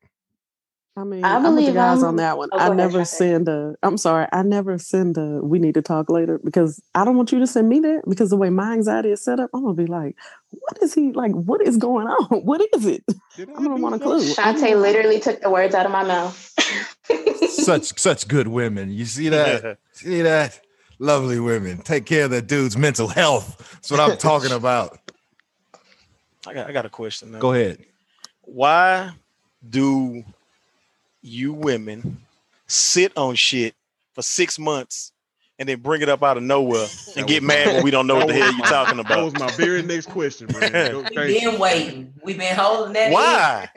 I 0.99 1.05
mean, 1.05 1.25
I 1.25 1.35
I 1.35 1.37
am 1.37 1.43
with 1.43 1.53
the 1.53 1.57
believe 1.61 1.75
guys 1.75 1.99
I'm- 1.99 2.09
on 2.09 2.17
that 2.17 2.37
one. 2.39 2.49
Oh, 2.53 2.57
I 2.57 2.59
go 2.59 2.65
ahead, 2.73 2.77
never 2.77 3.05
send 3.05 3.49
a. 3.49 3.77
I'm 3.85 3.97
sorry. 3.97 4.27
I 4.33 4.43
never 4.43 4.79
send 4.79 5.17
a. 5.17 5.41
We 5.43 5.61
need 5.61 5.75
to 5.75 5.83
talk 5.83 6.11
later 6.11 6.41
because 6.45 6.83
I 6.95 7.05
don't 7.05 7.17
want 7.17 7.31
you 7.31 7.39
to 7.39 7.47
send 7.47 7.69
me 7.69 7.79
that 7.81 8.03
because 8.09 8.31
the 8.31 8.37
way 8.37 8.51
my 8.51 8.73
anxiety 8.73 9.11
is 9.11 9.23
set 9.23 9.39
up, 9.39 9.51
I'm 9.55 9.63
gonna 9.63 9.75
be 9.75 9.87
like, 9.87 10.17
what 10.51 10.83
is 10.83 10.93
he 10.95 11.13
like? 11.13 11.33
What 11.33 11.63
is 11.63 11.77
going 11.77 12.09
on? 12.09 12.41
What 12.49 12.61
is 12.75 12.85
it? 12.87 13.05
I'm 13.39 13.63
gonna 13.65 13.77
want 13.77 13.95
a 13.95 13.99
clue. 14.01 14.21
Shantae 14.21 14.81
literally 14.81 15.21
took 15.21 15.41
the 15.41 15.51
words 15.51 15.75
out 15.75 15.87
of 15.87 15.93
my 15.93 16.03
mouth. 16.05 16.35
Such 17.51 17.99
such 18.01 18.27
good 18.27 18.49
women. 18.49 18.91
You 18.91 19.05
see 19.05 19.29
that? 19.29 19.79
see 19.93 20.23
that? 20.23 20.61
Lovely 20.99 21.39
women. 21.39 21.79
Take 21.79 22.07
care 22.07 22.25
of 22.25 22.33
that 22.33 22.49
dude's 22.49 22.77
mental 22.77 23.07
health. 23.07 23.57
That's 23.75 23.91
what 23.91 24.01
I'm 24.01 24.19
talking 24.19 24.51
about. 24.51 24.99
I 26.47 26.55
got 26.55 26.69
I 26.69 26.73
got 26.73 26.87
a 26.87 26.91
question 26.91 27.31
now. 27.31 27.39
Go 27.39 27.53
ahead. 27.53 27.85
Why 28.43 29.13
do 29.69 30.25
you 31.29 31.53
women 31.53 32.19
sit 32.67 33.17
on 33.17 33.35
shit 33.35 33.75
for 34.15 34.23
six 34.23 34.59
months 34.59 35.13
and 35.61 35.69
then 35.69 35.81
bring 35.81 36.03
it 36.03 36.09
up 36.09 36.23
out 36.23 36.37
of 36.37 36.43
nowhere 36.43 36.87
and 37.17 37.27
get 37.27 37.43
mad 37.43 37.67
when 37.75 37.83
we 37.85 37.91
don't 37.91 38.07
know 38.07 38.15
what 38.17 38.29
the 38.29 38.35
hell 38.41 38.53
you're 38.53 38.67
talking 38.67 38.99
about. 39.01 39.09
That 39.17 39.25
was 39.25 39.35
my 39.35 39.51
very 39.57 39.83
next 39.83 40.07
question, 40.07 40.49
man. 40.61 40.97
We've 40.97 41.11
been 41.15 41.59
waiting. 41.59 42.15
We've 42.23 42.39
been 42.39 42.55
holding 42.55 42.93
that. 42.95 43.09
in. 43.09 43.13
Why? 43.13 43.69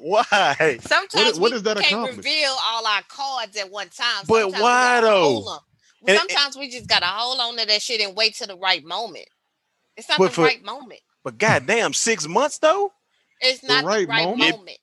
Why? 0.00 0.78
Sometimes 0.82 1.38
what 1.38 1.50
we 1.50 1.50
does 1.52 1.62
that 1.64 1.76
can't 1.78 1.86
accomplish? 1.92 2.16
reveal 2.18 2.54
all 2.64 2.86
our 2.86 3.02
cards 3.08 3.56
at 3.56 3.70
one 3.70 3.88
time. 3.88 4.24
But 4.28 4.42
Sometimes 4.42 4.54
we 4.54 4.60
why, 4.62 5.00
though? 5.00 5.58
And- 6.06 6.18
Sometimes 6.18 6.56
we 6.56 6.68
just 6.70 6.86
gotta 6.86 7.06
hold 7.06 7.40
on 7.40 7.56
to 7.56 7.66
that 7.66 7.82
shit 7.82 8.00
and 8.00 8.16
wait 8.16 8.34
till 8.34 8.46
the 8.46 8.56
right 8.56 8.84
moment. 8.84 9.26
It's 9.96 10.08
not 10.08 10.20
the 10.20 10.28
for- 10.28 10.44
right 10.44 10.62
moment. 10.64 11.00
But 11.24 11.38
goddamn, 11.38 11.92
six 11.94 12.28
months 12.28 12.58
though. 12.58 12.92
It's 13.40 13.62
not 13.64 13.82
the 13.82 13.88
right 13.88 14.08
right, 14.08 14.24
moment? 14.24 14.58
moment. 14.58 14.78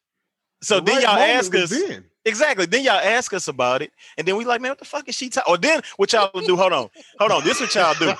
So 0.63 0.79
The 0.79 0.85
then 0.85 0.95
right 0.95 1.03
y'all 1.03 1.17
ask 1.17 1.53
us 1.55 1.69
then. 1.69 2.05
exactly. 2.25 2.65
Then 2.65 2.83
y'all 2.83 2.93
ask 2.99 3.33
us 3.33 3.47
about 3.47 3.81
it, 3.81 3.91
and 4.17 4.27
then 4.27 4.37
we 4.37 4.45
like, 4.45 4.61
man, 4.61 4.71
what 4.71 4.79
the 4.79 4.85
fuck 4.85 5.07
is 5.09 5.15
she 5.15 5.29
talking? 5.29 5.53
Or 5.53 5.57
then 5.57 5.81
what 5.97 6.13
y'all 6.13 6.31
do? 6.41 6.55
Hold 6.55 6.73
on, 6.73 6.89
hold 7.19 7.31
on. 7.31 7.43
This 7.43 7.59
what 7.59 7.75
y'all 7.75 7.93
do. 7.99 8.13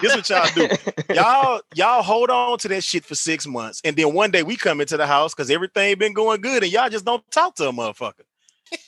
This 0.00 0.14
what 0.14 0.28
y'all 0.28 0.48
do. 0.54 0.68
Y'all 1.14 1.60
y'all 1.74 2.02
hold 2.02 2.30
on 2.30 2.58
to 2.58 2.68
that 2.68 2.84
shit 2.84 3.04
for 3.04 3.14
six 3.14 3.46
months, 3.46 3.80
and 3.84 3.96
then 3.96 4.12
one 4.14 4.30
day 4.30 4.42
we 4.42 4.56
come 4.56 4.80
into 4.80 4.96
the 4.96 5.06
house 5.06 5.34
because 5.34 5.50
everything 5.50 5.98
been 5.98 6.12
going 6.12 6.40
good, 6.40 6.62
and 6.62 6.70
y'all 6.70 6.90
just 6.90 7.04
don't 7.04 7.28
talk 7.30 7.54
to 7.56 7.68
a 7.68 7.72
motherfucker. 7.72 8.24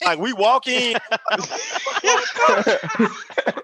Like 0.05 0.19
we 0.19 0.33
walk 0.33 0.67
in, 0.69 0.97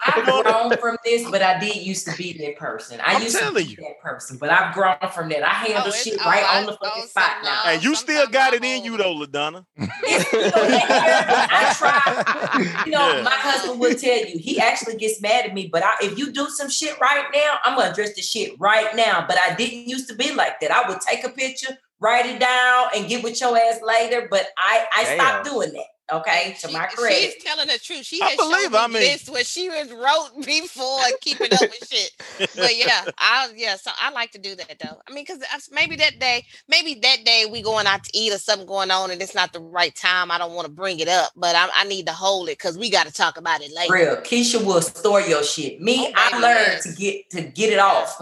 I've 0.07 0.25
grown 0.25 0.77
from 0.79 0.97
this, 1.05 1.29
but 1.31 1.43
I 1.43 1.59
did 1.59 1.77
used 1.77 2.07
to 2.09 2.17
be 2.17 2.33
that 2.39 2.57
person. 2.57 3.01
I 3.01 3.15
I'm 3.15 3.23
used 3.23 3.35
to 3.37 3.43
telling 3.43 3.65
be 3.67 3.71
you. 3.73 3.77
that 3.79 4.01
person, 4.03 4.37
but 4.39 4.51
I've 4.51 4.75
grown 4.75 4.97
from 5.13 5.29
that. 5.31 5.43
I 5.43 5.49
handle 5.55 5.83
Oh, 5.87 5.91
shit 5.91 6.19
oh, 6.21 6.25
right 6.29 6.45
I- 6.45 6.61
on 6.61 6.67
the 6.67 6.73
fucking 6.73 7.03
oh, 7.05 7.07
spot 7.07 7.31
now. 7.43 7.63
no. 7.65 7.71
and 7.73 7.83
you 7.85 7.95
still 7.95 8.27
got 8.29 8.53
I 8.53 8.57
it 8.57 8.65
in 8.65 8.85
you 8.85 8.97
though, 8.97 9.15
LaDonna. 9.15 9.65
I 9.79 11.75
try. 11.77 12.83
You 12.87 12.93
know, 12.93 13.17
Yeah. 13.17 13.23
my 13.23 13.31
husband 13.35 13.81
will 13.81 13.95
tell 13.95 14.19
you 14.27 14.39
he 14.39 14.61
actually 14.61 14.97
gets 14.97 15.21
mad 15.21 15.47
at 15.47 15.55
me. 15.55 15.69
But 15.73 15.83
I, 15.85 15.95
if 16.03 16.19
you 16.19 16.33
do 16.33 16.49
some 16.49 16.69
shit 16.71 16.99
right 17.01 17.25
now, 17.35 17.59
I'm 17.65 17.77
gonna 17.77 17.91
address 17.91 18.15
the 18.15 18.23
shit 18.23 18.59
right 18.61 18.95
now. 18.95 19.25
But 19.27 19.39
I 19.39 19.55
didn't 19.55 19.89
used 19.89 20.09
to 20.09 20.15
be 20.15 20.33
like 20.35 20.61
that. 20.61 20.71
I 20.71 20.89
would 20.89 21.01
take 21.01 21.25
a 21.25 21.31
picture, 21.31 21.77
write 22.01 22.27
it 22.27 22.39
down, 22.41 22.87
and 22.97 23.09
get 23.09 23.23
with 23.25 23.41
your 23.41 23.57
ass 23.57 23.81
later. 23.83 24.29
But 24.31 24.47
I, 24.59 24.87
I 24.95 25.17
stopped 25.17 25.45
doing 25.47 25.73
that. 25.73 25.87
Okay, 26.13 26.55
to 26.61 26.69
She- 26.69 26.73
my 26.75 26.87
credit. 26.87 27.17
She's 27.33 27.43
telling 27.45 27.67
the 27.67 27.79
truth. 27.79 28.05
She 28.05 28.21
I 28.21 28.27
has 28.27 28.37
believe, 28.37 28.63
shown 28.65 28.73
me 28.73 28.79
I 28.79 28.87
mean- 28.89 28.93
this 29.01 29.29
what 29.29 29.47
she 29.47 29.71
was 29.71 29.91
wrote 29.91 30.31
before 30.47 31.01
keeping 31.23 31.53
up 31.53 31.61
with 31.61 31.89
shit. 31.91 32.11
But 32.55 32.77
yeah, 32.77 33.05
I 33.17 33.51
yeah, 33.57 33.77
so 33.77 33.91
I 33.99 34.11
like 34.11 34.31
to 34.33 34.39
do 34.39 34.55
that 34.55 34.77
though. 34.83 35.01
I 35.09 35.13
mean, 35.15 35.25
because 35.27 35.43
maybe 35.73 35.97
that 35.97 36.19
day, 36.19 36.45
maybe 36.69 36.95
that 37.01 37.25
day 37.25 37.47
we 37.51 37.63
going 37.63 37.87
out 37.87 38.05
to 38.05 38.11
eat 38.13 38.35
or 38.35 38.39
something 38.39 38.67
going 38.67 38.91
on, 38.91 39.11
and 39.13 39.23
it's 39.23 39.35
not 39.35 39.55
the 39.55 39.61
right 39.61 39.95
time. 39.95 40.31
I 40.31 40.37
don't 40.37 40.53
want 40.53 40.67
to 40.67 40.73
bring 40.73 40.99
it 41.01 41.09
up, 41.09 41.33
but 41.37 41.57
I, 41.57 41.69
I 41.75 41.85
need 41.85 42.07
to 42.07 42.13
hold 42.13 42.49
it 42.51 42.59
because 42.59 42.77
we 42.77 42.91
got 42.91 43.07
to 43.07 43.13
talk 43.13 43.39
about 43.39 43.63
it 43.63 43.73
later. 43.75 43.93
Real, 43.95 44.17
Keisha 44.17 44.63
will 44.63 44.83
store 44.83 45.23
your 45.23 45.43
shit. 45.43 45.81
Me, 45.81 46.09
Oh, 46.09 46.13
I 46.17 46.31
baby, 46.33 46.43
learned 46.43 46.67
yes. 46.67 46.83
to 46.85 47.01
get 47.01 47.31
to 47.31 47.41
get 47.43 47.73
it 47.73 47.79
off. 47.79 48.15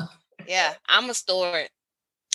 Yeah, 0.46 0.74
I'm 0.88 1.02
gonna 1.02 1.14
store 1.14 1.58
it. 1.58 1.70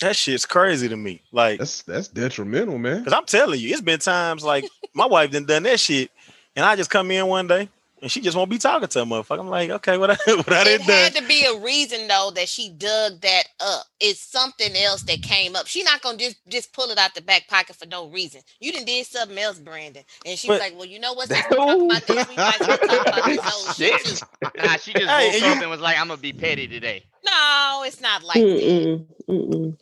That 0.00 0.14
shit's 0.16 0.46
crazy 0.46 0.88
to 0.88 0.96
me. 0.96 1.22
Like, 1.32 1.58
That's 1.58 1.82
that's 1.82 2.08
detrimental, 2.08 2.78
man. 2.78 3.04
cause 3.04 3.12
I'm 3.12 3.24
telling 3.26 3.60
you, 3.60 3.70
it's 3.70 3.80
been 3.80 3.98
times 4.00 4.44
like 4.44 4.64
my 4.94 5.06
wife 5.06 5.30
done 5.32 5.44
done 5.44 5.64
that 5.64 5.80
shit, 5.80 6.10
and 6.54 6.64
I 6.64 6.76
just 6.76 6.90
come 6.90 7.10
in 7.10 7.26
one 7.26 7.48
day 7.48 7.68
and 8.00 8.08
she 8.10 8.20
just 8.20 8.36
won't 8.36 8.48
be 8.48 8.58
talking 8.58 8.86
to 8.86 9.02
a 9.02 9.04
motherfucker. 9.04 9.40
I'm 9.40 9.48
like, 9.48 9.70
okay, 9.70 9.98
what 9.98 10.10
I 10.12 10.14
what 10.26 10.52
I 10.52 10.62
It 10.62 10.78
did 10.78 10.86
done? 10.86 11.12
had 11.12 11.16
to 11.16 11.26
be 11.26 11.44
a 11.46 11.58
reason 11.58 12.06
though 12.06 12.30
that 12.36 12.48
she 12.48 12.68
dug 12.70 13.20
that 13.22 13.44
up. 13.58 13.86
It's 13.98 14.20
something 14.20 14.76
else 14.76 15.02
that 15.02 15.20
came 15.22 15.56
up. 15.56 15.66
She 15.66 15.82
not 15.82 16.00
gonna 16.00 16.16
just 16.16 16.36
just 16.48 16.72
pull 16.72 16.90
it 16.90 16.98
out 16.98 17.16
the 17.16 17.20
back 17.22 17.48
pocket 17.48 17.74
for 17.74 17.86
no 17.86 18.06
reason. 18.06 18.42
You 18.60 18.70
didn't 18.70 18.86
did 18.86 19.04
something 19.06 19.36
else, 19.36 19.58
Brandon. 19.58 20.04
And 20.24 20.38
she 20.38 20.48
was 20.50 20.60
like, 20.60 20.74
Well, 20.76 20.86
you 20.86 21.00
know 21.00 21.14
what? 21.14 21.28
Since 21.30 21.48
we 21.48 21.58
talking 21.58 21.86
about 21.86 22.06
this, 22.06 22.24
we 22.28 22.38
might 22.38 22.60
as 22.60 22.66
well 22.68 22.78
talk 22.78 23.04
about 23.04 23.24
this 23.24 23.42
whole 23.42 23.66
shit 23.66 23.98
too. 23.98 24.20
Nah, 24.56 24.76
she 24.76 24.94
just 24.94 25.08
Hey, 25.08 25.26
woke 25.26 25.34
and 25.34 25.44
up 25.44 25.56
you- 25.56 25.62
and 25.62 25.70
was 25.70 25.80
like, 25.80 25.98
"I'm 25.98 26.08
gonna 26.08 26.20
be 26.20 26.32
petty 26.32 26.68
today." 26.68 27.04
No, 27.24 27.82
it's 27.86 28.00
not 28.00 28.22
like 28.24 28.36
that. 28.36 28.44
Mm-mm, 28.44 29.06
mm-mm. 29.28 29.78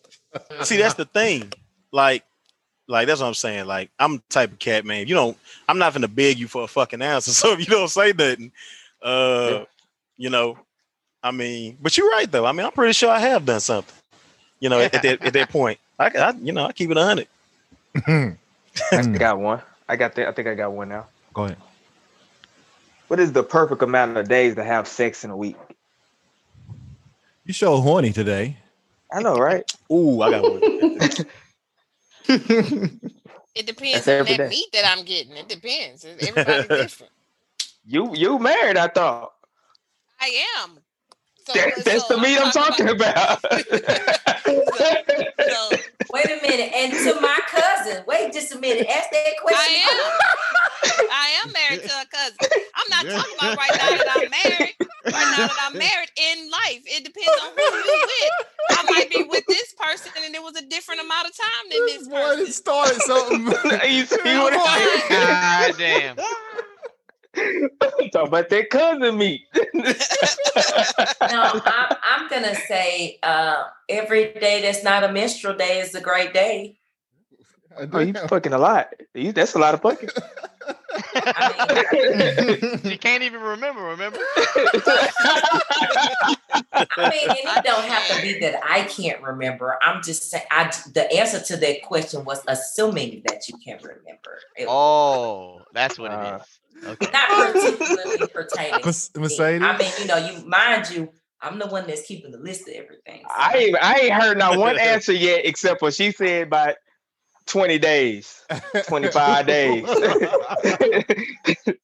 See, 0.63 0.77
that's 0.77 0.95
the 0.95 1.05
thing. 1.05 1.53
Like, 1.93 2.25
like 2.89 3.07
that's 3.07 3.21
what 3.21 3.27
I'm 3.27 3.35
saying. 3.35 3.67
Like, 3.67 3.91
I'm 3.99 4.17
the 4.17 4.23
type 4.29 4.53
of 4.53 4.59
cat, 4.59 4.85
man. 4.85 5.07
You 5.07 5.15
don't. 5.15 5.37
I'm 5.69 5.79
not 5.79 5.93
gonna 5.93 6.09
beg 6.09 6.39
you 6.39 6.49
for 6.49 6.65
a 6.65 6.69
fucking 6.69 7.03
answer. 7.03 7.31
So 7.33 7.53
if 7.53 7.61
you 7.61 7.67
don't 7.67 7.89
say 7.89 8.13
nothing, 8.13 8.53
uh, 9.03 9.65
you 10.17 10.31
know, 10.31 10.59
I 11.23 11.31
mean, 11.31 11.79
but 11.81 11.97
you're 11.97 12.11
right 12.11 12.31
though. 12.31 12.47
I 12.47 12.53
mean, 12.53 12.67
I'm 12.67 12.73
pretty 12.73 12.93
sure 12.93 13.11
I 13.11 13.19
have 13.19 13.45
done 13.45 13.61
something. 13.61 13.95
You 14.61 14.69
know, 14.69 14.81
at, 14.81 14.95
at 14.95 15.03
that 15.03 15.23
at 15.23 15.33
that 15.33 15.51
point, 15.51 15.79
I, 15.99 16.07
I 16.07 16.33
you 16.41 16.53
know, 16.53 16.67
I 16.67 16.73
keep 16.73 16.91
it 16.91 16.99
on 16.99 17.19
it. 17.19 17.29
I 18.93 19.03
got 19.07 19.39
one. 19.39 19.63
I 19.89 19.97
got 19.97 20.15
the, 20.15 20.29
I 20.29 20.33
think 20.33 20.49
I 20.49 20.55
got 20.55 20.73
one 20.73 20.89
now. 20.89 21.07
Go 21.35 21.45
ahead. 21.45 21.57
What 23.09 23.21
is 23.21 23.33
the 23.33 23.43
perfect 23.43 23.83
amount 23.83 24.17
of 24.17 24.29
days 24.29 24.57
to 24.57 24.65
have 24.65 24.89
sex 24.89 25.25
in 25.25 25.31
a 25.31 25.37
week? 25.37 25.57
You 27.45 27.53
show 27.53 27.81
horny 27.81 28.13
today. 28.13 28.57
I 29.13 29.23
know, 29.23 29.37
right? 29.37 29.71
Ooh, 29.91 30.21
I 30.23 30.31
got 30.31 30.43
one. 30.43 30.61
It 33.55 33.67
depends 33.67 34.09
on 34.09 34.25
that 34.25 34.37
day. 34.37 34.49
meat 34.49 34.69
that 34.73 34.85
I'm 34.97 35.05
getting. 35.05 35.37
It 35.37 35.49
depends. 35.49 36.05
Everybody's 36.05 36.69
different. 36.69 37.13
You 37.85 38.15
you 38.15 38.39
married? 38.39 38.77
I 38.77 38.89
thought. 38.89 39.33
I 40.21 40.45
am. 40.63 40.79
So, 41.47 41.53
That, 41.53 41.85
that's 41.85 42.09
so 42.09 42.17
the 42.17 42.23
meat 42.23 42.39
I'm 42.41 42.51
talking 42.51 42.89
about. 42.89 43.41
so 45.49 45.71
Wait 46.13 46.27
a 46.27 46.41
minute, 46.43 46.73
and 46.75 46.93
to 46.93 47.21
my 47.21 47.39
cousin. 47.47 48.03
Wait 48.07 48.33
just 48.33 48.55
a 48.55 48.59
minute. 48.59 48.87
Ask 48.89 49.11
that 49.11 49.37
question. 49.43 49.59
I 49.61 49.75
am. 49.85 51.09
I 51.11 51.29
am 51.45 51.53
married 51.53 51.83
to 51.83 51.93
a 51.95 52.07
cousin. 52.07 52.37
I'm 52.75 52.89
not 52.91 53.05
talking 53.05 53.35
about 53.39 53.59
right 53.59 53.71
now 53.77 53.91
that 53.97 54.09
I'm 54.17 54.31
married. 54.31 54.75
Right 55.05 55.31
now 55.39 55.47
that 55.47 55.59
I'm 55.63 55.79
married 55.79 56.11
in 56.17 56.51
life. 56.51 56.83
It 56.87 57.05
depends 57.05 57.31
on 57.43 57.51
who 57.55 57.63
you 57.63 58.07
with. 58.07 58.33
I 58.71 58.83
might 58.91 59.11
be 59.11 59.25
with 59.25 59.45
this 59.47 59.75
person 59.75 60.13
and 60.25 60.35
it 60.35 60.43
was 60.43 60.57
a 60.57 60.63
different 60.67 61.01
amount 61.01 61.29
of 61.29 61.37
time 61.37 61.71
than 61.71 61.87
this 61.87 62.06
Boy, 62.17 62.33
it 62.33 62.37
person. 62.39 62.53
started 62.53 63.03
something. 63.03 63.47
you 63.91 64.07
see 64.07 64.39
what 64.39 64.53
I 64.57 65.67
God 65.71 65.79
damn. 65.79 66.17
Talk 68.13 68.29
about 68.29 68.49
that 68.49 68.71
cousin 68.71 69.19
meat. 69.19 69.43
No, 71.31 71.61
I'm, 71.65 71.97
I'm 72.03 72.29
gonna 72.29 72.55
say 72.55 73.19
uh, 73.23 73.65
every 73.89 74.33
day 74.35 74.63
that's 74.63 74.83
not 74.83 75.05
a 75.05 75.13
menstrual 75.13 75.55
day 75.55 75.81
is 75.81 75.95
a 75.95 76.01
great 76.01 76.33
day. 76.33 76.79
oh, 77.93 77.99
you 77.99 78.15
fucking 78.15 78.53
a 78.53 78.59
lot. 78.59 78.95
You, 79.15 79.33
that's 79.33 79.55
a 79.55 79.59
lot 79.59 79.75
of 79.75 79.83
fucking. 79.83 80.09
She 82.87 82.97
can't 82.99 83.23
even 83.23 83.41
remember. 83.41 83.83
Remember? 83.83 84.19
I 86.73 87.11
mean, 87.11 87.29
and 87.31 87.39
it 87.39 87.65
don't 87.65 87.85
have 87.85 88.07
to 88.17 88.23
be 88.23 88.39
that 88.41 88.61
I 88.65 88.83
can't 88.85 89.23
remember. 89.23 89.79
I'm 89.83 90.03
just 90.03 90.31
saying. 90.31 90.45
I 90.51 90.71
the 90.95 91.11
answer 91.13 91.41
to 91.41 91.57
that 91.59 91.83
question 91.83 92.25
was 92.25 92.43
assuming 92.49 93.23
that 93.27 93.49
you 93.49 93.57
can 93.65 93.79
remember. 93.79 94.39
It- 94.57 94.67
Oh, 94.69 95.63
that's 95.73 95.99
what 95.99 96.13
it 96.13 96.19
Uh, 96.19 96.39
is. 96.41 96.87
Okay. 96.87 97.11
not 97.13 97.29
particularly 97.53 98.27
pertaining. 98.29 98.81
Merce- 98.85 99.09
to 99.09 99.19
me. 99.21 99.23
Mercedes? 99.25 99.63
I 99.63 99.77
mean, 99.79 99.93
you 99.99 100.05
know, 100.07 100.17
you 100.17 100.47
mind 100.47 100.91
you, 100.91 101.11
I'm 101.41 101.59
the 101.59 101.67
one 101.67 101.87
that's 101.87 102.03
keeping 102.07 102.31
the 102.33 102.39
list 102.39 102.69
of 102.69 102.75
everything. 102.75 103.23
so- 103.23 103.35
I 103.37 103.53
ain't, 103.57 103.77
I 103.83 103.99
ain't 104.01 104.13
heard 104.13 104.39
not 104.39 104.59
one 104.67 104.79
answer 104.79 105.13
yet, 105.13 105.47
except 105.47 105.81
for 105.81 105.91
she 105.91 106.11
said 106.13 106.49
about 106.49 106.75
20 107.47 107.79
days, 107.79 108.43
25 108.89 109.47
days. 109.55 109.89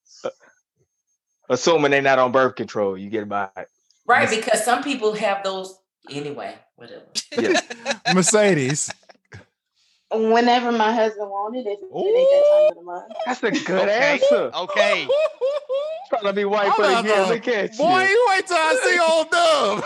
Assuming 1.49 1.91
they're 1.91 2.03
not 2.03 2.19
on 2.19 2.33
birth 2.33 2.55
control, 2.57 2.97
you 2.97 3.11
get 3.11 3.29
by 3.29 3.49
it. 3.57 3.69
right, 4.07 4.29
because 4.31 4.65
some 4.65 4.83
people 4.83 5.13
have 5.15 5.43
those 5.45 5.77
anyway. 6.11 6.55
Whatever. 6.77 7.05
Yeah. 7.39 7.61
Mercedes. 8.15 8.91
Whenever 10.15 10.73
my 10.73 10.93
husband 10.93 11.29
wanted 11.31 11.67
it, 11.67 11.79
it 11.81 11.91
that 11.91 12.45
time 12.53 12.69
of 12.71 12.75
the 12.77 12.83
month. 12.83 13.13
That's 13.27 13.43
a 13.43 13.51
good 13.51 13.89
Okay. 13.89 14.21
answer. 14.21 14.51
Okay. 14.55 15.07
Trying 16.11 16.25
to 16.25 16.33
be 16.35 16.45
white 16.45 16.67
I'm 16.69 16.73
for 16.75 16.83
the 16.83 16.91
not 16.93 17.05
year. 17.05 17.15
gonna- 17.17 17.33
Look 17.33 17.49
at 17.49 17.77
Boy, 17.79 18.03
you. 18.03 18.09
you 18.09 18.27
wait 18.31 18.47
till 18.47 18.57
I 18.59 18.75
see 18.85 18.99
old 19.11 19.31
Dub. 19.31 19.85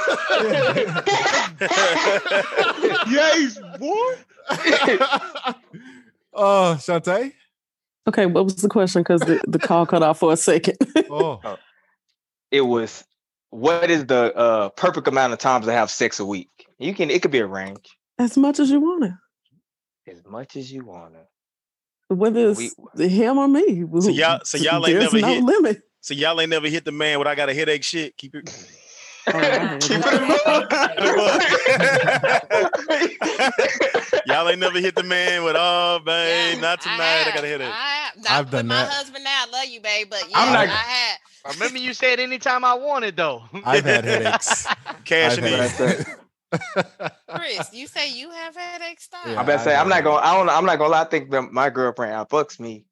Yes, 3.11 3.59
boy. 3.79 4.15
uh, 6.35 6.75
Shantae. 6.77 7.33
Okay, 8.09 8.27
what 8.27 8.45
was 8.45 8.57
the 8.57 8.69
question? 8.69 9.03
Because 9.03 9.21
the, 9.23 9.41
the 9.49 9.59
call 9.59 9.85
cut 9.87 10.03
off 10.03 10.19
for 10.21 10.33
a 10.33 10.37
second. 10.37 10.77
Oh, 11.11 11.41
It 12.51 12.61
was 12.63 13.05
what 13.51 13.91
is 13.91 14.07
the 14.07 14.35
uh, 14.37 14.69
perfect 14.71 15.09
amount 15.09 15.33
of 15.33 15.39
times 15.39 15.67
to 15.67 15.73
have 15.73 15.91
sex 15.91 16.21
a 16.21 16.25
week? 16.25 16.51
You 16.79 16.95
can 16.95 17.11
it 17.11 17.23
could 17.23 17.31
be 17.31 17.39
a 17.39 17.47
range. 17.47 17.87
as 18.19 18.37
much 18.37 18.61
as 18.61 18.71
you 18.71 18.81
want 18.81 19.05
to, 19.05 19.19
As 20.13 20.23
much 20.27 20.57
as 20.57 20.71
you 20.73 20.85
wanna. 20.85 21.25
whether 22.09 22.51
it's 22.51 22.75
We- 22.97 23.09
him 23.09 23.39
or 23.39 23.49
me. 23.49 23.85
So 24.01 24.11
y'all- 24.11 24.41
so 24.45 24.59
y'all 24.59 24.87
ain't 24.87 24.99
never 25.01 25.21
no 25.21 25.27
hit- 25.29 25.43
limit. 25.45 25.83
So 26.01 26.15
y'all 26.15 26.41
ain't 26.41 26.51
never 26.51 26.69
hit 26.69 26.85
the 26.85 26.93
man 26.93 27.19
with 27.19 27.27
I 27.29 27.35
got 27.35 27.49
a 27.49 27.55
headache 27.55 27.83
shit. 27.83 28.17
Keep 28.17 28.37
it. 28.37 28.69
Oh, 29.29 29.33
Keep 29.81 30.03
it. 30.07 30.07
it 32.89 34.23
y'all 34.27 34.49
ain't 34.49 34.59
never 34.61 34.79
hit 34.81 34.95
the 34.95 35.03
man 35.03 35.43
with 35.45 35.57
oh 35.59 36.01
babe, 36.05 36.55
Yeah, 36.55 36.61
not 36.61 36.81
tonight. 36.81 37.01
I, 37.01 37.05
have. 37.25 37.35
got 37.35 37.45
a 37.45 37.47
headache. 37.49 37.69
I 37.73 37.73
have. 37.73 38.17
Not 38.23 38.31
I've 38.31 38.45
with 38.47 38.53
done 38.53 38.67
my 38.69 38.75
that. 38.77 38.89
husband 38.93 39.25
now. 39.25 39.45
I 39.47 39.51
love 39.51 39.65
you, 39.67 39.81
babe. 39.81 40.07
But 40.11 40.25
yeah, 40.31 40.39
I'm 40.39 40.49
I 40.51 40.67
not- 40.67 40.69
have. 40.69 41.19
Remember 41.55 41.79
you 41.79 41.93
said 41.95 42.19
anytime 42.21 42.65
I 42.65 42.75
wanted 42.75 43.17
though. 43.17 43.43
I've 43.65 43.85
had 43.85 44.05
headaches. 44.05 44.67
Cash 45.05 45.39
I've 45.39 45.81
in. 45.81 46.05
Chris, 47.29 47.71
you 47.73 47.87
say 47.87 48.11
you 48.13 48.31
have 48.31 48.57
headaches. 48.57 49.05
Stop. 49.05 49.27
Yeah. 49.27 49.41
I 49.41 49.43
better 49.43 49.63
say 49.63 49.75
I'm 49.75 49.89
not 49.89 50.05
gonna 50.05 50.25
I 50.25 50.35
don't 50.35 50.49
I'm 50.49 50.65
not 50.65 50.79
gonna 50.79 50.91
lie, 50.91 51.03
I 51.03 51.05
think 51.05 51.31
that 51.31 51.43
my 51.53 51.69
girlfriend 51.71 52.13
outfucks 52.13 52.59
me. 52.61 52.85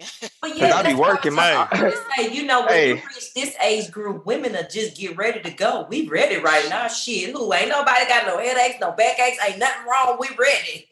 But 0.42 0.52
Cause 0.52 0.52
I 0.52 0.54
be 0.54 0.60
that's 0.60 0.72
what 0.72 0.86
I'm 0.86 0.98
working 0.98 1.34
my- 1.34 1.68
trying 1.70 1.90
to 1.90 1.98
say. 2.16 2.32
You 2.32 2.44
know, 2.46 2.60
when 2.60 2.70
Hey. 2.70 2.88
you 2.88 2.94
reach 2.94 3.34
this 3.34 3.54
age 3.62 3.90
group, 3.90 4.24
women 4.24 4.56
are 4.56 4.62
just 4.62 4.96
get 4.96 5.16
ready 5.16 5.40
to 5.40 5.50
go. 5.50 5.86
We 5.88 6.08
ready 6.08 6.36
right 6.36 6.66
now. 6.68 6.88
Shit, 6.88 7.30
who 7.34 7.52
ain't 7.52 7.68
nobody 7.68 8.06
got 8.06 8.26
no 8.26 8.38
headaches, 8.38 8.80
no 8.80 8.92
backaches, 8.92 9.38
ain't 9.46 9.58
nothing 9.58 9.86
wrong. 9.86 10.16
We 10.18 10.28
ready. 10.38 10.88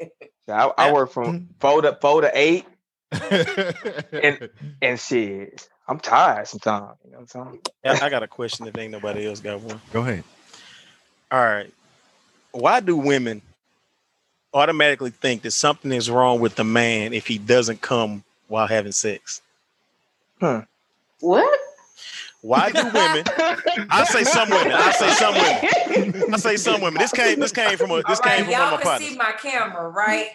I, 0.48 0.70
I 0.76 0.92
work 0.92 1.10
from 1.10 1.24
mm-hmm. 1.26 1.44
four 1.60 1.82
to 1.82 1.96
four 2.00 2.20
to 2.22 2.30
eight 2.34 2.66
and 3.10 4.50
and 4.82 5.00
shit. 5.00 5.68
I'm 5.86 5.98
tired 5.98 6.46
sometimes. 6.46 6.98
You 7.04 7.12
know 7.12 7.18
what 7.20 7.34
I'm 7.34 7.60
saying? 7.84 8.00
I, 8.02 8.06
I 8.06 8.10
got 8.10 8.22
a 8.22 8.28
question 8.28 8.66
if 8.66 8.76
ain't 8.76 8.92
nobody 8.92 9.26
else 9.26 9.40
got 9.40 9.60
one. 9.60 9.80
Go 9.92 10.02
ahead. 10.02 10.24
All 11.30 11.42
right. 11.42 11.72
Why 12.52 12.80
do 12.80 12.96
women 12.96 13.40
automatically 14.52 15.10
think 15.10 15.42
that 15.42 15.50
something 15.52 15.92
is 15.92 16.10
wrong 16.10 16.40
with 16.40 16.56
the 16.56 16.64
man 16.64 17.12
if 17.12 17.26
he 17.26 17.38
doesn't 17.38 17.80
come 17.80 18.24
while 18.48 18.66
having 18.66 18.92
sex? 18.92 19.40
Huh. 20.40 20.62
What? 21.20 21.58
Why 22.40 22.70
do 22.70 22.84
women? 22.84 23.24
I 23.90 24.04
say 24.04 24.24
some 24.24 24.48
women. 24.50 24.72
I 24.72 24.92
say 24.92 25.10
some 25.10 25.34
women. 25.34 26.32
I 26.32 26.36
say 26.36 26.56
some 26.56 26.80
women. 26.80 27.00
This 27.00 27.12
came. 27.12 27.40
This 27.40 27.52
came 27.52 27.76
from 27.76 27.90
a. 27.90 28.02
This 28.02 28.20
All 28.20 28.30
came 28.30 28.30
right, 28.30 28.42
from 28.44 28.52
y'all 28.52 28.70
one 28.72 28.80
of 28.80 28.84
my 28.84 28.98
can 28.98 29.08
see 29.08 29.16
my 29.16 29.32
camera, 29.32 29.88
right? 29.88 30.30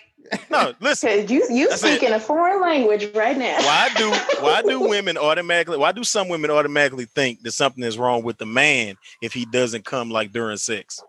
No, 0.49 0.73
listen. 0.79 1.27
You 1.27 1.45
you 1.49 1.69
That's 1.69 1.83
it. 1.83 1.97
speaking 1.97 2.13
a 2.13 2.19
foreign 2.19 2.61
language 2.61 3.13
right 3.13 3.37
now. 3.37 3.57
Why 3.59 3.89
do 3.97 4.09
why 4.41 4.61
do 4.61 4.79
women 4.79 5.17
automatically? 5.17 5.77
Why 5.77 5.91
do 5.91 6.03
some 6.03 6.27
women 6.29 6.49
automatically 6.49 7.05
think 7.05 7.41
that 7.43 7.51
something 7.51 7.83
is 7.83 7.97
wrong 7.97 8.23
with 8.23 8.37
the 8.37 8.45
man 8.45 8.95
if 9.21 9.33
he 9.33 9.45
doesn't 9.45 9.85
come 9.85 10.09
like 10.09 10.31
during 10.31 10.57
sex? 10.57 11.01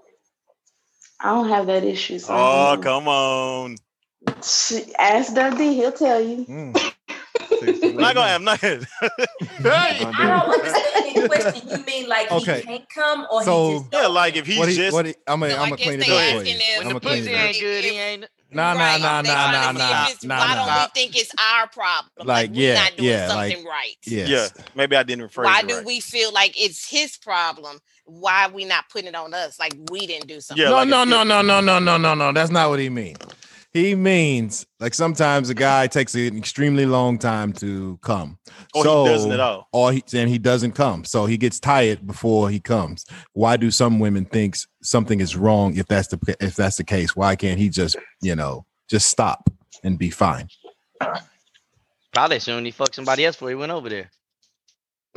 I 1.20 1.30
don't 1.30 1.48
have 1.48 1.66
that 1.66 1.84
issue. 1.84 2.18
So 2.18 2.34
Oh, 2.34 2.78
come 2.82 3.08
on! 3.08 3.76
Ask 4.98 5.34
Dundee, 5.34 5.74
he'll 5.74 5.92
tell 5.92 6.20
you. 6.20 6.44
Hmm. 6.44 6.72
I'm 7.40 7.96
not 7.96 8.14
gonna. 8.14 8.30
I'm 8.32 8.44
not. 8.44 8.58
I 8.62 8.78
don't 9.62 10.54
understand 10.54 11.16
the 11.22 11.28
question. 11.28 11.68
You 11.78 11.84
mean 11.84 12.08
like 12.08 12.30
Okay. 12.30 12.60
he 12.60 12.62
can't 12.66 12.88
come 12.90 13.26
or 13.30 13.42
So- 13.42 13.68
he 13.70 13.78
just 13.78 13.92
yeah, 13.92 14.06
like 14.06 14.36
if 14.36 14.46
he's 14.46 14.58
What 14.58 14.68
he, 14.68 14.76
just 14.76 14.92
what 14.92 15.06
he, 15.06 15.14
I'm 15.26 15.40
gonna, 15.40 15.54
No, 15.54 15.62
I'm 15.62 15.68
gonna 15.70 15.82
clean 15.82 16.00
it 16.00 16.08
up 16.08 16.42
for 16.42 16.48
you. 16.48 16.54
if 16.56 16.86
I'm 16.86 16.94
the 16.94 17.00
Pussy 17.00 17.30
ain't 17.30 17.60
good. 17.60 17.84
He 17.84 17.90
ain't. 17.98 18.24
Nah, 18.50 18.74
nah, 18.74 18.80
Right. 18.80 19.00
nah, 19.00 19.22
They 19.22 19.28
nah, 19.28 19.50
nah, 19.50 19.72
nah, 19.72 20.08
nah, 20.22 20.38
Why 20.38 20.54
don't 20.54 20.66
nah. 20.68 20.84
we 20.84 21.00
think 21.00 21.16
it's 21.16 21.32
our 21.38 21.66
problem? 21.68 22.10
Like, 22.18 22.26
Like, 22.26 22.50
we're 22.52 22.72
yeah, 22.72 22.74
not 22.74 22.96
doing 22.96 23.08
yeah, 23.08 23.28
something 23.28 23.56
like- 23.64 23.66
right. 23.68 23.96
Yes. 24.06 24.28
Yeah, 24.28 24.64
maybe 24.76 24.94
I 24.96 25.02
didn't 25.02 25.28
rephrase 25.28 25.44
Why 25.44 25.62
do 25.62 25.76
right. 25.78 25.84
we 25.84 25.98
feel 26.00 26.32
like 26.32 26.54
it's 26.60 26.88
his 26.88 27.16
problem? 27.16 27.80
Why 28.04 28.48
we 28.52 28.64
not 28.64 28.88
putting 28.90 29.08
it 29.08 29.14
on 29.16 29.34
us? 29.34 29.58
Like 29.58 29.74
we 29.90 30.06
didn't 30.06 30.28
do 30.28 30.40
something. 30.40 30.62
Yeah, 30.62 30.68
no, 30.70 30.76
like 30.76 30.88
no, 30.88 31.02
no, 31.04 31.24
no, 31.24 31.42
no, 31.42 31.60
no, 31.60 31.78
no, 31.80 31.96
no, 31.96 32.14
no. 32.14 32.32
That's 32.32 32.50
not 32.50 32.68
what 32.70 32.78
he 32.78 32.90
means. 32.90 33.18
He 33.74 33.96
means 33.96 34.66
like 34.78 34.94
sometimes 34.94 35.50
a 35.50 35.54
guy 35.54 35.88
takes 35.88 36.14
an 36.14 36.38
extremely 36.38 36.86
long 36.86 37.18
time 37.18 37.52
to 37.54 37.98
come. 38.02 38.38
Or 38.72 38.84
he 38.84 39.10
doesn't 39.10 39.32
at 39.32 39.40
all. 39.40 39.68
Or 39.72 39.92
he 39.92 40.04
and 40.14 40.30
he 40.30 40.38
doesn't 40.38 40.72
come. 40.72 41.04
So 41.04 41.26
he 41.26 41.36
gets 41.36 41.58
tired 41.58 42.06
before 42.06 42.50
he 42.50 42.60
comes. 42.60 43.04
Why 43.32 43.56
do 43.56 43.72
some 43.72 43.98
women 43.98 44.26
think 44.26 44.56
something 44.80 45.18
is 45.18 45.36
wrong 45.36 45.76
if 45.76 45.88
that's 45.88 46.06
the 46.06 46.36
if 46.40 46.54
that's 46.54 46.76
the 46.76 46.84
case? 46.84 47.16
Why 47.16 47.34
can't 47.34 47.58
he 47.58 47.68
just, 47.68 47.96
you 48.22 48.36
know, 48.36 48.64
just 48.88 49.08
stop 49.08 49.50
and 49.82 49.98
be 49.98 50.08
fine? 50.08 50.48
Probably 52.12 52.38
soon 52.38 52.64
he 52.64 52.70
fucked 52.70 52.94
somebody 52.94 53.24
else 53.24 53.34
before 53.34 53.48
he 53.48 53.56
went 53.56 53.72
over 53.72 53.88
there. 53.88 54.08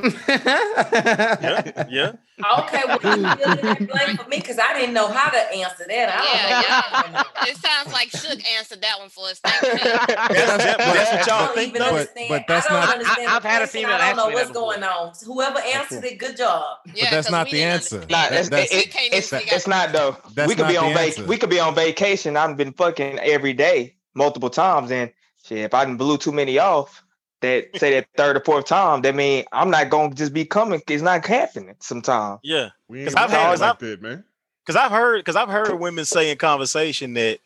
Yeah, 0.00 1.86
yeah. 1.88 2.12
Okay, 2.60 2.82
well, 2.86 2.98
you 3.02 3.08
feeling 3.08 3.22
that 3.22 3.88
blame 3.90 4.16
for 4.16 4.28
me 4.28 4.36
because 4.38 4.58
I 4.58 4.72
didn't 4.78 4.94
know 4.94 5.08
how 5.08 5.28
to 5.30 5.38
answer 5.52 5.84
that. 5.88 6.08
I 6.08 7.02
don't 7.02 7.12
know. 7.12 7.22
It 7.48 7.56
sounds 7.56 7.92
like 7.92 8.10
Shook 8.10 8.38
answered 8.56 8.80
that 8.82 8.98
one 9.00 9.08
for 9.08 9.26
us. 9.26 9.40
Thank 9.40 9.60
you. 9.82 9.90
That's, 9.90 10.16
that- 10.64 10.78
that's 10.78 11.12
what 11.12 11.28
I 11.30 11.36
y'all 11.36 11.46
don't 11.46 11.54
think, 11.56 11.76
though. 11.76 11.84
understand. 11.88 12.28
but 12.28 12.44
that's 12.46 12.66
I 12.66 12.70
don't 12.70 12.80
not- 12.80 12.94
understand 12.94 13.28
I- 13.28 13.36
I've 13.36 13.42
had 13.42 13.56
a 13.56 13.58
question. 13.64 13.80
female 13.82 13.96
I 13.96 14.12
don't 14.14 14.16
know 14.30 14.34
what's 14.34 14.50
going 14.52 14.82
on. 14.84 15.12
Whoever 15.26 15.58
answered 15.58 16.04
it, 16.04 16.18
good 16.18 16.36
job. 16.36 16.78
Yeah, 16.94 17.04
but 17.06 17.10
that's 17.10 17.30
not 17.30 17.46
the 17.46 17.50
didn't 17.52 17.72
answer. 17.72 17.98
Nah, 18.08 18.26
it's, 18.30 18.48
That's- 18.48 18.72
it- 18.72 18.76
We 18.86 18.92
can't 18.92 19.14
it's, 19.14 19.32
it's 19.32 19.66
not 19.66 19.92
though. 19.92 20.16
That's 20.34 20.48
we 20.48 20.54
could 20.54 20.68
be 20.68 20.76
on 20.76 20.94
vac- 20.94 21.26
we 21.26 21.36
could 21.38 21.50
be 21.50 21.58
on 21.60 21.74
vacation. 21.74 22.36
I've 22.36 22.56
been 22.56 22.72
fucking 22.72 23.18
every 23.18 23.52
day, 23.52 23.96
multiple 24.14 24.50
times, 24.50 24.92
and 24.92 25.10
shit, 25.44 25.58
if 25.58 25.74
I 25.74 25.84
didn't 25.84 25.98
blew 25.98 26.18
too 26.18 26.32
many 26.32 26.58
off, 26.60 27.02
that 27.40 27.68
say 27.76 27.92
that 27.94 28.06
third 28.16 28.36
or 28.36 28.40
fourth 28.40 28.66
time, 28.66 29.02
that 29.02 29.14
mean 29.14 29.44
I'm 29.52 29.70
not 29.70 29.90
gonna 29.90 30.14
just 30.14 30.32
be 30.32 30.44
coming. 30.44 30.82
It's 30.88 31.02
not 31.02 31.24
happening 31.26 31.76
sometimes. 31.80 32.40
Yeah, 32.42 32.70
We 32.88 33.04
'Cause 33.04 33.14
ain't 33.14 33.18
I've 33.20 33.30
had- 33.30 33.38
hard 33.38 33.50
'cause 33.52 33.60
like 33.60 33.70
I've- 33.70 33.86
that, 33.90 34.02
man. 34.02 34.24
because 34.64 34.76
I've 34.76 34.90
heard 34.90 35.18
because 35.20 35.36
I've 35.36 35.48
heard 35.48 35.72
women 35.78 36.04
say 36.04 36.30
in 36.30 36.38
conversation 36.38 37.14
that 37.14 37.38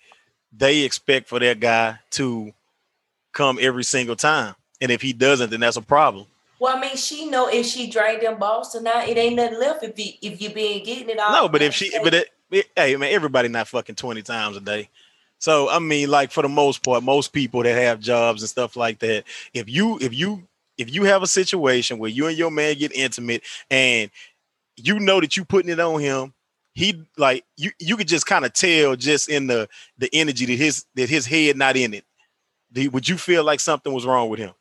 they 0.57 0.79
expect 0.81 1.29
for 1.29 1.39
their 1.39 1.55
guy 1.55 1.99
to 2.13 2.53
come 3.33 3.59
every 3.61 3.85
single 3.85 4.17
time, 4.17 4.55
and 4.81 4.91
if 4.91 5.01
he 5.03 5.13
doesn't, 5.13 5.51
then 5.51 5.61
that's 5.61 5.77
a 5.77 5.83
problem. 5.83 6.27
Well, 6.59 6.77
I 6.77 6.81
mean, 6.81 6.97
she 6.97 7.27
know 7.27 7.49
if 7.49 7.67
she 7.67 7.91
drained 7.91 8.23
them 8.23 8.39
balls 8.39 8.71
tonight, 8.73 9.09
it 9.09 9.19
ain't 9.19 9.35
nothing 9.37 9.59
left 9.59 9.83
if 9.83 9.99
you 9.99 10.13
if 10.23 10.41
you 10.41 10.51
been 10.51 10.85
getting 10.85 11.09
it 11.11 11.19
all. 11.19 11.33
No, 11.33 11.49
but 11.49 11.61
if 11.63 11.75
she, 11.75 11.91
but 12.03 12.15
it, 12.15 12.29
it- 12.51 12.71
hey 12.77 12.97
man, 12.97 13.13
everybody 13.13 13.49
not 13.49 13.69
fucking 13.69 13.97
twenty 13.97 14.23
times 14.23 14.57
a 14.57 14.61
day. 14.61 14.89
So 15.43 15.69
I 15.69 15.81
mean, 15.81 16.09
like 16.09 16.31
for 16.31 16.43
the 16.43 16.49
most 16.49 16.85
part, 16.85 17.03
most 17.03 17.33
people 17.33 17.65
that 17.65 17.75
have 17.75 17.99
jobs 17.99 18.43
and 18.43 18.49
stuff 18.49 18.77
like 18.77 19.01
that, 19.01 19.25
if 19.53 19.69
you 19.69 19.99
if 20.01 20.15
you 20.15 20.47
if 20.79 20.95
you 20.95 21.03
have 21.03 21.25
a 21.25 21.27
situation 21.27 21.99
where 21.99 22.11
you 22.11 22.29
and 22.29 22.39
your 22.39 22.53
man 22.53 22.79
get 22.79 22.93
intimate 22.95 23.43
and 23.69 24.09
you 24.77 25.01
know 25.01 25.21
that 25.21 25.37
you 25.37 25.45
putting 25.45 25.71
it 25.73 25.81
on 25.81 26.01
him, 26.01 26.35
he 26.75 27.05
like 27.19 27.45
you 27.57 27.73
you 27.81 27.97
could 27.97 28.09
just 28.09 28.27
kind 28.27 28.45
of 28.45 28.53
tell 28.53 28.97
just 28.97 29.29
in 29.29 29.49
the 29.49 29.69
the 29.99 30.11
energy 30.13 30.47
that 30.47 30.57
his 30.57 30.87
that 30.97 31.11
his 31.11 31.27
head 31.27 31.57
not 31.57 31.77
in 31.77 31.95
it. 31.95 32.05
Would 32.93 33.09
you 33.09 33.19
feel 33.19 33.45
like 33.45 33.61
something 33.61 33.93
was 33.93 34.07
wrong 34.07 34.29
with 34.31 34.41
him? 34.41 34.53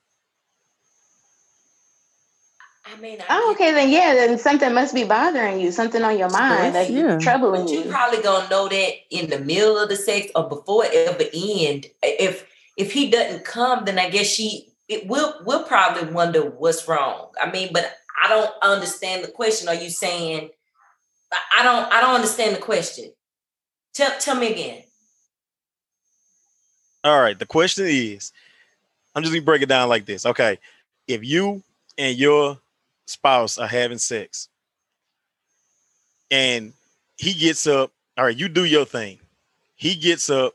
I 2.91 2.99
mean, 2.99 3.19
I 3.21 3.25
Oh, 3.29 3.51
okay, 3.53 3.71
then 3.71 3.89
yeah, 3.89 4.13
then 4.13 4.37
something 4.37 4.73
must 4.73 4.93
be 4.93 5.03
bothering 5.03 5.59
you, 5.59 5.71
something 5.71 6.03
on 6.03 6.17
your 6.17 6.29
mind 6.29 6.75
that 6.75 6.89
yeah. 6.89 7.17
troubling 7.19 7.63
But 7.63 7.71
you 7.71 7.83
you. 7.83 7.91
probably 7.91 8.21
gonna 8.21 8.49
know 8.49 8.67
that 8.67 8.93
in 9.09 9.29
the 9.29 9.39
middle 9.39 9.77
of 9.77 9.89
the 9.89 9.95
sex 9.95 10.27
or 10.35 10.49
before 10.49 10.85
it 10.85 10.93
ever 10.93 11.23
end. 11.33 11.87
If 12.01 12.47
if 12.77 12.91
he 12.91 13.09
doesn't 13.09 13.45
come, 13.45 13.85
then 13.85 13.99
I 13.99 14.09
guess 14.09 14.27
she 14.27 14.73
it 14.87 15.07
will 15.07 15.35
will 15.45 15.63
probably 15.63 16.11
wonder 16.11 16.41
what's 16.41 16.87
wrong. 16.87 17.29
I 17.41 17.49
mean, 17.49 17.69
but 17.71 17.93
I 18.23 18.27
don't 18.27 18.51
understand 18.61 19.23
the 19.23 19.29
question. 19.31 19.69
Are 19.69 19.75
you 19.75 19.89
saying 19.89 20.49
I- 21.31 21.59
I 21.59 21.63
don't 21.63 21.93
I 21.93 22.01
don't 22.01 22.15
understand 22.15 22.55
the 22.55 22.61
question. 22.61 23.13
Tell 23.93 24.11
tell 24.19 24.35
me 24.35 24.51
again. 24.51 24.83
All 27.03 27.19
right. 27.19 27.37
The 27.37 27.45
question 27.45 27.85
is, 27.87 28.31
I'm 29.15 29.23
just 29.23 29.33
gonna 29.33 29.45
break 29.45 29.61
it 29.61 29.69
down 29.69 29.87
like 29.89 30.05
this. 30.05 30.25
Okay. 30.25 30.59
If 31.07 31.23
you 31.23 31.63
and 31.97 32.17
your 32.17 32.57
spouse 33.11 33.57
are 33.57 33.67
having 33.67 33.97
sex 33.97 34.49
and 36.31 36.73
he 37.17 37.33
gets 37.33 37.67
up, 37.67 37.91
all 38.17 38.25
right, 38.25 38.37
you 38.37 38.47
do 38.47 38.63
your 38.63 38.85
thing. 38.85 39.19
He 39.75 39.95
gets 39.95 40.29
up 40.29 40.53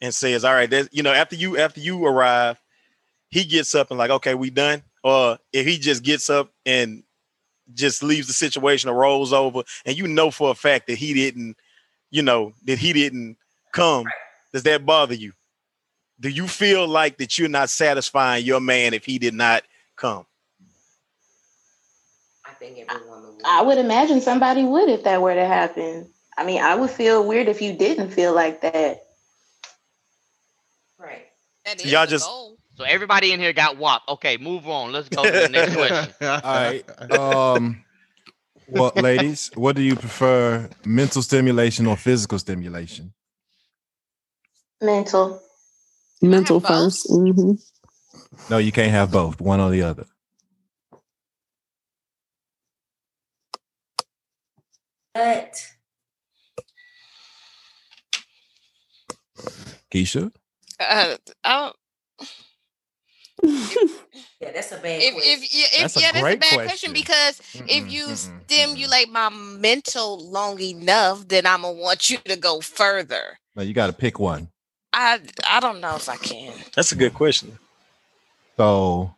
and 0.00 0.14
says, 0.14 0.44
All 0.44 0.54
right, 0.54 0.70
that's 0.70 0.88
you 0.92 1.02
know, 1.02 1.12
after 1.12 1.36
you 1.36 1.58
after 1.58 1.80
you 1.80 2.04
arrive, 2.06 2.58
he 3.28 3.44
gets 3.44 3.74
up 3.74 3.90
and 3.90 3.98
like, 3.98 4.10
okay, 4.10 4.34
we 4.34 4.50
done. 4.50 4.82
Or 5.02 5.38
if 5.52 5.66
he 5.66 5.78
just 5.78 6.02
gets 6.02 6.30
up 6.30 6.50
and 6.64 7.02
just 7.74 8.02
leaves 8.02 8.26
the 8.26 8.32
situation 8.32 8.88
or 8.88 8.94
rolls 8.94 9.32
over, 9.32 9.62
and 9.84 9.96
you 9.96 10.06
know 10.06 10.30
for 10.30 10.50
a 10.50 10.54
fact 10.54 10.86
that 10.86 10.98
he 10.98 11.14
didn't, 11.14 11.56
you 12.10 12.22
know, 12.22 12.52
that 12.64 12.78
he 12.78 12.92
didn't 12.92 13.36
come, 13.72 14.06
does 14.52 14.62
that 14.64 14.86
bother 14.86 15.14
you? 15.14 15.32
Do 16.18 16.28
you 16.28 16.48
feel 16.48 16.86
like 16.88 17.18
that 17.18 17.38
you're 17.38 17.48
not 17.48 17.70
satisfying 17.70 18.44
your 18.44 18.60
man 18.60 18.94
if 18.94 19.04
he 19.04 19.18
did 19.18 19.34
not 19.34 19.64
come? 19.96 20.26
I 22.56 22.58
think 22.58 22.78
everyone 22.88 23.22
will. 23.22 23.38
I 23.44 23.62
would 23.62 23.78
imagine 23.78 24.20
somebody 24.20 24.64
would 24.64 24.88
if 24.88 25.04
that 25.04 25.20
were 25.20 25.34
to 25.34 25.46
happen. 25.46 26.10
I 26.38 26.44
mean, 26.44 26.62
I 26.62 26.74
would 26.74 26.90
feel 26.90 27.26
weird 27.26 27.48
if 27.48 27.60
you 27.60 27.74
didn't 27.76 28.10
feel 28.10 28.34
like 28.34 28.60
that. 28.62 29.02
right. 30.98 31.26
That 31.64 31.80
So 31.80 31.88
y'all 31.88 32.06
just- 32.06 32.26
goal. 32.26 32.56
So 32.76 32.84
everybody 32.84 33.32
in 33.32 33.40
here 33.40 33.54
got 33.54 33.78
WAP. 33.78 34.02
Okay, 34.06 34.36
move 34.36 34.68
on. 34.68 34.92
Let's 34.92 35.08
go 35.08 35.24
to 35.24 35.30
the 35.30 35.48
next 35.48 35.74
question. 35.76 36.12
All 36.20 36.40
right. 36.42 37.10
Um 37.12 37.82
well, 38.68 38.92
ladies, 38.96 39.50
what 39.54 39.76
do 39.76 39.82
you 39.82 39.96
prefer? 39.96 40.68
Mental 40.84 41.22
stimulation 41.22 41.86
or 41.86 41.96
physical 41.96 42.38
stimulation? 42.38 43.14
Mental. 44.82 45.40
Mental 46.20 46.60
both. 46.60 46.68
first. 46.68 47.06
hmm 47.08 47.52
No, 48.50 48.58
you 48.58 48.72
can't 48.72 48.90
have 48.90 49.10
both, 49.10 49.40
one 49.40 49.60
or 49.60 49.70
the 49.70 49.82
other. 49.82 50.04
But 55.16 55.56
Keisha? 59.92 60.32
Uh, 60.80 61.16
I 61.44 61.60
don't, 61.60 61.76
yeah, 64.40 64.52
that's 64.52 64.72
a 64.72 64.78
bad 64.78 65.02
if 65.02 65.12
question. 65.12 65.34
if 65.44 65.54
yeah, 65.54 65.66
if, 65.82 65.82
That's 65.82 65.96
a 65.96 66.02
that's 66.12 66.30
a 66.30 66.36
bad 66.36 66.62
question. 66.62 66.62
question, 66.62 66.92
because 66.92 67.40
if 67.66 67.86
Mm-mm, 67.86 67.90
you 67.90 68.16
mm-mm, 68.16 68.42
stimulate 68.48 69.10
my 69.10 69.30
mental 69.30 70.18
long 70.30 70.60
enough, 70.60 71.28
then 71.28 71.46
I'm 71.46 71.62
gonna 71.62 71.74
want 71.74 72.10
you 72.10 72.18
to 72.26 72.36
go 72.36 72.60
further. 72.60 73.38
No, 73.56 73.62
you 73.62 73.74
got 73.74 73.88
to 73.88 73.92
pick 73.94 74.18
one. 74.18 74.50
I 74.92 75.20
I 75.48 75.60
don't 75.60 75.80
know 75.80 75.96
if 75.96 76.08
I 76.08 76.16
can. 76.16 76.54
That's 76.76 76.92
a 76.92 76.96
good 76.96 77.14
question. 77.14 77.58
So, 78.58 79.14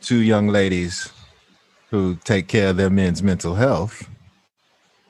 two 0.00 0.20
young 0.22 0.48
ladies 0.48 1.10
who 1.90 2.16
take 2.24 2.48
care 2.48 2.70
of 2.70 2.76
their 2.76 2.90
men's 2.90 3.22
mental 3.22 3.54
health, 3.54 4.08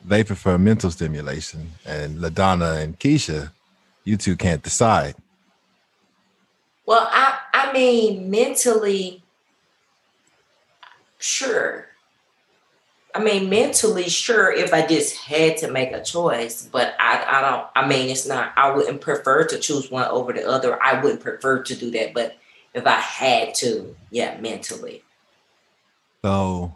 they 0.05 0.25
prefer 0.25 0.59
mental 0.59 0.91
stimulation. 0.91 1.73
And 1.85 2.19
LaDonna 2.19 2.83
and 2.83 2.99
Keisha, 2.99 3.53
you 4.05 4.17
two 4.17 4.37
can't 4.37 4.63
decide. 4.63 5.15
Well, 6.87 7.07
I 7.11 7.39
I 7.53 7.73
mean 7.73 8.31
mentally, 8.31 9.23
sure. 11.19 11.87
I 13.15 13.23
mean, 13.23 13.51
mentally, 13.51 14.09
sure, 14.09 14.53
if 14.53 14.73
I 14.73 14.87
just 14.87 15.17
had 15.17 15.57
to 15.59 15.71
make 15.71 15.91
a 15.91 16.03
choice, 16.03 16.69
but 16.71 16.95
I, 17.01 17.25
I 17.27 17.41
don't, 17.41 17.67
I 17.75 17.89
mean, 17.89 18.09
it's 18.09 18.25
not, 18.25 18.53
I 18.57 18.71
wouldn't 18.71 19.01
prefer 19.01 19.45
to 19.49 19.59
choose 19.59 19.91
one 19.91 20.07
over 20.07 20.33
the 20.33 20.49
other. 20.49 20.81
I 20.81 21.03
wouldn't 21.03 21.21
prefer 21.21 21.63
to 21.65 21.75
do 21.75 21.91
that. 21.91 22.15
But 22.15 22.37
if 22.73 22.87
I 22.87 23.01
had 23.01 23.55
to, 23.57 23.97
yeah, 24.11 24.39
mentally. 24.41 25.03
So, 26.23 26.75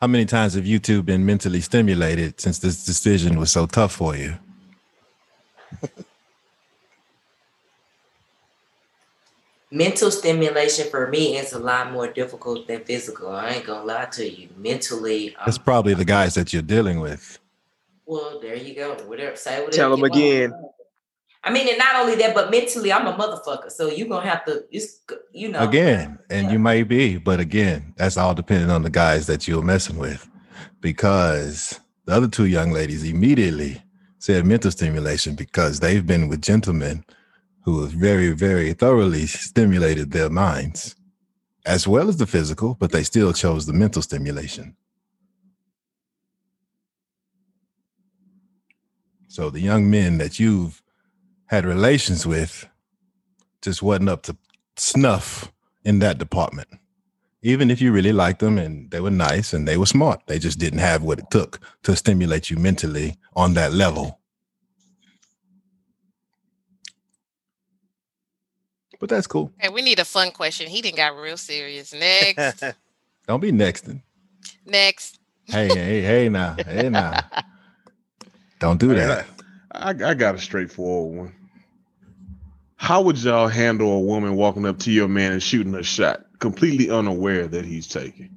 how 0.00 0.06
many 0.06 0.26
times 0.26 0.54
have 0.54 0.66
you 0.66 0.78
two 0.78 1.02
been 1.02 1.26
mentally 1.26 1.60
stimulated 1.60 2.40
since 2.40 2.58
this 2.58 2.84
decision 2.84 3.38
was 3.38 3.50
so 3.50 3.66
tough 3.66 3.92
for 3.92 4.16
you? 4.16 4.36
Mental 9.70 10.10
stimulation 10.10 10.88
for 10.88 11.08
me 11.08 11.36
is 11.36 11.52
a 11.52 11.58
lot 11.58 11.90
more 11.90 12.06
difficult 12.06 12.68
than 12.68 12.84
physical. 12.84 13.28
I 13.30 13.54
ain't 13.54 13.66
gonna 13.66 13.84
lie 13.84 14.04
to 14.12 14.28
you. 14.28 14.48
Mentally, 14.56 15.34
I'm 15.36 15.52
probably 15.54 15.94
the 15.94 16.04
guys 16.04 16.34
that 16.34 16.52
you're 16.52 16.62
dealing 16.62 17.00
with. 17.00 17.40
Well, 18.06 18.38
there 18.40 18.54
you 18.54 18.74
go. 18.76 18.94
Whatever. 19.06 19.34
Say 19.34 19.54
whatever. 19.64 19.72
Tell 19.72 19.92
'em 19.94 19.98
you 19.98 20.02
want. 20.50 20.73
I 21.44 21.52
mean, 21.52 21.68
and 21.68 21.76
not 21.76 21.96
only 21.96 22.14
that, 22.16 22.34
but 22.34 22.50
mentally, 22.50 22.90
I'm 22.90 23.06
a 23.06 23.12
motherfucker. 23.12 23.70
So 23.70 23.90
you're 23.90 24.08
gonna 24.08 24.26
have 24.26 24.46
to, 24.46 24.64
it's, 24.70 25.00
you 25.32 25.50
know. 25.50 25.60
Again, 25.60 26.18
and 26.30 26.50
you 26.50 26.58
may 26.58 26.82
be, 26.82 27.18
but 27.18 27.38
again, 27.38 27.92
that's 27.96 28.16
all 28.16 28.34
depending 28.34 28.70
on 28.70 28.82
the 28.82 28.90
guys 28.90 29.26
that 29.26 29.46
you're 29.46 29.62
messing 29.62 29.98
with. 29.98 30.26
Because 30.80 31.80
the 32.06 32.14
other 32.14 32.28
two 32.28 32.46
young 32.46 32.70
ladies 32.72 33.04
immediately 33.04 33.82
said 34.18 34.46
mental 34.46 34.70
stimulation 34.70 35.34
because 35.34 35.80
they've 35.80 36.06
been 36.06 36.28
with 36.28 36.40
gentlemen 36.40 37.04
who 37.64 37.82
have 37.82 37.92
very, 37.92 38.30
very 38.30 38.72
thoroughly 38.72 39.26
stimulated 39.26 40.12
their 40.12 40.30
minds, 40.30 40.96
as 41.66 41.86
well 41.86 42.08
as 42.08 42.16
the 42.16 42.26
physical, 42.26 42.74
but 42.74 42.90
they 42.90 43.02
still 43.02 43.34
chose 43.34 43.66
the 43.66 43.72
mental 43.72 44.00
stimulation. 44.00 44.76
So 49.28 49.50
the 49.50 49.60
young 49.60 49.90
men 49.90 50.18
that 50.18 50.38
you've 50.38 50.80
had 51.46 51.64
relations 51.64 52.26
with 52.26 52.66
just 53.62 53.82
wasn't 53.82 54.08
up 54.08 54.22
to 54.24 54.36
snuff 54.76 55.52
in 55.84 55.98
that 56.00 56.18
department. 56.18 56.68
Even 57.42 57.70
if 57.70 57.80
you 57.80 57.92
really 57.92 58.12
liked 58.12 58.40
them 58.40 58.56
and 58.58 58.90
they 58.90 59.00
were 59.00 59.10
nice 59.10 59.52
and 59.52 59.68
they 59.68 59.76
were 59.76 59.86
smart, 59.86 60.20
they 60.26 60.38
just 60.38 60.58
didn't 60.58 60.78
have 60.78 61.02
what 61.02 61.18
it 61.18 61.30
took 61.30 61.60
to 61.82 61.94
stimulate 61.94 62.48
you 62.48 62.56
mentally 62.56 63.16
on 63.36 63.54
that 63.54 63.72
level. 63.72 64.18
But 68.98 69.10
that's 69.10 69.26
cool. 69.26 69.52
Hey, 69.58 69.68
we 69.68 69.82
need 69.82 69.98
a 69.98 70.04
fun 70.04 70.30
question. 70.30 70.66
He 70.66 70.80
didn't 70.80 70.96
got 70.96 71.14
real 71.16 71.36
serious. 71.36 71.92
Next, 71.92 72.64
Don't 73.28 73.40
be 73.40 73.52
nexting. 73.52 74.00
next. 74.64 75.18
Hey, 75.46 75.68
hey, 75.68 76.00
hey 76.00 76.28
now. 76.30 76.56
Hey 76.66 76.88
now. 76.88 77.20
Don't 78.60 78.80
do 78.80 78.94
that. 78.94 79.26
I, 79.74 79.90
I 79.90 80.14
got 80.14 80.34
a 80.34 80.38
straightforward 80.38 81.16
one. 81.18 81.34
How 82.76 83.00
would 83.02 83.18
y'all 83.18 83.48
handle 83.48 83.92
a 83.92 84.00
woman 84.00 84.36
walking 84.36 84.66
up 84.66 84.78
to 84.80 84.90
your 84.90 85.08
man 85.08 85.32
and 85.32 85.42
shooting 85.42 85.74
a 85.74 85.82
shot, 85.82 86.24
completely 86.38 86.90
unaware 86.90 87.46
that 87.48 87.64
he's 87.64 87.86
taking? 87.88 88.36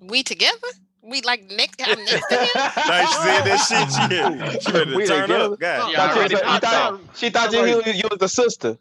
We 0.00 0.22
together? 0.22 0.58
We 1.02 1.22
like 1.22 1.44
next 1.50 1.78
time 1.78 1.98
next 2.04 2.28
to 2.28 2.36
him? 2.36 2.48
Like 2.54 3.06
she 3.08 3.14
said 3.14 3.44
that 3.44 4.48
shit. 4.48 4.62
She, 4.62 4.70
she 4.70 4.72
ready 4.76 4.90
to 4.90 4.96
We 4.96 5.06
turn 5.06 5.22
together? 5.28 5.54
up. 5.54 5.60
God, 5.60 5.88
She 5.88 5.94
thought 5.96 6.14
you 6.14 6.22
was 6.22 6.30
she 6.30 6.36
thought- 6.60 7.00
she 7.14 7.30
thought 7.30 7.52
you, 7.52 7.82
you, 7.86 7.98
you 7.98 8.08
was 8.10 8.18
the 8.18 8.28
sister. 8.28 8.78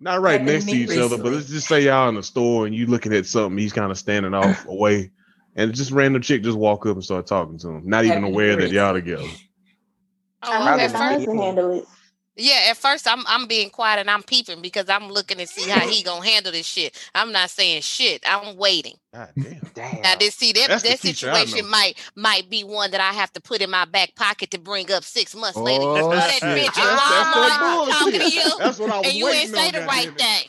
Not 0.00 0.20
right 0.20 0.32
Happened 0.32 0.48
to 0.48 0.52
next 0.54 0.64
to 0.66 0.72
me 0.72 0.82
each 0.82 0.98
other, 0.98 1.16
but 1.22 1.32
let's 1.32 1.48
just 1.48 1.68
say 1.68 1.82
y'all 1.84 2.08
in 2.08 2.16
the 2.16 2.22
store 2.22 2.66
and 2.66 2.74
you 2.74 2.86
looking 2.86 3.12
at 3.14 3.26
something, 3.26 3.56
he's 3.56 3.72
kind 3.72 3.90
of 3.90 3.98
standing 3.98 4.34
off 4.34 4.66
away, 4.68 5.10
and 5.56 5.72
just 5.74 5.92
random 5.92 6.20
chick 6.22 6.42
just 6.42 6.58
walk 6.58 6.84
up 6.86 6.94
and 6.94 7.04
start 7.04 7.26
talking 7.26 7.58
to 7.58 7.68
him, 7.68 7.88
not 7.88 8.04
even 8.04 8.18
Happened 8.18 8.26
to 8.26 8.30
me 8.30 8.34
aware 8.34 8.56
that 8.56 8.70
y'all 8.72 8.92
together. 8.94 9.22
Oh, 10.46 10.52
I'm 10.52 10.80
at 10.80 10.90
first, 10.90 11.02
husband 11.02 11.40
handle 11.40 11.70
it. 11.78 11.84
yeah, 12.36 12.66
at 12.70 12.76
first 12.76 13.06
I'm 13.06 13.24
I'm 13.26 13.46
being 13.46 13.70
quiet 13.70 14.00
and 14.00 14.10
I'm 14.10 14.22
peeping 14.22 14.60
because 14.62 14.88
I'm 14.88 15.08
looking 15.10 15.38
to 15.38 15.46
see 15.46 15.68
how 15.70 15.80
he 15.80 16.02
gonna 16.02 16.24
handle 16.26 16.52
this 16.52 16.66
shit. 16.66 16.96
I'm 17.14 17.32
not 17.32 17.50
saying 17.50 17.82
shit. 17.82 18.22
I'm 18.26 18.56
waiting. 18.56 18.96
Damn. 19.12 19.60
damn. 19.74 20.02
Now 20.02 20.14
this 20.16 20.34
see 20.34 20.52
that 20.52 20.68
That's 20.68 20.82
that 20.82 20.98
situation 21.00 21.68
might 21.68 21.94
might 22.16 22.50
be 22.50 22.64
one 22.64 22.90
that 22.90 23.00
I 23.00 23.12
have 23.12 23.32
to 23.34 23.40
put 23.40 23.62
in 23.62 23.70
my 23.70 23.84
back 23.84 24.14
pocket 24.16 24.50
to 24.52 24.58
bring 24.58 24.90
up 24.90 25.04
six 25.04 25.34
months 25.34 25.58
later. 25.58 25.82
You 25.82 25.88
Oh, 25.90 26.10
saw 26.10 26.10
that 26.10 26.40
bitch 26.42 26.66
at 26.66 26.74
That's- 26.74 26.74
that's 26.74 27.58
that 27.58 27.86
talking 27.90 28.20
to 28.20 28.30
you, 28.30 28.58
That's 28.58 28.78
what 28.78 28.90
I 28.90 28.98
was 28.98 29.06
and 29.06 29.16
you 29.16 29.28
ain't 29.28 29.50
say 29.54 29.66
on, 29.68 29.72
the 29.72 29.80
right 29.82 30.18
thing. 30.18 30.48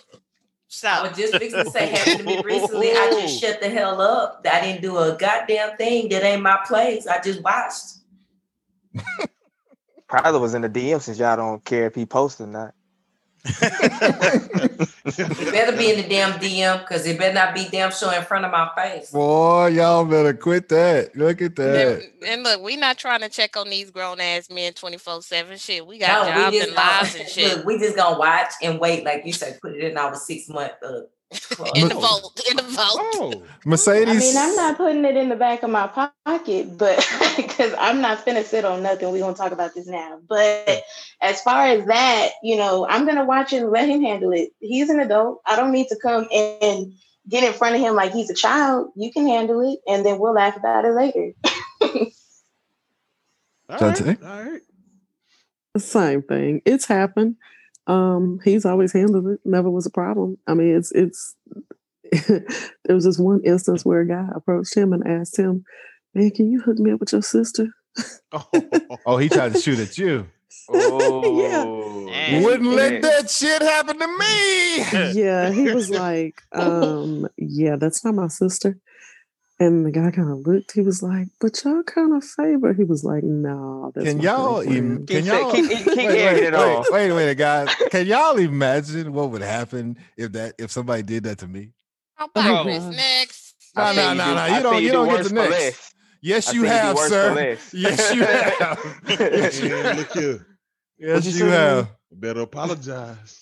So 0.67 0.89
I 0.89 1.07
was 1.07 1.17
just 1.17 1.37
fixing 1.37 1.63
to 1.63 1.69
say, 1.71 1.87
happened 1.87 2.17
to 2.19 2.23
me 2.25 2.41
recently. 2.43 2.91
I 2.91 3.09
just 3.11 3.41
oh. 3.43 3.47
shut 3.47 3.61
the 3.61 3.69
hell 3.69 4.01
up. 4.01 4.45
I 4.51 4.59
didn't 4.59 4.81
do 4.81 4.97
a 4.97 5.15
goddamn 5.17 5.77
thing. 5.77 6.09
That 6.09 6.23
ain't 6.23 6.41
my 6.41 6.59
place. 6.67 7.07
I 7.07 7.21
just 7.21 7.41
watched. 7.41 7.99
Probably 10.07 10.39
was 10.39 10.53
in 10.53 10.61
the 10.61 10.69
DM 10.69 11.01
since 11.01 11.17
y'all 11.19 11.35
don't 11.35 11.63
care 11.65 11.87
if 11.87 11.95
he 11.95 12.05
posts 12.05 12.39
or 12.39 12.47
not. 12.47 12.73
It 13.47 15.51
better 15.51 15.77
be 15.77 15.91
in 15.91 16.01
the 16.01 16.07
damn 16.09 16.33
DM 16.39 16.79
because 16.79 17.05
it 17.05 17.17
better 17.17 17.33
not 17.33 17.53
be 17.53 17.67
damn 17.71 17.91
show 17.91 18.09
in 18.11 18.23
front 18.23 18.45
of 18.45 18.51
my 18.51 18.69
face. 18.75 19.11
Boy, 19.11 19.67
y'all 19.67 20.05
better 20.05 20.33
quit 20.33 20.69
that. 20.69 21.15
Look 21.15 21.41
at 21.41 21.55
that. 21.57 22.01
and, 22.21 22.27
and 22.27 22.43
look, 22.43 22.61
we're 22.61 22.79
not 22.79 22.97
trying 22.97 23.21
to 23.21 23.29
check 23.29 23.55
on 23.57 23.69
these 23.69 23.91
grown 23.91 24.19
ass 24.19 24.49
men 24.49 24.73
24 24.73 25.21
7 25.21 25.57
shit. 25.57 25.85
We 25.85 25.99
got 25.99 26.25
No, 26.27 26.33
jobs 26.33 26.51
we 26.53 26.57
just 26.59 26.67
and 26.69 26.75
lives 26.75 27.15
and 27.15 27.29
shit. 27.29 27.57
look, 27.57 27.65
we 27.65 27.77
just 27.79 27.95
gonna 27.95 28.17
watch 28.17 28.51
and 28.63 28.79
wait, 28.79 29.03
like 29.05 29.25
you 29.25 29.33
said, 29.33 29.59
put 29.61 29.73
it 29.75 29.83
in 29.91 29.97
our 29.97 30.15
six 30.15 30.49
month 30.49 30.71
uh, 30.83 31.01
in 31.75 31.89
the 31.89 31.95
vault. 31.95 32.41
In 32.49 32.57
the 32.57 32.63
vault. 32.63 32.99
Oh. 32.99 33.43
Mercedes. 33.65 34.09
I 34.09 34.19
mean, 34.19 34.37
I'm 34.37 34.55
not 34.55 34.77
putting 34.77 35.05
it 35.05 35.15
in 35.17 35.29
the 35.29 35.35
back 35.35 35.63
of 35.63 35.69
my 35.69 35.87
pocket, 35.87 36.77
but 36.77 36.97
because 37.37 37.73
I'm 37.77 38.01
not 38.01 38.25
finna 38.25 38.43
sit 38.43 38.65
on 38.65 38.83
nothing. 38.83 39.11
We're 39.11 39.19
gonna 39.19 39.35
talk 39.35 39.51
about 39.51 39.73
this 39.73 39.87
now. 39.87 40.19
But 40.27 40.83
as 41.21 41.41
far 41.41 41.65
as 41.67 41.85
that, 41.85 42.29
you 42.43 42.57
know, 42.57 42.87
I'm 42.87 43.05
gonna 43.05 43.25
watch 43.25 43.53
it 43.53 43.61
and 43.63 43.71
let 43.71 43.89
him 43.89 44.01
handle 44.01 44.31
it. 44.31 44.49
He's 44.59 44.89
an 44.89 44.99
adult. 44.99 45.41
I 45.45 45.55
don't 45.55 45.71
need 45.71 45.87
to 45.87 45.97
come 46.01 46.27
and 46.31 46.93
get 47.27 47.43
in 47.43 47.53
front 47.53 47.75
of 47.75 47.81
him 47.81 47.95
like 47.95 48.11
he's 48.11 48.29
a 48.29 48.35
child. 48.35 48.91
You 48.95 49.11
can 49.11 49.27
handle 49.27 49.61
it, 49.61 49.79
and 49.87 50.05
then 50.05 50.19
we'll 50.19 50.33
laugh 50.33 50.57
about 50.57 50.85
it 50.85 50.93
later. 50.93 51.31
Shantae? 53.69 54.23
All 54.23 54.43
right. 54.43 54.61
Same 55.77 56.21
thing. 56.21 56.61
It's 56.65 56.85
happened. 56.85 57.35
Um, 57.87 58.39
he's 58.43 58.65
always 58.65 58.93
handled 58.93 59.27
it. 59.27 59.39
Never 59.45 59.69
was 59.69 59.85
a 59.85 59.91
problem. 59.91 60.37
I 60.47 60.53
mean, 60.53 60.75
it's 60.75 60.91
it's. 60.91 61.35
there 62.27 62.95
was 62.95 63.03
this 63.05 63.17
one 63.19 63.41
instance 63.43 63.83
where 63.83 64.01
a 64.01 64.07
guy 64.07 64.27
approached 64.35 64.75
him 64.75 64.93
and 64.93 65.05
asked 65.07 65.37
him, 65.37 65.63
"Man, 66.13 66.31
can 66.31 66.51
you 66.51 66.61
hook 66.61 66.77
me 66.77 66.91
up 66.91 66.99
with 66.99 67.11
your 67.13 67.21
sister?" 67.21 67.67
Oh, 69.05 69.17
he 69.17 69.29
tried 69.29 69.53
to 69.53 69.59
shoot 69.61 69.79
at 69.79 69.97
you. 69.97 70.27
Oh, 70.69 72.07
Yeah. 72.07 72.41
Wouldn't 72.41 72.69
let 72.69 73.01
that 73.03 73.29
shit 73.29 73.61
happen 73.61 73.99
to 73.99 74.07
me. 74.07 75.11
yeah, 75.13 75.51
he 75.51 75.71
was 75.71 75.89
like, 75.89 76.41
um, 76.53 77.27
"Yeah, 77.37 77.75
that's 77.75 78.03
not 78.03 78.15
my 78.15 78.27
sister." 78.27 78.77
And 79.57 79.85
the 79.85 79.91
guy 79.91 80.11
kind 80.11 80.29
of 80.29 80.39
looked. 80.45 80.73
He 80.73 80.81
was 80.81 81.01
like, 81.01 81.27
"But 81.39 81.63
y'all 81.63 81.81
kind 81.83 82.13
of 82.13 82.23
favor." 82.25 82.73
He 82.73 82.83
was 82.83 83.05
like, 83.05 83.23
"No, 83.23 83.91
that's 83.95 84.05
Can 84.07 84.19
y'all 84.19 84.55
girlfriend." 84.55 84.75
even? 84.75 84.97
Keep 85.05 85.07
Can 85.07 85.23
say- 85.25 85.41
y'all? 85.41 85.51
keep- 85.53 85.69
keep 85.69 85.87
wait, 85.87 85.97
wait, 86.07 86.43
it 86.43 86.53
wait, 86.53 86.55
off. 86.55 86.87
wait 86.91 87.09
a 87.09 87.15
minute, 87.15 87.37
guys. 87.37 87.69
Can 87.89 88.05
y'all 88.05 88.37
imagine 88.37 89.13
what 89.13 89.31
would 89.31 89.41
happen 89.41 89.97
if 90.17 90.33
that 90.33 90.55
if 90.59 90.71
somebody 90.71 91.03
did 91.03 91.23
that 91.23 91.37
to 91.39 91.47
me? 91.47 91.71
How 92.15 92.25
Oh, 92.35 92.41
about 92.41 92.65
this 92.65 92.83
next? 92.97 93.55
No, 93.77 93.93
no, 93.93 94.13
no, 94.13 94.35
no. 94.35 94.45
You 94.57 94.63
don't. 94.63 94.81
You 94.83 94.87
do 94.89 94.93
don't 94.93 95.07
get 95.09 95.23
the 95.25 95.33
next. 95.33 95.91
Yes, 96.21 96.53
you 96.55 96.63
have, 96.75 96.97
sir. 96.97 97.57
Yes, 97.73 98.13
you 98.15 98.23
have. 98.23 99.01
Yes, 99.07 99.61
you 99.61 99.75
have. 99.75 100.45
Yes, 100.97 101.25
you 101.27 101.45
you 101.45 101.51
have. 101.51 101.87
Better 102.11 102.41
apologize. 102.41 103.41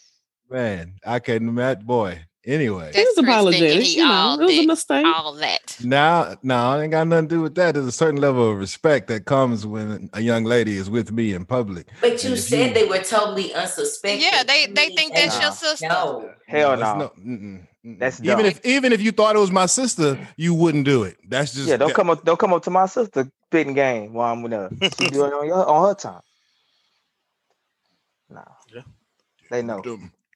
Man, 0.50 0.96
I 1.06 1.20
couldn't 1.20 1.48
imagine. 1.48 1.86
Boy. 1.86 2.26
Anyway, 2.46 2.92
He 2.94 3.00
was 3.00 3.16
That's 3.16 3.26
Chris 3.26 3.30
apologetic. 3.38 3.84
he 3.84 3.98
You 3.98 4.06
know, 4.06 4.12
all 4.14 4.40
it 4.42 4.44
was 4.44 4.52
a 4.52 4.58
that. 4.62 4.68
mistake. 4.68 5.06
All 5.06 5.34
that. 5.36 5.78
now, 5.82 6.36
now, 6.44 6.78
it 6.78 6.84
ain't 6.84 6.92
got 6.92 7.08
nothing 7.08 7.30
to 7.30 7.36
do 7.36 7.42
with 7.42 7.56
that. 7.56 7.74
There's 7.76 7.86
a 7.86 7.92
certain 7.92 8.20
level 8.20 8.50
of 8.52 8.58
respect 8.58 9.08
that 9.08 9.24
comes 9.26 9.66
when 9.66 10.10
a 10.14 10.20
young 10.20 10.44
lady 10.44 10.76
is 10.76 10.90
with 10.90 11.12
me 11.14 11.34
in 11.34 11.46
public. 11.46 11.88
But 12.02 12.22
you 12.24 12.36
said 12.36 12.68
you- 12.68 12.74
they 12.74 12.84
were 12.86 13.00
totally 13.02 13.54
unsuspecting. 13.54 14.22
Yeah, 14.30 14.44
they 14.44 14.66
they 14.68 14.90
think 14.96 15.14
that's 15.16 15.36
hey, 15.36 15.42
your 15.42 15.50
Nah. 15.52 15.56
sister. 15.56 15.88
No. 15.88 16.32
Hell 16.48 16.74
it's 16.74 16.82
no. 16.82 17.12
mm-mm. 17.18 17.68
That's 18.00 18.20
even 18.22 18.46
if 18.46 18.66
even 18.66 18.92
if 18.92 19.02
you 19.02 19.12
thought 19.14 19.36
it 19.36 19.40
was 19.40 19.52
my 19.52 19.66
sister, 19.66 20.18
you 20.36 20.54
wouldn't 20.54 20.86
do 20.86 21.04
it. 21.04 21.18
That's 21.28 21.54
just 21.54 21.68
Yeah, 21.70 21.78
don't 21.78 21.94
come 21.94 22.10
up. 22.10 22.26
Don't 22.26 22.40
come 22.40 22.54
up 22.54 22.64
to 22.64 22.70
my 22.70 22.88
sister 22.88 23.30
spitting 23.48 23.74
game 23.74 24.14
while 24.14 24.34
I'm 24.34 24.42
with 24.42 24.52
her. 24.52 24.70
She 24.98 25.08
do 25.10 25.26
it 25.26 25.34
on 25.40 25.48
your 25.48 25.66
on 25.66 25.88
her 25.90 25.96
time. 25.96 26.22
Nah, 28.30 28.44
Yeah. 28.74 28.82
they 29.52 29.62
know. 29.62 29.82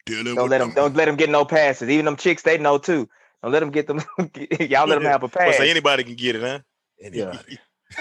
Them, 0.08 0.24
dealing 0.24 0.36
Don't 0.36 0.44
with 0.44 0.52
let 0.52 0.58
them. 0.60 0.74
Don't 0.74 0.96
let 0.96 1.06
them 1.06 1.16
get 1.16 1.30
no 1.30 1.46
passes. 1.46 1.90
Even 1.90 2.06
them 2.06 2.16
chicks, 2.16 2.42
they 2.44 2.58
know 2.58 2.78
too. 2.78 3.08
Don't 3.44 3.52
let 3.52 3.60
them 3.60 3.72
get 3.72 3.88
them. 3.88 4.00
y'all 4.60 4.88
let 4.88 4.96
them 4.96 5.04
have 5.04 5.22
a 5.24 5.28
Well, 5.28 5.30
pass. 5.30 5.60
anybody 5.60 6.04
can 6.04 6.16
get 6.16 6.36
it, 6.36 6.42
huh? 6.42 6.60
Yeah. 7.00 7.40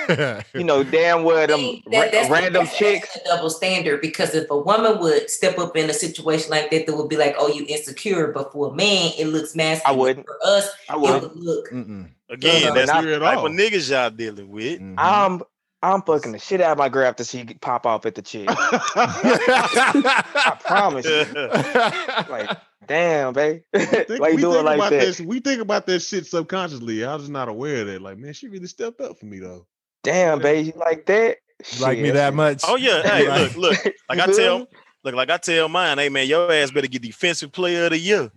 you 0.53 0.65
know 0.65 0.83
damn 0.83 1.23
well 1.23 1.47
them 1.47 1.61
That- 1.93 2.11
that's 2.11 2.29
ra- 2.29 2.39
random 2.41 2.65
that's 2.65 2.77
chicks. 2.77 3.15
a 3.17 3.21
double 3.25 3.51
standard 3.51 4.01
because 4.01 4.35
if 4.35 4.51
a 4.51 4.59
woman 4.59 4.99
would 4.99 5.31
step 5.31 5.61
up 5.61 5.77
in 5.77 5.89
a 5.89 5.93
situation 5.95 6.51
like 6.51 6.73
that, 6.73 6.87
that 6.87 6.97
would 6.97 7.09
be 7.09 7.17
like, 7.17 7.37
"Oh, 7.39 7.47
you 7.47 7.65
insecure," 7.69 8.33
but 8.33 8.51
for 8.53 8.73
a 8.73 8.75
man, 8.75 9.13
it 9.17 9.27
looks 9.29 9.55
masculine. 9.55 9.97
I 9.97 10.01
wouldn't. 10.01 10.27
For 10.27 10.39
us, 10.45 10.69
I 10.89 10.97
wouldn't. 10.97 11.23
would 11.23 11.37
look. 11.37 11.71
Mm-mm. 11.71 12.09
Again, 12.29 12.63
No, 12.63 12.69
no, 12.71 12.75
that's 12.75 12.91
not 12.91 13.05
the 13.05 13.15
at 13.15 13.19
type 13.21 13.39
all. 13.39 13.47
of 13.47 13.53
niggas 13.53 13.89
y'all 13.89 14.11
dealing 14.11 14.49
with. 14.51 14.81
Mhm. 14.81 14.95
I'm 14.99 15.43
I'm 15.83 16.03
fucking 16.03 16.33
the 16.33 16.39
shit 16.39 16.61
out 16.61 16.73
of 16.73 16.79
my 16.79 16.89
girl 16.89 17.07
after 17.07 17.23
she 17.23 17.45
pop 17.45 17.87
off 17.87 18.07
at 18.07 18.15
the 18.15 18.23
chick. 18.23 18.47
I 18.49 20.57
promise. 20.65 21.07
You. 21.07 21.27
Like, 22.31 22.51
damn, 22.87 23.33
babe. 23.35 23.63
Think- 23.75 24.21
Why 24.21 24.29
you 24.31 24.37
we 24.37 24.43
think 24.43 24.65
like 24.65 24.77
about 24.79 24.91
that? 24.91 25.01
This, 25.01 25.21
we 25.21 25.41
think 25.41 25.61
about 25.61 25.87
that 25.87 26.01
shit 26.01 26.27
subconsciously. 26.27 27.05
I 27.05 27.13
was 27.15 27.25
just 27.25 27.33
not 27.33 27.49
aware 27.49 27.83
of 27.83 27.87
that. 27.89 28.01
Like, 28.03 28.19
man, 28.19 28.33
she 28.33 28.49
really 28.49 28.67
stepped 28.67 29.01
up 29.01 29.19
for 29.19 29.27
me 29.27 29.39
though. 29.39 29.67
Damn, 30.03 30.41
babe, 30.41 30.67
you 30.67 30.73
like 30.77 31.07
that? 31.07 31.37
You 31.73 31.81
like 31.83 31.99
me 31.99 32.11
that 32.11 32.35
much? 32.35 32.63
Oh 32.67 32.77
yeah, 32.77 33.03
hey, 33.03 33.27
Right. 33.29 33.57
look, 33.57 33.85
look. 33.85 33.95
Like 34.09 34.19
I 34.21 34.27
feel 34.27 34.37
tell, 34.37 34.67
look, 35.05 35.15
like 35.15 35.31
I 35.31 35.37
tell 35.37 35.69
mine, 35.69 35.99
hey 35.99 36.09
man, 36.09 36.27
your 36.27 36.51
ass 36.53 36.71
better 36.71 36.87
get 36.87 37.03
defensive 37.03 37.53
player 37.53 37.85
of 37.85 37.91
the 37.91 37.99
year. 37.99 38.31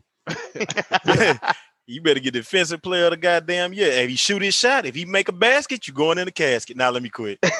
You 1.90 2.02
better 2.02 2.20
get 2.20 2.34
defensive 2.34 2.82
player 2.82 3.06
of 3.06 3.12
the 3.12 3.18
goddamn 3.18 3.74
year. 3.74 3.92
If 3.92 4.10
he 4.10 4.16
shoot 4.16 4.42
his 4.42 4.54
shot, 4.54 4.86
if 4.86 4.94
he 4.96 5.06
make 5.06 5.28
a 5.28 5.32
basket, 5.32 5.88
you 5.88 5.94
going 5.94 6.18
in 6.20 6.26
the 6.26 6.32
casket. 6.32 6.78
Now 6.78 6.92
let 6.92 7.02
me 7.02 7.10
quit. 7.10 7.40
You 7.42 7.50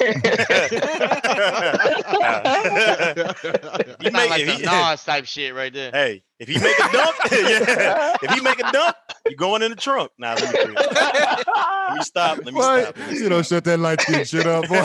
He 4.00 4.10
make- 4.10 4.30
like 4.30 4.40
if 4.40 4.46
the 4.46 4.54
he- 4.58 4.64
Nas 4.64 5.04
type 5.04 5.24
shit 5.26 5.54
right 5.54 5.72
there. 5.72 5.90
Hey, 5.92 6.22
if 6.38 6.48
he 6.48 6.54
make 6.58 6.78
a 6.78 6.92
dunk, 6.92 7.16
yeah. 7.32 8.16
If 8.22 8.30
he 8.32 8.40
make 8.40 8.58
a 8.60 8.70
dunk, 8.72 8.94
you 9.28 9.36
going 9.36 9.62
in 9.62 9.70
the 9.70 9.76
trunk. 9.76 10.10
Now 10.18 10.34
let 10.34 10.52
me 10.52 10.64
quit. 10.64 10.76
Let 10.94 11.96
me 11.96 12.02
stop. 12.02 12.38
Let 12.38 12.46
me 12.46 12.52
What? 12.52 12.82
stop. 12.84 12.98
Let 12.98 13.10
me 13.12 13.18
You 13.18 13.28
don't 13.28 13.44
shut 13.46 13.64
that 13.64 13.78
light 13.78 14.00
skin 14.00 14.24
shit 14.24 14.46
up, 14.46 14.66
boy. 14.68 14.80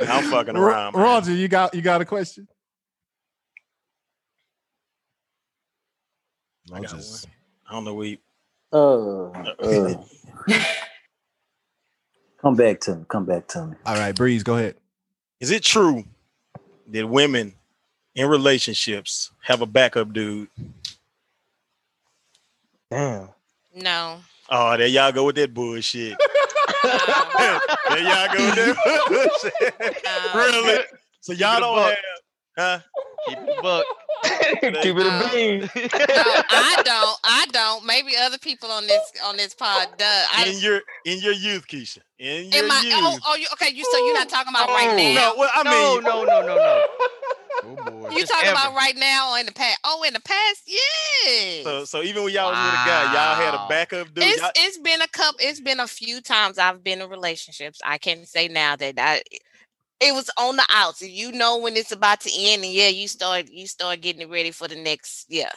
I'm 0.00 0.24
fucking 0.30 0.56
around. 0.56 0.94
man. 0.94 1.02
Roger, 1.02 1.32
you 1.34 1.48
got 1.48 1.74
you 1.74 1.82
got 1.82 2.00
a 2.00 2.04
question? 2.04 2.48
I 6.72 6.80
got 6.80 6.92
Rogers. 6.92 7.26
I 7.68 7.72
don't 7.72 7.84
know 7.84 7.94
where 7.94 8.06
you, 8.06 8.18
Uh, 8.72 9.28
uh. 9.30 10.02
come 12.40 12.56
back 12.56 12.80
to 12.80 12.96
me. 12.96 13.04
Come 13.08 13.24
back 13.24 13.46
to 13.48 13.66
me. 13.66 13.76
All 13.86 13.94
right, 13.96 14.14
Breeze, 14.14 14.42
go 14.42 14.56
ahead. 14.56 14.76
Is 15.40 15.50
it 15.50 15.62
true 15.62 16.04
that 16.88 17.08
women 17.08 17.54
in 18.14 18.28
relationships 18.28 19.30
have 19.42 19.60
a 19.62 19.66
backup 19.66 20.12
dude? 20.12 20.48
Damn. 22.90 23.28
No. 23.74 24.20
Oh, 24.50 24.76
there 24.76 24.86
y'all 24.86 25.12
go 25.12 25.24
with 25.24 25.36
that 25.36 25.52
bullshit. 25.54 26.16
No. 26.84 27.60
there 27.88 27.98
y'all 28.02 28.36
go 28.36 28.44
with 28.44 28.54
that 28.56 28.76
bullshit. 29.08 30.04
no. 30.04 30.40
really? 30.40 30.84
So 31.20 31.32
y'all 31.32 31.60
don't 31.60 31.76
buck. 31.76 31.94
have, 32.56 32.82
huh? 32.82 33.02
Keep 33.28 33.38
it 33.38 33.58
a 33.58 33.62
buck. 33.62 33.84
Keep 34.82 34.96
it 34.98 35.06
a 35.06 35.30
bean. 35.32 35.60
No, 35.92 36.42
I 36.50 36.82
don't. 36.84 37.18
I 37.24 37.46
don't. 37.52 37.84
Maybe 37.86 38.12
other 38.16 38.38
people 38.38 38.70
on 38.70 38.86
this 38.86 39.00
on 39.24 39.36
this 39.36 39.54
pod 39.54 39.88
does. 39.98 40.26
I, 40.34 40.46
In 40.48 40.58
your 40.60 40.80
in 41.04 41.18
your 41.20 41.32
youth, 41.32 41.66
Keisha. 41.66 41.98
In 42.18 42.50
your 42.50 42.62
in 42.62 42.68
my 42.68 42.80
oh, 42.84 42.88
youth. 43.10 43.20
oh, 43.24 43.32
oh 43.32 43.36
you 43.36 43.46
okay? 43.54 43.72
You 43.74 43.84
so 43.90 43.98
you're 44.06 44.14
not 44.14 44.28
talking 44.28 44.50
about 44.52 44.68
right 44.68 44.88
Oh. 44.90 44.96
now. 44.96 45.14
no, 45.14 45.34
well, 45.38 45.50
I 45.54 45.62
No, 45.62 45.70
mean, 45.94 46.02
no, 46.04 46.24
no, 46.24 46.46
no, 46.46 46.56
no. 46.56 46.84
Oh 47.64 47.76
boy. 47.76 48.08
You 48.10 48.24
talking 48.26 48.48
ever. 48.48 48.52
about 48.58 48.74
right 48.74 48.96
now 48.96 49.34
or 49.34 49.38
in 49.38 49.46
the 49.46 49.52
past? 49.52 49.78
Oh, 49.84 50.02
in 50.08 50.14
the 50.14 50.20
past, 50.20 50.62
yes. 50.66 51.62
so 51.64 51.84
so 51.84 52.02
even 52.02 52.24
when 52.24 52.32
y'all 52.32 52.50
was 52.50 52.58
with 52.58 52.72
a 52.74 52.84
guy, 52.86 53.02
y'all 53.12 53.34
had 53.36 53.54
a 53.54 53.68
backup 53.68 54.12
dude. 54.14 54.24
it's 54.24 54.42
it's 54.56 54.78
been 54.78 55.00
a 55.02 55.06
couple. 55.08 55.38
It's 55.40 55.60
been 55.60 55.78
a 55.78 55.86
few 55.86 56.20
times 56.22 56.58
I've 56.58 56.82
been 56.82 57.00
in 57.02 57.08
relationships. 57.08 57.78
I 57.84 57.98
can 57.98 58.24
say 58.26 58.48
now 58.48 58.74
that 58.76 58.94
I 58.98 59.22
it 60.02 60.14
was 60.14 60.30
on 60.38 60.56
the 60.56 60.66
outs. 60.70 61.02
You 61.02 61.32
know 61.32 61.58
when 61.58 61.76
it's 61.76 61.92
about 61.92 62.20
to 62.22 62.30
end, 62.36 62.64
and 62.64 62.72
yeah, 62.72 62.88
you 62.88 63.08
start 63.08 63.50
you 63.50 63.66
start 63.68 64.02
getting 64.02 64.30
ready 64.30 64.52
for 64.52 64.68
the 64.68 64.76
next. 64.76 65.26
Yeah, 65.30 65.52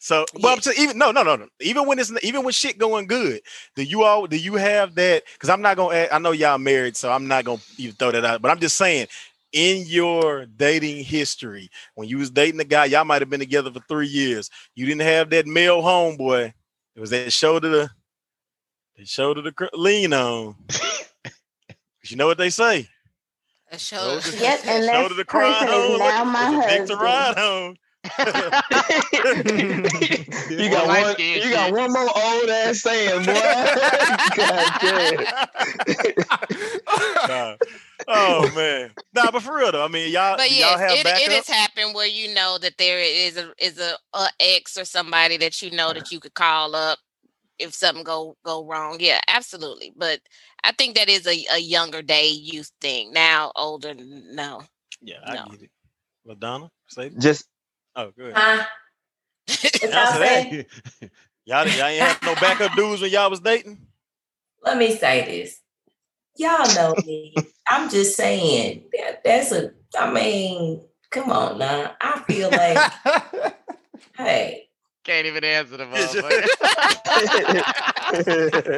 So, 0.00 0.26
well, 0.42 0.54
I'm 0.54 0.74
even 0.78 0.98
no, 0.98 1.12
no, 1.12 1.24
no, 1.24 1.36
no. 1.36 1.48
Even 1.60 1.86
when 1.86 1.98
it's 1.98 2.12
even 2.22 2.44
when 2.44 2.52
shit 2.52 2.78
going 2.78 3.08
good, 3.08 3.40
do 3.76 3.84
you 3.84 4.04
all 4.04 4.28
do 4.28 4.36
you 4.38 4.54
have 4.56 4.94
that? 4.96 5.24
Because 5.34 5.50
I'm 5.50 5.62
not 5.62 5.78
gonna. 5.78 5.96
add- 5.96 6.10
I 6.12 6.18
know 6.20 6.32
y'all 6.32 6.58
married, 6.58 6.96
so 6.96 7.12
I'm 7.12 7.28
not 7.28 7.46
gonna 7.46 7.62
even 7.78 7.96
throw 7.96 8.12
that 8.12 8.24
out. 8.24 8.42
But 8.42 8.52
I'm 8.52 8.60
just 8.60 8.76
saying, 8.76 9.08
in 9.52 9.86
your 9.88 10.46
dating 10.46 11.04
history, 11.04 11.70
when 11.96 12.08
you 12.08 12.18
was 12.18 12.30
dating 12.30 12.60
a 12.60 12.64
guy, 12.64 12.86
y'all 12.86 13.06
might 13.06 13.22
have 13.22 13.30
been 13.30 13.40
together 13.40 13.72
for 13.72 13.80
three 13.88 14.08
years. 14.08 14.50
You 14.76 14.86
didn't 14.86 15.02
have 15.02 15.30
that 15.30 15.48
male 15.48 15.82
homeboy. 15.82 16.54
It 16.96 17.00
was 17.00 17.10
that 17.10 17.32
shoulder 17.32 17.70
to, 17.88 17.90
that 18.98 19.08
shoulder 19.08 19.42
to 19.42 19.52
cr- 19.52 19.66
lean 19.74 20.12
on. 20.12 20.56
'Cause 22.02 22.10
you 22.10 22.16
know 22.18 22.26
what 22.28 22.38
they 22.38 22.50
say. 22.50 22.88
A 23.72 23.78
show. 23.78 24.20
Shoulder, 24.20 24.30
Yep, 24.30 24.60
and 24.66 24.84
that 24.88 24.94
shoulder 24.94 25.14
to 25.16 25.24
cry 25.24 25.58
person 25.66 25.74
is 25.74 25.84
on. 25.86 25.98
now 25.98 26.24
my 26.24 26.64
it's 26.66 26.66
a 26.66 26.86
to 26.86 26.96
husband. 26.96 26.98
ride 27.00 27.38
on. 27.38 27.76
you 30.50 30.70
got 30.70 30.86
light 30.88 31.04
one. 31.06 31.14
You 31.18 31.50
got 31.50 31.72
one 31.72 31.92
more 31.92 32.08
old 32.14 32.50
ass 32.50 32.80
saying, 32.82 33.24
boy. 33.26 33.32
God. 34.36 35.26
Nah. 37.26 37.56
Oh 38.08 38.50
man, 38.54 38.90
nah, 39.14 39.30
but 39.30 39.42
for 39.42 39.56
real 39.56 39.72
though, 39.72 39.84
I 39.84 39.88
mean, 39.88 40.12
y'all, 40.12 40.36
But 40.36 40.48
do 40.48 40.54
y'all 40.56 40.78
yes, 40.78 40.80
have 40.80 40.90
it, 40.98 41.04
backup? 41.04 41.20
it 41.22 41.32
has 41.32 41.48
happened 41.48 41.94
where 41.94 42.06
you 42.06 42.34
know 42.34 42.58
that 42.58 42.76
there 42.78 42.98
is 43.00 43.36
a 43.36 43.52
is 43.58 43.78
a, 43.78 43.96
a 44.14 44.26
ex 44.40 44.76
or 44.76 44.84
somebody 44.84 45.36
that 45.38 45.62
you 45.62 45.70
know 45.70 45.92
that 45.92 46.10
you 46.10 46.18
could 46.20 46.34
call 46.34 46.74
up 46.74 46.98
if 47.58 47.74
something 47.74 48.04
go 48.04 48.36
go 48.44 48.66
wrong. 48.66 48.98
Yeah, 49.00 49.20
absolutely. 49.28 49.92
But 49.96 50.20
I 50.64 50.72
think 50.72 50.96
that 50.96 51.08
is 51.10 51.26
a, 51.26 51.44
a 51.54 51.58
younger 51.58 52.02
day 52.02 52.30
youth 52.30 52.72
thing. 52.80 53.12
Now 53.12 53.52
older, 53.56 53.94
no. 53.96 54.62
Yeah, 55.02 55.18
I 55.26 55.34
No. 55.34 55.44
get 55.44 55.62
it. 55.62 55.70
LaDonna, 56.28 56.70
say 56.88 57.10
Just 57.18 57.46
oh 57.96 58.12
good. 58.16 58.34
Huh? 58.34 58.64
What 59.80 59.92
y'all 59.92 60.02
Answer 60.02 60.18
that. 60.20 60.46
Y'all, 61.46 61.68
y'all 61.68 61.86
ain't 61.86 62.02
have 62.02 62.18
no 62.22 62.36
backup 62.36 62.74
dudes 62.74 63.02
when 63.02 63.10
y'all 63.10 63.30
was 63.30 63.40
dating. 63.40 63.78
Let 64.64 64.78
me 64.78 64.96
say 64.96 65.24
this. 65.26 65.60
Y'all 66.36 66.74
know 66.74 66.96
me. 67.06 67.52
I'm 67.68 67.90
just 67.90 68.16
saying 68.16 68.84
that 68.98 69.24
that's 69.24 69.52
a. 69.52 69.72
I 69.98 70.12
mean, 70.12 70.82
come 71.10 71.30
on 71.30 71.58
now. 71.58 71.94
I 72.00 72.22
feel 72.26 72.52
like, 72.52 72.92
hey, 74.16 74.61
Can't 75.04 75.26
even 75.26 75.42
answer 75.44 75.76
the 75.78 75.88
It's 75.92 76.12
just- 76.12 76.26
motherfucker. 76.26 77.72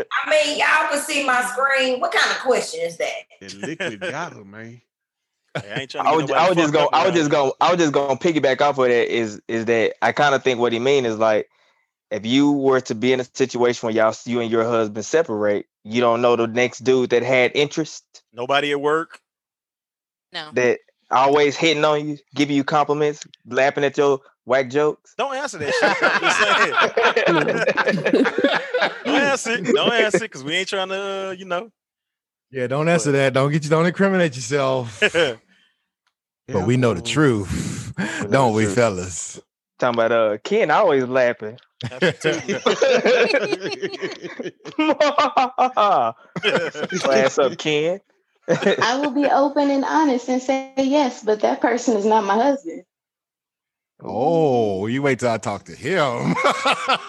I 0.10 0.30
mean, 0.30 0.58
y'all 0.58 0.88
can 0.90 1.00
see 1.00 1.24
my 1.26 1.42
screen. 1.44 2.00
What 2.00 2.12
kind 2.12 2.30
of 2.30 2.38
question 2.38 2.80
is 2.80 2.96
that? 2.98 3.12
That 3.40 3.54
liquid 3.54 4.00
got 4.00 4.32
her, 4.32 4.44
man. 4.44 4.80
Hey, 5.56 5.72
I 5.72 5.80
ain't 5.80 5.90
trying 5.90 6.06
I 6.06 6.10
get 6.10 6.22
was, 6.22 6.30
I 6.30 6.48
was 6.48 6.56
just 6.56 6.74
fucked 6.74 6.74
going. 6.74 6.88
I 6.92 6.98
was 6.98 7.06
around 7.10 7.14
just 7.16 7.30
going. 7.30 7.52
I 7.60 7.70
was 7.72 7.80
just 7.80 7.92
going 7.92 8.18
to 8.18 8.32
piggyback 8.32 8.60
off 8.60 8.78
of 8.78 8.86
that. 8.86 9.14
Is 9.14 9.40
is 9.48 9.64
that 9.66 9.94
I 10.02 10.12
kind 10.12 10.34
of 10.34 10.42
think 10.42 10.58
what 10.60 10.72
he 10.72 10.78
mean 10.78 11.04
is 11.04 11.18
like, 11.18 11.48
if 12.10 12.24
you 12.26 12.52
were 12.52 12.80
to 12.82 12.94
be 12.94 13.12
in 13.12 13.20
a 13.20 13.24
situation 13.24 13.86
where 13.86 13.94
y'all, 13.94 14.14
you 14.24 14.40
and 14.40 14.50
your 14.50 14.64
husband 14.64 15.04
separate, 15.04 15.66
you 15.84 16.00
don't 16.00 16.22
know 16.22 16.36
the 16.36 16.46
next 16.46 16.78
dude 16.80 17.10
that 17.10 17.22
had 17.22 17.52
interest 17.54 18.04
Nobody 18.32 18.72
at 18.72 18.80
work. 18.80 19.20
No. 20.32 20.50
that 20.54 20.80
always 21.14 21.56
hitting 21.56 21.84
on 21.84 22.08
you, 22.08 22.18
giving 22.34 22.56
you 22.56 22.64
compliments, 22.64 23.24
laughing 23.46 23.84
at 23.84 23.96
your 23.98 24.20
whack 24.44 24.70
jokes. 24.70 25.14
Don't 25.16 25.34
answer 25.36 25.58
that 25.58 25.74
shit. 27.14 27.24
I'm. 27.28 27.44
Don't 29.04 29.22
answer 29.22 29.52
it. 29.52 29.64
Don't 29.74 29.92
answer 29.92 30.18
it 30.18 30.22
because 30.22 30.44
we 30.44 30.54
ain't 30.54 30.68
trying 30.68 30.88
to, 30.88 31.28
uh, 31.28 31.30
you 31.32 31.44
know. 31.44 31.70
Yeah, 32.50 32.66
don't 32.68 32.88
answer 32.88 33.12
that. 33.12 33.32
Don't 33.32 33.50
get 33.50 33.64
you. 33.64 33.70
Don't 33.70 33.86
incriminate 33.86 34.36
yourself. 34.36 35.00
yeah, 35.14 35.34
But 36.48 36.66
we 36.66 36.76
know 36.76 36.94
the 36.94 37.02
truth, 37.02 37.92
know 37.98 38.28
don't 38.30 38.52
the 38.52 38.56
we, 38.58 38.62
truth. 38.64 38.74
fellas? 38.74 39.40
Talking 39.78 39.98
about 40.00 40.12
uh 40.12 40.38
Ken 40.44 40.70
always 40.70 41.04
laughing. 41.04 41.58
Ass 41.90 42.24
up, 47.38 47.58
Ken. 47.58 48.00
I 48.48 48.98
will 49.00 49.10
be 49.12 49.26
open 49.26 49.70
and 49.70 49.84
honest 49.84 50.28
and 50.28 50.42
say 50.42 50.72
yes, 50.76 51.22
but 51.22 51.40
that 51.40 51.60
person 51.60 51.96
is 51.96 52.04
not 52.04 52.24
my 52.24 52.34
husband. 52.34 52.82
Oh, 54.02 54.86
you 54.86 55.00
wait 55.02 55.20
till 55.20 55.30
I 55.30 55.38
talk 55.38 55.64
to 55.64 55.74
him. 55.74 55.96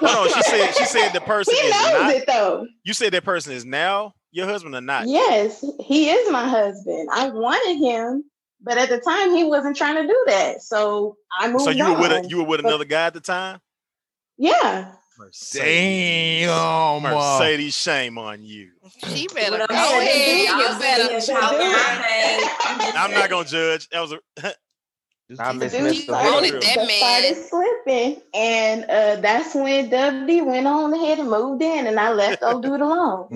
no, 0.01 0.27
she 0.27 0.41
said 0.43 0.71
she 0.75 0.85
said 0.85 1.09
the 1.13 1.21
person 1.25 1.53
He 1.53 1.59
is 1.61 1.71
knows 1.73 1.91
not. 1.93 2.11
it 2.13 2.27
though. 2.27 2.67
You 2.83 2.93
said 2.93 3.11
that 3.13 3.23
person 3.25 3.53
is 3.53 3.65
now 3.65 4.13
your 4.31 4.45
husband 4.45 4.75
or 4.75 4.81
not? 4.81 5.07
Yes, 5.07 5.63
he 5.83 6.09
is 6.09 6.31
my 6.31 6.47
husband. 6.47 7.09
I 7.11 7.29
wanted 7.29 7.77
him, 7.85 8.23
but 8.61 8.77
at 8.77 8.89
the 8.89 8.99
time 8.99 9.35
he 9.35 9.43
wasn't 9.43 9.75
trying 9.75 9.95
to 9.95 10.07
do 10.07 10.23
that. 10.27 10.61
So 10.61 11.17
I 11.39 11.49
moved 11.51 11.63
So 11.65 11.71
you 11.71 11.85
were 11.91 11.99
with 11.99 12.11
a, 12.11 12.27
you 12.29 12.37
were 12.37 12.43
with 12.45 12.61
But- 12.61 12.69
another 12.69 12.85
guy 12.85 13.07
at 13.07 13.13
the 13.13 13.19
time? 13.21 13.59
yeah. 14.37 14.93
Mercedes. 15.17 16.47
Damn. 16.47 17.01
Mercedes, 17.03 17.75
shame 17.75 18.17
on 18.17 18.43
you. 18.43 18.71
She 19.07 19.27
better 19.33 19.61
I'm 19.61 19.67
go 19.67 19.99
ahead. 19.99 20.47
y'all 20.47 20.57
You 20.57 20.67
sitting 20.67 20.79
better 20.79 21.09
here 21.09 21.19
go 21.19 21.25
talking 21.41 21.59
ahead. 21.59 22.41
my 22.41 22.85
name. 22.85 22.93
I'm 22.97 23.11
not 23.11 23.29
gonna 23.29 23.45
judge. 23.47 23.87
That 23.89 24.01
was 24.01 24.11
a 24.13 24.19
I 25.39 25.51
keep 25.53 25.59
miss 25.61 25.73
it 25.73 25.79
Dude 25.79 26.07
Mr. 26.07 26.09
wanted 26.11 26.47
started, 26.47 26.53
that 26.53 26.61
that 26.75 26.89
started 26.89 27.35
man. 27.35 27.43
slipping, 27.49 28.21
and 28.35 28.83
uh, 28.85 29.15
that's 29.21 29.55
when 29.55 29.89
W 29.89 30.43
went 30.43 30.67
on 30.67 30.93
ahead 30.93 31.17
and 31.19 31.29
moved 31.29 31.63
in, 31.63 31.87
and 31.87 31.99
I 31.99 32.11
left 32.13 32.43
old 32.43 32.61
dude 32.61 32.79
alone. 32.81 33.27
so 33.31 33.35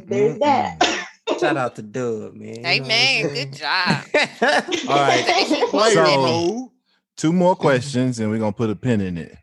Mm, 0.00 0.06
there's 0.08 0.36
mm, 0.36 0.40
that. 0.40 1.06
Shout 1.40 1.56
out 1.56 1.74
to 1.76 1.82
Dub, 1.82 2.34
man. 2.34 2.62
Hey 2.64 2.80
man, 2.80 3.28
good 3.34 3.52
job. 3.54 4.04
All 4.88 4.96
right. 4.96 5.24
Player 5.70 5.94
So- 5.94 6.70
Two 7.16 7.32
more 7.32 7.56
questions, 7.56 8.20
and 8.20 8.30
we're 8.30 8.38
gonna 8.38 8.52
put 8.52 8.70
a 8.70 8.76
pin 8.76 9.00
in 9.00 9.16
it. 9.18 9.36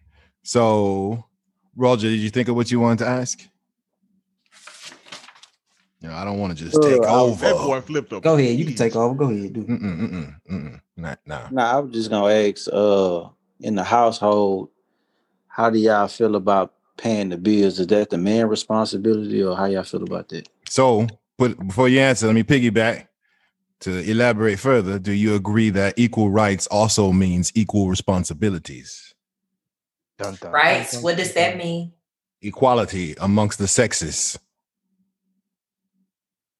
So, 0.44 1.26
Roger, 1.82 2.10
did 2.10 2.20
you 2.20 2.30
think 2.30 2.48
of 2.48 2.56
what 2.56 2.70
you 2.70 2.80
wanted 2.80 3.00
to 3.00 3.08
ask? 3.08 3.40
No, 6.00 6.14
I 6.14 6.24
don't 6.24 6.38
want 6.40 6.56
to 6.56 6.64
just 6.64 6.78
Uh, 6.78 6.88
take 6.88 7.02
I- 7.02 7.20
over. 7.20 7.44
That 7.44 7.56
boy 7.58 7.82
flipped 7.82 8.14
up. 8.14 8.22
Go 8.22 8.36
ahead, 8.38 8.58
you 8.58 8.66
can 8.66 8.76
take 8.76 8.96
over. 8.96 9.16
Go 9.16 9.26
ahead, 9.32 9.54
dude. 9.54 9.68
Mm-mm, 9.68 10.00
mm-mm, 10.00 10.36
mm-mm. 10.48 10.82
Not, 10.96 11.20
nah. 11.26 11.48
Nah, 11.50 11.78
I 11.78 11.80
was 11.80 11.92
just 11.92 12.12
gonna 12.12 12.32
ask, 12.32 12.68
uh, 12.72 13.30
in 13.62 13.74
the 13.74 13.84
household, 13.84 14.70
how 15.48 15.72
do 15.72 15.80
y'all 15.80 16.08
feel 16.08 16.36
about 16.36 16.74
paying 16.98 17.30
the 17.30 17.38
bills? 17.38 17.80
Is 17.80 17.88
that 17.88 18.12
the 18.12 18.18
man 18.20 18.48
responsibility 18.48 19.44
or 19.44 19.58
how 19.58 19.66
y'all 19.66 19.82
feel 19.84 20.04
about 20.04 20.30
that? 20.30 20.48
So, 20.70 21.08
but 21.40 21.58
before 21.68 21.90
you 21.90 22.00
answer, 22.00 22.28
let 22.28 22.36
me 22.36 22.44
piggyback 22.44 23.08
to 23.82 24.00
elaborate 24.08 24.60
further. 24.60 25.00
Do 25.00 25.14
you 25.14 25.34
agree 25.34 25.72
that 25.72 25.96
equal 25.98 26.30
rights 26.30 26.68
also 26.68 27.12
means 27.12 27.52
equal 27.56 27.90
responsibilities? 27.90 29.11
Dun, 30.22 30.36
dun, 30.40 30.52
Right? 30.54 30.88
dun, 30.92 31.02
What 31.02 31.18
does 31.18 31.34
that 31.34 31.58
mean? 31.58 31.94
Equality 32.42 33.16
amongst 33.20 33.58
the 33.60 33.68
sexes. 33.68 34.38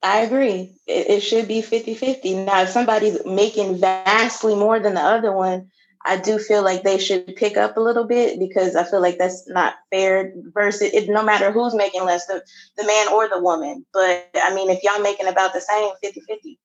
I 0.04 0.22
agree. 0.22 0.74
It, 0.88 1.10
it 1.10 1.20
should 1.22 1.48
be 1.48 1.62
50 1.62 1.94
50. 1.94 2.36
Now, 2.46 2.64
if 2.64 2.70
somebody's 2.70 3.24
making 3.26 3.80
vastly 3.80 4.56
more 4.56 4.80
than 4.80 4.96
the 4.96 5.02
other 5.02 5.32
one, 5.32 5.70
I 6.06 6.18
do 6.18 6.40
feel 6.40 6.64
like 6.64 6.82
they 6.84 6.98
should 6.98 7.36
pick 7.36 7.58
up 7.58 7.78
a 7.78 7.82
little 7.82 8.06
bit 8.06 8.40
because 8.40 8.76
I 8.76 8.84
feel 8.84 9.02
like 9.02 9.20
that's 9.20 9.48
not 9.48 9.76
fair 9.92 10.34
versus 10.54 10.92
it, 10.94 11.08
no 11.08 11.24
matter 11.24 11.52
who's 11.52 11.76
making 11.76 12.04
less, 12.04 12.26
the, 12.26 12.42
the 12.78 12.86
man 12.86 13.10
or 13.14 13.30
the 13.30 13.40
woman. 13.40 13.86
But 13.94 14.30
I 14.36 14.54
mean, 14.56 14.72
if 14.72 14.80
y'all 14.84 15.02
making 15.04 15.28
about 15.28 15.54
the 15.54 15.62
same 15.62 15.92
50 16.02 16.22
50. 16.22 16.60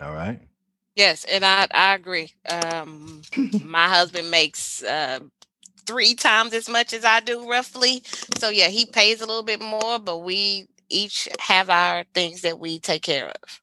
All 0.00 0.14
right. 0.14 0.40
Yes, 0.96 1.24
and 1.24 1.44
I 1.44 1.66
I 1.74 1.94
agree. 1.94 2.32
Um, 2.48 3.22
my 3.64 3.88
husband 3.88 4.30
makes 4.30 4.82
uh, 4.82 5.20
three 5.86 6.14
times 6.14 6.52
as 6.52 6.68
much 6.68 6.92
as 6.92 7.04
I 7.04 7.20
do, 7.20 7.48
roughly. 7.48 8.02
So 8.36 8.48
yeah, 8.48 8.68
he 8.68 8.86
pays 8.86 9.20
a 9.20 9.26
little 9.26 9.42
bit 9.42 9.60
more, 9.60 9.98
but 9.98 10.18
we 10.18 10.66
each 10.88 11.28
have 11.38 11.70
our 11.70 12.04
things 12.14 12.42
that 12.42 12.58
we 12.58 12.78
take 12.78 13.02
care 13.02 13.28
of. 13.28 13.60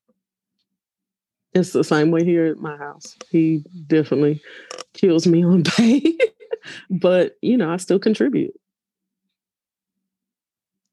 It's 1.53 1.71
the 1.71 1.83
same 1.83 2.11
way 2.11 2.23
here 2.23 2.45
at 2.45 2.57
my 2.57 2.77
house. 2.77 3.17
He 3.29 3.63
definitely 3.87 4.41
kills 4.93 5.27
me 5.27 5.43
on 5.43 5.63
pay, 5.65 6.17
but 6.89 7.37
you 7.41 7.57
know, 7.57 7.71
I 7.71 7.77
still 7.77 7.99
contribute. 7.99 8.53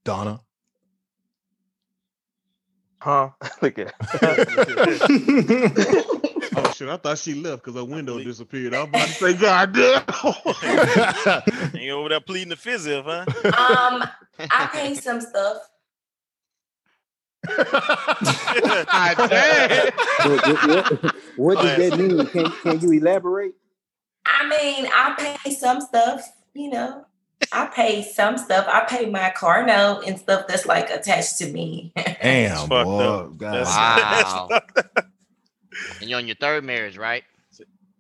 Donna. 0.05 0.40
Huh? 3.00 3.30
Look 3.62 3.78
at 3.78 3.94
shit! 6.78 6.88
I 6.88 6.96
thought 6.96 7.18
she 7.18 7.34
left 7.34 7.64
because 7.64 7.74
her 7.78 7.84
window 7.84 8.18
disappeared. 8.22 8.74
I 8.74 8.80
was 8.84 8.88
about 8.88 9.06
to 9.06 9.12
say, 9.12 9.34
God 9.34 9.72
damn. 9.74 10.02
Ain't 11.80 11.90
over 11.92 12.09
there 12.09 12.20
pleading 12.20 12.48
the 12.50 12.56
fifth, 12.56 12.86
huh? 12.86 13.24
Um, 13.44 14.05
I 14.50 14.68
pay 14.72 14.94
some 14.94 15.20
stuff. 15.20 15.56
God 17.48 19.28
damn. 19.28 19.92
What, 20.30 20.46
what- 20.46 21.02
what- 21.02 21.14
what 21.36 21.59
does 21.62 21.90
that 21.90 21.98
mean? 21.98 22.26
Can, 22.26 22.50
can 22.50 22.80
you 22.80 22.92
elaborate? 22.92 23.55
I 24.26 24.48
mean, 24.48 24.88
I 24.92 25.36
pay 25.44 25.52
some 25.55 25.80
stuff, 25.80 26.28
you 26.52 26.68
know. 26.70 27.05
I 27.52 27.66
pay 27.66 28.02
some 28.02 28.36
stuff. 28.36 28.66
I 28.68 28.80
pay 28.84 29.06
my 29.09 29.30
car 29.36 29.64
note 29.64 30.02
and 30.06 30.18
stuff 30.18 30.48
that's 30.48 30.66
like 30.66 30.90
attached 30.90 31.38
to 31.38 31.46
me. 31.52 31.92
Damn, 31.94 32.66
fucked 32.68 32.70
boy. 32.84 33.00
up. 33.05 33.36
God. 33.38 33.52
That's- 33.64 33.76
Wow. 33.76 34.46
that's- 34.50 35.05
And 36.00 36.09
you're 36.09 36.18
on 36.18 36.26
your 36.26 36.36
third 36.36 36.64
marriage, 36.64 36.96
right? 36.96 37.24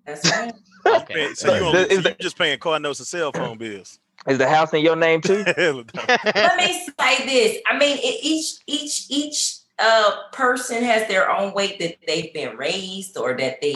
That's 0.06 0.30
right. 0.30 0.54
Okay. 0.86 1.14
Man, 1.14 1.34
so 1.34 1.52
you, 1.52 1.60
So 1.60 1.66
only, 1.66 1.80
is 1.80 2.02
so 2.02 2.08
you 2.08 2.14
just 2.20 2.38
paying 2.38 2.58
car 2.58 2.78
notes 2.78 2.98
and 3.00 3.06
cell 3.06 3.30
phone 3.30 3.58
bills. 3.58 3.98
Is 4.26 4.38
the 4.38 4.48
house 4.48 4.72
in 4.72 4.82
your 4.82 4.96
name 4.96 5.20
too? 5.20 5.44
Let 5.44 6.56
me 6.56 6.88
say 6.98 7.26
this. 7.26 7.58
I 7.66 7.76
mean, 7.76 7.98
it, 7.98 8.20
each 8.22 8.54
each 8.66 9.06
each 9.10 9.56
uh 9.78 10.12
person 10.32 10.82
has 10.82 11.06
their 11.08 11.30
own 11.30 11.52
way 11.52 11.76
that 11.78 11.96
they've 12.06 12.32
been 12.32 12.56
raised 12.56 13.18
or 13.18 13.36
that 13.36 13.60
they 13.60 13.74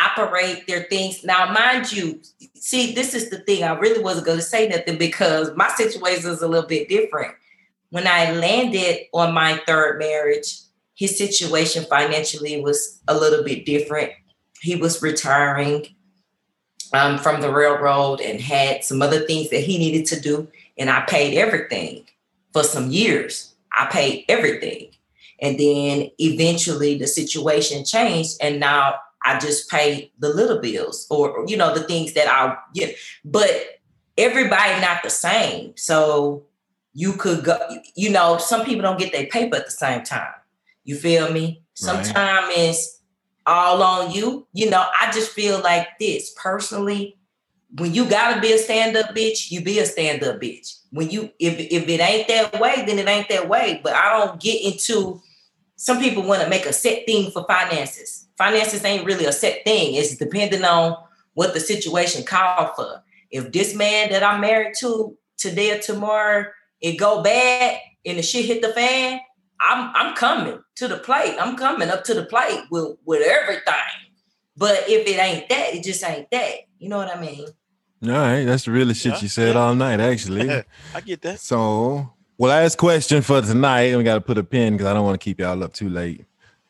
operate 0.00 0.66
their 0.66 0.84
things. 0.84 1.24
Now, 1.24 1.52
mind 1.52 1.92
you, 1.92 2.22
see, 2.54 2.94
this 2.94 3.12
is 3.12 3.28
the 3.28 3.40
thing. 3.40 3.62
I 3.62 3.72
really 3.72 4.02
wasn't 4.02 4.26
going 4.26 4.38
to 4.38 4.44
say 4.44 4.68
nothing 4.68 4.98
because 4.98 5.54
my 5.56 5.68
situation 5.68 6.30
is 6.30 6.42
a 6.42 6.48
little 6.48 6.68
bit 6.68 6.88
different. 6.88 7.34
When 7.90 8.06
I 8.06 8.32
landed 8.32 9.06
on 9.12 9.34
my 9.34 9.60
third 9.66 9.98
marriage, 9.98 10.60
his 11.00 11.16
situation 11.16 11.86
financially 11.88 12.60
was 12.60 13.00
a 13.08 13.14
little 13.14 13.42
bit 13.42 13.64
different. 13.64 14.12
He 14.60 14.76
was 14.76 15.00
retiring 15.00 15.86
um, 16.92 17.16
from 17.16 17.40
the 17.40 17.50
railroad 17.50 18.20
and 18.20 18.38
had 18.38 18.84
some 18.84 19.00
other 19.00 19.20
things 19.20 19.48
that 19.48 19.64
he 19.64 19.78
needed 19.78 20.04
to 20.08 20.20
do, 20.20 20.46
and 20.76 20.90
I 20.90 21.00
paid 21.00 21.38
everything 21.38 22.04
for 22.52 22.62
some 22.62 22.90
years. 22.90 23.54
I 23.72 23.86
paid 23.86 24.26
everything. 24.28 24.90
And 25.40 25.58
then 25.58 26.10
eventually 26.18 26.98
the 26.98 27.06
situation 27.06 27.86
changed, 27.86 28.36
and 28.42 28.60
now 28.60 28.96
I 29.24 29.38
just 29.38 29.70
pay 29.70 30.12
the 30.18 30.28
little 30.28 30.58
bills 30.58 31.06
or, 31.08 31.46
you 31.46 31.56
know, 31.56 31.72
the 31.72 31.84
things 31.84 32.12
that 32.12 32.28
I 32.28 32.58
get. 32.74 32.94
But 33.24 33.80
everybody 34.18 34.78
not 34.82 35.02
the 35.02 35.08
same. 35.08 35.72
So 35.78 36.42
you 36.92 37.14
could 37.14 37.42
go, 37.42 37.56
you 37.94 38.10
know, 38.10 38.36
some 38.36 38.66
people 38.66 38.82
don't 38.82 38.98
get 38.98 39.12
their 39.12 39.28
paper 39.28 39.56
at 39.56 39.64
the 39.64 39.70
same 39.70 40.02
time. 40.02 40.34
You 40.84 40.96
feel 40.96 41.32
me? 41.32 41.46
Right. 41.46 41.64
Sometimes 41.74 42.46
it's 42.56 43.00
all 43.46 43.82
on 43.82 44.12
you. 44.12 44.46
You 44.52 44.70
know, 44.70 44.86
I 45.00 45.10
just 45.12 45.30
feel 45.30 45.60
like 45.60 45.98
this 45.98 46.34
personally. 46.36 47.16
When 47.76 47.94
you 47.94 48.04
gotta 48.08 48.40
be 48.40 48.52
a 48.52 48.58
stand-up 48.58 49.14
bitch, 49.14 49.50
you 49.50 49.62
be 49.62 49.78
a 49.78 49.86
stand-up 49.86 50.40
bitch. 50.40 50.80
When 50.90 51.08
you 51.10 51.30
if 51.38 51.58
if 51.58 51.88
it 51.88 52.00
ain't 52.00 52.26
that 52.28 52.60
way, 52.60 52.82
then 52.84 52.98
it 52.98 53.08
ain't 53.08 53.28
that 53.28 53.48
way. 53.48 53.80
But 53.82 53.94
I 53.94 54.18
don't 54.18 54.40
get 54.40 54.60
into 54.62 55.20
some 55.76 56.00
people 56.00 56.24
want 56.24 56.42
to 56.42 56.48
make 56.48 56.66
a 56.66 56.72
set 56.72 57.06
thing 57.06 57.30
for 57.30 57.44
finances. 57.44 58.26
Finances 58.36 58.84
ain't 58.84 59.06
really 59.06 59.24
a 59.24 59.32
set 59.32 59.64
thing. 59.64 59.94
It's 59.94 60.16
depending 60.16 60.64
on 60.64 60.96
what 61.34 61.54
the 61.54 61.60
situation 61.60 62.24
called 62.24 62.70
for. 62.74 63.02
If 63.30 63.52
this 63.52 63.74
man 63.74 64.10
that 64.10 64.22
I'm 64.24 64.40
married 64.40 64.74
to 64.80 65.16
today 65.36 65.78
or 65.78 65.80
tomorrow 65.80 66.46
it 66.80 66.96
go 66.96 67.22
bad 67.22 67.78
and 68.04 68.18
the 68.18 68.22
shit 68.22 68.46
hit 68.46 68.62
the 68.62 68.72
fan, 68.72 69.20
I'm 69.60 69.92
I'm 69.94 70.14
coming 70.16 70.60
to 70.76 70.88
the 70.88 70.98
plate. 70.98 71.36
I'm 71.40 71.56
coming 71.56 71.88
up 71.90 72.04
to 72.04 72.14
the 72.14 72.24
plate 72.24 72.64
with 72.70 72.96
with 73.04 73.26
everything. 73.26 73.74
But 74.56 74.84
if 74.88 75.06
it 75.06 75.18
ain't 75.18 75.48
that, 75.48 75.74
it 75.74 75.84
just 75.84 76.02
ain't 76.04 76.30
that. 76.30 76.54
You 76.78 76.88
know 76.88 76.98
what 76.98 77.14
I 77.14 77.20
mean? 77.20 77.46
All 78.04 78.10
right. 78.10 78.44
That's 78.44 78.64
the 78.64 78.70
realest 78.72 79.02
shit 79.02 79.12
Yeah, 79.14 79.20
you 79.20 79.28
said 79.28 79.56
all 79.56 79.74
night, 79.74 80.00
actually. 80.00 80.48
I 80.94 81.00
get 81.00 81.22
that. 81.22 81.40
So, 81.40 82.12
well, 82.38 82.50
last 82.50 82.76
question 82.78 83.22
for 83.22 83.40
tonight, 83.42 83.84
and 83.88 83.98
we 83.98 84.04
got 84.04 84.14
to 84.14 84.20
put 84.20 84.38
a 84.38 84.44
pin 84.44 84.74
because 84.74 84.86
I 84.86 84.94
don't 84.94 85.04
want 85.04 85.20
to 85.20 85.24
keep 85.24 85.40
y'all 85.40 85.62
up 85.62 85.72
too 85.74 85.88
late. 85.88 86.24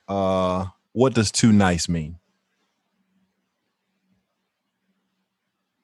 Uh, 0.09 0.67
what 0.93 1.15
does 1.15 1.31
too 1.33 1.53
nice 1.53 1.89
mean? 1.89 2.19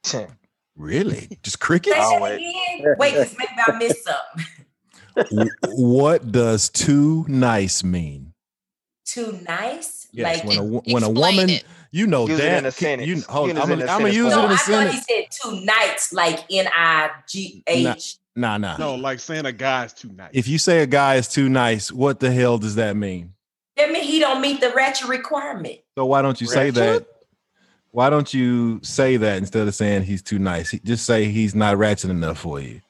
Really? 0.77 1.39
Just 1.43 1.59
crickets? 1.59 1.97
Say 1.97 2.03
that 2.03 2.13
Always. 2.13 2.37
again. 2.37 2.95
Wait, 2.99 3.15
'cause 3.15 3.35
maybe 3.39 3.51
I 3.67 3.73
missed 3.79 4.05
something. 4.05 4.45
W- 5.17 5.51
what 5.63 6.31
does 6.31 6.69
too 6.69 7.25
nice 7.29 7.83
mean? 7.83 8.33
Too 9.05 9.39
nice? 9.49 10.09
Yes, 10.13 10.39
like 10.39 10.49
when 10.49 10.59
a 10.59 10.65
when 10.65 11.03
a 11.03 11.11
woman, 11.11 11.51
it. 11.51 11.65
you 11.91 12.07
know 12.07 12.27
Use 12.27 12.39
it 12.41 12.43
that 12.43 12.83
in 12.83 13.01
a. 13.01 13.05
You, 13.05 13.23
hold, 13.29 13.51
Use 13.51 13.59
I'm 13.59 13.71
in 13.73 13.83
a 13.83 13.87
gonna 13.87 13.99
sentence 13.99 14.15
use 14.15 14.33
form. 14.35 14.45
it 14.45 14.47
no, 14.47 14.47
in 14.47 14.51
a 14.51 14.53
oh, 14.53 14.55
I 14.55 14.57
thought 14.57 14.91
he 14.91 15.01
said 15.01 15.27
two 15.31 15.65
nights, 15.65 16.13
like 16.13 16.41
N 16.51 16.69
I 16.75 17.11
G 17.29 17.63
H. 17.67 18.17
Nah, 18.35 18.59
nah. 18.59 18.77
No, 18.77 18.95
like 18.97 19.21
saying 19.21 19.47
a 19.47 19.53
guy's 19.53 19.95
too 19.95 20.13
nice. 20.13 20.31
If 20.35 20.47
you 20.47 20.59
say 20.59 20.81
a 20.83 20.87
guy 20.87 21.15
is 21.15 21.29
too 21.29 21.49
nice, 21.49 21.91
what 21.91 22.21
the 22.21 22.31
hell 22.31 22.59
does 22.59 22.75
that 22.75 22.97
mean? 22.97 23.33
That 23.77 23.91
mean 23.91 24.05
he 24.05 24.19
don't 24.19 24.41
meet 24.41 24.61
the 24.61 24.71
ratchet 24.71 25.09
requirement. 25.09 25.79
So 25.97 26.05
why 26.07 26.23
don't 26.23 26.41
you 26.41 26.47
say 26.47 26.71
that? 26.71 27.07
Why 27.93 28.11
don't 28.11 28.33
you 28.35 28.81
say 28.83 29.17
that 29.17 29.39
instead 29.39 29.67
of 29.67 29.75
saying 29.75 30.03
he's 30.03 30.21
too 30.23 30.39
nice? 30.39 30.73
Just 30.85 31.07
say 31.07 31.27
he's 31.27 31.55
not 31.55 31.79
ratchet 31.79 32.11
enough 32.11 32.39
for 32.39 32.61
you. 32.61 32.83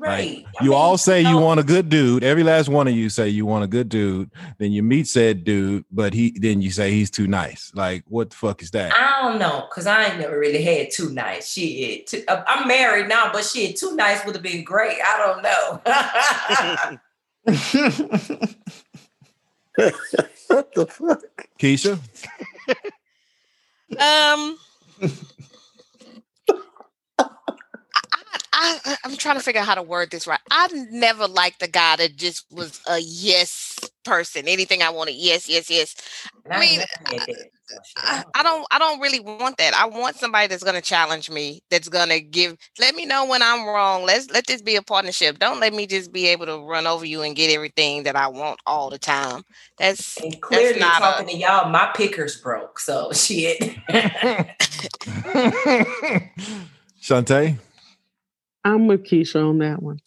Right. 0.00 0.44
I 0.60 0.64
You 0.64 0.70
mean, 0.70 0.78
all 0.78 0.96
say 0.96 1.22
you 1.22 1.36
want 1.38 1.58
a 1.58 1.64
good 1.64 1.88
dude. 1.88 2.22
Every 2.22 2.44
last 2.44 2.68
one 2.68 2.86
of 2.86 2.94
you 2.94 3.08
say 3.10 3.28
you 3.28 3.44
want 3.44 3.64
a 3.64 3.66
good 3.66 3.88
dude. 3.88 4.30
Then 4.58 4.70
you 4.70 4.82
meet 4.84 5.08
said 5.08 5.42
dude, 5.42 5.84
but 5.90 6.14
he 6.14 6.30
then 6.38 6.62
you 6.62 6.70
say 6.70 6.92
he's 6.92 7.10
too 7.10 7.26
nice. 7.26 7.72
Like 7.74 8.04
what 8.06 8.30
the 8.30 8.36
fuck 8.36 8.62
is 8.62 8.70
that? 8.70 8.92
I 8.96 9.22
don't 9.28 9.40
know, 9.40 9.66
cause 9.72 9.86
I 9.88 10.04
ain't 10.04 10.20
never 10.20 10.38
really 10.38 10.62
had 10.62 10.90
two 10.92 11.10
nights. 11.10 11.52
Shit, 11.52 12.06
Two- 12.06 12.22
uh, 12.28 12.44
I'm 12.46 12.68
married 12.68 13.08
now, 13.08 13.32
but 13.32 13.44
shit, 13.44 13.74
two 13.76 13.96
nights 13.96 14.24
would 14.24 14.36
have 14.36 14.42
been 14.42 14.62
great. 14.62 14.98
I 15.04 15.18
don't 15.18 15.42
know. 15.42 16.98
what 20.48 20.74
the 20.74 20.86
fuck? 20.86 21.22
Keisha? 21.58 21.98
Um, 23.98 24.58
I, 28.60 28.78
I- 28.84 28.96
I'm 29.04 29.16
trying 29.16 29.36
to 29.36 29.42
figure 29.42 29.60
out 29.60 29.66
how 29.68 29.74
to 29.76 29.82
word 29.82 30.10
this 30.10 30.26
right. 30.26 30.40
I've 30.50 30.72
never 30.90 31.26
liked 31.28 31.60
the 31.60 31.68
guy 31.68 31.96
that 31.96 32.16
just 32.16 32.44
was 32.50 32.80
a 32.88 32.98
yes 32.98 33.78
person. 34.04 34.48
Anything 34.48 34.82
I 34.82 34.90
wanted, 34.90 35.14
yes, 35.14 35.48
yes, 35.48 35.70
yes. 35.70 35.94
I 36.50 36.58
mean, 36.60 36.80
never 36.80 36.88
had 37.20 37.28
that. 37.28 37.50
I, 37.96 38.24
I 38.34 38.42
don't 38.42 38.66
I 38.70 38.78
don't 38.78 38.98
really 39.00 39.20
want 39.20 39.58
that. 39.58 39.74
I 39.74 39.84
want 39.86 40.16
somebody 40.16 40.48
that's 40.48 40.64
gonna 40.64 40.80
challenge 40.80 41.30
me, 41.30 41.62
that's 41.70 41.88
gonna 41.88 42.18
give 42.18 42.56
let 42.80 42.94
me 42.94 43.04
know 43.06 43.26
when 43.26 43.42
I'm 43.42 43.66
wrong. 43.66 44.04
Let's 44.04 44.30
let 44.30 44.46
this 44.46 44.62
be 44.62 44.74
a 44.76 44.82
partnership. 44.82 45.38
Don't 45.38 45.60
let 45.60 45.72
me 45.74 45.86
just 45.86 46.10
be 46.12 46.26
able 46.28 46.46
to 46.46 46.58
run 46.58 46.86
over 46.86 47.04
you 47.04 47.22
and 47.22 47.36
get 47.36 47.52
everything 47.54 48.02
that 48.04 48.16
I 48.16 48.26
want 48.28 48.58
all 48.66 48.88
the 48.90 48.98
time. 48.98 49.42
That's 49.78 50.16
And 50.22 50.40
clearly 50.40 50.80
not 50.80 50.98
a- 50.98 51.04
talking 51.04 51.26
to 51.28 51.36
y'all, 51.36 51.68
my 51.68 51.90
pickers 51.94 52.40
broke. 52.40 52.80
So 52.80 53.12
shit. 53.12 53.60
Shantae? 57.00 57.58
I'm 58.64 58.86
with 58.86 59.04
Keisha 59.04 59.48
on 59.48 59.58
that 59.58 59.82
one. 59.82 60.00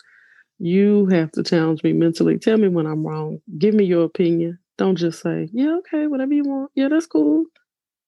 You 0.60 1.08
have 1.08 1.32
to 1.34 1.44
challenge 1.44 1.84
me 1.84 1.94
mentally. 1.94 2.38
Tell 2.38 2.58
me 2.58 2.68
when 2.68 2.86
I'm 2.86 3.06
wrong. 3.06 3.40
Give 3.58 3.74
me 3.74 3.86
your 3.86 4.04
opinion. 4.04 4.60
Don't 4.78 4.96
just 4.96 5.22
say, 5.22 5.50
yeah, 5.52 5.78
okay, 5.80 6.08
whatever 6.08 6.34
you 6.34 6.44
want. 6.44 6.72
Yeah, 6.76 6.88
that's 6.88 7.08
cool. 7.08 7.46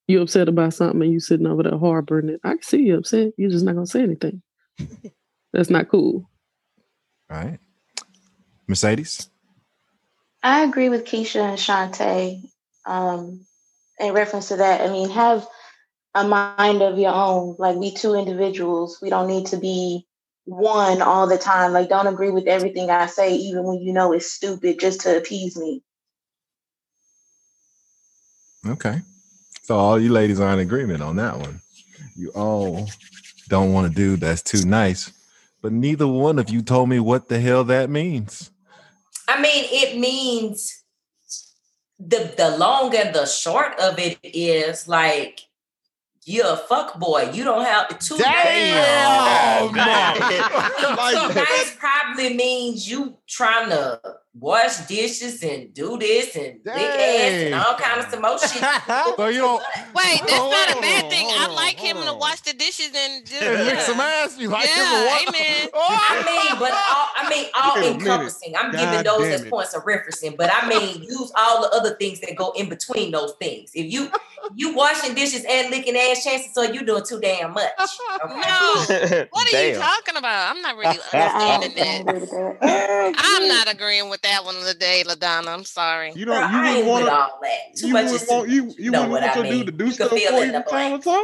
You 0.08 0.22
upset 0.22 0.50
about 0.50 0.74
something 0.74 1.02
and 1.02 1.12
you 1.12 1.20
sitting 1.20 1.48
over 1.48 1.64
there 1.64 1.78
harboring 1.78 2.30
it. 2.30 2.42
I 2.44 2.50
can 2.50 2.62
see 2.62 2.84
you 2.84 2.98
upset. 2.98 3.34
You're 3.38 3.50
just 3.50 3.66
not 3.66 3.76
gonna 3.76 3.88
say 3.88 4.04
anything. 4.04 4.42
that's 5.54 5.70
not 5.70 5.90
cool. 5.90 6.30
All 7.32 7.38
right. 7.38 7.60
Mercedes? 8.68 9.30
I 10.44 10.62
agree 10.62 10.90
with 10.90 11.06
Keisha 11.06 11.42
and 11.42 11.58
Shantae. 11.58 12.44
Um, 12.86 13.46
in 14.00 14.14
reference 14.14 14.50
to 14.50 14.58
that, 14.58 14.82
I 14.82 14.92
mean, 14.92 15.10
have 15.10 15.48
a 16.14 16.28
mind 16.28 16.82
of 16.82 17.00
your 17.00 17.14
own. 17.14 17.56
Like, 17.58 17.78
we 17.78 17.94
two 17.94 18.14
individuals. 18.14 19.00
We 19.02 19.10
don't 19.10 19.28
need 19.28 19.48
to 19.48 19.58
be 19.58 20.06
one 20.46 21.02
all 21.02 21.28
the 21.28 21.38
time. 21.38 21.74
Like, 21.74 21.90
don't 21.90 22.08
agree 22.08 22.32
with 22.32 22.48
everything 22.48 22.90
I 22.90 23.08
say, 23.08 23.36
even 23.36 23.64
when 23.64 23.80
you 23.80 23.94
know 23.94 24.14
it's 24.14 24.32
stupid, 24.32 24.80
just 24.80 25.02
to 25.02 25.18
appease 25.18 25.58
me. 25.58 25.82
Okay. 28.66 29.02
So 29.64 29.78
all 29.78 30.00
you 30.00 30.12
ladies 30.12 30.40
are 30.40 30.54
in 30.54 30.60
agreement 30.60 31.02
on 31.02 31.16
that 31.18 31.38
one. 31.38 31.62
You 32.16 32.30
all 32.30 32.90
don't 33.50 33.74
want 33.74 33.90
to 33.90 33.96
do 33.96 34.16
that's 34.16 34.42
too 34.42 34.66
nice, 34.66 35.12
but 35.62 35.72
neither 35.72 36.08
one 36.08 36.40
of 36.40 36.50
you 36.50 36.62
told 36.62 36.90
me 36.90 37.00
what 37.00 37.28
the 37.28 37.40
hell 37.40 37.64
that 37.66 37.90
means. 37.90 38.52
I 39.28 39.42
mean, 39.42 39.66
it 39.70 39.98
means 39.98 40.84
the 42.00 42.34
the 42.38 42.58
long 42.58 42.96
and 42.96 43.16
the 43.16 43.26
short 43.26 43.80
of 43.80 43.98
it 44.00 44.18
is 44.24 44.88
like 44.88 45.42
you're 46.26 46.54
a 46.54 46.58
fuck 46.58 47.00
boy. 47.00 47.32
You 47.34 47.44
don't 47.44 47.66
have 47.66 48.00
two 48.00 48.18
Damn! 48.18 49.70
Two 49.70 49.80
oh, 49.80 51.32
nice 51.36 51.76
probably 51.76 52.36
means 52.36 52.90
you 52.90 53.18
trying 53.28 53.70
to 53.70 54.00
wash 54.40 54.78
dishes 54.88 55.44
and 55.44 55.72
do 55.76 55.96
this 55.98 56.36
and 56.36 56.60
lick 56.66 56.76
ass 56.76 57.32
and 57.46 57.54
all 57.56 57.76
kind 57.76 58.00
of 58.02 58.10
some 58.10 58.22
more 58.22 58.40
shit. 58.40 58.64
So 59.18 59.28
you 59.28 59.40
don't 59.42 59.62
Wait, 59.94 60.20
that's 60.26 60.32
Hold 60.34 60.52
not 60.52 60.70
a 60.72 60.76
on, 60.76 60.82
bad 60.82 61.10
thing. 61.12 61.26
hold 61.28 61.40
I 61.40 61.46
on, 61.50 61.56
like 61.56 61.80
him 61.80 61.98
hold 61.98 62.08
to 62.08 62.14
wash 62.20 62.42
the 62.42 62.54
dishes 62.54 62.90
and 62.96 63.26
just 63.28 63.42
Yeah, 63.44 63.52
lick 63.64 63.80
some 63.82 64.00
ass. 64.00 64.36
You 64.40 64.50
like 64.50 64.68
him 64.70 64.76
to 64.76 64.82
Yeah, 64.82 65.06
wa- 65.06 65.20
amen. 65.28 65.70
I 65.76 66.24
mean, 66.26 66.60
but 66.60 66.72
all 66.72 67.10
I 67.16 67.30
mean, 67.30 67.46
all 67.54 67.76
Wait 67.76 67.86
a 67.86 67.90
minute. 67.92 68.02
encompassing. 68.06 68.56
I'm 68.56 68.72
giving 68.72 69.04
those 69.04 69.26
as 69.28 69.46
points 69.46 69.76
of 69.76 69.84
referencing, 69.84 70.36
but 70.36 70.50
I 70.52 70.68
mean, 70.68 71.04
use 71.04 71.32
all 71.38 71.62
the 71.62 71.70
other 71.70 71.96
things 71.96 72.20
that 72.22 72.36
go 72.36 72.52
in 72.54 72.70
between 72.70 73.12
those 73.12 73.34
things. 73.40 73.70
If 73.76 73.92
you 73.94 74.10
you 74.56 74.74
washing 74.76 75.14
dishes 75.14 75.46
and 75.48 75.70
licking 75.70 75.96
ass, 75.96 76.24
chances 76.24 76.58
are 76.58 76.74
you 76.74 76.84
doing 76.84 77.04
too 77.06 77.20
damn 77.20 77.54
much. 77.54 77.70
Okay. 78.26 78.34
No. 78.36 79.26
What 79.32 79.54
are 79.54 79.68
you 79.68 79.76
talking 79.76 80.16
about? 80.18 80.56
I'm 80.56 80.62
not 80.62 80.76
really 80.76 80.88
understanding 81.14 81.76
don't, 81.76 81.78
I 81.78 81.78
don't 81.78 81.78
that. 81.78 82.02
agree 82.02 82.20
with 82.20 82.32
that. 82.32 83.14
I'm 83.18 83.48
not 83.48 83.74
agreeing 83.74 84.10
with 84.10 84.22
that 84.24 84.44
one 84.46 84.56
today, 84.66 85.04
LaDonna. 85.06 85.48
I'm 85.48 85.64
sorry. 85.64 86.12
You 86.16 86.26
Girl, 86.26 86.40
don't. 86.42 86.52
You 86.52 86.58
I 86.60 86.68
ain't 86.70 86.86
wouldn't 86.88 87.04
with 87.04 87.04
want 87.04 87.10
all 87.32 87.40
that. 87.42 87.76
Too 87.78 87.88
You 87.88 87.94
much 87.94 88.06
is 88.06 88.26
too 88.28 88.34
want 88.36 88.50
you. 88.50 88.74
You 88.78 88.92
know 88.92 89.02
what 89.02 89.22
want 89.22 89.24
I 89.26 89.36
your 89.36 89.44
mean. 89.44 89.54
dude 89.60 89.66
to 89.68 89.72
do 89.72 89.86
You 89.86 89.92
stuff 89.92 90.10
fill 90.10 90.32
for 90.32 90.38
in 90.42 90.48
you 90.48 90.52
the 90.54 90.62
from 90.64 90.72
time 90.72 91.00
to 91.00 91.04
time. 91.10 91.24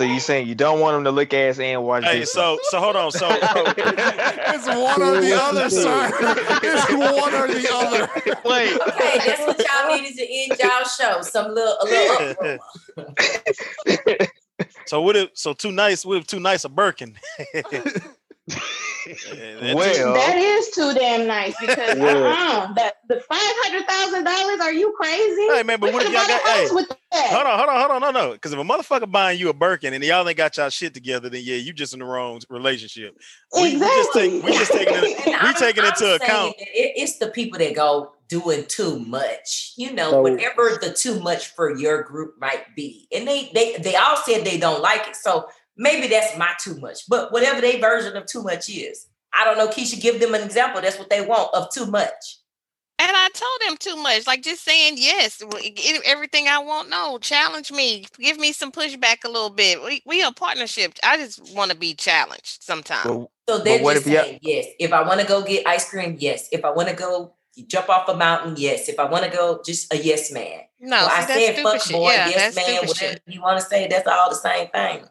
So 0.00 0.04
you 0.06 0.18
saying 0.18 0.48
you 0.48 0.56
don't 0.56 0.80
want 0.80 0.96
them 0.96 1.04
to 1.04 1.12
lick 1.12 1.32
ass 1.32 1.60
and 1.60 1.84
watch? 1.84 2.02
Hey, 2.04 2.14
dishes? 2.18 2.32
so 2.32 2.58
so 2.64 2.80
hold 2.80 2.96
on. 2.96 3.12
So 3.12 3.28
It's 3.30 4.66
one 4.66 5.02
or 5.02 5.20
the 5.20 5.40
other, 5.40 5.70
sir. 5.70 6.10
It's 6.64 6.90
one 6.92 7.32
or 7.34 7.46
the 7.46 7.68
other. 7.72 8.08
Wait, 8.44 8.72
Okay, 8.80 9.20
that's 9.24 9.40
what 9.46 9.58
y'all 9.58 9.96
needed 9.96 10.16
to 10.16 10.26
end 10.28 10.58
y'all 10.58 10.84
show. 10.84 11.22
Some 11.22 11.54
little 11.54 11.76
a 11.80 11.84
little 11.84 12.58
so 14.86 15.00
what 15.00 15.14
if 15.16 15.30
so 15.34 15.52
two 15.52 15.70
nights? 15.70 16.04
What 16.04 16.16
if 16.18 16.26
too 16.26 16.40
nice 16.40 16.64
a 16.64 16.68
Birkin? 16.68 17.16
Well, 19.74 20.14
That 20.14 20.36
is 20.36 20.70
too 20.70 20.92
damn 20.94 21.26
nice 21.26 21.54
because 21.60 21.98
Well. 21.98 22.24
uh-uh, 22.26 22.72
that 22.74 22.94
the 23.08 23.16
five 23.20 23.38
hundred 23.40 23.86
thousand 23.88 24.24
dollars. 24.24 24.60
Are 24.60 24.72
you 24.72 24.94
crazy? 24.98 25.46
Hey 25.52 25.62
man, 25.62 25.78
but 25.80 25.88
We 25.88 25.92
what 25.94 26.02
if 26.06 26.12
y'all 26.12 26.20
bought 26.22 26.28
got 26.28 26.42
hey? 26.56 26.68
with 26.72 26.88
that. 26.88 27.26
Hold 27.30 27.46
on, 27.46 27.58
hold 27.58 27.68
on, 27.70 27.78
hold 27.90 27.90
on, 28.04 28.14
no, 28.14 28.26
no. 28.28 28.32
Because 28.32 28.52
if 28.52 28.58
a 28.58 28.62
motherfucker 28.62 29.10
buying 29.10 29.38
you 29.38 29.48
a 29.48 29.52
Birkin 29.52 29.92
and 29.94 30.02
y'all 30.04 30.26
ain't 30.28 30.36
got 30.36 30.56
y'all 30.56 30.68
shit 30.70 30.94
together, 30.94 31.28
then 31.28 31.42
yeah, 31.44 31.56
you 31.56 31.72
just 31.72 31.92
in 31.92 31.98
the 32.00 32.04
wrong 32.04 32.40
relationship. 32.48 33.16
We, 33.54 33.74
we 33.74 33.80
just 33.80 34.12
take 34.12 34.42
we 34.42 34.52
just 34.52 34.72
taking 34.72 34.94
it 34.94 35.04
And 35.18 35.26
we 35.26 35.32
I'm- 35.34 35.54
taking 35.54 35.82
I'm 35.84 35.90
into 35.90 36.14
account. 36.14 36.54
it- 36.58 36.92
it's 36.96 37.18
the 37.18 37.28
people 37.28 37.58
that 37.58 37.74
go 37.74 38.12
doing 38.28 38.64
too 38.68 38.98
much. 39.00 39.72
You 39.76 39.92
know, 39.92 40.10
So- 40.12 40.22
whatever 40.22 40.78
the 40.80 40.92
too 40.92 41.20
much 41.20 41.48
for 41.48 41.76
your 41.76 42.02
group 42.02 42.34
might 42.40 42.74
be, 42.74 43.06
and 43.14 43.26
they 43.28 43.50
they 43.54 43.76
they 43.78 43.96
all 43.96 44.16
said 44.16 44.44
they 44.44 44.58
don't 44.58 44.80
like 44.82 45.06
it. 45.08 45.16
So 45.16 45.46
maybe 45.76 46.08
that's 46.08 46.36
my 46.36 46.50
too 46.62 46.78
much. 46.80 47.00
But 47.08 47.32
whatever 47.32 47.60
their 47.60 47.78
version 47.78 48.16
of 48.16 48.26
too 48.26 48.42
much 48.42 48.68
is, 48.68 49.06
I 49.32 49.44
don't 49.44 49.58
know. 49.58 49.68
Keisha, 49.68 50.00
give 50.00 50.20
them 50.20 50.34
an 50.34 50.42
example. 50.42 50.80
That's 50.80 50.98
what 50.98 51.10
they 51.10 51.24
want 51.24 51.54
of 51.54 51.70
too 51.70 51.86
much. 51.86 52.12
And 53.00 53.10
I 53.12 53.28
told 53.34 53.60
them 53.68 53.76
too 53.76 53.96
much, 54.00 54.24
like 54.26 54.42
just 54.42 54.62
saying 54.64 54.94
yes, 54.96 55.42
everything 56.04 56.46
I 56.46 56.58
want. 56.60 56.88
No, 56.90 57.18
challenge 57.18 57.72
me, 57.72 58.06
give 58.18 58.38
me 58.38 58.52
some 58.52 58.70
pushback 58.70 59.24
a 59.24 59.28
little 59.28 59.50
bit. 59.50 59.82
We 59.82 60.00
we 60.06 60.22
a 60.22 60.30
partnership. 60.30 60.94
I 61.02 61.16
just 61.16 61.54
want 61.54 61.72
to 61.72 61.76
be 61.76 61.94
challenged 61.94 62.62
sometimes. 62.62 63.04
but, 63.04 63.28
So 63.48 63.58
they're 63.64 63.80
just 63.80 64.06
if 64.06 64.12
ya- 64.12 64.22
saying 64.22 64.38
yes. 64.42 64.66
If 64.78 64.92
I 64.92 65.02
want 65.02 65.20
to 65.20 65.26
go 65.26 65.42
get 65.42 65.66
ice 65.66 65.90
cream, 65.90 66.16
yes. 66.20 66.48
If 66.52 66.64
I 66.64 66.70
want 66.70 66.88
to 66.88 66.94
go 66.94 67.34
jump 67.66 67.88
off 67.88 68.08
a 68.08 68.16
mountain, 68.16 68.54
yes. 68.56 68.88
If 68.88 69.00
I 69.00 69.04
want 69.04 69.24
to 69.24 69.30
go, 69.30 69.60
just 69.66 69.92
a 69.92 69.96
yes 69.98 70.30
man. 70.32 70.60
no, 70.78 70.96
well, 70.96 71.08
see, 71.08 71.14
I 71.14 71.18
that's 71.26 71.32
said 71.32 71.54
stupid 71.54 71.72
fuck 71.72 71.82
shit. 71.82 71.92
boy, 71.96 72.12
yeah, 72.12 72.28
yes 72.28 72.54
man, 72.54 72.74
whatever 72.86 72.94
shit. 72.94 73.22
you 73.26 73.42
want 73.42 73.58
to 73.58 73.66
say. 73.66 73.88
That's 73.88 74.06
all 74.06 74.30
the 74.30 74.36
same 74.36 74.68
thing. 74.68 75.04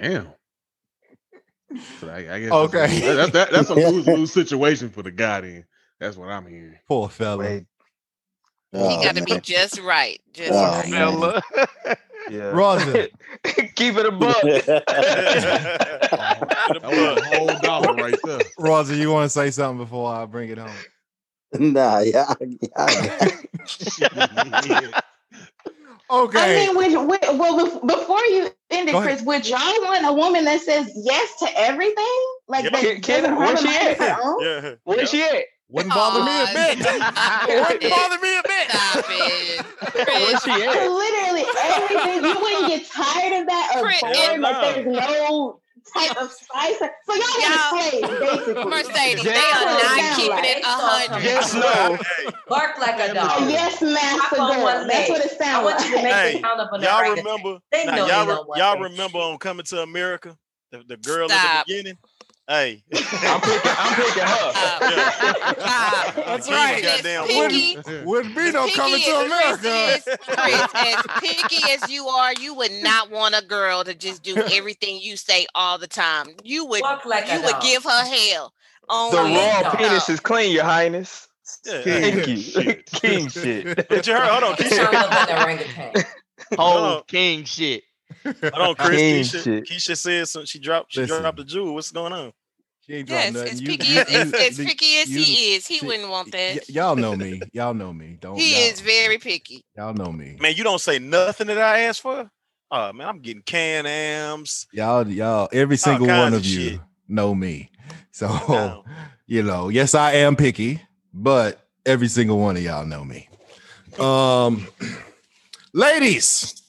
Damn. 0.00 0.28
So 1.98 2.08
I, 2.08 2.36
I 2.36 2.40
guess 2.40 2.54
Okay. 2.54 3.00
That's, 3.16 3.32
that, 3.32 3.52
that's 3.52 3.70
a 3.70 3.74
lose 3.76 4.06
lose 4.08 4.32
situation 4.32 4.90
for 4.90 5.02
the 5.02 5.12
guy. 5.12 5.42
Then 5.42 5.66
that's 6.00 6.16
what 6.16 6.28
I'm 6.30 6.46
hearing. 6.46 6.78
Poor 6.88 7.08
fella. 7.08 7.62
wait, 8.72 8.88
He 8.88 8.96
Oh, 8.96 8.98
got 8.98 9.16
to 9.16 9.22
be 9.22 9.38
just 9.38 9.80
right. 9.80 10.20
Just 10.32 10.52
Oh, 10.54 10.66
right. 10.66 10.88
fella. 10.90 11.42
yeah. 12.28 12.44
Roger. 12.50 13.08
Keep 13.76 13.96
it 13.98 14.06
a 14.06 14.12
buck. 14.12 14.48
That 16.82 16.92
was 16.92 17.02
a 17.18 17.20
whole 17.22 17.56
dollar 17.56 17.94
right 17.94 18.18
there. 18.24 18.44
Roger, 18.58 18.94
you 18.96 19.10
want 19.12 19.26
to 19.26 19.30
say 19.30 19.50
something 19.50 19.78
before 19.84 20.12
I 20.12 20.26
bring 20.26 20.50
it 20.50 20.58
home? 20.58 20.86
nah, 21.58 22.00
yeah, 22.00 22.34
yeah. 22.40 23.28
Okay. 26.10 26.66
I 26.68 26.72
mean, 26.72 26.76
would, 26.76 27.08
would, 27.08 27.38
well, 27.38 27.80
before 27.86 28.24
you 28.26 28.48
end 28.70 28.88
it, 28.88 28.94
Chris, 28.96 29.22
would 29.22 29.46
y'all 29.48 29.58
want 29.82 30.04
a 30.06 30.12
woman 30.12 30.44
that 30.44 30.60
says 30.60 30.90
yes 30.96 31.38
to 31.38 31.48
everything? 31.56 32.18
Like 32.48 32.64
Yep. 32.64 32.72
that 32.72 32.80
Kid- 32.80 33.02
kid, 33.02 33.20
doesn't 33.22 33.36
where 33.36 33.46
have 33.46 33.60
she 33.60 33.68
at? 33.68 33.96
her 33.98 34.16
own? 34.22 34.42
Yeah. 34.44 34.74
Where 34.84 35.06
she 35.06 35.22
at? 35.22 35.44
Wouldn't 35.68 35.94
bother 35.94 36.24
me 36.24 36.32
a 36.32 36.46
bit. 36.52 36.78
Wouldn't 36.78 37.90
bother 37.94 38.18
me 38.18 38.38
a 38.38 38.42
bit. 38.42 38.70
Stop 38.70 39.04
it. 39.08 39.64
Where 39.94 40.04
Chris, 40.04 40.42
she 40.42 40.50
at? 40.50 40.90
Literally 40.90 41.44
everything, 41.62 42.24
you 42.24 42.40
wouldn't 42.40 42.66
get 42.68 42.90
tired 42.90 43.40
of 43.42 43.46
that 43.46 43.72
or 43.76 43.82
Chris, 43.82 44.00
bored. 44.00 44.16
it- 44.16 44.40
Like 44.40 44.74
there's 44.74 44.86
no 44.86 45.60
type 45.94 46.16
of 46.16 46.30
spice. 46.32 46.78
So 46.78 47.14
y'all 47.14 47.18
Y'all- 47.40 47.72
want 47.72 47.90
slaves, 47.90 48.08
basically. 48.20 48.64
Mercedes, 48.64 49.24
they 49.24 49.30
are 49.36 49.64
not 49.64 50.16
keeping 50.16 50.30
like- 50.30 50.44
it 50.44 50.62
a 50.62 50.66
hundred. 50.66 51.22
Yes, 51.24 51.54
no. 51.54 51.98
Bark 52.48 52.78
like 52.78 52.98
a 53.00 53.10
A 53.10 53.14
dog. 53.14 53.50
yes, 53.50 53.80
master 53.82 54.36
Hop 54.36 54.38
on 54.40 54.56
girl. 54.56 54.86
That's 54.86 55.08
what 55.10 55.24
it 55.24 55.32
I 55.40 55.44
sounds 55.44 55.64
want 55.64 55.80
you 55.84 55.90
to 55.90 55.94
like. 55.96 56.04
make 56.04 56.12
Hey, 56.14 56.32
the 56.34 56.40
count 56.42 56.60
of 56.60 56.68
an 56.72 56.82
y'all 56.82 57.10
remember? 57.14 57.58
They 57.72 57.84
Nah, 57.84 57.94
know 57.96 58.06
y'all 58.06 58.24
they 58.26 58.30
re- 58.30 58.36
don't 58.36 58.48
want 58.48 58.58
y'all 58.58 58.78
remember 58.78 59.18
shit. 59.18 59.22
on 59.32 59.38
Coming 59.38 59.64
to 59.66 59.82
America, 59.82 60.36
the, 60.72 60.82
the 60.86 60.96
girl 60.98 61.30
at 61.30 61.38
Stop. 61.40 61.66
the 61.66 61.74
beginning. 61.74 61.98
Hey, 62.50 62.82
I'm 62.92 63.40
picking. 63.42 63.70
I'm 63.78 63.94
picking 63.94 64.22
her. 64.24 64.50
Stop. 64.50 64.82
Stop. 65.54 66.14
That's 66.16 66.46
King 66.48 66.56
right. 66.56 66.82
goddamn 66.82 67.26
Picky, 67.28 67.76
Wouldn't, 67.76 68.06
wouldn't 68.06 68.34
be 68.34 68.50
no 68.50 68.68
coming 68.72 69.00
to 69.00 69.10
America. 69.20 69.58
Chris 69.60 70.06
is, 70.08 70.18
Chris, 70.26 70.74
as 70.74 71.06
picky 71.20 71.70
as 71.70 71.88
you 71.88 72.08
are, 72.08 72.32
you 72.40 72.52
would 72.54 72.72
not 72.82 73.08
want 73.12 73.36
a 73.40 73.46
girl 73.46 73.84
to 73.84 73.94
just 73.94 74.24
do 74.24 74.34
everything 74.52 74.98
you 75.00 75.16
say 75.16 75.46
all 75.54 75.78
the 75.78 75.86
time. 75.86 76.26
You 76.42 76.64
would 76.66 76.82
like 77.06 77.30
you 77.30 77.40
would 77.40 77.52
dog. 77.52 77.62
give 77.62 77.84
her 77.84 78.04
hell. 78.04 78.52
On 78.88 79.12
The 79.12 79.30
Yeah, 79.30 79.60
raw 79.60 79.72
no. 79.72 79.76
penis 79.76 80.08
is 80.08 80.18
clean, 80.18 80.50
Your 80.52 80.64
Highness. 80.64 81.28
yeah, 81.64 81.82
King 81.82 82.02
Thank 82.02 82.26
you. 82.26 82.36
shit. 82.36 82.86
King 82.86 83.28
shit. 83.28 83.88
But 83.88 84.04
you 84.08 84.12
heard? 84.12 84.28
Hold 84.28 84.42
on, 84.42 84.56
You 84.58 84.64
Keisha. 84.64 84.70
sound 84.76 84.96
like 84.96 85.30
an 85.30 85.36
orangutan. 85.38 86.04
Hold 86.58 86.76
on. 86.76 86.92
Whole 86.94 87.02
king 87.02 87.44
shit. 87.44 87.84
Hold 88.24 88.54
on, 88.54 88.74
Chris. 88.74 89.00
He 89.00 89.06
ain't 89.06 89.26
Keisha, 89.28 89.44
shit. 89.44 89.64
Keisha 89.68 89.96
said 89.96 90.26
some, 90.28 90.44
she 90.46 90.58
dropped 90.58 90.92
she 90.92 91.02
Listen. 91.02 91.22
dropped 91.22 91.38
the 91.38 91.44
jewel. 91.44 91.74
What's 91.74 91.92
going 91.92 92.12
on? 92.12 92.32
She 92.90 92.96
ain't 92.96 93.08
Yes, 93.08 93.32
nothing. 93.34 93.52
as 93.52 93.60
You- 93.60 93.68
picky 93.68 93.86
you- 93.86 94.00
as, 94.00 94.08
as, 94.08 94.32
you- 94.32 94.38
as 94.38 94.56
picky 94.56 94.96
as 94.98 95.08
you- 95.10 95.22
he 95.22 95.54
is, 95.54 95.66
he 95.68 95.78
she- 95.78 95.86
wouldn't 95.86 96.08
want 96.10 96.26
y- 96.34 96.54
that. 96.56 96.68
y'all 96.68 96.96
know 96.96 97.14
me. 97.14 97.40
Y'all 97.52 97.72
know 97.72 97.92
me. 97.92 98.18
Don't 98.20 98.36
He 98.36 98.52
is 98.54 98.80
very 98.80 99.16
picky. 99.18 99.64
y'all 99.76 99.94
know 99.94 100.10
me. 100.10 100.36
Man, 100.40 100.54
you 100.56 100.64
don't 100.64 100.80
say 100.80 100.98
nothing 100.98 101.46
that 101.46 101.58
I 101.58 101.82
asked 101.82 102.00
for. 102.00 102.28
Oh 102.72 102.92
man, 102.92 103.06
I'm 103.08 103.20
getting 103.20 103.42
can 103.42 103.86
ams. 103.86 104.66
Y'all, 104.72 105.06
y'all, 105.06 105.48
every 105.52 105.76
single 105.76 106.08
one 106.08 106.28
of 106.34 106.40
of 106.40 106.44
you 106.46 106.70
shit. 106.70 106.80
know 107.06 107.32
me. 107.32 107.70
So, 108.10 108.26
No. 108.26 108.84
you 109.28 109.44
know, 109.44 109.68
yes, 109.68 109.94
I 109.94 110.14
am 110.14 110.34
picky, 110.34 110.80
but 111.14 111.64
every 111.86 112.08
single 112.08 112.38
one 112.40 112.56
of 112.56 112.62
y'all 112.64 112.84
know 112.86 113.04
me. 113.04 113.28
Um, 114.00 114.66
ladies, 115.72 116.60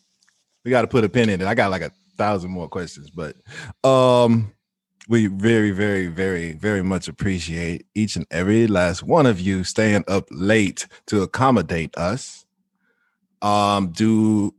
we 0.64 0.70
got 0.70 0.82
to 0.82 0.88
put 0.88 1.04
a 1.04 1.10
pin 1.10 1.30
in 1.30 1.42
it. 1.42 1.48
I 1.48 1.56
got 1.56 1.72
like 1.72 1.82
a 1.82 1.92
thousand 2.16 2.52
more 2.52 2.68
questions, 2.70 3.10
but 3.10 3.36
um, 3.84 4.52
we 5.08 5.28
very, 5.28 5.72
very, 5.72 6.08
very, 6.08 6.54
very 6.54 6.84
much 6.84 7.08
appreciate 7.08 7.86
each 7.96 8.16
and 8.16 8.26
every 8.32 8.68
last 8.68 9.04
one 9.04 9.26
of 9.26 9.40
you 9.40 9.64
staying 9.64 10.04
up 10.08 10.28
late 10.32 10.88
to 11.08 11.22
accommodate 11.22 11.96
us. 11.98 12.46
Um, 13.42 13.92
do 13.92 14.54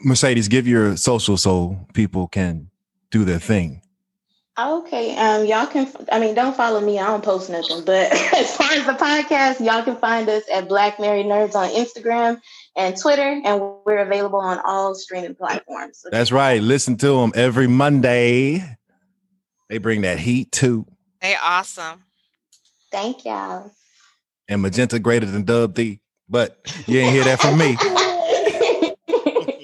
Mercedes 0.00 0.48
give 0.48 0.66
your 0.66 0.96
social 0.96 1.36
so 1.36 1.86
people 1.92 2.28
can 2.28 2.70
do 3.10 3.24
their 3.24 3.40
thing? 3.40 3.82
Okay, 4.58 5.16
um, 5.16 5.44
y'all 5.44 5.66
can. 5.66 5.88
I 6.10 6.18
mean, 6.18 6.34
don't 6.34 6.56
follow 6.56 6.80
me. 6.80 6.98
I 6.98 7.06
don't 7.06 7.22
post 7.22 7.48
nothing. 7.48 7.84
But 7.84 8.12
as 8.34 8.56
far 8.56 8.72
as 8.72 8.86
the 8.86 8.92
podcast, 8.92 9.64
y'all 9.64 9.84
can 9.84 9.96
find 9.96 10.28
us 10.28 10.42
at 10.52 10.68
Black 10.68 10.98
Married 10.98 11.26
Nerds 11.26 11.54
on 11.54 11.68
Instagram 11.70 12.40
and 12.74 12.96
Twitter, 12.96 13.40
and 13.44 13.60
we're 13.84 13.98
available 13.98 14.40
on 14.40 14.58
all 14.64 14.96
streaming 14.96 15.36
platforms. 15.36 15.98
So 15.98 16.08
That's 16.10 16.32
right. 16.32 16.60
Listen 16.60 16.96
to 16.98 17.20
them 17.20 17.32
every 17.36 17.68
Monday. 17.68 18.78
They 19.68 19.78
bring 19.78 20.02
that 20.02 20.18
heat 20.18 20.50
too. 20.52 20.86
They 21.20 21.36
awesome. 21.36 22.04
Thank 22.90 23.24
y'all. 23.24 23.70
And 24.48 24.62
Magenta 24.62 24.98
greater 24.98 25.26
than 25.26 25.44
Dub 25.44 25.74
D. 25.74 26.00
But 26.28 26.58
you 26.86 27.00
ain't 27.00 27.12
hear 27.14 27.24
that 27.24 27.40
from 27.40 27.58
me. 27.58 27.76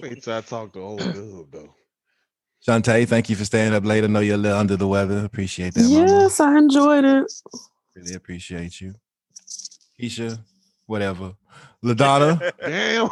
Wait 0.02 0.22
till 0.22 0.34
I 0.34 0.40
talk 0.42 0.72
to 0.74 0.80
old 0.80 1.00
Dub 1.00 1.50
though. 1.50 1.74
Shantae, 2.66 3.06
thank 3.06 3.28
you 3.28 3.36
for 3.36 3.44
staying 3.44 3.74
up 3.74 3.84
late. 3.84 4.04
I 4.04 4.06
know 4.06 4.20
you're 4.20 4.36
a 4.36 4.38
little 4.38 4.58
under 4.58 4.76
the 4.76 4.88
weather. 4.88 5.24
Appreciate 5.24 5.74
that. 5.74 5.82
mama. 5.82 6.06
Yes, 6.06 6.40
I 6.40 6.56
enjoyed 6.56 7.04
it. 7.04 7.30
Really 7.94 8.14
appreciate 8.14 8.80
you. 8.80 8.94
Keisha, 10.00 10.38
whatever. 10.86 11.34
LaDonna, 11.84 12.50
Damn. 12.60 13.10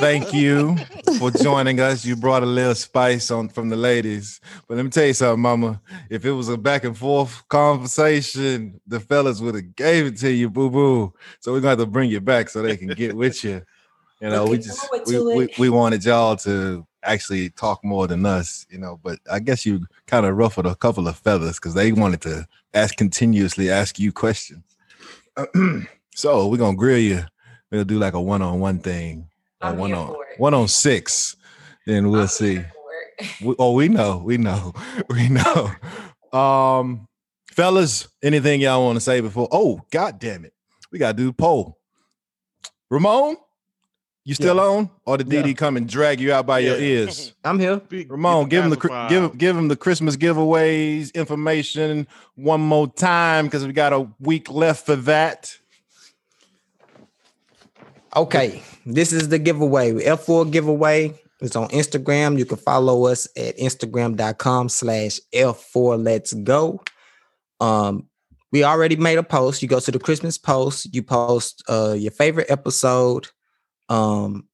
thank 0.00 0.34
you 0.34 0.76
for 1.18 1.30
joining 1.30 1.78
us. 1.78 2.04
You 2.04 2.16
brought 2.16 2.42
a 2.42 2.46
little 2.46 2.74
spice 2.74 3.30
on 3.30 3.48
from 3.48 3.68
the 3.68 3.76
ladies. 3.76 4.40
But 4.66 4.76
let 4.76 4.82
me 4.82 4.90
tell 4.90 5.06
you 5.06 5.14
something, 5.14 5.40
mama. 5.40 5.80
If 6.10 6.24
it 6.24 6.32
was 6.32 6.48
a 6.48 6.56
back 6.56 6.82
and 6.82 6.98
forth 6.98 7.46
conversation, 7.48 8.80
the 8.88 8.98
fellas 8.98 9.40
would 9.40 9.54
have 9.54 9.76
gave 9.76 10.06
it 10.06 10.16
to 10.18 10.32
you, 10.32 10.50
boo-boo. 10.50 11.14
So 11.38 11.52
we're 11.52 11.60
gonna 11.60 11.70
have 11.70 11.78
to 11.78 11.86
bring 11.86 12.10
you 12.10 12.20
back 12.20 12.48
so 12.48 12.60
they 12.60 12.76
can 12.76 12.88
get 12.88 13.14
with 13.14 13.44
you. 13.44 13.62
You 14.20 14.30
know, 14.30 14.46
we 14.46 14.58
just 14.58 14.84
we, 15.06 15.20
we, 15.20 15.48
we 15.58 15.68
wanted 15.68 16.04
y'all 16.04 16.34
to 16.38 16.84
actually 17.04 17.50
talk 17.50 17.84
more 17.84 18.08
than 18.08 18.26
us, 18.26 18.66
you 18.68 18.78
know, 18.78 18.98
but 19.02 19.20
I 19.30 19.38
guess 19.38 19.64
you 19.64 19.86
kind 20.06 20.26
of 20.26 20.36
ruffled 20.36 20.66
a 20.66 20.74
couple 20.74 21.06
of 21.06 21.18
feathers 21.18 21.56
because 21.56 21.74
they 21.74 21.92
wanted 21.92 22.20
to 22.22 22.48
ask 22.74 22.96
continuously 22.96 23.70
ask 23.70 24.00
you 24.00 24.10
questions. 24.10 24.64
so 26.14 26.48
we're 26.48 26.56
gonna 26.56 26.76
grill 26.76 26.98
you. 26.98 27.22
We'll 27.72 27.84
do 27.84 27.98
like 27.98 28.12
a 28.12 28.20
one-on-one 28.20 28.80
thing. 28.80 29.28
Or 29.62 29.68
I'm 29.70 29.78
one 29.78 29.94
on 29.94 30.14
one 30.36 30.52
on 30.54 30.68
six, 30.68 31.36
Then 31.86 32.10
we'll 32.10 32.22
I'm 32.22 32.26
see. 32.28 32.54
here 32.56 32.70
for 32.74 33.24
it. 33.24 33.40
We, 33.40 33.54
oh, 33.58 33.72
we 33.72 33.88
know, 33.88 34.18
we 34.24 34.36
know, 34.36 34.74
we 35.08 35.28
know. 35.30 35.70
Um, 36.38 37.08
fellas, 37.50 38.08
anything 38.22 38.60
y'all 38.60 38.84
want 38.84 38.96
to 38.96 39.00
say 39.00 39.20
before? 39.20 39.48
Oh, 39.50 39.80
god 39.90 40.18
damn 40.18 40.44
it. 40.44 40.52
We 40.90 40.98
gotta 40.98 41.14
do 41.16 41.26
the 41.26 41.32
poll. 41.32 41.78
Ramon, 42.90 43.36
you 44.24 44.34
still 44.34 44.60
on? 44.60 44.90
Or 45.06 45.16
did 45.16 45.32
Yeah. 45.32 45.40
DD 45.42 45.56
come 45.56 45.78
and 45.78 45.88
drag 45.88 46.20
you 46.20 46.30
out 46.34 46.44
by 46.46 46.58
your 46.58 46.76
ears? 46.76 47.32
I'm 47.44 47.58
here. 47.58 47.80
Ramon, 48.08 48.50
give 48.50 48.64
him 48.64 48.70
the 48.70 49.06
give 49.08 49.38
give 49.38 49.56
him 49.56 49.68
the 49.68 49.76
Christmas 49.76 50.16
giveaways 50.18 51.14
information 51.14 52.06
one 52.34 52.60
more 52.60 52.86
time 52.92 53.46
because 53.46 53.66
we 53.66 53.72
got 53.72 53.94
a 53.94 54.06
week 54.20 54.50
left 54.50 54.84
for 54.84 54.96
that. 54.96 55.56
Okay, 58.14 58.62
this 58.84 59.12
is 59.12 59.30
the 59.30 59.38
giveaway. 59.38 59.92
F4 59.92 60.50
giveaway 60.50 61.18
is 61.40 61.56
on 61.56 61.68
Instagram. 61.68 62.38
You 62.38 62.44
can 62.44 62.58
follow 62.58 63.06
us 63.06 63.26
at 63.36 63.56
instagram.com 63.56 64.68
slash 64.68 65.18
F4 65.34 66.04
Let's 66.04 66.34
Go. 66.34 66.82
Um, 67.58 68.08
we 68.50 68.64
already 68.64 68.96
made 68.96 69.16
a 69.16 69.22
post. 69.22 69.62
You 69.62 69.68
go 69.68 69.80
to 69.80 69.90
the 69.90 69.98
Christmas 69.98 70.36
post, 70.36 70.94
you 70.94 71.02
post 71.02 71.64
uh 71.68 71.94
your 71.98 72.10
favorite 72.10 72.50
episode, 72.50 73.28
um, 73.88 74.46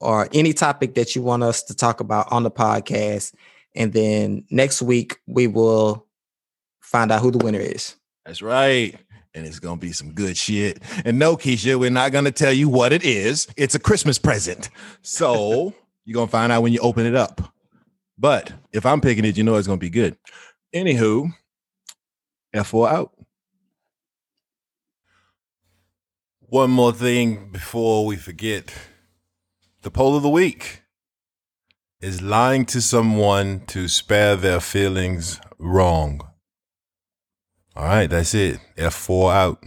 or 0.00 0.28
any 0.32 0.52
topic 0.52 0.94
that 0.96 1.14
you 1.14 1.22
want 1.22 1.44
us 1.44 1.62
to 1.64 1.74
talk 1.74 2.00
about 2.00 2.32
on 2.32 2.42
the 2.42 2.50
podcast. 2.50 3.32
And 3.76 3.92
then 3.92 4.44
next 4.50 4.82
week 4.82 5.18
we 5.26 5.46
will 5.46 6.08
find 6.80 7.12
out 7.12 7.22
who 7.22 7.30
the 7.30 7.38
winner 7.38 7.60
is. 7.60 7.94
That's 8.26 8.42
right. 8.42 8.98
And 9.34 9.44
it's 9.46 9.58
gonna 9.58 9.80
be 9.80 9.92
some 9.92 10.12
good 10.12 10.36
shit. 10.36 10.80
And 11.04 11.18
no, 11.18 11.36
Keisha, 11.36 11.78
we're 11.78 11.90
not 11.90 12.12
gonna 12.12 12.30
tell 12.30 12.52
you 12.52 12.68
what 12.68 12.92
it 12.92 13.04
is. 13.04 13.48
It's 13.56 13.74
a 13.74 13.80
Christmas 13.80 14.18
present. 14.18 14.70
So 15.02 15.74
you're 16.04 16.14
gonna 16.14 16.28
find 16.30 16.52
out 16.52 16.62
when 16.62 16.72
you 16.72 16.80
open 16.80 17.04
it 17.06 17.14
up. 17.14 17.52
But 18.16 18.52
if 18.72 18.86
I'm 18.86 19.00
picking 19.00 19.24
it, 19.24 19.36
you 19.36 19.42
know 19.42 19.56
it's 19.56 19.66
gonna 19.66 19.78
be 19.78 19.90
good. 19.90 20.16
Anywho, 20.74 21.32
F4 22.54 22.88
out. 22.90 23.12
One 26.40 26.70
more 26.70 26.92
thing 26.92 27.50
before 27.50 28.06
we 28.06 28.16
forget. 28.16 28.72
The 29.82 29.90
poll 29.90 30.16
of 30.16 30.22
the 30.22 30.28
week 30.28 30.82
is 32.00 32.22
lying 32.22 32.64
to 32.66 32.80
someone 32.80 33.60
to 33.66 33.88
spare 33.88 34.36
their 34.36 34.60
feelings 34.60 35.40
wrong. 35.58 36.20
All 37.76 37.84
right, 37.84 38.08
that's 38.08 38.34
it. 38.34 38.60
F4 38.76 39.32
out. 39.32 39.64